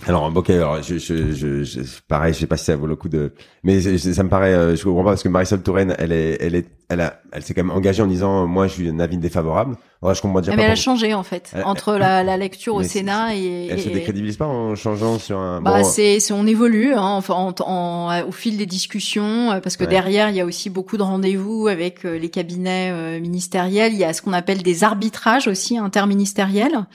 Alors, 0.08 0.32
ok, 0.36 0.50
alors, 0.52 0.82
je, 0.84 0.98
je, 0.98 1.32
je, 1.32 1.64
je, 1.64 1.82
pareil, 2.08 2.34
je 2.34 2.40
sais 2.40 2.48
pas 2.48 2.58
si 2.58 2.66
ça 2.66 2.76
vaut 2.76 2.88
le 2.88 2.96
coup 2.96 3.10
de, 3.10 3.34
mais 3.64 3.80
ça 3.82 4.24
me 4.24 4.30
paraît, 4.30 4.76
je 4.76 4.84
comprends 4.84 5.04
pas 5.04 5.12
parce 5.12 5.24
que 5.24 5.30
Marisol 5.30 5.62
Touraine, 5.64 5.96
elle 5.98 6.12
est, 6.12 6.38
elle 6.40 6.56
est, 6.56 6.68
elle 6.90 7.02
a, 7.02 7.20
elle 7.32 7.44
s'est 7.44 7.54
quand 7.54 7.64
même 7.64 7.76
engagée 7.76 8.04
en 8.04 8.08
disant, 8.08 8.46
moi, 8.46 8.68
je 8.68 8.74
suis 8.74 8.90
un 8.90 9.00
avis 9.00 9.18
défavorable. 9.18 9.78
Ouais, 10.02 10.14
je 10.14 10.22
comprends 10.22 10.42
déjà 10.42 10.56
mais 10.56 10.64
elle 10.64 10.72
a 10.72 10.76
changé 10.76 11.16
en 11.16 11.24
fait 11.24 11.56
entre 11.64 11.94
la, 11.94 12.24
la, 12.24 12.38
lecture 12.38 12.76
au 12.76 12.84
Sénat 12.84 13.36
et. 13.36 13.70
Elle 13.72 13.82
se 13.82 13.90
décrédibilise 13.90 14.38
pas 14.38 14.46
en 14.46 14.76
changeant 14.76 15.18
sur 15.18 15.40
un. 15.40 15.62
Bah, 15.62 15.84
c'est, 15.84 16.20
c'est, 16.20 16.34
on 16.34 16.46
évolue, 16.46 16.94
hein, 16.94 17.02
enfin, 17.02 17.34
en, 17.34 17.56
en, 17.62 18.28
au 18.28 18.32
fil 18.32 18.58
des 18.58 18.68
discussions, 18.68 19.52
euh, 19.52 19.60
parce 19.62 19.78
que 19.78 19.86
derrière, 19.86 20.30
il 20.30 20.36
y 20.36 20.42
a 20.42 20.46
aussi 20.46 20.70
beaucoup 20.70 20.98
de 20.98 21.02
rendez-vous 21.02 21.68
avec 21.68 22.06
euh, 22.06 22.20
les 22.20 22.30
cabinets 22.30 22.92
euh, 22.92 23.20
ministériels. 23.20 23.94
Il 23.94 24.00
y 24.00 24.04
a 24.04 24.14
ce 24.14 24.22
qu'on 24.22 24.34
appelle 24.34 24.62
des 24.62 24.84
arbitrages 24.84 25.48
aussi 25.48 25.78
interministériels. 25.78 26.86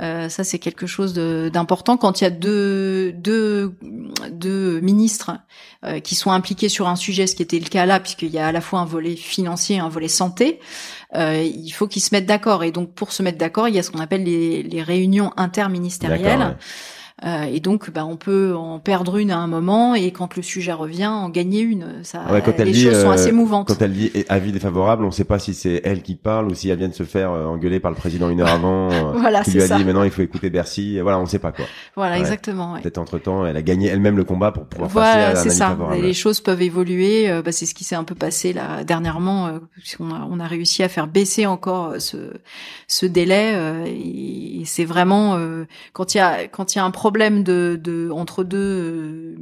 Euh, 0.00 0.28
ça, 0.28 0.44
c'est 0.44 0.58
quelque 0.58 0.86
chose 0.86 1.14
d'important 1.14 1.96
quand 1.96 2.20
il 2.20 2.24
y 2.24 2.26
a 2.26 2.30
deux, 2.30 3.12
deux, 3.12 3.74
deux 4.30 4.80
ministres 4.80 5.32
euh, 5.84 6.00
qui 6.00 6.14
sont 6.14 6.30
impliqués 6.30 6.68
sur 6.68 6.88
un 6.88 6.96
sujet, 6.96 7.26
ce 7.26 7.34
qui 7.34 7.42
était 7.42 7.58
le 7.58 7.68
cas 7.68 7.86
là, 7.86 7.98
puisqu'il 8.00 8.30
y 8.30 8.38
a 8.38 8.46
à 8.46 8.52
la 8.52 8.60
fois 8.60 8.80
un 8.80 8.84
volet 8.84 9.16
financier 9.16 9.76
et 9.76 9.80
un 9.80 9.88
volet 9.88 10.08
santé. 10.08 10.60
Euh, 11.14 11.42
il 11.42 11.70
faut 11.70 11.88
qu'ils 11.88 12.02
se 12.02 12.14
mettent 12.14 12.26
d'accord. 12.26 12.64
Et 12.64 12.70
donc, 12.70 12.92
pour 12.92 13.12
se 13.12 13.22
mettre 13.22 13.38
d'accord, 13.38 13.68
il 13.68 13.74
y 13.74 13.78
a 13.78 13.82
ce 13.82 13.90
qu'on 13.90 14.00
appelle 14.00 14.24
les, 14.24 14.62
les 14.62 14.82
réunions 14.82 15.32
interministérielles. 15.36 16.56
Euh, 17.24 17.44
et 17.44 17.58
donc, 17.58 17.90
bah, 17.90 18.04
on 18.04 18.16
peut 18.16 18.54
en 18.54 18.78
perdre 18.78 19.16
une 19.16 19.32
à 19.32 19.38
un 19.38 19.48
moment, 19.48 19.94
et 19.94 20.12
quand 20.12 20.36
le 20.36 20.42
sujet 20.42 20.72
revient, 20.72 21.08
en 21.08 21.28
gagner 21.28 21.60
une. 21.60 22.04
Ça, 22.04 22.24
les 22.58 22.74
choses 22.74 23.02
sont 23.02 23.10
assez 23.10 23.32
mouvantes. 23.32 23.68
Quand 23.68 23.82
elle 23.82 23.92
dit 23.92 24.12
avis 24.28 24.52
défavorable, 24.52 25.02
on 25.02 25.08
ne 25.08 25.12
sait 25.12 25.24
pas 25.24 25.38
si 25.38 25.52
c'est 25.52 25.80
elle 25.84 26.02
qui 26.02 26.14
parle 26.14 26.46
ou 26.46 26.54
si 26.54 26.68
elle 26.68 26.78
vient 26.78 26.88
de 26.88 26.94
se 26.94 27.02
faire 27.02 27.32
euh, 27.32 27.46
engueuler 27.46 27.80
par 27.80 27.90
le 27.90 27.96
président 27.96 28.30
une 28.30 28.40
heure 28.40 28.48
avant, 28.48 28.90
euh, 28.92 29.12
voilà, 29.16 29.42
qui 29.42 29.52
lui 29.52 29.62
a 29.62 29.68
dit 29.68 29.84
maintenant 29.84 30.04
il 30.04 30.10
faut 30.10 30.22
écouter 30.22 30.48
Bercy. 30.48 31.00
Voilà, 31.00 31.18
on 31.18 31.22
ne 31.22 31.28
sait 31.28 31.40
pas 31.40 31.50
quoi. 31.50 31.64
Voilà, 31.96 32.18
exactement. 32.18 32.78
Peut-être 32.80 32.98
entre 32.98 33.18
temps, 33.18 33.44
elle 33.44 33.56
a 33.56 33.62
gagné 33.62 33.88
elle-même 33.88 34.16
le 34.16 34.24
combat 34.24 34.52
pour 34.52 34.66
pouvoir 34.66 34.90
passer 34.90 35.18
à 35.18 35.36
c'est 35.36 35.50
ça. 35.50 35.76
Les 36.00 36.14
choses 36.14 36.40
peuvent 36.40 36.62
évoluer. 36.62 37.28
bah, 37.44 37.50
c'est 37.50 37.66
ce 37.66 37.74
qui 37.74 37.84
s'est 37.84 37.96
un 37.96 38.04
peu 38.04 38.14
passé 38.14 38.52
là 38.52 38.84
dernièrement. 38.84 39.50
puisqu'on 39.76 40.10
a, 40.10 40.26
on 40.30 40.38
a 40.38 40.46
réussi 40.46 40.82
à 40.82 40.88
faire 40.88 41.08
baisser 41.08 41.46
encore 41.46 41.94
ce, 41.98 42.16
ce 42.86 43.06
délai. 43.06 43.54
et 43.86 44.62
c'est 44.66 44.84
vraiment 44.84 45.38
quand 45.92 46.14
il 46.14 46.18
y 46.18 46.20
a 46.20 46.46
quand 46.46 46.74
il 46.74 46.78
y 46.78 46.80
a 46.80 46.84
un 46.84 46.90
problème 46.90 47.07
problème 47.08 47.42
de, 47.42 47.80
de 47.82 48.10
entre 48.10 48.44
deux 48.44 48.58
euh, 48.58 49.36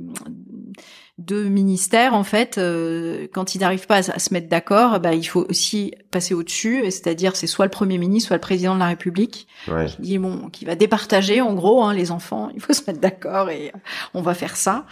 deux 1.18 1.48
ministères 1.48 2.14
en 2.14 2.22
fait 2.22 2.58
euh, 2.58 3.26
quand 3.32 3.56
ils 3.56 3.60
n'arrivent 3.60 3.88
pas 3.88 4.08
à, 4.08 4.18
se 4.20 4.32
mettre 4.32 4.48
d'accord 4.48 5.00
bah 5.00 5.14
il 5.14 5.24
faut 5.24 5.44
aussi 5.48 5.92
passer 6.12 6.32
au-dessus 6.32 6.82
c'est-à-dire 6.84 7.34
c'est 7.34 7.48
soit 7.48 7.64
le 7.64 7.72
premier 7.72 7.98
ministre 7.98 8.28
soit 8.28 8.36
le 8.36 8.40
président 8.40 8.74
de 8.74 8.78
la 8.78 8.86
République 8.86 9.48
qui 9.64 10.02
dit 10.02 10.18
bon 10.18 10.48
qui 10.50 10.64
va 10.64 10.76
départager 10.76 11.40
en 11.40 11.54
gros 11.54 11.82
hein, 11.82 11.92
les 11.92 12.12
enfants. 12.12 12.50
Il 12.54 12.60
faut 12.60 12.72
se 12.72 12.82
mettre 12.86 13.00
d'accord 13.00 13.50
et 13.50 13.72
on 14.14 14.22
va 14.22 14.34
faire 14.34 14.56
ça 14.56 14.86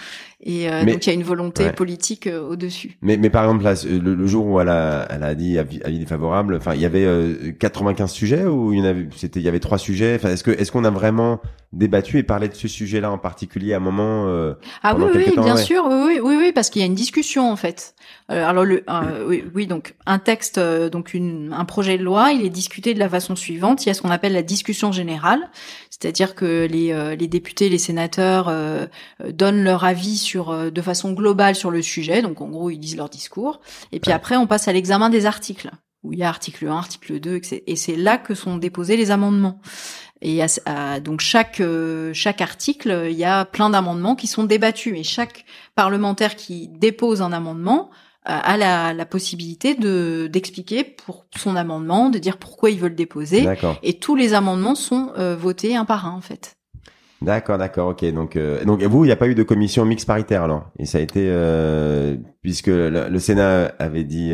et 0.46 0.70
euh, 0.70 0.84
donc 0.84 1.06
il 1.06 1.08
y 1.08 1.10
a 1.10 1.14
une 1.14 1.22
volonté 1.22 1.72
politique 1.72 2.26
euh, 2.26 2.46
au-dessus. 2.46 2.98
Mais, 3.00 3.16
mais 3.16 3.30
par 3.30 3.44
exemple 3.44 3.64
là, 3.64 3.74
le, 3.86 4.26
jour 4.26 4.46
où 4.46 4.60
elle 4.60 4.68
a, 4.68 5.06
elle 5.08 5.22
a 5.22 5.34
dit 5.34 5.58
avis, 5.58 5.80
défavorable, 5.98 6.56
enfin 6.56 6.74
il 6.74 6.82
y 6.82 6.84
avait 6.84 7.54
95 7.58 8.10
euh, 8.10 8.12
sujets 8.12 8.44
ou 8.44 8.74
il 8.74 8.80
y 8.80 8.82
en 8.82 8.84
avait, 8.84 9.08
c'était, 9.16 9.40
il 9.40 9.42
y 9.42 9.48
avait 9.48 9.58
trois 9.58 9.78
sujets? 9.78 10.16
Enfin 10.16 10.28
est-ce 10.28 10.44
que 10.44 10.50
est-ce 10.50 10.70
qu'on 10.70 10.84
a 10.84 10.90
vraiment 10.90 11.40
débattu 11.72 12.18
et 12.18 12.22
parlé 12.22 12.48
de 12.48 12.54
ce 12.54 12.68
sujet-là 12.68 13.10
en 13.10 13.16
particulier 13.16 13.72
à 13.72 13.78
un 13.78 13.80
moment 13.80 14.26
Ah 14.82 14.94
oui, 14.94 15.04
oui, 15.14 15.32
bien 15.42 15.56
sûr, 15.56 15.86
oui, 15.88 16.20
oui, 16.22 16.36
oui, 16.38 16.52
parce 16.52 16.68
qu'il 16.68 16.80
y 16.80 16.84
a 16.84 16.86
une 16.86 16.94
discussion 16.94 17.50
en 17.50 17.56
fait. 17.56 17.94
alors 18.28 18.64
le, 18.64 18.84
oui, 19.26 19.44
oui, 19.54 19.66
donc 19.66 19.94
un 20.04 20.18
texte, 20.18 20.60
donc 20.60 21.14
une, 21.14 21.54
un 21.56 21.64
projet 21.64 21.96
de 21.96 22.04
loi, 22.04 22.32
il 22.32 22.44
est 22.44 22.50
discuté 22.50 22.92
de 22.92 22.98
la 22.98 23.08
façon 23.08 23.34
suivante. 23.34 23.86
Il 23.86 23.88
y 23.88 23.90
a 23.90 23.94
ce 23.94 24.02
qu'on 24.02 24.10
appelle 24.10 24.34
la 24.34 24.42
discussion 24.42 24.92
générale, 24.92 25.40
c'est-à-dire 26.00 26.34
que 26.34 26.66
les, 26.70 27.16
les 27.16 27.28
députés, 27.28 27.68
les 27.68 27.78
sénateurs 27.78 28.52
donnent 29.32 29.62
leur 29.62 29.84
avis 29.84 30.16
sur 30.16 30.50
euh, 30.50 30.70
de 30.70 30.82
façon 30.82 31.12
globale 31.12 31.54
sur 31.54 31.70
le 31.70 31.82
sujet. 31.82 32.22
Donc 32.22 32.40
en 32.40 32.48
gros, 32.48 32.70
ils 32.70 32.78
disent 32.78 32.96
leur 32.96 33.08
discours. 33.08 33.60
Et 33.92 34.00
puis 34.00 34.12
après, 34.12 34.36
on 34.36 34.46
passe 34.46 34.68
à 34.68 34.72
l'examen 34.72 35.10
des 35.10 35.26
articles 35.26 35.70
où 36.02 36.12
il 36.12 36.18
y 36.18 36.22
a 36.22 36.28
article 36.28 36.68
1, 36.68 36.76
article 36.76 37.18
2, 37.18 37.40
et 37.66 37.76
c'est 37.76 37.96
là 37.96 38.18
que 38.18 38.34
sont 38.34 38.58
déposés 38.58 38.98
les 38.98 39.10
amendements. 39.10 39.58
Et 40.20 40.40
donc 41.02 41.20
chaque 41.20 41.60
euh, 41.60 42.12
chaque 42.12 42.42
article, 42.42 43.06
il 43.10 43.16
y 43.16 43.24
a 43.24 43.46
plein 43.46 43.70
d'amendements 43.70 44.14
qui 44.14 44.26
sont 44.26 44.44
débattus. 44.44 44.98
Et 44.98 45.02
chaque 45.02 45.46
parlementaire 45.74 46.36
qui 46.36 46.68
dépose 46.68 47.22
un 47.22 47.32
amendement 47.32 47.88
euh, 47.90 47.94
a 48.24 48.56
la, 48.56 48.94
la 48.94 49.06
possibilité 49.06 49.74
de 49.74 50.28
d'expliquer 50.32 50.84
pour 50.84 51.26
son 51.36 51.56
amendement, 51.56 52.08
de 52.10 52.18
dire 52.18 52.38
pourquoi 52.38 52.70
il 52.70 52.78
veut 52.78 52.88
le 52.88 52.94
déposer. 52.94 53.46
Et 53.82 53.98
tous 53.98 54.16
les 54.16 54.34
amendements 54.34 54.74
sont 54.74 55.12
votés 55.38 55.76
un 55.76 55.84
par 55.84 56.06
un 56.06 56.12
en 56.12 56.20
fait. 56.20 56.56
D'accord, 57.24 57.56
d'accord, 57.56 57.88
ok. 57.88 58.04
Donc, 58.12 58.36
euh, 58.36 58.64
donc 58.64 58.82
vous, 58.82 59.04
il 59.04 59.08
n'y 59.08 59.12
a 59.12 59.16
pas 59.16 59.28
eu 59.28 59.34
de 59.34 59.42
commission 59.42 59.84
mixte 59.86 60.06
paritaire 60.06 60.42
alors, 60.42 60.66
et 60.78 60.84
ça 60.84 60.98
a 60.98 61.00
été 61.00 61.24
euh, 61.26 62.16
puisque 62.42 62.66
le, 62.66 63.18
Sénat 63.18 63.72
avait 63.78 64.04
dit 64.04 64.32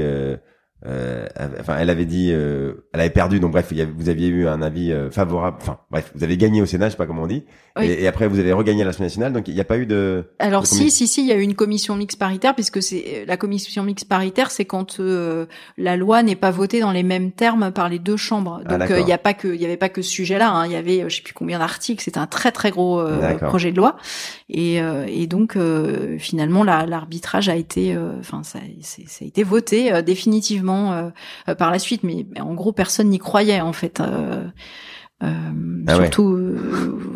euh, 0.87 1.26
euh, 1.39 1.49
enfin, 1.61 1.76
elle 1.78 1.91
avait 1.91 2.07
dit, 2.07 2.31
euh, 2.33 2.87
elle 2.93 3.01
avait 3.01 3.11
perdu. 3.11 3.39
Donc 3.39 3.53
bref, 3.53 3.72
vous 3.97 4.09
aviez 4.09 4.28
eu 4.28 4.49
un 4.49 4.62
avis 4.62 4.93
euh, 4.93 5.11
favorable. 5.11 5.59
Enfin 5.61 5.78
bref, 5.91 6.11
vous 6.14 6.24
avez 6.24 6.37
gagné 6.37 6.62
au 6.62 6.66
Sénat, 6.66 6.87
je 6.87 6.93
sais 6.93 6.97
pas 6.97 7.07
comment 7.07 7.24
on 7.24 7.26
dit. 7.26 7.45
Et, 7.81 8.07
après, 8.09 8.26
vous 8.26 8.39
avez 8.39 8.53
regagné 8.53 8.83
à 8.83 8.85
l'Assemblée 8.85 9.07
nationale. 9.07 9.33
Donc 9.33 9.49
il 9.49 9.55
n'y 9.55 9.61
a 9.61 9.64
pas 9.64 9.78
eu 9.78 9.87
de. 9.87 10.24
Alors 10.39 10.66
si, 10.66 10.91
si, 10.91 11.07
si, 11.07 11.22
il 11.22 11.28
y 11.28 11.33
a 11.33 11.37
eu 11.37 11.43
une 11.43 11.55
commission 11.55 11.97
mixte 11.97 12.18
paritaire, 12.18 12.55
puisque 12.55 12.83
c'est 12.83 13.24
la 13.26 13.37
commission 13.37 13.83
mixte 13.83 14.09
paritaire, 14.09 14.51
c'est 14.51 14.64
quand 14.64 15.01
la 15.78 15.97
loi 15.97 16.22
n'est 16.22 16.37
pas 16.37 16.51
votée 16.51 16.81
dans 16.81 16.93
les 16.93 17.03
mêmes 17.03 17.33
termes 17.33 17.70
par 17.72 17.89
les 17.89 17.99
deux 17.99 18.16
chambres. 18.16 18.62
Ah, 18.66 18.78
donc 18.78 18.89
il 18.91 19.05
n'y 19.05 19.12
a 19.12 19.18
pas 19.18 19.35
que, 19.35 19.49
il 19.49 19.61
y 19.61 19.64
avait 19.64 19.76
pas 19.76 19.89
que 19.89 20.03
ce 20.03 20.11
sujet-là. 20.11 20.51
Hein. 20.51 20.66
Il 20.66 20.72
y 20.72 20.76
avait, 20.76 21.09
je 21.09 21.16
sais 21.16 21.22
plus 21.22 21.35
combien 21.35 21.59
d'articles. 21.59 22.03
C'était 22.03 22.18
un 22.18 22.26
très 22.26 22.53
très 22.53 22.70
gros 22.70 23.03
projet 23.43 23.70
de 23.70 23.76
loi. 23.76 23.97
Et, 24.53 24.76
et 25.09 25.26
donc 25.26 25.57
finalement, 26.18 26.64
l'arbitrage 26.64 27.48
a 27.48 27.57
été, 27.57 27.96
enfin 28.18 28.42
ça, 28.42 28.59
ça, 28.82 29.24
a 29.24 29.24
été 29.24 29.42
voté 29.44 30.03
définitivement 30.03 30.92
euh, 30.92 31.11
euh, 31.48 31.55
par 31.55 31.70
la 31.70 31.78
suite, 31.78 32.03
mais, 32.03 32.26
en 32.40 32.55
gros 32.55 32.72
personne 32.72 33.09
n'y 33.09 33.18
croyait 33.18 33.61
en 33.61 33.72
fait. 33.72 34.01
Euh, 34.01 34.48
ah 35.86 35.94
surtout, 35.96 36.57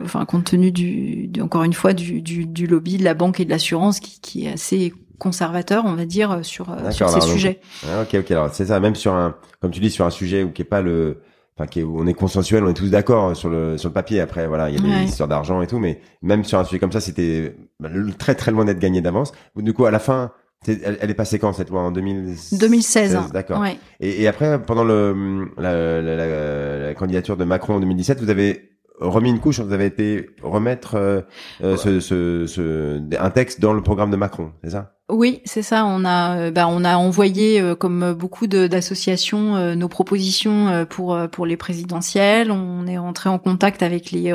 enfin 0.04 0.26
compte 0.26 0.44
tenu 0.44 0.72
du, 0.72 1.30
encore 1.40 1.64
une 1.64 1.72
fois 1.72 1.94
du, 1.94 2.20
du, 2.20 2.66
lobby 2.66 2.98
de 2.98 3.04
la 3.04 3.14
banque 3.14 3.40
et 3.40 3.46
de 3.46 3.50
l'assurance 3.50 3.98
qui, 3.98 4.20
qui 4.20 4.44
est 4.44 4.52
assez 4.52 4.92
conservateur, 5.18 5.84
on 5.86 5.94
va 5.94 6.04
dire, 6.04 6.40
sur, 6.42 6.66
sur 6.90 7.08
ces 7.08 7.22
sujets. 7.22 7.60
Ah, 7.86 8.02
ok, 8.02 8.16
ok. 8.20 8.30
Alors 8.30 8.50
c'est 8.52 8.66
ça, 8.66 8.78
même 8.78 8.94
sur 8.94 9.14
un, 9.14 9.36
comme 9.60 9.70
tu 9.70 9.80
dis, 9.80 9.90
sur 9.90 10.04
un 10.04 10.10
sujet 10.10 10.42
où 10.42 10.50
qui 10.50 10.60
est 10.60 10.66
pas 10.66 10.82
le, 10.82 11.22
enfin 11.56 11.66
qui 11.66 11.80
est, 11.80 11.84
on 11.84 12.06
est 12.06 12.14
consensuel, 12.14 12.64
on 12.64 12.68
est 12.68 12.74
tous 12.74 12.90
d'accord 12.90 13.36
sur 13.36 13.48
le 13.48 13.78
sur 13.78 13.88
le 13.88 13.94
papier. 13.94 14.20
Après, 14.20 14.46
voilà, 14.46 14.70
il 14.70 14.76
y 14.76 14.78
a 14.78 14.98
des 15.00 15.04
histoires 15.04 15.28
d'argent 15.28 15.62
et 15.62 15.66
tout, 15.66 15.78
mais 15.78 16.00
même 16.22 16.44
sur 16.44 16.58
un 16.58 16.64
sujet 16.64 16.78
comme 16.78 16.92
ça, 16.92 17.00
c'était 17.00 17.56
bah, 17.80 17.88
très 18.18 18.34
très 18.34 18.50
loin 18.50 18.64
d'être 18.64 18.78
gagné 18.78 19.00
d'avance. 19.00 19.32
Du 19.56 19.72
coup, 19.72 19.84
à 19.84 19.90
la 19.90 19.98
fin, 19.98 20.32
elle, 20.66 21.10
est 21.10 21.14
passée 21.14 21.38
quand 21.38 21.52
cette 21.52 21.70
loi 21.70 21.82
en 21.82 21.90
2016, 21.90 22.58
2016 22.58 23.18
D'accord. 23.32 23.60
Ouais. 23.60 23.78
Et, 24.00 24.22
et, 24.22 24.28
après, 24.28 24.62
pendant 24.62 24.84
le, 24.84 25.50
la, 25.58 26.00
la, 26.02 26.78
la, 26.86 26.94
candidature 26.94 27.36
de 27.36 27.44
Macron 27.44 27.74
en 27.74 27.80
2017, 27.80 28.20
vous 28.20 28.30
avez 28.30 28.73
remis 29.04 29.30
une 29.30 29.40
couche, 29.40 29.60
vous 29.60 29.72
avez 29.72 29.86
été 29.86 30.30
remettre 30.42 30.96
euh, 30.96 31.20
euh 31.62 31.76
ce, 31.76 32.00
ce, 32.00 32.46
ce, 32.46 33.00
un 33.18 33.30
texte 33.30 33.60
dans 33.60 33.72
le 33.72 33.82
programme 33.82 34.10
de 34.10 34.16
Macron, 34.16 34.52
c'est 34.62 34.70
ça? 34.70 34.92
Oui, 35.10 35.42
c'est 35.44 35.62
ça. 35.62 35.84
On 35.84 36.04
a, 36.04 36.38
euh, 36.38 36.50
bah, 36.50 36.66
on 36.66 36.82
a 36.82 36.96
envoyé, 36.96 37.60
euh, 37.60 37.74
comme 37.74 38.14
beaucoup 38.14 38.46
d'associations, 38.46 39.74
nos 39.76 39.88
propositions 39.88 40.86
pour 40.88 41.18
pour 41.30 41.46
les 41.46 41.56
présidentielles. 41.56 42.50
On 42.50 42.86
est 42.86 42.98
rentré 42.98 43.28
en 43.28 43.38
contact 43.38 43.82
avec 43.82 44.10
les 44.10 44.32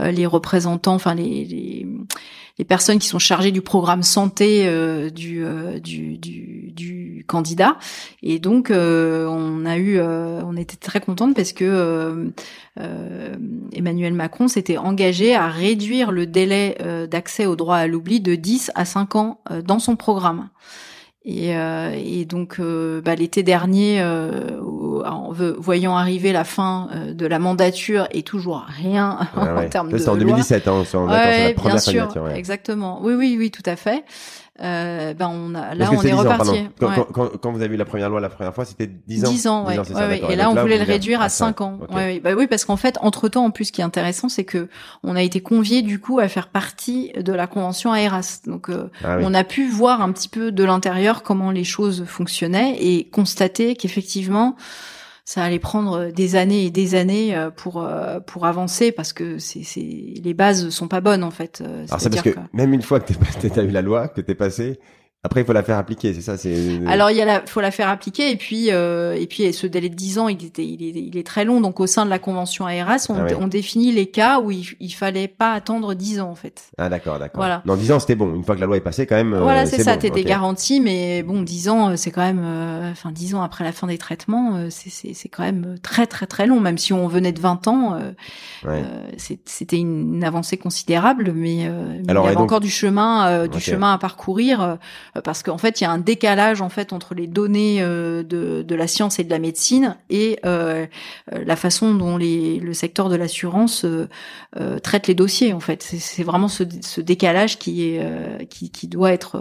les 0.00 0.26
représentants, 0.26 0.94
enfin 0.94 1.14
les, 1.14 1.44
les 1.44 1.86
les 2.58 2.64
personnes 2.64 2.98
qui 2.98 3.08
sont 3.08 3.18
chargées 3.18 3.50
du 3.50 3.62
programme 3.62 4.02
santé 4.02 4.66
euh, 4.66 5.10
du, 5.10 5.44
euh, 5.44 5.80
du, 5.80 6.18
du, 6.18 6.72
du, 6.72 7.24
candidat. 7.26 7.78
Et 8.22 8.38
donc, 8.38 8.70
euh, 8.70 9.26
on 9.26 9.64
a 9.64 9.78
eu, 9.78 9.98
on 10.00 10.56
était 10.56 10.76
très 10.76 11.00
contente 11.00 11.34
parce 11.34 11.52
que 11.52 12.32
Emmanuel 12.76 14.14
Macron 14.14 14.48
s'était 14.48 14.78
engagé 14.78 15.34
à 15.34 15.48
réduire 15.48 16.10
le 16.10 16.26
délai 16.26 16.76
d'accès 17.10 17.46
au 17.46 17.56
droit 17.56 17.76
à 17.76 17.86
l'oubli 17.86 18.20
de 18.20 18.34
10 18.34 18.72
à 18.74 18.84
5 18.84 19.16
ans 19.16 19.40
dans 19.64 19.78
son 19.78 19.96
programme. 19.96 20.48
Et, 21.26 21.56
euh, 21.56 21.90
et 21.96 22.26
donc 22.26 22.56
euh, 22.60 23.00
bah, 23.00 23.14
l'été 23.14 23.42
dernier, 23.42 24.02
euh, 24.02 24.60
en 25.06 25.32
voyant 25.32 25.96
arriver 25.96 26.32
la 26.32 26.44
fin 26.44 26.88
euh, 26.94 27.14
de 27.14 27.26
la 27.26 27.38
mandature 27.38 28.06
et 28.10 28.22
toujours 28.22 28.66
rien 28.68 29.20
en 29.36 29.66
termes 29.70 29.90
de 29.90 29.96
C'est 29.96 30.10
en 30.10 30.16
2017, 30.16 30.68
hein, 30.68 30.84
on 30.92 31.08
ouais, 31.08 31.54
bien 31.54 31.78
sûr, 31.78 32.10
exactement. 32.34 33.00
Oui, 33.02 33.14
oui, 33.14 33.36
oui, 33.38 33.50
tout 33.50 33.62
à 33.64 33.76
fait 33.76 34.04
euh, 34.04 34.43
ben 34.58 35.16
on 35.20 35.54
a, 35.54 35.74
là 35.74 35.90
on 35.92 36.00
est, 36.00 36.12
reparti. 36.12 36.68
quand, 36.78 37.06
quand, 37.12 37.28
quand, 37.38 37.52
vous 37.52 37.58
avez 37.58 37.68
vu 37.68 37.76
la 37.76 37.84
première 37.84 38.08
loi 38.08 38.20
la 38.20 38.28
première 38.28 38.54
fois, 38.54 38.64
c'était 38.64 38.86
10 38.86 39.24
ans. 39.24 39.30
10 39.30 39.46
ans, 39.48 39.66
ouais. 39.66 39.78
ouais, 39.78 40.22
Et, 40.30 40.36
là, 40.36 40.50
on 40.50 40.54
voulait 40.54 40.78
le 40.78 40.84
réduire 40.84 41.20
à 41.20 41.28
5 41.28 41.60
ans. 41.60 41.80
Ouais, 41.90 42.20
bah 42.20 42.34
oui, 42.36 42.46
parce 42.46 42.64
qu'en 42.64 42.76
fait, 42.76 42.96
entre 43.00 43.28
temps, 43.28 43.44
en 43.44 43.50
plus, 43.50 43.66
ce 43.66 43.72
qui 43.72 43.80
est 43.80 43.84
intéressant, 43.84 44.28
c'est 44.28 44.44
que 44.44 44.68
on 45.02 45.16
a 45.16 45.22
été 45.22 45.40
convié 45.40 45.82
du 45.82 45.98
coup 46.00 46.20
à 46.20 46.28
faire 46.28 46.48
partie 46.48 47.12
de 47.12 47.32
la 47.32 47.46
convention 47.46 47.94
AERAS. 47.94 48.42
Donc, 48.46 48.70
euh, 48.70 48.90
ah 49.02 49.18
on 49.20 49.34
a 49.34 49.44
pu 49.44 49.68
voir 49.68 50.02
un 50.02 50.12
petit 50.12 50.28
peu 50.28 50.52
de 50.52 50.64
l'intérieur 50.64 51.22
comment 51.22 51.50
les 51.50 51.64
choses 51.64 52.04
fonctionnaient 52.06 52.76
et 52.80 53.04
constater 53.04 53.74
qu'effectivement 53.74 54.56
ça 55.24 55.42
allait 55.42 55.58
prendre 55.58 56.10
des 56.10 56.36
années 56.36 56.66
et 56.66 56.70
des 56.70 56.94
années 56.94 57.34
euh, 57.34 57.50
pour 57.50 57.82
euh, 57.82 58.20
pour 58.20 58.44
avancer 58.44 58.92
parce 58.92 59.14
que 59.14 59.38
c'est 59.38 59.62
c'est 59.62 59.80
les 59.80 60.34
bases 60.34 60.68
sont 60.68 60.88
pas 60.88 61.00
bonnes 61.00 61.24
en 61.24 61.30
fait. 61.30 61.62
Euh, 61.62 61.86
Alors 61.88 62.00
c'est 62.00 62.10
parce 62.10 62.22
que, 62.22 62.30
même 62.52 62.74
une 62.74 62.82
fois 62.82 63.00
que 63.00 63.12
tu 63.12 63.60
as 63.60 63.62
eu 63.62 63.70
la 63.70 63.82
loi, 63.82 64.08
que 64.08 64.20
t'es 64.20 64.34
passé, 64.34 64.78
après, 65.26 65.40
il 65.40 65.46
faut 65.46 65.54
la 65.54 65.62
faire 65.62 65.78
appliquer, 65.78 66.12
c'est 66.12 66.20
ça. 66.20 66.36
C'est. 66.36 66.82
Alors 66.86 67.10
il 67.10 67.16
y 67.16 67.22
a 67.22 67.24
la, 67.24 67.40
faut 67.46 67.62
la 67.62 67.70
faire 67.70 67.88
appliquer 67.88 68.30
et 68.30 68.36
puis 68.36 68.70
euh, 68.70 69.14
et 69.14 69.26
puis 69.26 69.54
ce 69.54 69.66
délai 69.66 69.88
de 69.88 69.94
10 69.94 70.18
ans, 70.18 70.28
il 70.28 70.44
était, 70.44 70.66
il 70.66 70.82
est, 70.82 71.00
il 71.00 71.16
est 71.16 71.26
très 71.26 71.46
long. 71.46 71.62
Donc 71.62 71.80
au 71.80 71.86
sein 71.86 72.04
de 72.04 72.10
la 72.10 72.18
convention 72.18 72.66
ARS, 72.66 72.98
on, 73.08 73.14
ah 73.14 73.26
on 73.40 73.48
définit 73.48 73.90
les 73.90 74.04
cas 74.04 74.40
où 74.40 74.50
il, 74.50 74.66
il 74.80 74.90
fallait 74.90 75.26
pas 75.26 75.54
attendre 75.54 75.94
10 75.94 76.20
ans 76.20 76.28
en 76.28 76.34
fait. 76.34 76.64
Ah 76.76 76.90
d'accord, 76.90 77.18
d'accord. 77.18 77.38
Voilà. 77.38 77.62
Non, 77.64 77.74
10 77.74 77.92
ans 77.92 78.00
c'était 78.00 78.16
bon. 78.16 78.34
Une 78.34 78.44
fois 78.44 78.54
que 78.54 78.60
la 78.60 78.66
loi 78.66 78.76
est 78.76 78.82
passée, 78.82 79.06
quand 79.06 79.14
même. 79.14 79.32
Euh, 79.32 79.40
voilà, 79.40 79.64
c'est 79.64 79.82
ça. 79.82 79.94
Bon. 79.94 80.00
T'étais 80.02 80.20
okay. 80.20 80.28
garanti, 80.28 80.80
mais 80.82 81.22
bon, 81.22 81.40
10 81.40 81.70
ans, 81.70 81.88
euh, 81.88 81.96
c'est 81.96 82.10
quand 82.10 82.20
même, 82.20 82.42
euh, 82.44 82.90
enfin 82.90 83.10
10 83.10 83.34
ans 83.34 83.42
après 83.42 83.64
la 83.64 83.72
fin 83.72 83.86
des 83.86 83.96
traitements, 83.96 84.68
c'est 84.68 84.90
c'est 84.90 85.14
c'est 85.14 85.30
quand 85.30 85.44
même 85.44 85.76
très 85.82 86.06
très 86.06 86.26
très 86.26 86.46
long. 86.46 86.60
Même 86.60 86.76
si 86.76 86.92
on 86.92 87.08
venait 87.08 87.32
de 87.32 87.40
20 87.40 87.66
ans, 87.66 87.98
ouais. 88.66 88.84
c'était 89.46 89.78
une, 89.78 90.22
avancée 90.22 90.58
considérable, 90.58 91.32
mais, 91.34 91.66
mais 91.66 92.10
Alors, 92.10 92.26
il 92.26 92.28
y 92.28 92.32
avait 92.32 92.36
encore 92.36 92.60
du 92.60 92.68
chemin, 92.68 93.46
du 93.46 93.56
okay. 93.56 93.70
chemin 93.70 93.94
à 93.94 93.98
parcourir 93.98 94.78
parce 95.22 95.42
qu'en 95.42 95.58
fait, 95.58 95.80
il 95.80 95.84
y 95.84 95.86
a 95.86 95.90
un 95.90 95.98
décalage 95.98 96.60
en 96.60 96.68
fait 96.68 96.92
entre 96.92 97.14
les 97.14 97.26
données 97.26 97.80
euh, 97.80 98.22
de, 98.22 98.62
de, 98.62 98.74
la 98.74 98.86
science 98.86 99.18
et 99.18 99.24
de 99.24 99.30
la 99.30 99.38
médecine 99.38 99.96
et 100.10 100.40
euh, 100.44 100.86
euh 101.32 101.44
la 101.44 101.56
façon 101.56 101.94
dont 101.94 102.16
les, 102.16 102.58
le 102.58 102.74
secteur 102.74 103.08
de 103.08 103.16
l'assurance 103.16 103.84
euh, 103.84 104.08
euh 104.58 104.78
traite 104.80 105.06
les 105.06 105.14
dossiers. 105.14 105.52
En 105.52 105.60
fait, 105.60 105.82
c'est 105.82 106.24
vraiment 106.24 106.48
ce, 106.48 106.64
ce, 106.80 107.00
décalage 107.00 107.58
qui 107.58 107.84
est 107.86 108.48
qui, 108.48 108.70
qui 108.70 108.88
doit 108.88 109.12
être 109.12 109.40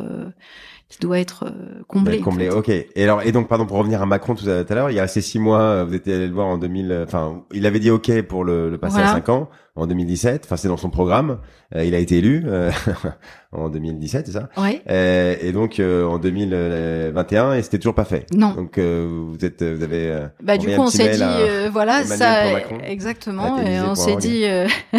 qui 0.90 1.00
doit 1.00 1.18
être 1.18 1.52
comblé. 1.88 2.20
Comblé, 2.20 2.50
ok. 2.50 2.70
Et 2.70 3.04
alors, 3.04 3.24
et 3.24 3.32
donc, 3.32 3.48
pardon, 3.48 3.66
pour 3.66 3.78
revenir 3.78 4.02
à 4.02 4.06
Macron 4.06 4.36
tout 4.36 4.48
à 4.48 4.64
l'heure, 4.76 4.92
il 4.92 4.96
y 4.96 5.00
a 5.00 5.08
ces 5.08 5.22
six 5.22 5.40
mois, 5.40 5.84
vous 5.86 5.96
étiez 5.96 6.14
allé 6.14 6.28
le 6.28 6.34
voir 6.34 6.48
en 6.48 6.58
2000, 6.60 7.04
enfin, 7.04 7.44
il 7.52 7.66
avait 7.66 7.80
dit 7.80 7.90
ok 7.90 8.22
pour 8.24 8.44
le, 8.44 8.70
le 8.70 8.78
passer 8.78 9.00
à 9.00 9.08
cinq 9.08 9.30
ans 9.30 9.50
en 9.76 9.88
2017. 9.88 10.44
Enfin, 10.46 10.58
c'est 10.58 10.68
dans 10.68 10.78
son 10.78 10.90
programme. 10.90 11.40
Euh, 11.76 11.84
il 11.84 11.96
a 11.96 12.00
été 12.00 12.18
élu 12.18 12.44
euh, 12.46 12.72
en 13.52 13.70
2017, 13.70 14.28
c'est 14.28 14.32
ça? 14.34 14.50
Ouais. 14.58 14.82
Euh, 14.90 15.36
et 15.42 15.52
donc 15.52 15.80
euh, 15.80 16.06
en 16.06 16.20
2021, 16.20 17.54
et 17.54 17.62
c'était 17.64 17.80
toujours 17.80 17.96
pas 17.96 18.06
fait. 18.06 18.28
Non. 18.34 18.54
Donc 18.54 18.78
euh, 18.78 19.08
vous 19.30 19.44
êtes, 19.44 19.64
vous 19.64 19.84
avez. 19.84 20.28
bah 20.42 20.58
du 20.58 20.68
coup, 20.68 20.82
on 20.82 20.88
s'est 20.88 21.12
dit, 21.12 21.70
voilà, 21.72 22.04
ça, 22.04 22.60
exactement. 22.86 23.60
Et 23.60 23.80
on 23.82 23.96
s'est 23.96 24.16
dit, 24.18 24.44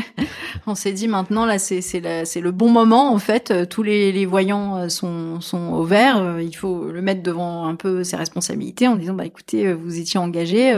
on 0.66 0.74
s'est 0.74 0.92
dit 0.92 1.08
maintenant 1.08 1.46
là, 1.46 1.58
c'est 1.58 1.80
c'est 1.80 2.24
c'est 2.24 2.40
le 2.40 2.50
bon 2.50 2.70
moment 2.70 3.12
en 3.12 3.18
fait. 3.18 3.68
Tous 3.68 3.82
les, 3.82 4.12
les 4.12 4.26
voyants 4.26 4.88
sont 4.88 5.40
sont 5.40 5.72
au 5.72 5.84
vert. 5.84 6.38
Il 6.40 6.54
faut 6.54 6.90
le 6.90 7.02
mettre 7.02 7.22
devant 7.22 7.66
un 7.66 7.76
peu 7.76 8.02
ses 8.04 8.16
responsabilités 8.16 8.88
en 8.88 8.96
disant 8.96 9.14
bah 9.14 9.26
écoutez, 9.26 9.72
vous 9.72 9.98
étiez 9.98 10.18
engagé, 10.18 10.74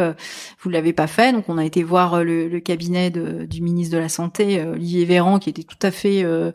vous 0.60 0.70
l'avez 0.70 0.92
pas 0.92 1.06
fait. 1.06 1.32
Donc 1.32 1.44
on 1.48 1.58
a 1.58 1.64
été 1.64 1.82
voir 1.82 2.22
le, 2.24 2.48
le 2.48 2.60
cabinet 2.60 3.10
de, 3.10 3.44
du 3.44 3.62
ministre 3.62 3.85
de 3.90 3.98
la 3.98 4.08
santé, 4.08 4.62
Olivier 4.62 5.04
Véran, 5.04 5.38
qui 5.38 5.50
était 5.50 5.62
tout 5.62 5.78
à 5.82 5.90
fait 5.90 6.22
euh, 6.24 6.52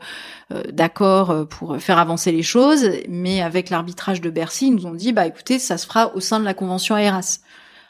euh, 0.52 0.64
d'accord 0.72 1.32
euh, 1.32 1.46
pour 1.46 1.78
faire 1.78 1.98
avancer 1.98 2.32
les 2.32 2.44
choses, 2.44 2.90
mais 3.10 3.42
avec 3.42 3.70
l'arbitrage 3.70 4.22
de 4.22 4.30
Bercy, 4.30 4.68
ils 4.68 4.76
nous 4.76 4.86
ont 4.86 4.94
dit 4.94 5.14
bah 5.14 5.26
écoutez, 5.26 5.60
ça 5.60 5.78
se 5.78 5.86
fera 5.86 6.14
au 6.16 6.20
sein 6.20 6.40
de 6.40 6.46
la 6.46 6.54
convention 6.54 6.98
AERAS. 6.98 7.40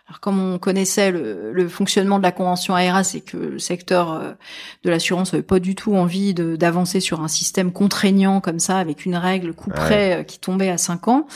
Alors 0.08 0.20
comme 0.20 0.42
on 0.42 0.60
connaissait 0.60 1.10
le, 1.10 1.54
le, 1.54 1.70
fonctionnement 1.70 2.18
de 2.18 2.24
la 2.24 2.34
convention 2.34 2.78
AERAS 2.78 3.14
et 3.16 3.22
que 3.22 3.38
le 3.38 3.60
secteur 3.60 4.36
de 4.84 4.90
l'assurance 4.90 5.34
avait 5.34 5.42
pas 5.42 5.60
du 5.60 5.74
tout 5.74 5.96
envie 5.96 6.34
d'avancer 6.34 7.00
sur 7.00 7.22
un 7.22 7.30
système 7.30 7.72
contraignant 7.72 8.42
comme 8.42 8.60
ça 8.60 8.78
avec 8.78 9.06
une 9.06 9.16
règle 9.16 9.54
coup 9.54 9.70
près 9.70 10.26
qui 10.28 10.38
tombait 10.38 10.70
à 10.70 10.78
5 10.78 11.08
ans, 11.08 11.28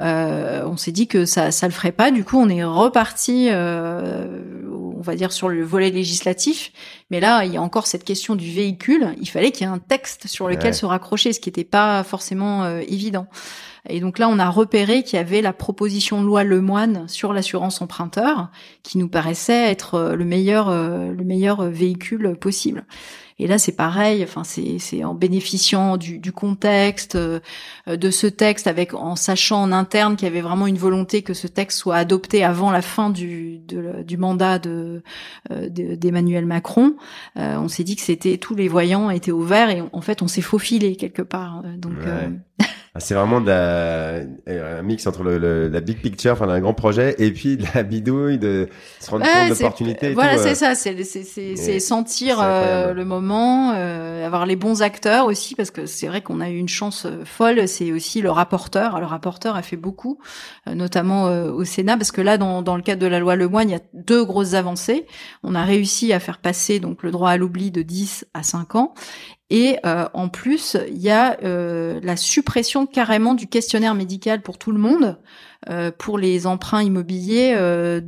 euh, 0.00 0.62
on 0.66 0.76
s'est 0.76 0.92
dit 0.92 1.08
que 1.08 1.24
ça 1.24 1.50
ça 1.50 1.66
le 1.66 1.72
ferait 1.72 1.90
pas. 1.90 2.12
Du 2.12 2.22
coup, 2.22 2.38
on 2.38 2.48
est 2.48 2.62
reparti 2.62 3.48
euh, 3.50 4.40
on 4.70 5.02
va 5.02 5.16
dire 5.16 5.32
sur 5.32 5.48
le 5.48 5.64
volet 5.64 5.90
législatif, 5.90 6.72
mais 7.12 7.20
là 7.20 7.44
il 7.44 7.52
y 7.52 7.56
a 7.58 7.62
encore 7.62 7.86
cette 7.86 8.04
question 8.04 8.34
du 8.34 8.50
véhicule. 8.50 9.14
Il 9.20 9.28
fallait 9.28 9.52
qu'il 9.52 9.66
y 9.66 9.70
ait 9.70 9.72
un 9.72 9.78
texte 9.78 10.26
sur 10.26 10.48
lequel 10.48 10.74
se 10.74 10.86
raccrocher, 10.86 11.32
ce 11.32 11.38
qui 11.40 11.50
n'était 11.50 11.62
pas 11.62 12.02
forcément 12.02 12.64
euh, 12.64 12.80
évident. 12.88 13.28
Et 13.88 14.00
donc 14.00 14.18
là, 14.18 14.28
on 14.28 14.38
a 14.38 14.48
repéré 14.48 15.02
qu'il 15.02 15.16
y 15.16 15.20
avait 15.20 15.42
la 15.42 15.52
proposition 15.52 16.20
de 16.20 16.26
loi 16.26 16.44
Lemoine 16.44 17.08
sur 17.08 17.32
l'assurance 17.32 17.82
emprunteur, 17.82 18.50
qui 18.82 18.96
nous 18.96 19.08
paraissait 19.08 19.70
être 19.70 19.94
euh, 19.94 20.16
le 20.16 20.24
meilleur, 20.24 20.68
euh, 20.68 21.12
le 21.12 21.24
meilleur 21.24 21.62
véhicule 21.64 22.36
possible. 22.40 22.84
Et 23.38 23.46
là, 23.46 23.58
c'est 23.58 23.76
pareil. 23.76 24.22
Enfin, 24.22 24.42
c'est 24.44 25.04
en 25.04 25.14
bénéficiant 25.14 25.96
du, 25.96 26.18
du 26.18 26.32
contexte 26.32 27.16
euh, 27.16 27.40
de 27.86 28.10
ce 28.10 28.26
texte, 28.26 28.66
avec 28.66 28.94
en 28.94 29.16
sachant 29.16 29.62
en 29.62 29.72
interne 29.72 30.16
qu'il 30.16 30.28
y 30.28 30.30
avait 30.30 30.40
vraiment 30.40 30.66
une 30.66 30.78
volonté 30.78 31.22
que 31.22 31.34
ce 31.34 31.46
texte 31.46 31.78
soit 31.78 31.96
adopté 31.96 32.44
avant 32.44 32.70
la 32.70 32.82
fin 32.82 33.10
du, 33.10 33.58
de, 33.58 34.02
du 34.02 34.16
mandat 34.16 34.58
de 34.58 35.02
euh, 35.50 35.68
d'Emmanuel 35.68 36.46
Macron. 36.46 36.96
Euh, 37.36 37.56
on 37.56 37.68
s'est 37.68 37.84
dit 37.84 37.96
que 37.96 38.02
c'était 38.02 38.38
tous 38.38 38.54
les 38.54 38.68
voyants 38.68 39.10
étaient 39.10 39.30
au 39.30 39.42
vert 39.42 39.70
et 39.70 39.82
en 39.92 40.00
fait, 40.00 40.22
on 40.22 40.28
s'est 40.28 40.42
faufilé 40.42 40.96
quelque 40.96 41.22
part. 41.22 41.62
Donc 41.78 41.94
ah, 42.06 42.64
c'est 42.98 43.14
vraiment 43.14 43.40
de 43.40 43.46
la, 43.46 44.20
un 44.46 44.82
mix 44.82 45.06
entre 45.06 45.22
le, 45.22 45.68
la 45.68 45.80
big 45.80 45.98
picture, 46.02 46.32
enfin 46.32 46.46
un 46.46 46.60
grand 46.60 46.74
projet, 46.74 47.14
et 47.18 47.30
puis 47.32 47.56
de 47.56 47.64
la 47.74 47.84
bidouille, 47.84 48.36
de 48.36 48.68
se 49.00 49.10
rendre 49.10 49.24
compte 49.24 49.44
de 49.44 49.48
l'opportunité. 49.48 50.12
Voilà, 50.12 50.36
c'est 50.36 50.54
ça, 50.54 50.74
c'est 50.74 51.02
c'est 51.02 51.80
sentir 51.80 52.38
euh, 52.42 52.92
le 52.92 53.06
moment, 53.06 53.72
euh, 53.74 54.26
avoir 54.26 54.44
les 54.44 54.56
bons 54.56 54.82
acteurs 54.82 55.24
aussi, 55.24 55.54
parce 55.54 55.70
que 55.70 55.86
c'est 55.86 56.06
vrai 56.06 56.20
qu'on 56.20 56.42
a 56.42 56.50
eu 56.50 56.56
une 56.56 56.68
chance 56.68 57.06
euh, 57.06 57.24
folle. 57.24 57.66
C'est 57.66 57.92
aussi 57.92 58.20
le 58.20 58.30
rapporteur. 58.30 59.00
Le 59.00 59.06
rapporteur 59.06 59.56
a 59.56 59.62
fait 59.62 59.76
beaucoup, 59.76 60.18
notamment 60.66 61.24
au 61.24 61.64
Sénat, 61.64 61.96
parce 61.96 62.12
que 62.12 62.20
là, 62.20 62.36
dans, 62.36 62.60
dans 62.60 62.76
le 62.76 62.82
cadre 62.82 63.00
de 63.00 63.06
la 63.06 63.20
loi 63.20 63.36
Lemoine, 63.36 63.70
il 63.70 63.72
y 63.72 63.76
a 63.76 63.82
deux 63.94 64.24
grosses 64.24 64.52
avancées. 64.52 65.06
On 65.42 65.54
a 65.54 65.64
réussi 65.64 66.12
à 66.12 66.20
faire 66.20 66.38
passer 66.38 66.78
donc 66.78 67.02
le 67.02 67.10
droit 67.10 67.30
à 67.30 67.36
l'oubli 67.38 67.70
de 67.70 67.80
10 67.80 68.26
à 68.34 68.42
5 68.42 68.74
ans, 68.74 68.94
et 69.54 69.78
euh, 69.84 70.08
en 70.14 70.30
plus, 70.30 70.78
il 70.88 70.96
y 70.96 71.10
a 71.10 71.36
euh, 71.44 72.00
la 72.02 72.16
suppression 72.16 72.86
carrément 72.86 73.34
du 73.34 73.48
questionnaire 73.48 73.94
médical 73.94 74.40
pour 74.40 74.56
tout 74.56 74.72
le 74.72 74.78
monde, 74.78 75.18
euh, 75.68 75.90
pour 75.90 76.16
les 76.16 76.46
emprunts 76.46 76.82
immobiliers 76.82 77.54
de, 77.54 78.00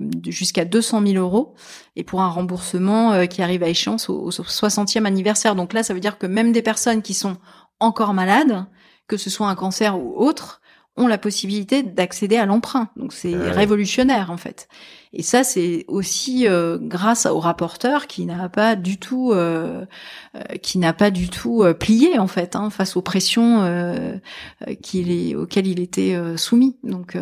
de 0.00 0.30
jusqu'à 0.30 0.64
200 0.64 1.02
000 1.06 1.22
euros, 1.22 1.54
et 1.94 2.04
pour 2.04 2.22
un 2.22 2.28
remboursement 2.30 3.26
qui 3.26 3.42
arrive 3.42 3.62
à 3.62 3.68
échéance 3.68 4.08
au, 4.08 4.28
au 4.28 4.30
60e 4.30 5.04
anniversaire. 5.04 5.54
Donc 5.54 5.74
là, 5.74 5.82
ça 5.82 5.92
veut 5.92 6.00
dire 6.00 6.16
que 6.16 6.26
même 6.26 6.52
des 6.52 6.62
personnes 6.62 7.02
qui 7.02 7.12
sont 7.12 7.36
encore 7.80 8.14
malades, 8.14 8.64
que 9.08 9.18
ce 9.18 9.28
soit 9.28 9.48
un 9.48 9.56
cancer 9.56 10.00
ou 10.00 10.14
autre, 10.16 10.62
ont 10.96 11.06
la 11.06 11.18
possibilité 11.18 11.82
d'accéder 11.82 12.38
à 12.38 12.46
l'emprunt. 12.46 12.88
Donc 12.96 13.12
c'est 13.12 13.36
révolutionnaire 13.36 14.30
en 14.30 14.38
fait. 14.38 14.68
Et 15.12 15.22
ça, 15.22 15.42
c'est 15.42 15.84
aussi 15.88 16.46
euh, 16.46 16.76
grâce 16.80 17.24
au 17.26 17.40
rapporteur 17.40 18.06
qui 18.06 18.26
n'a 18.26 18.48
pas 18.48 18.76
du 18.76 18.98
tout, 18.98 19.32
euh, 19.32 19.84
euh 20.34 20.40
qui 20.60 20.78
n'a 20.78 20.92
pas 20.92 21.10
du 21.10 21.30
tout 21.30 21.62
euh, 21.62 21.72
plié 21.72 22.18
en 22.18 22.26
fait 22.26 22.56
hein, 22.56 22.68
face 22.68 22.96
aux 22.96 23.02
pressions 23.02 23.38
qu'il 24.82 25.10
est, 25.10 25.34
auxquelles 25.34 25.66
il 25.66 25.80
était 25.80 26.16
soumis. 26.36 26.76
Donc, 26.84 27.16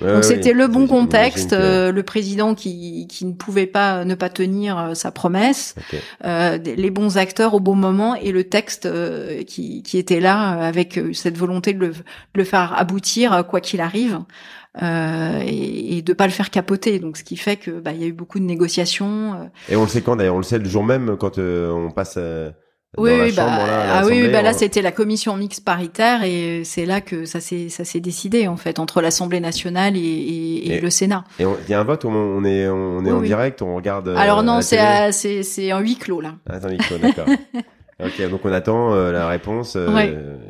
donc 0.00 0.24
c'était 0.24 0.52
le 0.52 0.66
bon 0.66 0.86
contexte, 0.86 1.52
le 1.52 2.00
président 2.02 2.54
qui, 2.54 3.06
qui 3.08 3.24
ne 3.24 3.32
pouvait 3.32 3.66
pas 3.66 4.04
ne 4.04 4.14
pas 4.14 4.28
tenir 4.28 4.90
sa 4.94 5.10
promesse, 5.10 5.74
les 6.22 6.90
bons 6.90 7.16
acteurs 7.16 7.54
au 7.54 7.60
bon 7.60 7.74
moment 7.74 8.14
et 8.14 8.32
le 8.32 8.44
texte 8.44 8.88
qui, 9.46 9.82
qui 9.82 9.98
était 9.98 10.20
là 10.20 10.50
avec 10.50 11.00
cette 11.12 11.38
volonté 11.38 11.72
de 11.72 11.78
le, 11.78 11.88
de 11.88 12.02
le 12.34 12.44
faire 12.44 12.74
aboutir 12.78 13.44
quoi 13.48 13.60
qu'il 13.60 13.80
arrive 13.80 14.20
euh, 14.80 15.42
et, 15.44 15.98
et 15.98 16.02
de 16.02 16.12
pas 16.12 16.26
le 16.26 16.32
faire 16.32 16.50
capoter. 16.50 16.98
Donc, 16.98 17.16
ce 17.16 17.24
qui 17.24 17.36
fait 17.36 17.56
que 17.56 17.70
bah, 17.70 17.92
il 17.92 18.00
y 18.00 18.04
a 18.04 18.06
eu 18.06 18.12
beaucoup 18.12 18.38
de 18.38 18.44
négociations. 18.44 19.34
Euh. 19.34 19.44
Et 19.68 19.76
on 19.76 19.82
le 19.82 19.88
sait 19.88 20.00
quand 20.00 20.16
d'ailleurs 20.16 20.36
On 20.36 20.38
le 20.38 20.44
sait 20.44 20.58
le 20.58 20.64
jour 20.64 20.84
même 20.84 21.16
quand 21.18 21.38
euh, 21.38 21.70
on 21.70 21.90
passe. 21.90 22.14
Euh, 22.16 22.50
dans 22.94 23.04
oui, 23.04 23.10
la 23.10 23.18
bah, 23.18 23.30
chambre, 23.30 23.66
là, 23.66 23.98
ah 24.00 24.02
oui, 24.04 24.28
bah 24.28 24.42
là 24.42 24.52
c'était 24.52 24.82
la 24.82 24.92
commission 24.92 25.34
mixte 25.34 25.64
paritaire 25.64 26.24
et 26.24 26.62
c'est 26.62 26.84
là 26.84 27.00
que 27.00 27.24
ça 27.24 27.40
s'est 27.40 27.70
ça 27.70 27.86
s'est 27.86 28.00
décidé 28.00 28.48
en 28.48 28.58
fait 28.58 28.78
entre 28.78 29.00
l'Assemblée 29.00 29.40
nationale 29.40 29.96
et, 29.96 30.00
et, 30.00 30.74
et, 30.74 30.78
le 30.78 30.90
Sénat. 30.90 31.24
Et 31.38 31.44
il 31.44 31.70
y 31.70 31.72
a 31.72 31.80
un 31.80 31.84
vote 31.84 32.04
où 32.04 32.08
on 32.08 32.44
est 32.44 32.68
on 32.68 33.02
est 33.06 33.10
en 33.10 33.22
direct, 33.22 33.62
on 33.62 33.76
regarde. 33.76 34.10
Alors 34.10 34.42
non, 34.42 34.60
c'est 34.60 35.10
c'est 35.12 35.42
c'est 35.42 35.72
en 35.72 35.80
huis 35.80 35.96
clos 35.96 36.20
là. 36.20 36.34
Ah, 36.50 36.58
c'est 36.60 36.66
en 36.66 36.68
huis 36.68 36.76
clos, 36.76 36.98
d'accord. 36.98 37.24
ok, 38.04 38.28
donc 38.28 38.44
on 38.44 38.52
attend 38.52 38.94
la 38.94 39.26
réponse 39.26 39.78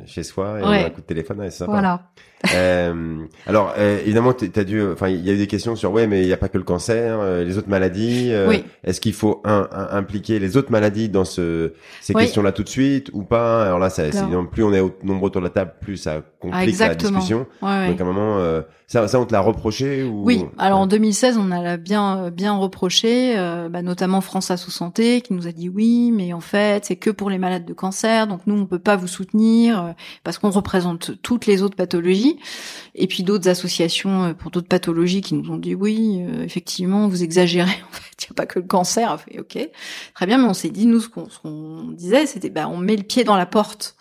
chez 0.06 0.24
soi 0.24 0.58
et 0.58 0.64
on 0.64 0.66
a 0.66 0.86
un 0.86 0.90
coup 0.90 1.00
de 1.00 1.06
téléphone, 1.06 1.38
c'est 1.42 1.58
sympa. 1.58 1.70
Voilà. 1.70 2.10
Euh, 2.54 3.18
alors 3.46 3.74
euh, 3.78 3.98
évidemment, 4.04 4.32
t'as 4.32 4.64
dû, 4.64 4.82
enfin, 4.82 5.08
il 5.08 5.24
y 5.24 5.30
a 5.30 5.32
eu 5.32 5.38
des 5.38 5.46
questions 5.46 5.76
sur 5.76 5.92
ouais, 5.92 6.06
mais 6.06 6.22
il 6.22 6.26
n'y 6.26 6.32
a 6.32 6.36
pas 6.36 6.48
que 6.48 6.58
le 6.58 6.64
cancer, 6.64 7.18
euh, 7.20 7.44
les 7.44 7.58
autres 7.58 7.68
maladies. 7.68 8.28
euh, 8.32 8.48
Oui. 8.48 8.64
Est-ce 8.84 9.00
qu'il 9.00 9.12
faut 9.12 9.40
un, 9.44 9.68
un- 9.72 9.96
impliquer 9.96 10.38
les 10.38 10.56
autres 10.56 10.70
maladies 10.72 11.08
dans 11.08 11.24
ce, 11.24 11.72
ces 12.00 12.14
Oui. 12.14 12.22
questions-là 12.22 12.52
tout 12.52 12.62
de 12.64 12.68
suite 12.68 13.10
ou 13.12 13.22
pas? 13.22 13.64
Alors 13.64 13.78
là, 13.78 13.90
ça, 13.90 14.06
évidemment, 14.06 14.44
plus 14.46 14.64
on 14.64 14.72
est 14.72 14.80
au- 14.80 14.94
nombreux 15.02 15.26
autour 15.28 15.40
de 15.40 15.46
la 15.46 15.50
table, 15.52 15.72
plus 15.80 15.96
ça 15.96 16.22
complique 16.40 16.78
la 16.78 16.94
discussion. 16.94 17.46
Ouais, 17.62 17.68
ouais. 17.68 17.88
Donc 17.88 18.00
à 18.00 18.04
un 18.04 18.06
moment, 18.06 18.38
euh, 18.38 18.62
ça, 18.88 19.06
ça 19.08 19.18
on 19.20 19.24
te 19.24 19.32
l'a 19.32 19.40
reproché 19.40 20.02
ou 20.02 20.24
Oui, 20.24 20.44
alors 20.58 20.80
en 20.80 20.86
2016, 20.86 21.38
on 21.38 21.50
a 21.52 21.76
bien 21.76 22.30
bien 22.30 22.54
reproché, 22.56 23.38
euh, 23.38 23.68
bah, 23.68 23.82
notamment 23.82 24.20
France 24.20 24.50
Asso 24.50 24.70
Santé, 24.70 25.20
qui 25.20 25.32
nous 25.32 25.46
a 25.46 25.52
dit 25.52 25.68
oui, 25.68 26.10
mais 26.12 26.32
en 26.32 26.40
fait, 26.40 26.84
c'est 26.84 26.96
que 26.96 27.10
pour 27.10 27.30
les 27.30 27.38
malades 27.38 27.64
de 27.64 27.72
cancer, 27.72 28.26
donc 28.26 28.40
nous 28.46 28.56
on 28.58 28.66
peut 28.66 28.78
pas 28.80 28.96
vous 28.96 29.06
soutenir 29.06 29.82
euh, 29.84 29.90
parce 30.24 30.38
qu'on 30.38 30.50
représente 30.50 31.12
toutes 31.22 31.46
les 31.46 31.62
autres 31.62 31.76
pathologies. 31.76 32.31
Et 32.94 33.06
puis 33.06 33.22
d'autres 33.22 33.48
associations 33.48 34.24
euh, 34.24 34.34
pour 34.34 34.50
d'autres 34.50 34.68
pathologies 34.68 35.20
qui 35.20 35.34
nous 35.34 35.50
ont 35.50 35.56
dit 35.56 35.74
oui, 35.74 36.22
euh, 36.22 36.42
effectivement, 36.44 37.08
vous 37.08 37.22
exagérez. 37.22 37.70
En 37.88 37.94
fait, 37.94 38.24
il 38.24 38.26
n'y 38.26 38.30
a 38.30 38.34
pas 38.34 38.46
que 38.46 38.58
le 38.58 38.66
cancer. 38.66 39.18
Ok, 39.38 39.58
très 40.14 40.26
bien, 40.26 40.38
mais 40.38 40.44
on 40.44 40.54
s'est 40.54 40.70
dit 40.70 40.86
nous 40.86 41.00
ce 41.00 41.08
qu'on 41.08 41.28
ce 41.28 41.38
qu'on 41.38 41.88
disait, 41.90 42.26
c'était 42.26 42.50
bah 42.50 42.68
on 42.68 42.76
met 42.76 42.96
le 42.96 43.02
pied 43.02 43.24
dans 43.24 43.36
la 43.36 43.46
porte 43.46 43.96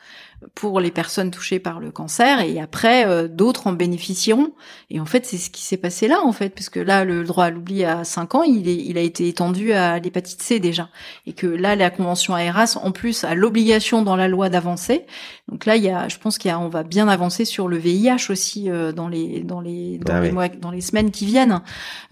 pour 0.55 0.79
les 0.79 0.91
personnes 0.91 1.31
touchées 1.31 1.59
par 1.59 1.79
le 1.79 1.91
cancer 1.91 2.41
et 2.41 2.59
après 2.59 3.05
euh, 3.07 3.27
d'autres 3.27 3.67
en 3.67 3.73
bénéficieront. 3.73 4.53
Et 4.89 4.99
en 4.99 5.05
fait, 5.05 5.25
c'est 5.25 5.37
ce 5.37 5.49
qui 5.49 5.61
s'est 5.61 5.77
passé 5.77 6.07
là 6.07 6.21
en 6.23 6.31
fait 6.31 6.49
parce 6.49 6.69
que 6.69 6.79
là 6.79 7.05
le 7.05 7.23
droit 7.23 7.45
à 7.45 7.49
l'oubli 7.51 7.83
à 7.85 8.03
5 8.03 8.35
ans, 8.35 8.43
il 8.43 8.67
est 8.67 8.75
il 8.75 8.97
a 8.97 9.01
été 9.01 9.27
étendu 9.27 9.71
à 9.73 9.99
l'hépatite 9.99 10.41
C 10.41 10.59
déjà 10.59 10.89
et 11.27 11.33
que 11.33 11.47
là 11.47 11.75
la 11.75 11.89
convention 11.89 12.33
ARAS 12.35 12.77
en 12.81 12.91
plus 12.91 13.23
a 13.23 13.35
l'obligation 13.35 14.01
dans 14.01 14.15
la 14.15 14.27
loi 14.27 14.49
d'avancer. 14.49 15.05
Donc 15.47 15.65
là 15.65 15.75
il 15.75 15.83
y 15.83 15.89
a 15.89 16.07
je 16.07 16.17
pense 16.17 16.37
qu'il 16.37 16.49
y 16.49 16.51
a 16.53 16.59
on 16.59 16.69
va 16.69 16.83
bien 16.83 17.07
avancer 17.07 17.45
sur 17.45 17.67
le 17.67 17.77
VIH 17.77 18.29
aussi 18.31 18.69
euh, 18.69 18.91
dans 18.91 19.07
les 19.07 19.41
dans 19.41 19.61
les 19.61 19.99
dans 19.99 20.13
Ah 20.15 20.21
les 20.21 20.27
oui. 20.29 20.33
mois 20.33 20.47
dans 20.49 20.71
les 20.71 20.81
semaines 20.81 21.11
qui 21.11 21.25
viennent. 21.25 21.61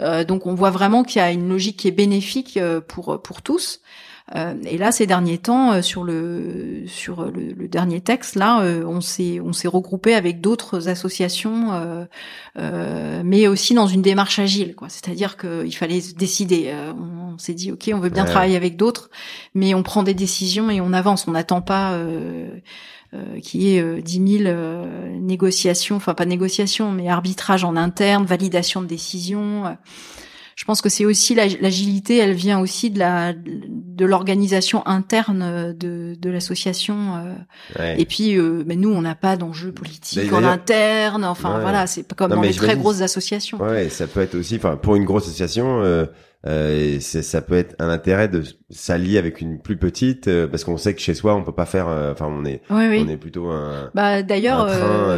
Euh, 0.02 0.24
donc 0.24 0.46
on 0.46 0.54
voit 0.56 0.72
vraiment 0.72 1.04
qu'il 1.04 1.20
y 1.20 1.24
a 1.26 1.32
une 1.32 1.50
logique 1.50 1.78
qui 1.78 1.88
est 1.88 1.92
bénéfique 1.92 2.58
euh, 2.58 2.80
pour 2.82 3.22
pour 3.22 3.42
tous. 3.42 3.82
Euh, 4.36 4.54
et 4.66 4.78
là, 4.78 4.92
ces 4.92 5.08
derniers 5.08 5.40
temps, 5.40 5.72
euh, 5.74 5.82
sur 5.82 6.04
le 6.04 6.84
sur 6.86 7.24
le, 7.32 7.52
le 7.54 7.68
dernier 7.68 8.00
texte, 8.02 8.36
là, 8.36 8.62
euh, 8.62 8.84
on 8.86 9.02
s'est 9.02 9.40
on 9.40 9.54
s'est 9.54 9.68
regroupé 9.68 10.14
avec 10.14 10.40
d'autres 10.40 10.88
associations, 10.88 11.74
euh, 11.74 12.06
euh, 12.60 13.22
mais 13.26 13.48
aussi 13.48 13.74
dans 13.74 13.88
une 13.88 14.02
démarche 14.04 14.38
agile, 14.40 14.76
quoi. 14.76 14.88
C'est-à-dire 14.90 15.36
qu'il 15.38 15.76
fallait 15.76 16.02
se 16.02 16.14
décider. 16.14 16.66
Euh, 16.68 16.94
on, 16.94 17.34
on 17.34 17.38
s'est 17.40 17.54
dit, 17.56 17.72
ok, 17.72 17.90
on 17.94 18.00
veut 18.00 18.10
bien 18.10 18.24
Ouais. 18.26 18.30
travailler 18.30 18.56
avec 18.58 18.78
d'autres, 18.78 19.10
mais 19.56 19.74
on 19.74 19.82
prend 19.84 20.04
des 20.04 20.14
décisions 20.14 20.70
et 20.70 20.80
on 20.82 20.94
avance. 20.94 21.28
On 21.28 21.32
n'attend 21.32 21.62
pas. 21.62 21.94
Euh, 21.94 22.50
euh, 23.16 23.40
qu'il 23.40 23.64
y 23.64 23.76
ait 23.76 23.82
euh, 23.82 24.02
10 24.02 24.38
000 24.44 24.44
euh, 24.46 25.18
négociations, 25.20 25.96
enfin 25.96 26.14
pas 26.14 26.26
négociations, 26.28 26.92
mais 26.92 27.10
arbitrage 27.10 27.64
en 27.64 27.76
interne, 27.76 28.24
validation 28.24 28.84
de 28.84 28.86
décisions. 28.86 29.76
Euh, 30.60 30.62
je 30.62 30.66
pense 30.66 30.82
que 30.82 30.90
c'est 30.90 31.06
aussi 31.06 31.36
l'ag- 31.36 31.58
l'agilité, 31.62 32.18
elle 32.18 32.34
vient 32.34 32.60
aussi 32.60 32.90
de 32.92 33.00
la 33.00 33.34
de 33.34 34.06
l'organisation 34.06 34.86
interne 34.88 35.74
de, 35.78 36.16
de 36.16 36.30
l'association. 36.30 36.96
euh, 37.18 37.34
Ouais. 37.80 38.02
Et 38.02 38.06
puis, 38.06 38.36
euh, 38.38 38.64
mais 38.66 38.76
nous, 38.76 38.90
on 38.90 39.02
n'a 39.02 39.16
pas 39.16 39.36
d'enjeu 39.38 39.72
politique 39.72 40.32
en 40.34 40.44
interne. 40.44 41.24
Enfin, 41.26 41.56
Ouais. 41.56 41.62
voilà, 41.62 41.88
c'est 41.88 42.12
comme 42.14 42.30
Non, 42.32 42.38
dans 42.38 42.42
les 42.44 42.54
très 42.54 42.76
grosses 42.78 43.02
associations. 43.02 43.62
Ouais, 43.62 43.90
ça 43.90 44.08
peut 44.08 44.22
être 44.22 44.36
aussi, 44.36 44.56
enfin, 44.56 44.78
pour 44.78 44.96
une 44.96 45.04
grosse 45.06 45.24
association, 45.28 45.82
euh, 45.82 46.06
euh, 46.48 47.00
ça 47.02 47.42
peut 47.42 47.56
être 47.56 47.76
un 47.80 47.90
intérêt 47.90 48.30
de 48.30 48.44
s'allier 48.70 49.18
avec 49.18 49.42
une 49.42 49.60
plus 49.62 49.76
petite, 49.78 50.30
euh, 50.30 50.48
parce 50.48 50.64
qu'on 50.64 50.78
sait 50.78 50.94
que 50.94 51.02
chez 51.02 51.14
soi, 51.14 51.36
on 51.36 51.44
peut 51.44 51.52
pas 51.52 51.66
faire, 51.66 51.90
euh, 51.90 52.14
enfin, 52.14 52.28
on 52.30 52.46
est, 52.46 52.62
Oui, 52.70 52.86
oui. 52.90 53.04
on 53.06 53.10
est 53.10 53.18
plutôt 53.18 53.48
un, 53.50 53.92
Bah 53.94 54.24
d'ailleurs, 54.24 54.62
euh, 54.62 54.70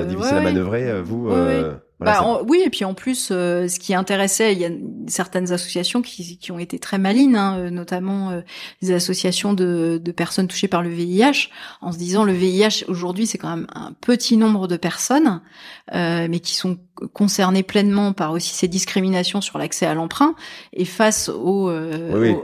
euh, 0.01 0.05
difficile 0.05 0.33
ouais, 0.33 0.39
à 0.39 0.43
manœuvrer. 0.43 0.89
euh, 0.89 1.01
Vous, 1.03 1.29
euh, 1.29 1.73
voilà, 2.01 2.19
Bah, 2.21 2.25
en- 2.25 2.43
oui, 2.47 2.61
et 2.65 2.69
puis 2.69 2.83
en 2.83 2.93
plus, 2.93 3.29
euh, 3.31 3.67
ce 3.67 3.79
qui 3.79 3.93
intéressait, 3.93 4.53
il 4.53 4.59
y 4.59 4.65
a 4.65 4.69
certaines 5.07 5.51
associations 5.51 6.01
qui, 6.01 6.37
qui 6.37 6.51
ont 6.51 6.59
été 6.59 6.79
très 6.79 6.97
malines, 6.97 7.35
hein, 7.35 7.57
euh, 7.59 7.69
notamment 7.69 8.31
euh, 8.31 8.41
des 8.81 8.91
associations 8.91 9.53
de, 9.53 10.01
de 10.03 10.11
personnes 10.11 10.47
touchées 10.47 10.67
par 10.67 10.81
le 10.81 10.89
VIH, 10.89 11.49
en 11.81 11.91
se 11.91 11.97
disant 11.97 12.23
le 12.23 12.33
VIH 12.33 12.85
aujourd'hui 12.87 13.27
c'est 13.27 13.37
quand 13.37 13.49
même 13.55 13.67
un 13.75 13.93
petit 14.01 14.35
nombre 14.37 14.67
de 14.67 14.77
personnes, 14.77 15.41
euh, 15.93 16.27
mais 16.29 16.39
qui 16.39 16.55
sont 16.55 16.77
concernées 17.13 17.63
pleinement 17.63 18.13
par 18.13 18.31
aussi 18.31 18.53
ces 18.53 18.67
discriminations 18.67 19.41
sur 19.41 19.57
l'accès 19.57 19.85
à 19.85 19.93
l'emprunt, 19.93 20.35
et 20.73 20.85
face 20.85 21.29
aux, 21.29 21.69
euh, 21.69 22.11
Oui, 22.13 22.29
oui. 22.29 22.35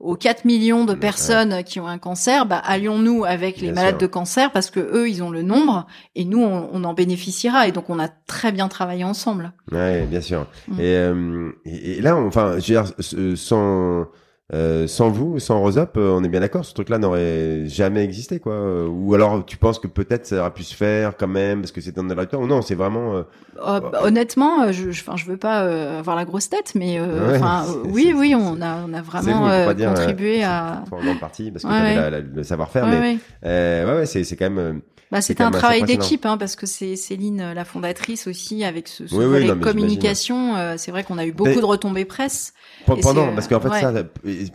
aux, 0.00 0.12
aux 0.12 0.16
4 0.16 0.44
millions 0.44 0.84
de 0.84 0.94
personnes 0.94 1.62
qui 1.64 1.80
ont 1.80 1.86
un 1.86 1.98
cancer, 1.98 2.46
bah, 2.46 2.58
allions-nous 2.64 3.24
avec 3.24 3.60
les 3.60 3.72
malades 3.72 3.92
sûr. 3.94 3.98
de 3.98 4.06
cancer 4.06 4.50
parce 4.52 4.70
que 4.70 4.80
eux 4.80 5.08
ils 5.08 5.22
ont 5.22 5.30
le 5.30 5.42
nombre 5.42 5.86
et 6.14 6.24
nous 6.24 6.42
on, 6.42 6.68
on 6.72 6.84
en 6.84 6.94
bénéficiera 6.94 7.68
et 7.68 7.72
donc 7.72 7.88
on 7.90 7.98
a 7.98 8.08
très 8.08 8.52
bien 8.52 8.68
travaillé 8.68 9.04
ensemble. 9.04 9.52
Ouais, 9.70 10.06
bien 10.06 10.20
sûr. 10.20 10.46
Mm. 10.68 10.80
Et, 10.80 10.96
euh, 10.96 11.50
et, 11.64 11.92
et 11.98 12.00
là, 12.00 12.16
on- 12.16 12.26
enfin, 12.26 12.58
je 12.58 12.74
veux 12.74 12.82
dire, 12.82 13.36
sans 13.36 14.06
euh, 14.54 14.86
sans 14.86 15.08
vous, 15.08 15.38
sans 15.38 15.60
Rosop, 15.60 15.96
euh, 15.96 16.10
on 16.14 16.22
est 16.24 16.28
bien 16.28 16.40
d'accord, 16.40 16.64
ce 16.64 16.74
truc-là 16.74 16.98
n'aurait 16.98 17.66
jamais 17.66 18.04
existé, 18.04 18.38
quoi. 18.38 18.52
Euh, 18.52 18.86
Ou 18.86 19.14
alors, 19.14 19.44
tu 19.46 19.56
penses 19.56 19.78
que 19.78 19.86
peut-être 19.86 20.26
ça 20.26 20.40
aurait 20.40 20.50
pu 20.52 20.62
se 20.62 20.74
faire 20.76 21.16
quand 21.16 21.26
même 21.28 21.60
parce 21.62 21.72
que 21.72 21.80
c'est 21.80 21.96
dans 21.96 22.02
le 22.02 22.26
temps 22.26 22.40
ou 22.42 22.46
non 22.46 22.60
C'est 22.60 22.74
vraiment. 22.74 23.14
euh, 23.16 23.22
Euh, 23.66 23.80
bah, 23.80 24.00
honnêtement, 24.04 24.62
euh, 24.64 24.72
je, 24.72 24.90
je, 24.90 25.02
enfin, 25.02 25.16
je 25.16 25.24
veux 25.24 25.36
pas 25.36 25.62
euh, 25.64 26.00
avoir 26.00 26.16
la 26.16 26.24
grosse 26.24 26.48
tête, 26.50 26.72
mais 26.74 26.98
euh, 26.98 27.32
Ouais, 27.32 27.40
oui, 27.90 28.12
oui, 28.16 28.34
on 28.36 28.60
a, 28.60 28.84
on 28.86 28.92
a 28.92 29.00
vraiment 29.02 29.40
vous, 29.42 29.48
pas 29.66 29.74
dire, 29.74 29.88
contribué 29.88 30.42
à. 30.44 30.84
en 30.90 30.98
grande 31.02 31.20
partie 31.20 31.50
parce 31.50 31.64
que 31.64 31.68
Ouais, 31.70 31.80
ouais. 31.80 31.94
la- 31.94 32.10
la- 32.10 32.20
le 32.20 32.42
savoir-faire, 32.42 32.86
mais 32.86 32.98
ouais. 33.00 33.18
euh, 33.46 33.86
ouais, 33.86 33.98
ouais, 34.00 34.06
c'est 34.06 34.24
c'est 34.24 34.36
quand 34.36 34.50
même. 34.50 34.80
Euh, 35.12 35.16
Bah, 35.16 35.20
c'est 35.20 35.28
c'était 35.28 35.42
un 35.44 35.50
travail 35.50 35.82
d'équipe, 35.82 36.24
hein, 36.26 36.38
parce 36.38 36.56
que 36.56 36.66
c'est 36.66 36.96
Céline, 36.96 37.40
euh, 37.40 37.54
la 37.54 37.64
fondatrice 37.64 38.26
aussi, 38.26 38.64
avec 38.64 38.88
ce, 38.88 39.06
ce 39.06 39.14
Oui, 39.14 39.46
non, 39.46 39.58
communication. 39.60 40.56
euh, 40.56 40.74
c'est 40.78 40.90
vrai 40.90 41.04
qu'on 41.04 41.18
a 41.18 41.26
eu 41.26 41.32
beaucoup 41.32 41.50
Mais- 41.50 41.56
de 41.60 41.64
retombées 41.64 42.04
presse. 42.04 42.54
Pendant, 42.86 43.32
parce 43.34 43.46
qu'en 43.48 43.60
fait, 43.60 43.68
ouais. 43.68 43.80
ça, 43.80 43.92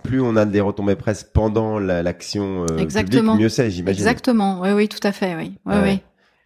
plus 0.04 0.20
on 0.22 0.36
a 0.36 0.46
des 0.46 0.62
retombées 0.62 0.96
presse 0.96 1.24
pendant 1.24 1.80
la- 1.80 2.04
l'action 2.04 2.64
euh, 2.64 2.86
publique, 2.86 3.24
mieux 3.24 3.50
c'est, 3.50 3.70
j'imagine. 3.72 4.00
Exactement. 4.02 4.60
Oui, 4.62 4.70
oui, 4.72 4.88
tout 4.88 5.00
à 5.04 5.12
fait. 5.12 5.36
Oui, 5.36 5.54
oui, 5.66 5.74
Ouais. 5.76 5.82
oui. 5.84 6.00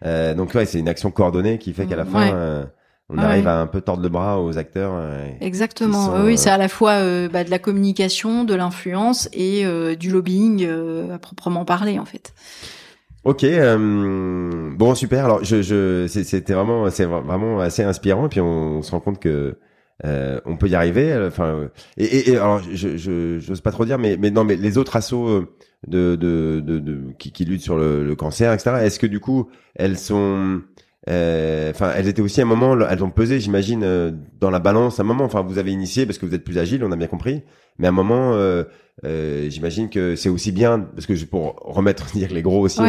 Euh, 0.06 0.34
donc 0.34 0.54
ouais, 0.56 0.66
c'est 0.66 0.80
une 0.80 0.90
action 0.90 1.12
coordonnée 1.12 1.58
qui 1.60 1.74
fait 1.74 1.86
qu'à 1.86 1.96
la 1.96 2.06
Mm, 2.06 2.10
fin, 2.10 2.20
ouais. 2.26 2.32
euh, 2.34 2.64
on 3.10 3.18
arrive 3.20 3.44
ouais. 3.46 3.52
à 3.52 3.60
un 3.60 3.68
peu 3.68 3.82
tordre 3.82 4.02
le 4.04 4.10
bras 4.10 4.42
aux 4.42 4.58
acteurs. 4.58 4.94
euh, 4.96 5.28
Exactement. 5.42 6.06
sont, 6.08 6.24
oui, 6.26 6.34
euh, 6.34 6.38
c'est 6.38 6.50
à 6.50 6.58
la 6.58 6.70
fois 6.70 6.94
euh, 6.94 7.30
bah, 7.30 7.44
de 7.44 7.50
la 7.52 7.60
communication, 7.60 8.44
de 8.44 8.56
l'influence 8.56 9.30
et 9.34 9.66
euh, 9.66 9.96
du 9.96 10.10
lobbying 10.10 10.66
euh, 10.66 11.16
à 11.16 11.20
proprement 11.20 11.66
parler, 11.66 12.00
en 12.00 12.06
fait. 12.06 12.34
Ok, 13.24 13.44
euh, 13.44 14.72
bon 14.76 14.96
super. 14.96 15.26
Alors 15.26 15.44
je, 15.44 15.62
je 15.62 16.08
c'était 16.08 16.54
vraiment, 16.54 16.90
c'est 16.90 17.06
vra- 17.06 17.22
vraiment 17.24 17.60
assez 17.60 17.84
inspirant. 17.84 18.26
Et 18.26 18.30
puis 18.30 18.42
on, 18.42 18.82
se 18.82 18.92
rend 18.92 19.00
compte 19.00 19.20
que 19.20 19.58
euh, 20.06 20.40
on 20.46 20.58
peut 20.58 20.68
y 20.68 20.76
arriver. 20.76 21.12
euh, 21.12 21.28
Enfin, 21.28 21.70
et, 21.98 22.06
et, 22.06 22.30
et 22.32 22.36
alors 22.38 22.62
je, 22.64 22.98
je, 22.98 23.38
j'ose 23.40 23.62
pas 23.62 23.72
trop 23.72 23.86
dire, 23.86 24.00
mais 24.00 24.18
mais 24.18 24.32
non, 24.32 24.44
mais 24.44 24.56
les 24.56 24.78
autres 24.80 24.96
assos 24.96 25.28
euh, 25.30 25.48
de, 25.88 26.16
de, 26.16 26.62
de, 26.62 27.12
qui, 27.20 27.32
qui 27.32 27.46
luttent 27.46 27.62
sur 27.62 27.78
le, 27.78 28.04
le 28.04 28.16
cancer, 28.16 28.52
etc. 28.54 28.84
Est-ce 28.86 28.98
que 29.00 29.08
du 29.08 29.20
coup 29.20 29.50
elles 29.76 29.98
sont 30.00 30.62
Enfin, 31.08 31.92
elles 31.96 32.08
étaient 32.08 32.22
aussi 32.22 32.40
à 32.42 32.44
un 32.44 32.48
moment, 32.48 32.78
elles 32.88 33.04
ont 33.04 33.10
pesé, 33.10 33.40
j'imagine, 33.40 33.82
euh, 33.84 34.12
dans 34.40 34.50
la 34.52 34.60
balance. 34.60 35.00
À 35.00 35.04
un 35.04 35.06
moment, 35.06 35.24
enfin, 35.24 35.42
vous 35.42 35.58
avez 35.58 35.72
initié 35.72 36.06
parce 36.06 36.18
que 36.18 36.26
vous 36.26 36.36
êtes 36.36 36.44
plus 36.44 36.58
agile, 36.58 36.84
on 36.84 36.92
a 36.92 36.96
bien 36.96 37.08
compris. 37.08 37.44
Mais 37.80 37.88
à 37.88 37.90
un 37.90 37.94
moment, 37.94 38.34
euh, 38.34 38.64
euh, 39.06 39.50
j'imagine 39.50 39.90
que 39.90 40.16
c'est 40.16 40.30
aussi 40.30 40.52
bien 40.52 40.80
parce 40.80 41.06
que 41.08 41.16
je- 41.16 41.26
pour 41.26 41.56
remettre 41.64 42.06
dire 42.14 42.28
que 42.30 42.34
les 42.34 42.42
gros 42.44 42.60
aussi 42.62 42.80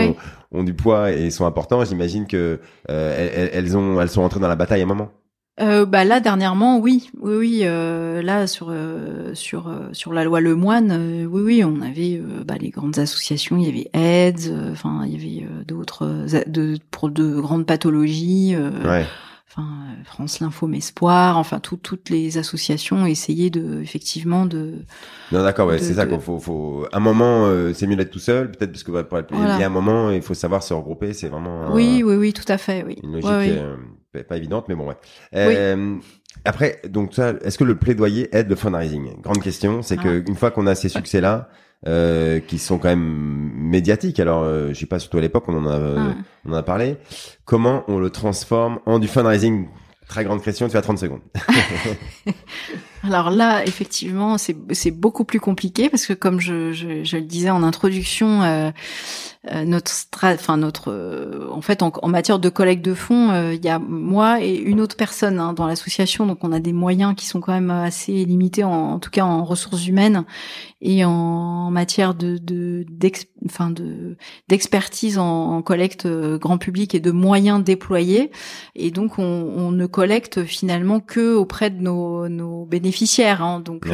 ont, 0.53 0.59
ont 0.61 0.65
du 0.65 0.75
poids 0.75 1.13
et 1.13 1.31
sont 1.31 1.47
importants. 1.47 1.85
J'imagine 1.85 2.27
que 2.27 2.61
euh, 2.91 3.17
elles, 3.19 3.31
elles- 3.35 3.51
elles 3.67 3.77
ont, 3.77 4.01
elles 4.01 4.09
sont 4.11 4.23
entrées 4.23 4.41
dans 4.41 4.49
la 4.49 4.57
bataille 4.57 4.81
à 4.81 4.85
un 4.85 4.89
moment. 4.89 5.11
Euh, 5.61 5.85
bah 5.85 6.05
là 6.05 6.21
dernièrement 6.21 6.79
oui 6.79 7.11
oui 7.21 7.35
oui 7.37 7.61
euh, 7.65 8.23
là 8.23 8.47
sur 8.47 8.69
euh, 8.71 9.35
sur 9.35 9.69
euh, 9.69 9.91
sur 9.93 10.15
la 10.15 10.25
loi 10.25 10.41
Lemoine 10.41 10.91
euh, 10.93 11.27
oui 11.27 11.43
oui 11.43 11.63
on 11.65 11.83
avait 11.83 12.17
euh, 12.17 12.43
bah, 12.43 12.55
les 12.59 12.71
grandes 12.71 12.99
associations 12.99 13.59
il 13.59 13.67
y 13.67 13.69
avait 13.69 13.91
AIDS 13.93 14.49
euh, 14.51 14.73
enfin 14.73 15.03
il 15.05 15.13
y 15.13 15.43
avait 15.43 15.47
d'autres 15.67 16.07
de 16.47 16.79
pour 16.91 17.11
de 17.11 17.39
grandes 17.39 17.67
pathologies 17.67 18.55
euh, 18.55 18.71
Ouais. 18.83 19.05
enfin 19.47 19.67
France 20.07 20.41
Lymphome 20.41 20.73
Espoir 20.73 21.37
enfin 21.37 21.61
tout- 21.61 21.77
toutes 21.77 22.09
les 22.09 22.39
associations 22.39 23.05
essayé 23.05 23.51
de 23.51 23.83
effectivement 23.83 24.47
de 24.47 24.77
Non, 25.33 25.43
d'accord, 25.43 25.69
ouais, 25.69 25.77
c'est 25.79 25.93
ça 25.95 26.07
de- 26.07 26.13
qu'il 26.13 26.21
faut, 26.21 26.39
faut. 26.39 26.87
Un 26.95 27.01
moment, 27.01 27.45
euh, 27.47 27.75
c'est 27.75 27.87
mieux 27.87 27.97
d'être 27.97 28.11
tout 28.11 28.19
seul, 28.19 28.51
peut-être 28.53 28.73
parce 28.73 28.85
que 28.85 28.91
ouais, 28.91 29.05
pour 29.05 29.19
être- 29.19 29.35
Voilà. 29.35 29.57
il 29.57 29.61
y 29.61 29.65
a 29.65 29.67
un 29.67 29.71
moment, 29.71 30.11
il 30.11 30.23
faut 30.23 30.33
savoir 30.35 30.63
se 30.63 30.73
regrouper. 30.73 31.13
C'est 31.13 31.29
vraiment. 31.29 31.75
oui 31.75 32.03
oui 32.03 32.17
oui 32.17 32.33
tout 32.33 32.51
à 32.51 32.57
fait 32.57 32.85
oui 32.87 32.97
Une 33.03 33.13
logique 33.13 33.29
Ouais, 33.31 33.37
ouais. 33.51 33.63
Euh, 34.17 34.23
pas- 34.25 34.37
évidente, 34.37 34.67
mais 34.69 34.75
bon, 34.75 34.89
ouais. 34.89 34.97
Euh, 35.35 35.97
Après, 36.45 36.81
donc 36.89 37.13
ça, 37.15 37.35
est-ce 37.45 37.59
que 37.59 37.65
le 37.65 37.77
plaidoyer 37.77 38.29
aide 38.35 38.49
le 38.49 38.57
fundraising? 38.57 39.21
Grande 39.21 39.43
question, 39.43 39.83
c'est 39.83 39.99
Ah. 39.99 40.03
que 40.03 40.25
une 40.29 40.35
fois 40.37 40.51
qu'on 40.51 40.67
a 40.67 40.75
ces 40.75 40.89
succès-là, 40.89 41.49
euh, 41.87 42.41
qui 42.41 42.59
sont 42.59 42.79
quand 42.79 42.89
même 42.89 43.53
médiatiques, 43.55 44.19
alors 44.21 44.43
euh, 44.45 44.69
je 44.69 44.75
sais 44.75 44.87
pas, 44.87 44.99
surtout 44.99 45.19
à 45.19 45.21
l'époque, 45.21 45.45
on 45.49 45.57
en 45.57 45.67
a, 45.67 45.75
euh, 45.79 45.97
Ah. 45.99 46.15
on 46.47 46.53
en 46.53 46.57
a 46.57 46.63
parlé. 46.63 46.97
Comment 47.45 47.85
on 47.89 47.99
le 47.99 48.09
transforme 48.11 48.79
en 48.87 48.99
du 48.99 49.09
fundraising? 49.09 49.69
Très 50.09 50.25
grande 50.25 50.43
question, 50.43 50.69
tu 50.69 50.77
as 50.77 50.83
30 50.83 50.99
secondes. 50.99 51.21
Alors 53.05 53.31
là, 53.31 53.65
effectivement, 53.67 54.37
c'est 54.39 54.91
beaucoup 54.91 55.25
plus 55.25 55.41
compliqué 55.41 55.91
parce 55.91 56.07
que 56.07 56.13
comme 56.13 56.41
je, 56.41 56.73
je, 56.73 57.03
je 57.03 57.17
le 57.17 57.23
disais 57.23 57.51
en 57.51 57.63
introduction, 57.65 58.43
euh, 58.43 58.71
euh, 59.51 59.65
notre, 59.65 59.91
enfin 60.23 60.57
notre, 60.57 60.93
euh, 60.93 61.49
en 61.51 61.63
fait, 61.63 61.83
en, 61.83 61.91
matière 62.07 62.39
de 62.39 62.49
collecte 62.49 62.85
de 62.85 62.95
fonds, 62.95 63.31
euh, 63.31 63.55
il 63.55 63.65
y 63.65 63.69
a 63.69 63.81
moi 63.81 64.41
et 64.41 64.55
une 64.55 64.81
autre 64.81 64.97
personne 64.97 65.41
hein, 65.41 65.53
dans 65.53 65.67
l'association, 65.67 66.27
donc 66.27 66.45
on 66.45 66.53
a 66.53 66.61
des 66.61 66.73
moyens 66.73 67.17
qui 67.17 67.27
sont 67.27 67.41
quand 67.41 67.53
même 67.53 67.73
assez 67.73 68.25
limités, 68.25 68.63
en, 68.63 69.01
tout 69.01 69.11
cas 69.11 69.25
en 69.25 69.43
ressources 69.43 69.85
humaines 69.89 70.25
et 70.81 71.05
en, 71.05 71.73
matière 71.73 72.15
de, 72.15 72.39
de, 72.39 72.87
enfin 73.47 73.71
de 73.71 74.17
d'expertise 74.49 75.19
en, 75.19 75.61
collecte 75.63 76.07
grand 76.07 76.59
public 76.59 76.95
et 76.95 77.01
de 77.01 77.11
moyens 77.11 77.65
déployés. 77.65 78.31
Et 78.77 78.93
donc 78.93 79.19
on, 79.19 79.25
on 79.25 79.73
ne 79.73 79.87
collecte 79.87 80.45
finalement 80.45 81.01
que 81.01 81.35
auprès 81.35 81.71
de 81.71 81.83
nos, 81.83 82.29
nos 82.29 82.65
bénéficiaires. 82.65 82.92
Hein, 83.43 83.61
donc 83.61 83.87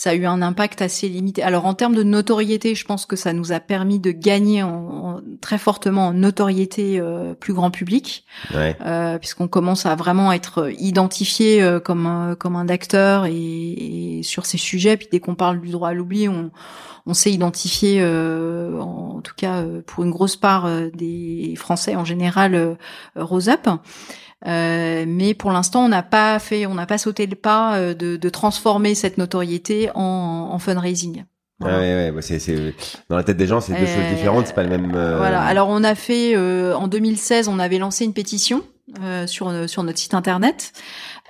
ça 0.00 0.10
a 0.10 0.14
eu 0.14 0.24
un 0.24 0.40
impact 0.40 0.80
assez 0.80 1.10
limité. 1.10 1.42
Alors 1.42 1.66
en 1.66 1.74
termes 1.74 1.94
de 1.94 2.02
notoriété, 2.02 2.74
je 2.74 2.86
pense 2.86 3.04
que 3.04 3.16
ça 3.16 3.34
nous 3.34 3.52
a 3.52 3.60
permis 3.60 3.98
de 3.98 4.12
gagner 4.12 4.62
en, 4.62 5.20
très 5.42 5.58
fortement 5.58 6.06
en 6.06 6.12
notoriété 6.14 6.98
euh, 6.98 7.34
plus 7.34 7.52
grand 7.52 7.70
public, 7.70 8.24
ouais. 8.54 8.76
euh, 8.80 9.18
puisqu'on 9.18 9.46
commence 9.46 9.84
à 9.84 9.94
vraiment 9.96 10.32
être 10.32 10.70
identifié 10.78 11.62
euh, 11.62 11.80
comme 11.80 12.06
un, 12.06 12.34
comme 12.34 12.56
un 12.56 12.70
acteur 12.70 13.26
et, 13.26 13.34
et, 13.34 14.22
sur 14.22 14.46
ces 14.46 14.56
sujets. 14.56 14.96
Puis 14.96 15.08
dès 15.12 15.20
qu'on 15.20 15.34
parle 15.34 15.60
du 15.60 15.68
droit 15.68 15.90
à 15.90 15.92
l'oubli, 15.92 16.28
on, 16.28 16.50
on 17.04 17.12
s'est 17.12 17.32
identifié, 17.32 17.98
euh, 18.00 18.80
en, 18.80 19.20
tout 19.20 19.34
cas 19.36 19.56
euh, 19.56 19.82
pour 19.86 20.04
une 20.04 20.10
grosse 20.10 20.36
part 20.36 20.66
des 20.94 21.54
Français 21.58 21.94
en 21.94 22.06
général, 22.06 22.78
Rose 23.16 23.50
Up. 23.50 23.68
Euh, 24.46 25.04
mais 25.06 25.34
pour 25.34 25.52
l'instant, 25.52 25.84
on 25.84 25.88
n'a 25.88 26.02
pas 26.02 26.38
fait, 26.38 26.66
on 26.66 26.74
n'a 26.74 26.86
pas 26.86 26.98
sauté 26.98 27.26
le 27.26 27.36
pas 27.36 27.76
euh, 27.76 27.94
de, 27.94 28.16
de, 28.16 28.28
transformer 28.30 28.94
cette 28.94 29.18
notoriété 29.18 29.90
en, 29.94 30.48
en 30.52 30.58
fundraising. 30.58 31.24
Voilà. 31.58 31.76
Ah 31.76 31.80
ouais, 31.80 32.10
ouais, 32.10 32.22
c'est, 32.22 32.74
dans 33.10 33.16
la 33.16 33.22
tête 33.22 33.36
des 33.36 33.46
gens, 33.46 33.60
c'est 33.60 33.74
deux 33.74 33.84
choses 33.84 34.16
différentes, 34.16 34.46
c'est 34.46 34.54
pas 34.54 34.62
le 34.62 34.70
même. 34.70 34.94
Euh... 34.94 35.18
Voilà. 35.18 35.42
Alors 35.42 35.68
on 35.68 35.84
a 35.84 35.94
fait 35.94 36.34
en 36.36 36.88
2016, 36.88 37.48
on 37.48 37.58
avait 37.58 37.76
lancé 37.76 38.06
une 38.06 38.14
pétition 38.14 38.62
sur 39.26 39.68
sur 39.68 39.82
notre 39.82 39.98
site 39.98 40.14
internet 40.14 40.72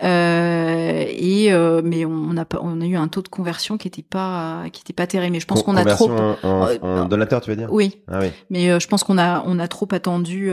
euh, 0.03 1.05
et 1.09 1.53
euh, 1.53 1.82
mais 1.85 2.07
on 2.07 2.35
a 2.37 2.47
pas, 2.47 2.59
on 2.62 2.81
a 2.81 2.87
eu 2.87 2.97
un 2.97 3.09
taux 3.09 3.20
de 3.20 3.28
conversion 3.28 3.77
qui 3.77 3.87
était 3.87 4.03
pas 4.03 4.65
qui 4.73 4.81
était 4.81 4.95
pas 4.95 5.07
terrible. 5.07 5.32
Mais 5.32 5.41
je 5.41 5.47
pense 5.47 5.62
qu'on 5.62 5.77
a 5.77 5.85
trop 5.85 6.11
en, 6.11 6.37
en, 6.43 6.69
euh, 6.69 7.05
donateur, 7.05 7.43
tu 7.43 7.51
veux 7.51 7.57
dire? 7.57 7.69
Oui. 7.70 7.99
Ah 8.11 8.20
oui. 8.20 8.28
Mais 8.49 8.70
euh, 8.70 8.81
je 8.81 8.89
pense 8.89 9.05
qu'on 9.05 9.19
a 9.19 9.43
on 9.47 9.59
a 9.59 9.69
trop 9.69 9.89
attendu 9.93 10.53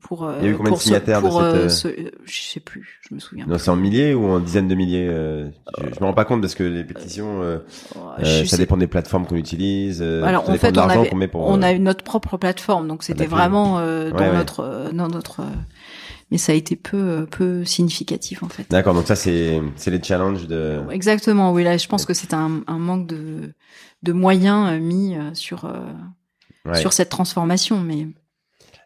pour. 0.00 0.30
Il 0.40 0.46
y 0.46 0.48
a 0.48 0.50
eu 0.52 0.56
combien 0.56 0.72
de 0.72 0.78
signataires 0.78 1.20
pour, 1.20 1.42
de 1.42 1.68
cette... 1.68 2.14
Je 2.24 2.40
sais 2.40 2.60
plus, 2.60 3.00
je 3.08 3.14
me 3.14 3.20
souviens. 3.20 3.46
Non, 3.48 3.58
c'est 3.58 3.70
en 3.70 3.76
milliers 3.76 4.14
ou 4.14 4.26
en 4.26 4.38
dizaines 4.38 4.68
de 4.68 4.74
milliers. 4.74 5.06
je, 5.06 5.50
je 5.78 6.00
me 6.00 6.06
rends 6.06 6.14
pas 6.14 6.24
compte 6.24 6.40
parce 6.40 6.54
que 6.54 6.62
les 6.62 6.84
pétitions, 6.84 7.40
ça 8.22 8.56
dépend 8.56 8.76
des 8.76 8.86
plateformes 8.86 9.26
qu'on 9.26 9.36
utilise. 9.36 10.02
Alors 10.02 10.48
en 10.48 10.54
fait, 10.54 10.76
on 10.78 10.88
avait, 10.88 11.10
on 11.34 11.62
a 11.62 11.72
eu 11.72 11.80
notre 11.80 12.04
propre 12.04 12.36
plateforme, 12.36 12.86
donc 12.86 13.02
c'était 13.02 13.26
vraiment 13.26 13.80
dans 13.80 14.32
notre 14.32 14.90
dans 14.92 15.08
notre 15.08 15.42
mais 16.30 16.38
ça 16.38 16.52
a 16.52 16.54
été 16.54 16.76
peu 16.76 17.26
peu 17.30 17.64
significatif 17.64 18.42
en 18.42 18.48
fait. 18.48 18.66
D'accord, 18.70 18.94
donc 18.94 19.06
ça 19.06 19.16
c'est 19.16 19.60
c'est 19.76 19.90
les 19.90 20.02
challenges 20.02 20.46
de. 20.46 20.80
Exactement, 20.90 21.52
oui 21.52 21.64
là 21.64 21.76
je 21.76 21.86
pense 21.86 22.04
que 22.06 22.14
c'est 22.14 22.34
un, 22.34 22.62
un 22.66 22.78
manque 22.78 23.06
de 23.06 23.54
de 24.04 24.12
moyens 24.12 24.68
euh, 24.70 24.78
mis 24.78 25.16
euh, 25.16 25.34
sur 25.34 25.64
euh, 25.64 26.74
sur 26.74 26.92
cette 26.92 27.08
transformation, 27.08 27.80
mais. 27.80 28.06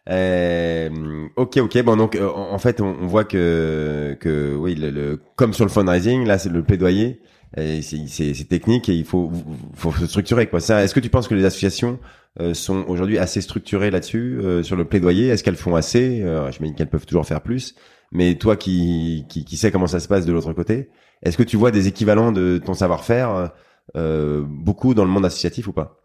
Euh, 0.09 1.27
ok, 1.35 1.57
ok. 1.57 1.83
Bon, 1.83 1.95
donc 1.95 2.17
en 2.19 2.57
fait, 2.57 2.81
on, 2.81 2.95
on, 3.01 3.05
voit 3.05 3.25
que 3.25 4.17
que 4.19 4.55
oui, 4.55 4.73
le, 4.73 4.89
le, 4.89 5.21
comme 5.35 5.53
sur 5.53 5.65
le 5.65 5.69
fundraising, 5.69 6.25
là, 6.25 6.39
c'est 6.39 6.49
le 6.49 6.63
plaidoyer. 6.63 7.21
C'est 7.57 8.47
technique 8.47 8.89
et 8.89 8.93
il 8.93 9.05
faut 9.05 9.31
faut 9.73 9.91
se 9.91 10.07
structurer 10.07 10.47
quoi. 10.47 10.59
Ça, 10.59 10.83
est-ce 10.83 10.93
que 10.93 10.99
tu 10.99 11.09
penses 11.09 11.27
que 11.27 11.35
les 11.35 11.45
associations 11.45 11.93
euh, 11.93 12.18
sont 12.53 12.85
aujourd'hui 12.87 13.17
assez 13.17 13.41
structurées 13.41 13.91
là-dessus 13.91 14.39
euh, 14.41 14.63
sur 14.63 14.75
le 14.75 14.85
plaidoyer. 14.85 15.27
Est-ce 15.27 15.43
qu'elles 15.43 15.55
font 15.55 15.75
assez? 15.75 16.21
Euh, 16.21 16.51
J'imagine 16.51 16.75
qu'elles 16.75 16.89
peuvent 16.89 17.05
toujours 17.05 17.25
faire 17.25 17.41
plus. 17.41 17.75
Mais 18.11 18.35
toi 18.35 18.55
qui, 18.55 19.25
qui, 19.29 19.45
qui 19.45 19.57
sais 19.57 19.71
comment 19.71 19.87
ça 19.87 19.99
se 19.99 20.07
passe 20.07 20.25
de 20.25 20.33
l'autre 20.33 20.53
côté, 20.53 20.89
est-ce 21.21 21.37
que 21.37 21.43
tu 21.43 21.57
vois 21.57 21.71
des 21.71 21.87
équivalents 21.87 22.31
de 22.31 22.59
ton 22.63 22.73
savoir-faire 22.73 23.51
euh, 23.95 24.43
beaucoup 24.47 24.93
dans 24.93 25.05
le 25.05 25.11
monde 25.11 25.25
associatif 25.25 25.67
ou 25.67 25.73
pas? 25.73 26.01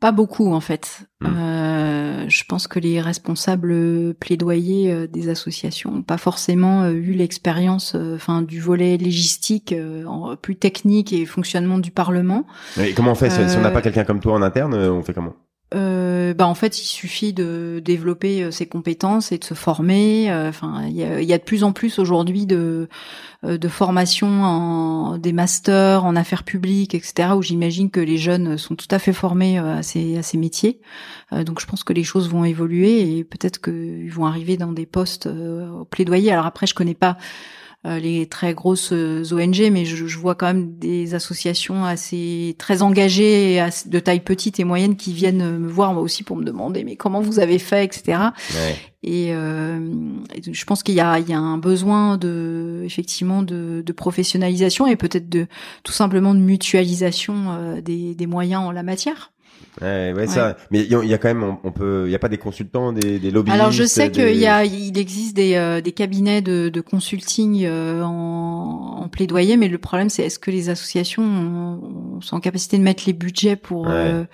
Pas 0.00 0.12
beaucoup 0.12 0.52
en 0.52 0.60
fait. 0.60 1.08
Hmm. 1.20 1.26
Euh, 1.26 2.24
je 2.28 2.44
pense 2.44 2.68
que 2.68 2.78
les 2.78 3.00
responsables 3.00 4.14
plaidoyers 4.14 5.08
des 5.08 5.28
associations 5.28 5.90
n'ont 5.90 6.02
pas 6.02 6.18
forcément 6.18 6.88
eu 6.88 7.12
l'expérience, 7.12 7.96
enfin 8.14 8.42
du 8.42 8.60
volet 8.60 8.96
légistique 8.96 9.74
plus 10.42 10.56
technique 10.56 11.12
et 11.12 11.24
fonctionnement 11.26 11.78
du 11.78 11.90
Parlement. 11.90 12.46
Et 12.78 12.92
comment 12.92 13.12
on 13.12 13.14
fait 13.14 13.30
si 13.30 13.56
on 13.56 13.60
n'a 13.60 13.70
pas 13.70 13.82
quelqu'un 13.82 14.04
comme 14.04 14.20
toi 14.20 14.34
en 14.34 14.42
interne 14.42 14.74
On 14.74 15.02
fait 15.02 15.14
comment? 15.14 15.34
Euh, 15.74 16.32
bah 16.32 16.46
en 16.46 16.54
fait, 16.54 16.80
il 16.80 16.86
suffit 16.86 17.34
de 17.34 17.82
développer 17.84 18.42
euh, 18.42 18.50
ses 18.50 18.66
compétences 18.66 19.32
et 19.32 19.38
de 19.38 19.44
se 19.44 19.52
former. 19.52 20.30
Euh, 20.30 20.48
enfin, 20.48 20.84
il 20.86 20.94
y 20.94 21.32
a, 21.32 21.38
de 21.38 21.42
plus 21.42 21.62
en 21.62 21.72
plus 21.72 21.98
aujourd'hui 21.98 22.46
de 22.46 22.88
euh, 23.44 23.58
de 23.58 23.68
formation 23.68 24.28
en 24.44 25.18
des 25.18 25.32
masters 25.32 26.04
en 26.06 26.16
affaires 26.16 26.44
publiques, 26.44 26.94
etc. 26.94 27.30
Où 27.36 27.42
j'imagine 27.42 27.90
que 27.90 28.00
les 28.00 28.16
jeunes 28.16 28.56
sont 28.56 28.76
tout 28.76 28.88
à 28.90 28.98
fait 28.98 29.12
formés 29.12 29.58
à 29.58 29.82
ces 29.82 30.16
à 30.16 30.22
ces 30.22 30.38
métiers. 30.38 30.80
donc, 31.32 31.60
je 31.60 31.66
pense 31.66 31.84
que 31.84 31.92
les 31.92 32.04
choses 32.04 32.30
vont 32.30 32.44
évoluer 32.44 33.18
et 33.18 33.24
peut-être 33.24 33.60
qu'ils 33.60 34.10
vont 34.10 34.26
arriver 34.26 34.56
dans 34.56 34.72
des 34.72 34.86
postes 34.86 35.26
au 35.26 35.84
plaidoyer. 35.84 36.32
Alors 36.32 36.46
après, 36.46 36.66
je 36.66 36.74
connais 36.74 36.94
pas 36.94 37.18
les 37.84 38.26
très 38.26 38.54
grosses 38.54 38.92
euh, 38.92 39.22
ONG, 39.30 39.70
mais 39.70 39.84
je, 39.84 40.06
je, 40.06 40.18
vois 40.18 40.34
quand 40.34 40.46
même 40.46 40.76
des 40.78 41.14
associations 41.14 41.84
assez 41.84 42.56
très 42.58 42.82
engagées, 42.82 43.64
de 43.86 43.98
taille 44.00 44.20
petite 44.20 44.58
et 44.58 44.64
moyenne, 44.64 44.96
qui 44.96 45.12
viennent 45.12 45.58
me 45.58 45.68
voir 45.68 45.94
moi 45.94 46.02
aussi 46.02 46.24
pour 46.24 46.36
me 46.36 46.44
demander 46.44 46.82
mais 46.84 46.96
comment 46.96 47.20
vous 47.20 47.38
avez 47.38 47.58
fait, 47.58 47.84
etc. 47.84 48.18
Ouais. 48.52 48.76
Et, 49.04 49.32
euh, 49.32 49.78
je 50.50 50.64
pense 50.64 50.82
qu'il 50.82 50.96
y 50.96 51.00
a, 51.00 51.18
il 51.20 51.28
y 51.28 51.32
a 51.32 51.38
un 51.38 51.58
besoin 51.58 52.16
de 52.16 52.82
effectivement 52.84 53.42
de, 53.42 53.82
de 53.84 53.92
professionnalisation 53.92 54.86
et 54.86 54.96
peut-être 54.96 55.28
de 55.28 55.46
tout 55.84 55.92
simplement 55.92 56.34
de 56.34 56.40
mutualisation 56.40 57.52
euh, 57.52 57.80
des, 57.80 58.14
des 58.14 58.26
moyens 58.26 58.62
en 58.62 58.72
la 58.72 58.82
matière. 58.82 59.32
Ouais, 59.80 60.12
ouais, 60.16 60.26
ça. 60.26 60.56
Mais 60.70 60.80
il 60.80 60.90
y, 60.90 61.14
a 61.14 61.18
quand 61.18 61.28
même, 61.28 61.56
on, 61.62 61.72
peut, 61.72 62.04
il 62.06 62.10
y 62.10 62.14
a 62.14 62.18
pas 62.18 62.28
des 62.28 62.38
consultants, 62.38 62.92
des, 62.92 63.18
des 63.18 63.30
lobbyistes. 63.30 63.58
Alors 63.58 63.70
je 63.70 63.84
sais 63.84 64.10
qu'il 64.10 64.36
y 64.36 64.46
a, 64.46 64.64
il 64.64 64.98
existe 64.98 65.36
des, 65.36 65.54
euh, 65.54 65.80
des 65.80 65.92
cabinets 65.92 66.42
de, 66.42 66.68
de 66.68 66.80
consulting 66.80 67.64
euh, 67.64 68.02
en, 68.02 69.02
en, 69.02 69.08
plaidoyer, 69.08 69.56
mais 69.56 69.68
le 69.68 69.78
problème 69.78 70.10
c'est 70.10 70.24
est-ce 70.24 70.38
que 70.38 70.50
les 70.50 70.68
associations 70.68 72.18
sont 72.20 72.36
en 72.36 72.40
capacité 72.40 72.78
de 72.78 72.82
mettre 72.82 73.04
les 73.06 73.12
budgets 73.12 73.56
pour 73.56 73.88
euh, 73.88 74.24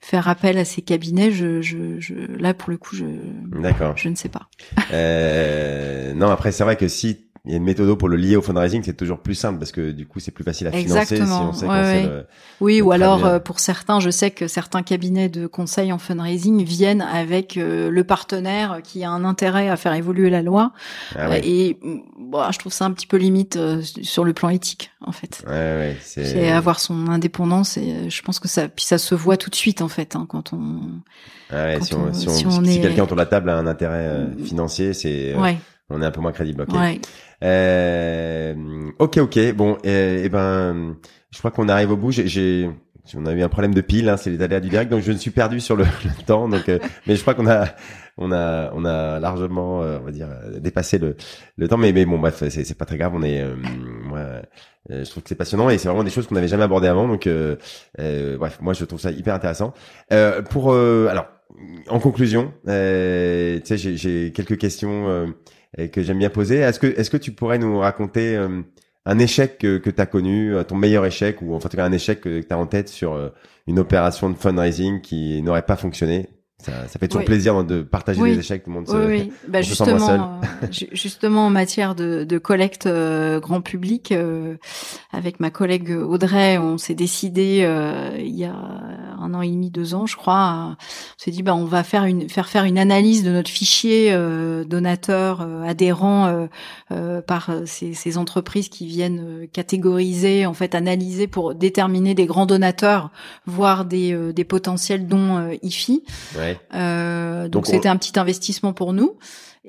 faire 0.00 0.28
appel 0.28 0.58
à 0.58 0.64
ces 0.64 0.82
cabinets? 0.82 1.30
Je, 1.30 1.62
je, 1.62 2.00
je 2.00 2.14
là 2.14 2.54
pour 2.54 2.70
le 2.70 2.76
coup, 2.76 2.96
je, 2.96 3.04
je 3.96 4.08
ne 4.08 4.14
sais 4.16 4.28
pas. 4.28 4.48
non, 6.14 6.30
après 6.30 6.52
c'est 6.52 6.64
vrai 6.64 6.76
que 6.76 6.88
si 6.88 7.27
il 7.48 7.52
y 7.52 7.54
a 7.54 7.56
une 7.56 7.64
méthode 7.64 7.98
pour 7.98 8.10
le 8.10 8.16
lier 8.16 8.36
au 8.36 8.42
fundraising, 8.42 8.82
c'est 8.84 8.92
toujours 8.92 9.20
plus 9.20 9.34
simple 9.34 9.58
parce 9.58 9.72
que 9.72 9.90
du 9.90 10.06
coup 10.06 10.20
c'est 10.20 10.32
plus 10.32 10.44
facile 10.44 10.66
à 10.66 10.70
financer 10.70 11.16
si 11.16 11.22
on 11.22 11.54
sait 11.54 11.66
ouais, 11.66 12.02
Le, 12.02 12.26
oui, 12.60 12.82
ou 12.82 12.92
alors 12.92 13.24
euh, 13.24 13.38
pour 13.38 13.58
certains, 13.58 14.00
je 14.00 14.10
sais 14.10 14.30
que 14.30 14.48
certains 14.48 14.82
cabinets 14.82 15.30
de 15.30 15.46
conseil 15.46 15.90
en 15.90 15.96
fundraising 15.96 16.62
viennent 16.62 17.00
avec 17.00 17.56
euh, 17.56 17.88
le 17.88 18.04
partenaire 18.04 18.80
qui 18.84 19.02
a 19.02 19.10
un 19.10 19.24
intérêt 19.24 19.70
à 19.70 19.78
faire 19.78 19.94
évoluer 19.94 20.28
la 20.28 20.42
loi. 20.42 20.72
Ah 21.16 21.30
euh, 21.30 21.40
et 21.42 21.78
bon, 22.18 22.52
je 22.52 22.58
trouve 22.58 22.72
ça 22.72 22.84
un 22.84 22.90
petit 22.90 23.06
peu 23.06 23.16
limite 23.16 23.58
sur 24.02 24.24
le 24.24 24.34
plan 24.34 24.50
éthique 24.50 24.90
en 25.00 25.12
fait. 25.12 25.42
Ouais, 25.48 25.96
c'est 26.02 26.50
avoir 26.50 26.78
son 26.78 27.08
indépendance 27.08 27.78
et 27.78 28.10
je 28.10 28.22
pense 28.22 28.40
que 28.40 28.48
ça 28.48 28.68
puis 28.68 28.84
ça 28.84 28.98
se 28.98 29.14
voit 29.14 29.38
tout 29.38 29.48
de 29.48 29.56
suite 29.56 29.80
en 29.80 29.88
fait 29.88 30.16
hein, 30.16 30.26
quand 30.28 30.52
on. 30.52 30.80
Ah 31.50 31.76
quand 31.78 31.84
si, 31.84 31.94
on, 31.94 32.12
si, 32.12 32.28
si, 32.28 32.72
si 32.72 32.80
quelqu'un 32.82 33.04
autour 33.04 33.16
de 33.16 33.22
la 33.22 33.26
table 33.26 33.48
a 33.48 33.56
un 33.56 33.66
intérêt 33.66 34.26
financier, 34.44 34.92
c'est 34.92 35.34
on 35.90 36.02
est 36.02 36.04
un 36.04 36.10
peu 36.10 36.20
moins 36.20 36.32
crédible. 36.32 36.66
Euh, 37.44 38.54
ok, 38.98 39.18
ok. 39.18 39.52
Bon, 39.54 39.78
eh, 39.84 40.28
ben, 40.28 40.96
je 41.30 41.38
crois 41.38 41.50
qu'on 41.50 41.68
arrive 41.68 41.92
au 41.92 41.96
bout. 41.96 42.10
J'ai, 42.10 42.70
on 43.16 43.26
a 43.26 43.32
eu 43.32 43.42
un 43.42 43.48
problème 43.48 43.74
de 43.74 43.80
pile, 43.80 44.08
hein, 44.08 44.16
c'est 44.16 44.30
les 44.30 44.42
aléas 44.42 44.60
du 44.60 44.68
direct, 44.68 44.90
donc 44.90 45.02
je 45.02 45.12
me 45.12 45.16
suis 45.16 45.30
perdu 45.30 45.60
sur 45.60 45.76
le, 45.76 45.84
temps. 46.26 46.48
Donc, 46.48 46.68
euh, 46.68 46.78
mais 47.06 47.16
je 47.16 47.22
crois 47.22 47.34
qu'on 47.34 47.48
a, 47.48 47.66
on 48.16 48.32
a, 48.32 48.70
on 48.74 48.84
a 48.84 49.20
largement, 49.20 49.82
euh, 49.82 49.98
on 50.00 50.04
va 50.04 50.10
dire, 50.10 50.28
dépassé 50.60 50.98
le, 50.98 51.16
le 51.56 51.68
temps. 51.68 51.76
Mais, 51.76 51.92
mais 51.92 52.04
bon, 52.04 52.18
bref, 52.18 52.42
c'est, 52.48 52.76
pas 52.76 52.84
très 52.84 52.98
grave. 52.98 53.12
On 53.14 53.22
est, 53.22 53.40
euh, 53.40 53.54
moi, 54.04 54.42
je 54.88 55.08
trouve 55.08 55.22
que 55.22 55.28
c'est 55.28 55.34
passionnant 55.34 55.70
et 55.70 55.78
c'est 55.78 55.88
vraiment 55.88 56.04
des 56.04 56.10
choses 56.10 56.26
qu'on 56.26 56.34
n'avait 56.34 56.48
jamais 56.48 56.64
abordées 56.64 56.88
avant. 56.88 57.08
Donc, 57.08 57.28
bref, 57.96 58.58
moi, 58.60 58.72
je 58.74 58.84
trouve 58.84 59.00
ça 59.00 59.10
hyper 59.10 59.34
intéressant. 59.34 59.72
pour, 60.50 60.74
alors, 60.74 61.26
en 61.88 62.00
conclusion, 62.00 62.52
tu 62.64 62.70
sais, 62.70 63.76
j'ai 63.76 64.32
quelques 64.32 64.58
questions 64.58 65.32
et 65.76 65.90
que 65.90 66.02
j'aime 66.02 66.18
bien 66.18 66.30
poser. 66.30 66.56
Est-ce 66.56 66.78
que, 66.78 66.86
est-ce 66.86 67.10
que 67.10 67.16
tu 67.16 67.32
pourrais 67.32 67.58
nous 67.58 67.78
raconter 67.78 68.36
euh, 68.36 68.62
un 69.04 69.18
échec 69.18 69.58
que, 69.58 69.78
que 69.78 69.90
tu 69.90 70.00
as 70.00 70.06
connu, 70.06 70.54
euh, 70.54 70.64
ton 70.64 70.76
meilleur 70.76 71.04
échec, 71.04 71.42
ou 71.42 71.54
en 71.54 71.60
fait 71.60 71.78
un 71.78 71.92
échec 71.92 72.20
que 72.20 72.40
tu 72.40 72.52
as 72.52 72.58
en 72.58 72.66
tête 72.66 72.88
sur 72.88 73.14
euh, 73.14 73.30
une 73.66 73.78
opération 73.78 74.30
de 74.30 74.36
fundraising 74.36 75.00
qui 75.00 75.42
n'aurait 75.42 75.66
pas 75.66 75.76
fonctionné? 75.76 76.28
Ça, 76.60 76.88
ça 76.88 76.98
fait 76.98 77.06
toujours 77.06 77.24
plaisir 77.24 77.62
de 77.62 77.82
partager 77.82 78.20
des 78.20 78.40
échecs, 78.40 78.64
tout 78.64 78.70
le 78.70 78.74
monde 78.74 78.88
se, 78.88 78.96
oui, 78.96 79.30
Bah, 79.46 79.62
justement, 79.62 80.10
euh, 80.10 80.66
justement 80.70 81.46
en 81.46 81.50
matière 81.50 81.94
de, 81.94 82.24
de 82.24 82.38
collecte 82.38 82.86
euh, 82.86 83.38
grand 83.38 83.60
public, 83.60 84.10
euh, 84.10 84.56
avec 85.12 85.38
ma 85.38 85.50
collègue 85.50 85.90
Audrey, 85.90 86.58
on 86.58 86.76
s'est 86.76 86.96
décidé 86.96 87.64
il 88.18 88.36
y 88.36 88.44
a 88.44 88.54
un 88.54 89.34
an 89.34 89.42
et 89.42 89.50
demi, 89.50 89.70
deux 89.70 89.94
ans, 89.94 90.06
je 90.06 90.16
crois, 90.16 90.76
on 90.76 91.22
s'est 91.22 91.30
dit 91.30 91.44
bah 91.44 91.54
on 91.54 91.64
va 91.64 91.84
faire 91.84 92.04
une 92.04 92.28
faire 92.28 92.48
faire 92.48 92.64
une 92.64 92.78
analyse 92.78 93.22
de 93.22 93.30
notre 93.30 93.50
fichier 93.50 94.12
donateur 94.66 95.46
adhérent 95.64 96.48
par 97.26 97.50
ces, 97.66 97.94
ces, 97.94 98.18
entreprises 98.18 98.68
qui 98.68 98.86
viennent 98.86 99.46
catégoriser, 99.52 100.46
en 100.46 100.54
fait 100.54 100.74
analyser 100.74 101.26
pour 101.28 101.54
déterminer 101.54 102.14
des 102.14 102.26
grands 102.26 102.46
donateurs, 102.46 103.10
voire 103.46 103.84
des, 103.84 104.32
des 104.32 104.44
potentiels 104.44 105.06
dons 105.06 105.50
IFI. 105.62 106.02
Euh, 106.74 107.48
donc 107.48 107.66
c'était 107.66 107.88
un 107.88 107.96
petit 107.96 108.18
investissement 108.18 108.72
pour 108.72 108.92
nous. 108.92 109.16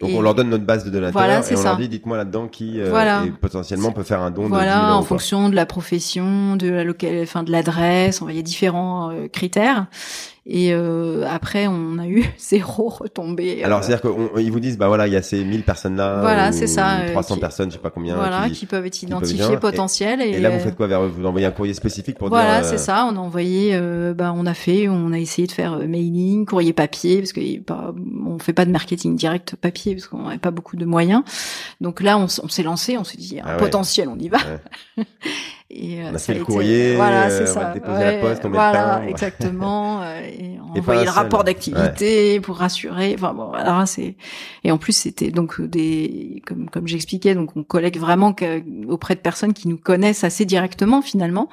Donc 0.02 0.12
on 0.14 0.22
leur 0.22 0.36
donne 0.36 0.50
notre 0.50 0.66
base 0.66 0.86
de 0.86 0.90
donateurs 0.90 1.52
et 1.52 1.56
on 1.56 1.64
leur 1.64 1.78
dit 1.78 1.90
dites-moi 1.90 2.18
là-dedans 2.18 2.48
qui 2.48 2.80
euh, 2.80 3.26
potentiellement 3.42 3.92
peut 3.92 4.04
faire 4.04 4.22
un 4.22 4.32
don. 4.32 4.48
Voilà, 4.48 4.96
en 4.96 5.02
fonction 5.02 5.50
de 5.50 5.56
la 5.56 5.66
profession, 5.66 6.56
de 6.56 6.70
la 6.70 6.84
locale, 6.84 7.20
enfin 7.24 7.44
de 7.44 7.52
l'adresse, 7.52 8.22
il 8.28 8.36
y 8.36 8.40
a 8.40 8.44
différents 8.44 9.12
euh, 9.12 9.28
critères. 9.28 9.88
Et 10.52 10.74
euh, 10.74 11.26
après, 11.30 11.68
on 11.68 12.00
a 12.00 12.08
eu 12.08 12.26
zéro 12.40 12.90
retombée. 12.90 13.64
Alors, 13.64 13.84
c'est-à-dire 13.84 14.12
qu'ils 14.36 14.52
vous 14.52 14.60
disent, 14.60 14.80
bah 14.80 14.88
voilà, 14.88 15.06
il 15.06 15.14
y 15.14 15.16
a 15.16 15.22
ces 15.22 15.44
1000 15.44 15.62
personnes-là. 15.62 16.22
Voilà, 16.22 16.52
c'est 16.52 16.66
ça. 16.66 17.02
300 17.12 17.38
personnes, 17.38 17.70
je 17.70 17.76
sais 17.76 17.82
pas 17.82 17.92
combien. 17.92 18.16
Voilà, 18.16 18.50
qui, 18.50 18.66
peuvent 18.66 18.86
être 18.86 19.04
identifiées, 19.04 19.58
potentielles. 19.58 20.22
Et, 20.22 20.40
là, 20.40 20.50
vous 20.50 20.60
faites 20.60 20.76
quoi 20.76 20.88
vers 20.88 21.04
eux? 21.04 21.08
Vous 21.16 21.26
envoyez 21.28 21.46
un 21.46 21.52
courrier 21.52 21.76
spécifique 21.76 22.18
pour 22.18 22.30
dire. 22.30 22.40
Voilà, 22.40 22.64
c'est 22.64 22.80
ça. 22.80 23.08
On 23.12 23.16
a 23.16 23.20
envoyé, 23.20 23.72
euh, 23.74 24.16
bah, 24.16 24.34
on 24.36 24.48
a 24.48 24.56
fait, 24.56 24.90
on 24.90 25.12
a 25.14 25.20
essayé 25.20 25.48
de 25.48 25.52
faire 25.52 25.74
euh, 25.74 25.86
mailing, 25.86 26.48
courrier 26.48 26.74
papier, 26.74 27.20
parce 27.20 27.32
que 27.32 27.60
bah, 27.60 27.94
on 28.26 28.40
fait 28.40 28.54
pas 28.54 28.66
de 28.66 28.72
marketing 28.72 29.16
direct 29.16 29.56
papier, 29.56 29.94
parce 29.94 30.08
qu'on 30.08 30.24
n'avait 30.24 30.40
pas 30.40 30.52
beaucoup 30.52 30.78
de 30.78 30.86
moyens. 30.86 31.22
Donc 31.80 32.02
là, 32.02 32.18
on, 32.18 32.28
s'est 32.28 32.64
lancé, 32.64 32.98
on 32.98 33.04
s'est 33.04 33.18
dit, 33.18 33.40
un 33.40 33.44
ah 33.46 33.58
potentiel, 33.58 34.10
on 34.10 34.18
y 34.18 34.30
va. 34.30 34.40
Et, 35.72 36.02
euh, 36.02 36.10
on 36.12 36.16
a 36.16 36.18
fait 36.18 36.34
le 36.34 36.44
courrier, 36.44 36.96
voilà, 36.96 37.30
c'est 37.30 37.46
ça. 37.46 37.60
On 37.60 37.64
va 37.64 37.74
déposer 37.74 38.04
la 38.04 38.14
poste, 38.18 38.46
on 38.46 38.50
voilà, 38.50 39.02
exactement. 39.08 40.02
Euh, 40.10 40.22
et 40.22 40.58
on 40.62 40.78
envoyait 40.78 41.04
le 41.04 41.10
rapport 41.10 41.44
d'activité 41.44 42.40
pour 42.40 42.58
rassurer. 42.58 43.16
Enfin 43.18 43.34
bon, 43.34 43.48
voilà, 43.48 43.86
c'est. 43.86 44.16
Et 44.64 44.72
en 44.72 44.78
plus, 44.78 44.94
c'était 44.94 45.30
donc 45.30 45.62
des, 45.62 46.42
comme 46.46 46.70
comme 46.70 46.88
j'expliquais, 46.88 47.36
donc 47.36 47.56
on 47.58 47.64
collecte 47.64 47.98
vraiment 47.98 48.36
auprès 48.88 49.16
de 49.16 49.20
personnes 49.20 49.54
qui 49.54 49.68
nous 49.68 49.78
connaissent 49.78 50.24
assez 50.24 50.46
directement 50.46 51.02
finalement 51.02 51.50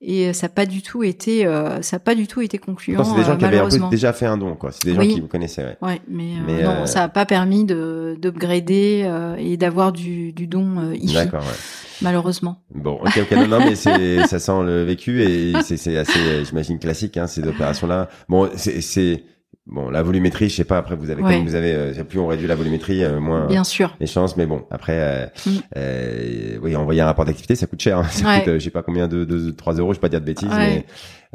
et 0.00 0.32
ça 0.32 0.46
n'a 0.46 0.52
pas 0.52 0.66
du 0.66 0.82
tout 0.82 1.02
été 1.02 1.46
euh, 1.46 1.82
ça 1.82 1.96
a 1.96 1.98
pas 1.98 2.14
du 2.14 2.26
tout 2.26 2.40
été 2.40 2.58
concluant 2.58 3.02
c'est 3.02 3.16
des 3.16 3.24
gens 3.24 3.36
qui 3.36 3.44
avaient 3.44 3.60
déjà 3.90 4.12
fait 4.12 4.26
un 4.26 4.36
don 4.36 4.54
quoi 4.54 4.70
c'est 4.72 4.84
des 4.84 4.94
gens 4.94 5.02
qui 5.02 5.20
vous 5.20 5.26
connaissaient 5.26 5.64
ouais, 5.64 5.76
ouais 5.82 6.00
mais, 6.08 6.34
mais 6.46 6.62
non 6.62 6.86
ça 6.86 7.04
a 7.04 7.08
pas 7.08 7.26
permis 7.26 7.64
de 7.64 8.16
d'upgrader 8.20 9.10
et 9.38 9.56
d'avoir 9.56 9.92
du 9.92 10.32
du 10.32 10.46
don 10.46 10.92
IFI. 10.92 11.14
D'accord, 11.14 11.42
ouais 11.42 11.56
malheureusement. 12.02 12.62
Bon, 12.74 12.94
ok, 12.94 13.18
ok, 13.22 13.30
non, 13.32 13.48
non, 13.48 13.58
mais 13.58 13.74
c'est, 13.74 14.26
ça 14.26 14.38
sent 14.38 14.62
le 14.62 14.84
vécu 14.84 15.22
et 15.22 15.52
c'est, 15.62 15.76
c'est 15.76 15.96
assez, 15.96 16.44
j'imagine 16.44 16.78
classique, 16.78 17.16
hein, 17.16 17.26
ces 17.26 17.46
opérations-là. 17.46 18.08
Bon, 18.28 18.48
c'est, 18.54 19.24
bon, 19.68 19.90
la 19.90 20.02
volumétrie, 20.02 20.48
je 20.48 20.56
sais 20.56 20.64
pas. 20.64 20.78
Après, 20.78 20.96
vous 20.96 21.10
avez, 21.10 21.22
comme 21.22 21.44
vous 21.44 21.54
avez, 21.54 21.74
euh, 21.74 22.04
plus 22.04 22.18
on 22.18 22.26
réduit 22.26 22.46
la 22.46 22.54
volumétrie, 22.54 23.04
euh, 23.04 23.20
moins. 23.20 23.46
Bien 23.46 23.64
sûr. 23.64 23.94
Les 24.00 24.06
chances, 24.06 24.36
mais 24.36 24.46
bon, 24.46 24.64
après, 24.70 24.96
euh, 24.96 25.26
mm. 25.46 25.50
euh 25.76 26.58
oui, 26.62 26.74
envoyer 26.74 27.00
un 27.00 27.06
rapport 27.06 27.24
d'activité, 27.24 27.54
ça 27.54 27.66
coûte 27.66 27.80
cher. 27.80 27.98
Hein. 27.98 28.04
Ça 28.10 28.40
coûte, 28.40 28.54
je 28.54 28.58
sais 28.58 28.70
pas 28.70 28.82
combien 28.82 29.06
de, 29.08 29.24
de, 29.24 29.50
3 29.50 29.74
euros, 29.74 29.92
je 29.92 29.98
vais 29.98 30.00
pas 30.00 30.08
dire 30.08 30.20
de 30.20 30.26
bêtises, 30.26 30.48
mais 30.50 30.84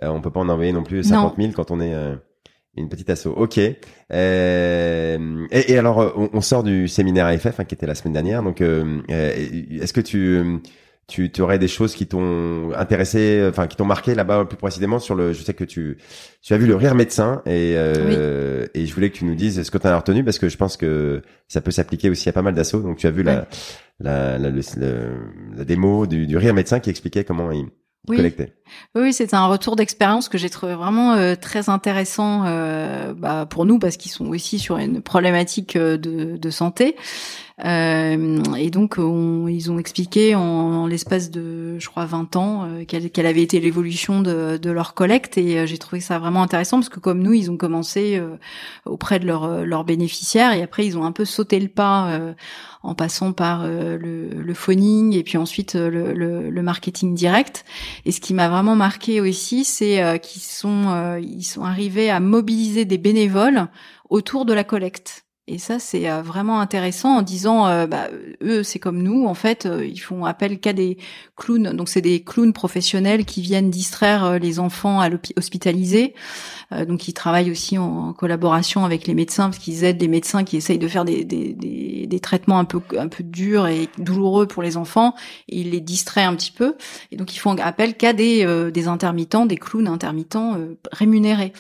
on 0.02 0.22
peut 0.22 0.32
pas 0.32 0.42
en 0.42 0.50
envoyer 0.50 0.74
non 0.74 0.84
plus 0.84 1.04
50 1.04 1.36
000 1.38 1.52
quand 1.54 1.72
on 1.72 1.80
est. 1.80 1.94
Une 2.76 2.90
petite 2.90 3.10
asso, 3.12 3.28
ok. 3.28 3.60
Euh, 4.12 5.48
et, 5.52 5.74
et, 5.74 5.78
alors, 5.78 6.30
on, 6.34 6.42
sort 6.42 6.64
du 6.64 6.88
séminaire 6.88 7.28
AFF 7.28 7.60
hein, 7.60 7.66
qui 7.66 7.76
était 7.76 7.86
la 7.86 7.94
semaine 7.94 8.14
dernière. 8.14 8.42
Donc, 8.42 8.62
euh, 8.62 9.00
euh, 9.12 9.32
est-ce 9.80 9.94
que 9.94 10.02
tu, 10.02 10.60
tu, 11.08 11.32
tu 11.32 11.42
aurais 11.42 11.60
des 11.60 11.68
choses 11.68 11.96
qui 11.96 12.08
t'ont 12.08 12.72
intéressé, 12.76 13.46
enfin 13.50 13.68
qui 13.68 13.76
t'ont 13.76 13.86
marqué 13.86 14.16
là-bas 14.16 14.46
plus 14.46 14.58
précisément 14.58 15.00
sur 15.00 15.16
le. 15.16 15.34
Je 15.34 15.44
sais 15.44 15.54
que 15.54 15.64
tu, 15.64 15.98
tu 16.42 16.54
as 16.54 16.58
vu 16.58 16.66
le 16.66 16.76
rire 16.76 16.96
médecin 16.96 17.42
et 17.46 17.76
euh, 17.76 18.66
et 18.74 18.86
je 18.86 18.94
voulais 18.94 19.10
que 19.10 19.18
tu 19.18 19.26
nous 19.26 19.36
dises 19.36 19.62
ce 19.62 19.72
que 19.72 19.78
tu 19.78 19.88
as 19.88 19.98
retenu 19.98 20.24
parce 20.24 20.40
que 20.40 20.50
je 20.50 20.58
pense 20.58 20.78
que 20.78 21.22
ça 21.48 21.62
peut 21.62 21.72
s'appliquer 21.72 22.10
aussi 22.10 22.30
à 22.30 22.34
pas 22.34 22.42
mal 22.42 22.54
d'assauts. 22.54 22.82
Donc, 22.82 22.98
tu 22.98 23.08
as 23.08 23.12
vu 23.12 23.24
la, 23.24 23.48
la, 24.00 24.38
la, 24.38 24.50
la, 24.50 25.66
démo 25.66 26.08
du, 26.08 26.26
du 26.26 26.38
rire 26.38 26.54
médecin 26.54 26.80
qui 26.80 26.90
expliquait 26.90 27.24
comment 27.26 27.52
il 27.52 27.68
oui. 28.10 28.36
Oui, 28.96 29.14
c'est 29.14 29.34
un 29.34 29.48
retour 29.48 29.78
d'expérience 29.78 30.28
que 30.28 30.38
j'ai 30.38 30.50
trouvé 30.50 30.76
vraiment 30.76 31.14
euh, 31.14 31.36
très 31.36 31.70
intéressant 31.70 32.44
euh, 32.46 33.14
bah, 33.14 33.46
pour 33.50 33.66
nous 33.66 33.80
parce 33.80 33.96
qu'ils 33.96 34.12
sont 34.12 34.28
aussi 34.28 34.60
sur 34.60 34.78
une 34.78 35.02
problématique 35.02 35.78
euh, 35.78 35.98
de, 35.98 36.36
de 36.36 36.50
santé. 36.50 36.98
Euh, 37.64 38.42
et 38.58 38.70
donc, 38.72 38.96
ils 38.98 39.72
ont 39.72 39.78
expliqué 39.78 40.36
en, 40.36 40.88
l'espace 40.88 41.30
de, 41.30 41.78
je 41.80 41.88
crois, 41.88 42.06
20 42.06 42.36
ans, 42.36 42.66
euh, 42.66 42.84
quelle, 42.86 43.26
avait 43.26 43.44
été 43.44 43.60
l'évolution 43.60 44.22
de, 44.22 44.70
leur 44.70 44.94
collecte. 44.94 45.38
Et 45.38 45.60
euh, 45.60 45.66
j'ai 45.66 45.78
trouvé 45.78 46.02
ça 46.02 46.18
vraiment 46.20 46.42
intéressant 46.42 46.78
parce 46.78 46.90
que 46.90 47.00
comme 47.00 47.22
nous, 47.22 47.34
ils 47.34 47.52
ont 47.52 47.58
commencé 47.58 48.22
auprès 48.86 49.20
de 49.20 49.26
leurs 49.26 49.66
leur 49.66 49.84
bénéficiaires 49.84 50.54
et 50.54 50.64
après, 50.64 50.86
ils 50.86 50.98
ont 50.98 51.06
un 51.06 51.12
peu 51.12 51.26
sauté 51.26 51.60
le 51.60 51.68
pas 51.68 52.20
en 52.82 52.96
passant 52.96 53.34
par 53.34 53.66
le, 53.68 54.54
phoning 54.54 55.14
et 55.14 55.24
puis 55.24 55.38
ensuite 55.38 55.76
le, 55.76 56.14
le, 56.14 56.50
le, 56.50 56.62
marketing 56.62 57.14
direct. 57.14 57.66
Et 58.06 58.12
ce 58.12 58.22
qui 58.22 58.34
m'a 58.34 58.50
vraiment 58.50 58.76
marqué 58.76 59.22
aussi, 59.22 59.64
c'est 59.64 60.20
qu'ils 60.22 60.42
sont, 60.42 61.18
ils 61.22 61.44
sont 61.44 61.64
arrivés 61.64 62.10
à 62.10 62.20
mobiliser 62.20 62.86
des 62.86 62.98
bénévoles 62.98 63.68
autour 64.10 64.46
de 64.46 64.54
la 64.54 64.64
collecte. 64.64 65.24
Et 65.46 65.58
ça, 65.58 65.78
c'est 65.78 66.10
euh, 66.10 66.22
vraiment 66.22 66.62
intéressant 66.62 67.18
en 67.18 67.22
disant, 67.22 67.68
euh, 67.68 67.86
bah, 67.86 68.08
eux, 68.42 68.64
c'est 68.64 68.80
comme 68.80 69.04
nous, 69.04 69.26
en 69.26 69.34
fait, 69.34 69.66
euh, 69.66 69.86
ils 69.86 70.00
font 70.00 70.24
appel 70.24 70.58
qu'à 70.58 70.72
des 70.72 70.98
clowns. 71.36 71.74
Donc, 71.74 71.90
c'est 71.90 72.00
des 72.00 72.24
clowns 72.24 72.54
professionnels 72.54 73.26
qui 73.26 73.42
viennent 73.42 73.70
distraire 73.70 74.40
les 74.40 74.60
enfants 74.60 75.02
hospitalisés. 75.36 76.14
donc, 76.88 77.10
ils 77.10 77.14
travaillent 77.14 77.52
aussi 77.52 77.78
en, 77.78 78.14
collaboration 78.14 78.86
avec 78.86 79.06
les 79.06 79.14
médecins, 79.14 79.50
parce 79.50 79.58
qu'ils 79.58 79.84
aident 79.84 80.02
les 80.02 80.08
médecins 80.08 80.46
qui 80.46 80.56
essayent 80.56 80.80
de 80.80 80.88
faire 80.88 81.04
des, 81.04 81.26
des, 81.26 81.54
des, 81.54 82.08
des, 82.08 82.20
traitements 82.22 82.60
un 82.60 82.66
peu, 82.66 82.80
un 82.98 83.10
peu 83.10 83.24
durs 83.24 83.68
et 83.68 83.90
douloureux 83.98 84.48
pour 84.48 84.64
les 84.64 84.78
enfants. 84.78 85.14
Et 85.50 85.60
ils 85.60 85.72
les 85.72 85.82
distraient 85.82 86.24
un 86.24 86.36
petit 86.36 86.52
peu. 86.52 86.76
Et 87.12 87.18
donc, 87.18 87.36
ils 87.36 87.40
font 87.40 87.58
appel 87.58 87.98
qu'à 87.98 88.14
des, 88.14 88.72
des 88.72 88.88
intermittents, 88.88 89.46
des 89.46 89.58
clowns 89.58 89.88
intermittents 89.88 90.58
rémunérés. 90.94 91.52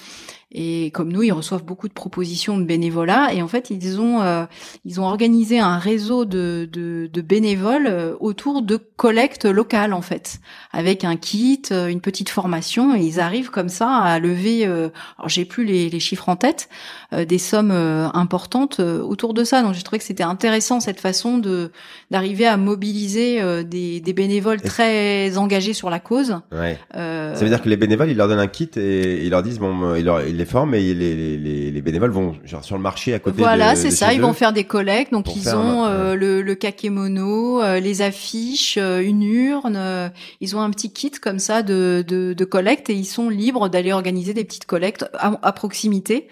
Et 0.53 0.91
comme 0.91 1.11
nous, 1.11 1.23
ils 1.23 1.31
reçoivent 1.31 1.63
beaucoup 1.63 1.87
de 1.87 1.93
propositions 1.93 2.57
de 2.57 2.63
bénévolat. 2.63 3.33
Et 3.33 3.41
en 3.41 3.47
fait, 3.47 3.71
ils 3.71 3.99
ont 3.99 4.21
euh, 4.21 4.45
ils 4.85 5.01
ont 5.01 5.05
organisé 5.05 5.59
un 5.59 5.79
réseau 5.79 6.25
de, 6.25 6.69
de, 6.71 7.09
de, 7.11 7.21
bénévoles 7.21 7.87
euh, 7.87 8.13
autour 8.19 8.61
de 8.61 8.77
collectes 8.77 9.45
locales 9.45 9.93
en 9.93 10.03
fait, 10.03 10.39
avec 10.71 11.03
un 11.03 11.15
kit, 11.15 11.63
euh, 11.71 11.87
une 11.87 12.01
petite 12.01 12.29
formation. 12.29 12.95
Et 12.95 13.01
ils 13.01 13.19
arrivent 13.19 13.49
comme 13.49 13.69
ça 13.69 13.89
à 13.95 14.19
lever. 14.19 14.65
alors 14.65 14.91
j'ai 15.27 15.45
plus 15.45 15.65
les, 15.65 15.89
les, 15.89 15.99
chiffres 15.99 16.29
en 16.29 16.35
tête, 16.35 16.69
des 17.11 17.37
sommes 17.37 17.71
importantes 17.71 18.79
autour 18.79 19.33
de 19.33 19.43
ça. 19.43 19.61
Donc 19.61 19.73
j'ai 19.73 19.81
trouvé 19.81 19.99
que 19.99 20.05
c'était 20.05 20.23
intéressant 20.23 20.79
cette 20.79 20.99
façon 20.99 21.37
de 21.37 21.71
d'arriver 22.11 22.45
à 22.45 22.57
mobiliser 22.57 23.63
des, 23.63 23.99
des 23.99 24.13
bénévoles 24.13 24.61
très 24.61 25.37
engagés 25.37 25.73
sur 25.73 25.89
la 25.89 25.99
cause. 25.99 26.37
Ouais. 26.51 26.77
ça 26.93 27.33
veut 27.33 27.49
dire 27.49 27.61
que 27.61 27.69
les 27.69 27.77
bénévoles, 27.77 28.09
ils 28.09 28.17
leur 28.17 28.27
donnent 28.27 28.39
un 28.39 28.47
kit 28.47 28.69
et 28.75 29.23
ils 29.23 29.29
leur 29.29 29.43
disent 29.43 29.59
bon, 29.59 29.95
ils 29.95 30.05
leur 30.05 30.25
ils 30.27 30.42
les 30.43 30.49
forment 30.49 30.75
et 30.75 30.93
les, 30.93 31.37
les, 31.37 31.71
les, 31.71 31.81
bénévoles 31.81 32.11
vont 32.11 32.35
genre 32.43 32.63
sur 32.63 32.75
le 32.75 32.81
marché 32.81 33.13
à 33.13 33.19
côté. 33.19 33.41
Voilà, 33.41 33.75
c'est 33.75 33.91
ça. 33.91 34.13
Ils 34.13 34.21
vont 34.21 34.33
faire 34.33 34.53
des 34.53 34.65
collectes. 34.65 35.11
Donc 35.11 35.35
ils 35.35 35.49
ont 35.55 35.85
euh, 35.85 36.15
le, 36.15 36.41
le 36.41 36.55
kakémono, 36.55 37.61
euh, 37.61 37.79
les 37.79 38.01
affiches, 38.01 38.77
euh, 38.77 39.01
une 39.01 39.23
urne. 39.23 40.11
ils 40.41 40.55
ont 40.55 40.61
un 40.61 40.69
petit 40.69 40.91
kit 40.91 41.11
comme 41.11 41.39
ça 41.39 41.63
de, 41.63 42.03
de, 42.07 42.33
de 42.33 42.45
collecte 42.45 42.89
et 42.89 42.93
ils 42.93 43.05
sont 43.05 43.29
libres 43.29 43.69
d'aller 43.69 43.93
organiser 43.93 44.33
des 44.33 44.43
petites 44.43 44.65
collectes 44.65 45.05
à, 45.13 45.51
proximité. 45.53 46.27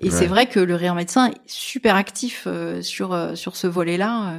Et 0.00 0.10
c'est 0.10 0.26
vrai 0.26 0.46
que 0.46 0.60
le 0.60 0.74
rire 0.74 0.94
médecin 0.94 1.28
est 1.28 1.40
super 1.46 1.96
actif 1.96 2.46
sur 2.82 3.16
sur 3.34 3.56
ce 3.56 3.66
volet-là. 3.66 4.34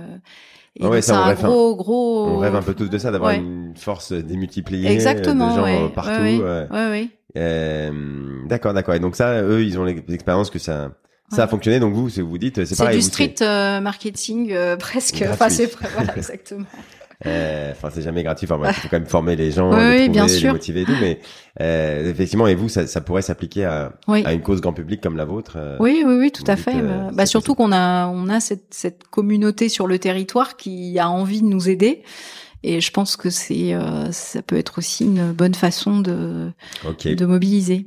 Et 0.78 0.86
ouais, 0.86 1.02
ça, 1.02 1.24
un 1.24 1.34
gros, 1.34 1.76
gros. 1.78 2.28
On 2.28 2.38
rêve 2.38 2.56
un 2.56 2.62
peu 2.62 2.74
tous 2.74 2.90
de 2.90 2.98
ça, 2.98 3.10
d'avoir 3.10 3.32
une 3.32 3.74
force 3.78 4.12
démultipliée, 4.12 4.92
Exactement, 4.92 5.56
de 5.56 5.56
gens 5.56 5.90
partout. 5.90 6.12
Ouais, 6.12 6.68
ouais. 6.72 7.10
Euh, 7.38 7.92
d'accord, 8.48 8.74
d'accord. 8.74 8.96
Et 8.96 9.00
donc 9.00 9.16
ça, 9.16 9.42
eux, 9.42 9.64
ils 9.64 9.80
ont 9.80 9.84
l'expérience 9.84 10.50
que 10.50 10.60
ça, 10.60 10.92
ça 11.30 11.44
a 11.44 11.48
fonctionné. 11.48 11.80
Donc 11.80 11.94
vous, 11.94 12.08
vous 12.08 12.38
dites, 12.38 12.66
c'est 12.66 12.78
pareil. 12.78 13.02
C'est 13.02 13.10
du 13.10 13.14
street 13.14 13.36
euh, 13.46 13.80
marketing 13.82 14.52
euh, 14.52 14.76
presque. 14.78 15.24
Enfin, 15.30 15.50
c'est 15.50 15.72
voilà, 15.96 16.14
exactement. 16.18 16.66
Euh, 17.26 17.72
enfin, 17.72 17.90
c'est 17.94 18.02
jamais 18.02 18.24
gratuit. 18.24 18.48
Enfin, 18.50 18.62
il 18.68 18.74
faut 18.74 18.88
quand 18.90 19.00
même 19.00 19.08
former 19.08 19.36
les 19.36 19.52
gens, 19.52 19.70
les, 19.72 19.78
trouver, 19.78 20.10
bien 20.10 20.28
sûr. 20.28 20.50
les 20.50 20.54
motiver 20.54 20.82
et 20.82 20.86
tout. 20.86 20.96
Mais 21.00 21.20
euh, 21.62 22.12
effectivement, 22.12 22.46
et 22.46 22.56
vous, 22.56 22.68
ça, 22.68 22.88
ça 22.88 23.00
pourrait 23.02 23.22
s'appliquer 23.22 23.64
à, 23.66 23.94
à, 24.08 24.34
une 24.34 24.42
cause 24.42 24.60
grand 24.60 24.74
public 24.74 25.02
comme 25.02 25.16
la 25.16 25.26
vôtre. 25.26 25.58
oui, 25.80 26.04
oui, 26.06 26.16
oui, 26.20 26.32
tout 26.32 26.44
à 26.48 26.58
fait. 26.58 26.76
bah 27.14 27.26
surtout 27.26 27.56
qu'on 27.56 27.72
a, 27.72 28.08
on 28.08 28.28
a 28.28 28.40
cette, 28.42 28.74
cette 28.74 29.06
communauté 29.06 29.70
sur 29.70 29.88
le 29.88 29.98
territoire 29.98 30.58
qui 30.58 31.00
a 31.00 31.10
envie 31.10 31.42
de 31.42 31.48
nous 31.48 31.70
aider. 31.70 32.04
Et 32.68 32.82
je 32.82 32.92
pense 32.92 33.16
que 33.16 33.30
c'est, 33.30 33.76
euh, 33.76 34.12
ça 34.12 34.42
peut 34.42 34.58
être 34.58 34.80
aussi 34.80 35.04
une 35.04 35.32
bonne 35.34 35.54
façon 35.54 36.00
de, 36.00 36.52
de 36.84 37.26
mobiliser. 37.28 37.86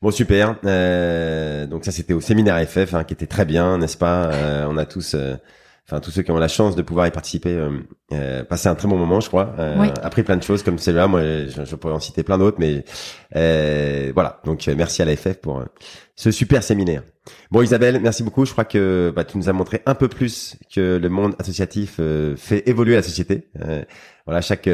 Bon 0.00 0.12
super. 0.12 0.56
Euh, 0.64 1.66
donc 1.66 1.84
ça 1.84 1.90
c'était 1.90 2.12
au 2.12 2.20
séminaire 2.20 2.64
FF 2.64 2.94
hein, 2.94 3.02
qui 3.02 3.12
était 3.12 3.26
très 3.26 3.44
bien, 3.44 3.76
n'est-ce 3.76 3.96
pas? 3.96 4.26
Euh, 4.32 4.66
On 4.70 4.76
a 4.76 4.86
tous, 4.86 5.16
enfin 5.86 6.00
tous 6.00 6.10
ceux 6.10 6.22
qui 6.22 6.30
ont 6.30 6.38
la 6.38 6.48
chance 6.48 6.76
de 6.76 6.82
pouvoir 6.82 7.06
y 7.06 7.10
participer, 7.10 7.56
euh, 8.12 8.44
passé 8.44 8.68
un 8.68 8.74
très 8.74 8.88
bon 8.88 8.96
moment, 8.96 9.20
je 9.20 9.28
crois. 9.28 9.54
Appris 10.02 10.22
plein 10.22 10.36
de 10.36 10.42
choses 10.42 10.62
comme 10.62 10.78
celle-là. 10.78 11.06
Moi, 11.06 11.20
je, 11.22 11.64
je, 11.64 11.76
pourrais 11.76 11.94
en 11.94 12.00
citer 12.00 12.22
plein 12.22 12.38
d'autres, 12.38 12.58
mais 12.58 12.84
voilà. 14.12 14.40
Donc 14.44 14.66
merci 14.66 15.02
à 15.02 15.04
la 15.04 15.16
FF 15.16 15.40
pour 15.40 15.62
ce 16.16 16.30
super 16.30 16.62
séminaire. 16.62 17.02
Bon 17.50 17.62
Isabelle, 17.62 18.00
merci 18.00 18.22
beaucoup. 18.22 18.44
Je 18.44 18.52
crois 18.52 18.64
que 18.64 19.12
bah, 19.14 19.24
tu 19.24 19.38
nous 19.38 19.48
as 19.48 19.52
montré 19.52 19.82
un 19.86 19.94
peu 19.94 20.08
plus 20.08 20.56
que 20.74 20.98
le 21.00 21.08
monde 21.08 21.34
associatif 21.38 22.00
fait 22.36 22.68
évoluer 22.68 22.94
la 22.94 23.02
société. 23.02 23.48
voilà, 24.26 24.40
chaque 24.40 24.68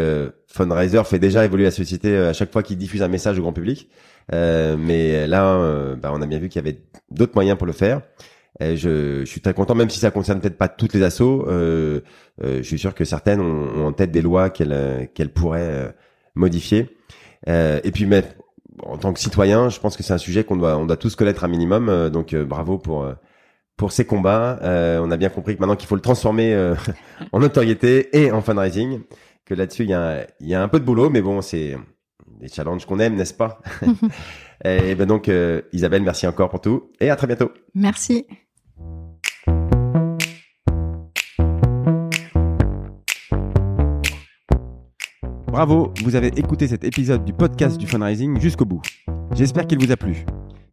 fundraiser 0.47 1.03
fait 1.05 1.19
déjà 1.19 1.45
évoluer 1.45 1.65
la 1.65 1.71
société 1.71 2.17
à 2.17 2.33
chaque 2.33 2.53
fois 2.53 2.63
qu'il 2.63 2.77
diffuse 2.77 3.03
un 3.03 3.09
message 3.09 3.39
au 3.39 3.43
grand 3.43 3.53
public. 3.53 3.89
Euh, 4.33 4.77
mais 4.79 5.27
là, 5.27 5.55
euh, 5.55 5.97
bah, 5.97 6.11
on 6.13 6.23
a 6.23 6.27
bien 6.27 6.39
vu 6.39 6.49
qu'il 6.49 6.65
y 6.65 6.67
avait 6.67 6.81
d'autres 7.11 7.35
moyens 7.35 7.59
pour 7.59 7.67
le 7.67 7.73
faire. 7.73 8.03
Et 8.61 8.77
je, 8.77 9.21
je, 9.21 9.25
suis 9.25 9.41
très 9.41 9.55
content, 9.55 9.75
même 9.75 9.91
si 9.91 9.99
ça 9.99 10.11
concerne 10.11 10.41
peut-être 10.41 10.59
pas 10.59 10.69
toutes 10.69 10.95
les 10.95 11.03
assos. 11.03 11.47
Euh, 11.49 12.01
euh, 12.43 12.59
je 12.59 12.63
suis 12.63 12.79
sûr 12.79 12.95
que 12.95 13.05
certaines 13.05 13.41
ont, 13.41 13.87
en 13.87 13.93
tête 13.93 14.11
des 14.11 14.23
lois 14.23 14.51
qu'elles 14.51 15.09
qu'elles 15.15 15.33
pourraient 15.33 15.95
modifier. 16.35 16.97
et 17.47 17.91
puis, 17.93 18.07
mais, 18.07 18.25
en 18.83 18.97
tant 18.99 19.13
que 19.13 19.21
citoyen, 19.21 19.69
je 19.69 19.81
pense 19.81 19.97
que 19.97 20.03
c'est 20.03 20.13
un 20.13 20.19
sujet 20.19 20.45
qu'on 20.45 20.57
doit 20.57 20.77
on 20.77 20.87
doit 20.87 20.97
tous 20.97 21.17
connaître 21.17 21.45
un 21.45 21.49
minimum. 21.49 22.11
donc, 22.11 22.35
bravo 22.35 22.79
pour 22.79 23.07
pour 23.77 23.93
ces 23.93 24.05
combats. 24.05 24.59
on 24.63 25.11
a 25.11 25.17
bien 25.17 25.31
compris 25.31 25.57
que 25.57 25.61
maintenant 25.61 25.77
qu'il 25.77 25.89
faut 25.89 25.97
le 25.97 26.03
transformer 26.03 26.75
en 27.33 27.41
notoriété 27.41 28.17
et 28.17 28.31
en 28.31 28.43
fundraising. 28.43 29.01
Que 29.47 29.55
là-dessus, 29.55 29.85
il 29.85 29.91
y 29.91 29.95
a 29.95 30.27
il 30.41 30.49
y 30.49 30.55
a 30.55 30.63
un 30.63 30.69
peu 30.69 30.81
de 30.81 30.85
boulot, 30.85 31.11
mais 31.11 31.23
bon, 31.23 31.41
c'est 31.41 31.77
des 32.41 32.49
challenges 32.49 32.87
qu'on 32.87 32.99
aime, 32.99 33.15
n'est-ce 33.15 33.35
pas? 33.35 33.61
Et 34.65 34.95
ben 34.95 35.07
donc, 35.07 35.29
euh, 35.29 35.63
Isabelle, 35.73 36.03
merci 36.03 36.27
encore 36.27 36.51
pour 36.51 36.61
tout 36.61 36.91
et 37.01 37.09
à 37.11 37.17
très 37.17 37.27
bientôt. 37.27 37.51
Merci. 37.75 38.27
Bravo, 45.51 45.93
vous 46.05 46.15
avez 46.15 46.29
écouté 46.29 46.69
cet 46.69 46.85
épisode 46.85 47.25
du 47.25 47.33
podcast 47.33 47.77
du 47.77 47.85
fundraising 47.85 48.41
jusqu'au 48.41 48.65
bout. 48.65 48.81
J'espère 49.35 49.67
qu'il 49.67 49.85
vous 49.85 49.91
a 49.91 49.97
plu. 49.97 50.25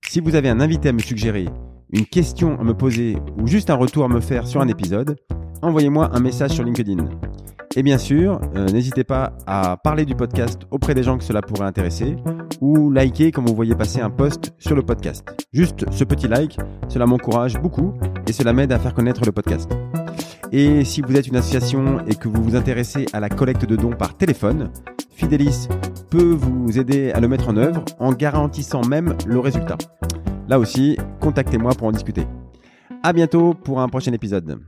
Si 0.08 0.20
vous 0.20 0.36
avez 0.36 0.50
un 0.50 0.60
invité 0.60 0.90
à 0.90 0.94
me 0.94 1.00
suggérer, 1.00 1.46
une 1.92 2.06
question 2.06 2.60
à 2.60 2.64
me 2.64 2.76
poser 2.76 3.18
ou 3.42 3.48
juste 3.48 3.72
un 3.72 3.76
retour 3.76 4.06
à 4.06 4.08
me 4.08 4.20
faire 4.20 4.46
sur 4.46 4.62
un 4.62 4.68
épisode, 4.68 5.16
envoyez-moi 5.64 6.12
un 6.14 6.20
message 6.20 6.52
sur 6.52 6.64
LinkedIn. 6.64 7.10
Et 7.76 7.82
bien 7.82 7.98
sûr, 7.98 8.40
euh, 8.56 8.68
n'hésitez 8.68 9.04
pas 9.04 9.34
à 9.48 9.78
parler 9.78 10.06
du 10.06 10.14
podcast 10.14 10.62
auprès 10.70 10.94
des 10.94 11.02
gens 11.02 11.18
que 11.18 11.24
cela 11.24 11.42
pourrait 11.42 11.66
intéresser 11.66 12.16
ou 12.62 12.92
liker 12.92 13.32
quand 13.32 13.44
vous 13.44 13.56
voyez 13.56 13.76
passer 13.76 14.00
un 14.00 14.12
post 14.12 14.54
sur 14.60 14.76
le 14.76 14.84
podcast. 14.84 15.26
Juste 15.54 15.92
ce 15.92 16.04
petit 16.04 16.28
like, 16.28 16.58
cela 16.88 17.08
m'encourage 17.08 17.60
beaucoup 17.60 17.94
et 18.28 18.32
cela 18.34 18.54
m'aide 18.54 18.72
à 18.72 18.78
faire 18.78 18.94
connaître 18.94 19.26
le 19.26 19.32
podcast. 19.32 19.72
Et 20.52 20.86
si 20.86 21.02
vous 21.02 21.16
êtes 21.16 21.28
une 21.28 21.36
association 21.36 22.06
et 22.08 22.16
que 22.16 22.28
vous 22.28 22.42
vous 22.42 22.56
intéressez 22.56 23.06
à 23.12 23.20
la 23.20 23.30
collecte 23.30 23.66
de 23.66 23.76
dons 23.76 23.96
par 23.96 24.16
téléphone, 24.16 24.72
Fidelis 25.10 25.68
peut 26.10 26.34
vous 26.34 26.80
aider 26.80 27.12
à 27.12 27.20
le 27.20 27.28
mettre 27.28 27.50
en 27.50 27.58
œuvre 27.58 27.84
en 28.00 28.14
garantissant 28.14 28.82
même 28.86 29.16
le 29.26 29.40
résultat. 29.40 29.78
Là 30.48 30.60
aussi, 30.60 30.98
contactez-moi 31.20 31.74
pour 31.74 31.88
en 31.88 31.92
discuter. 31.92 32.26
À 33.04 33.12
bientôt 33.12 33.54
pour 33.54 33.82
un 33.82 33.90
prochain 33.90 34.14
épisode. 34.14 34.60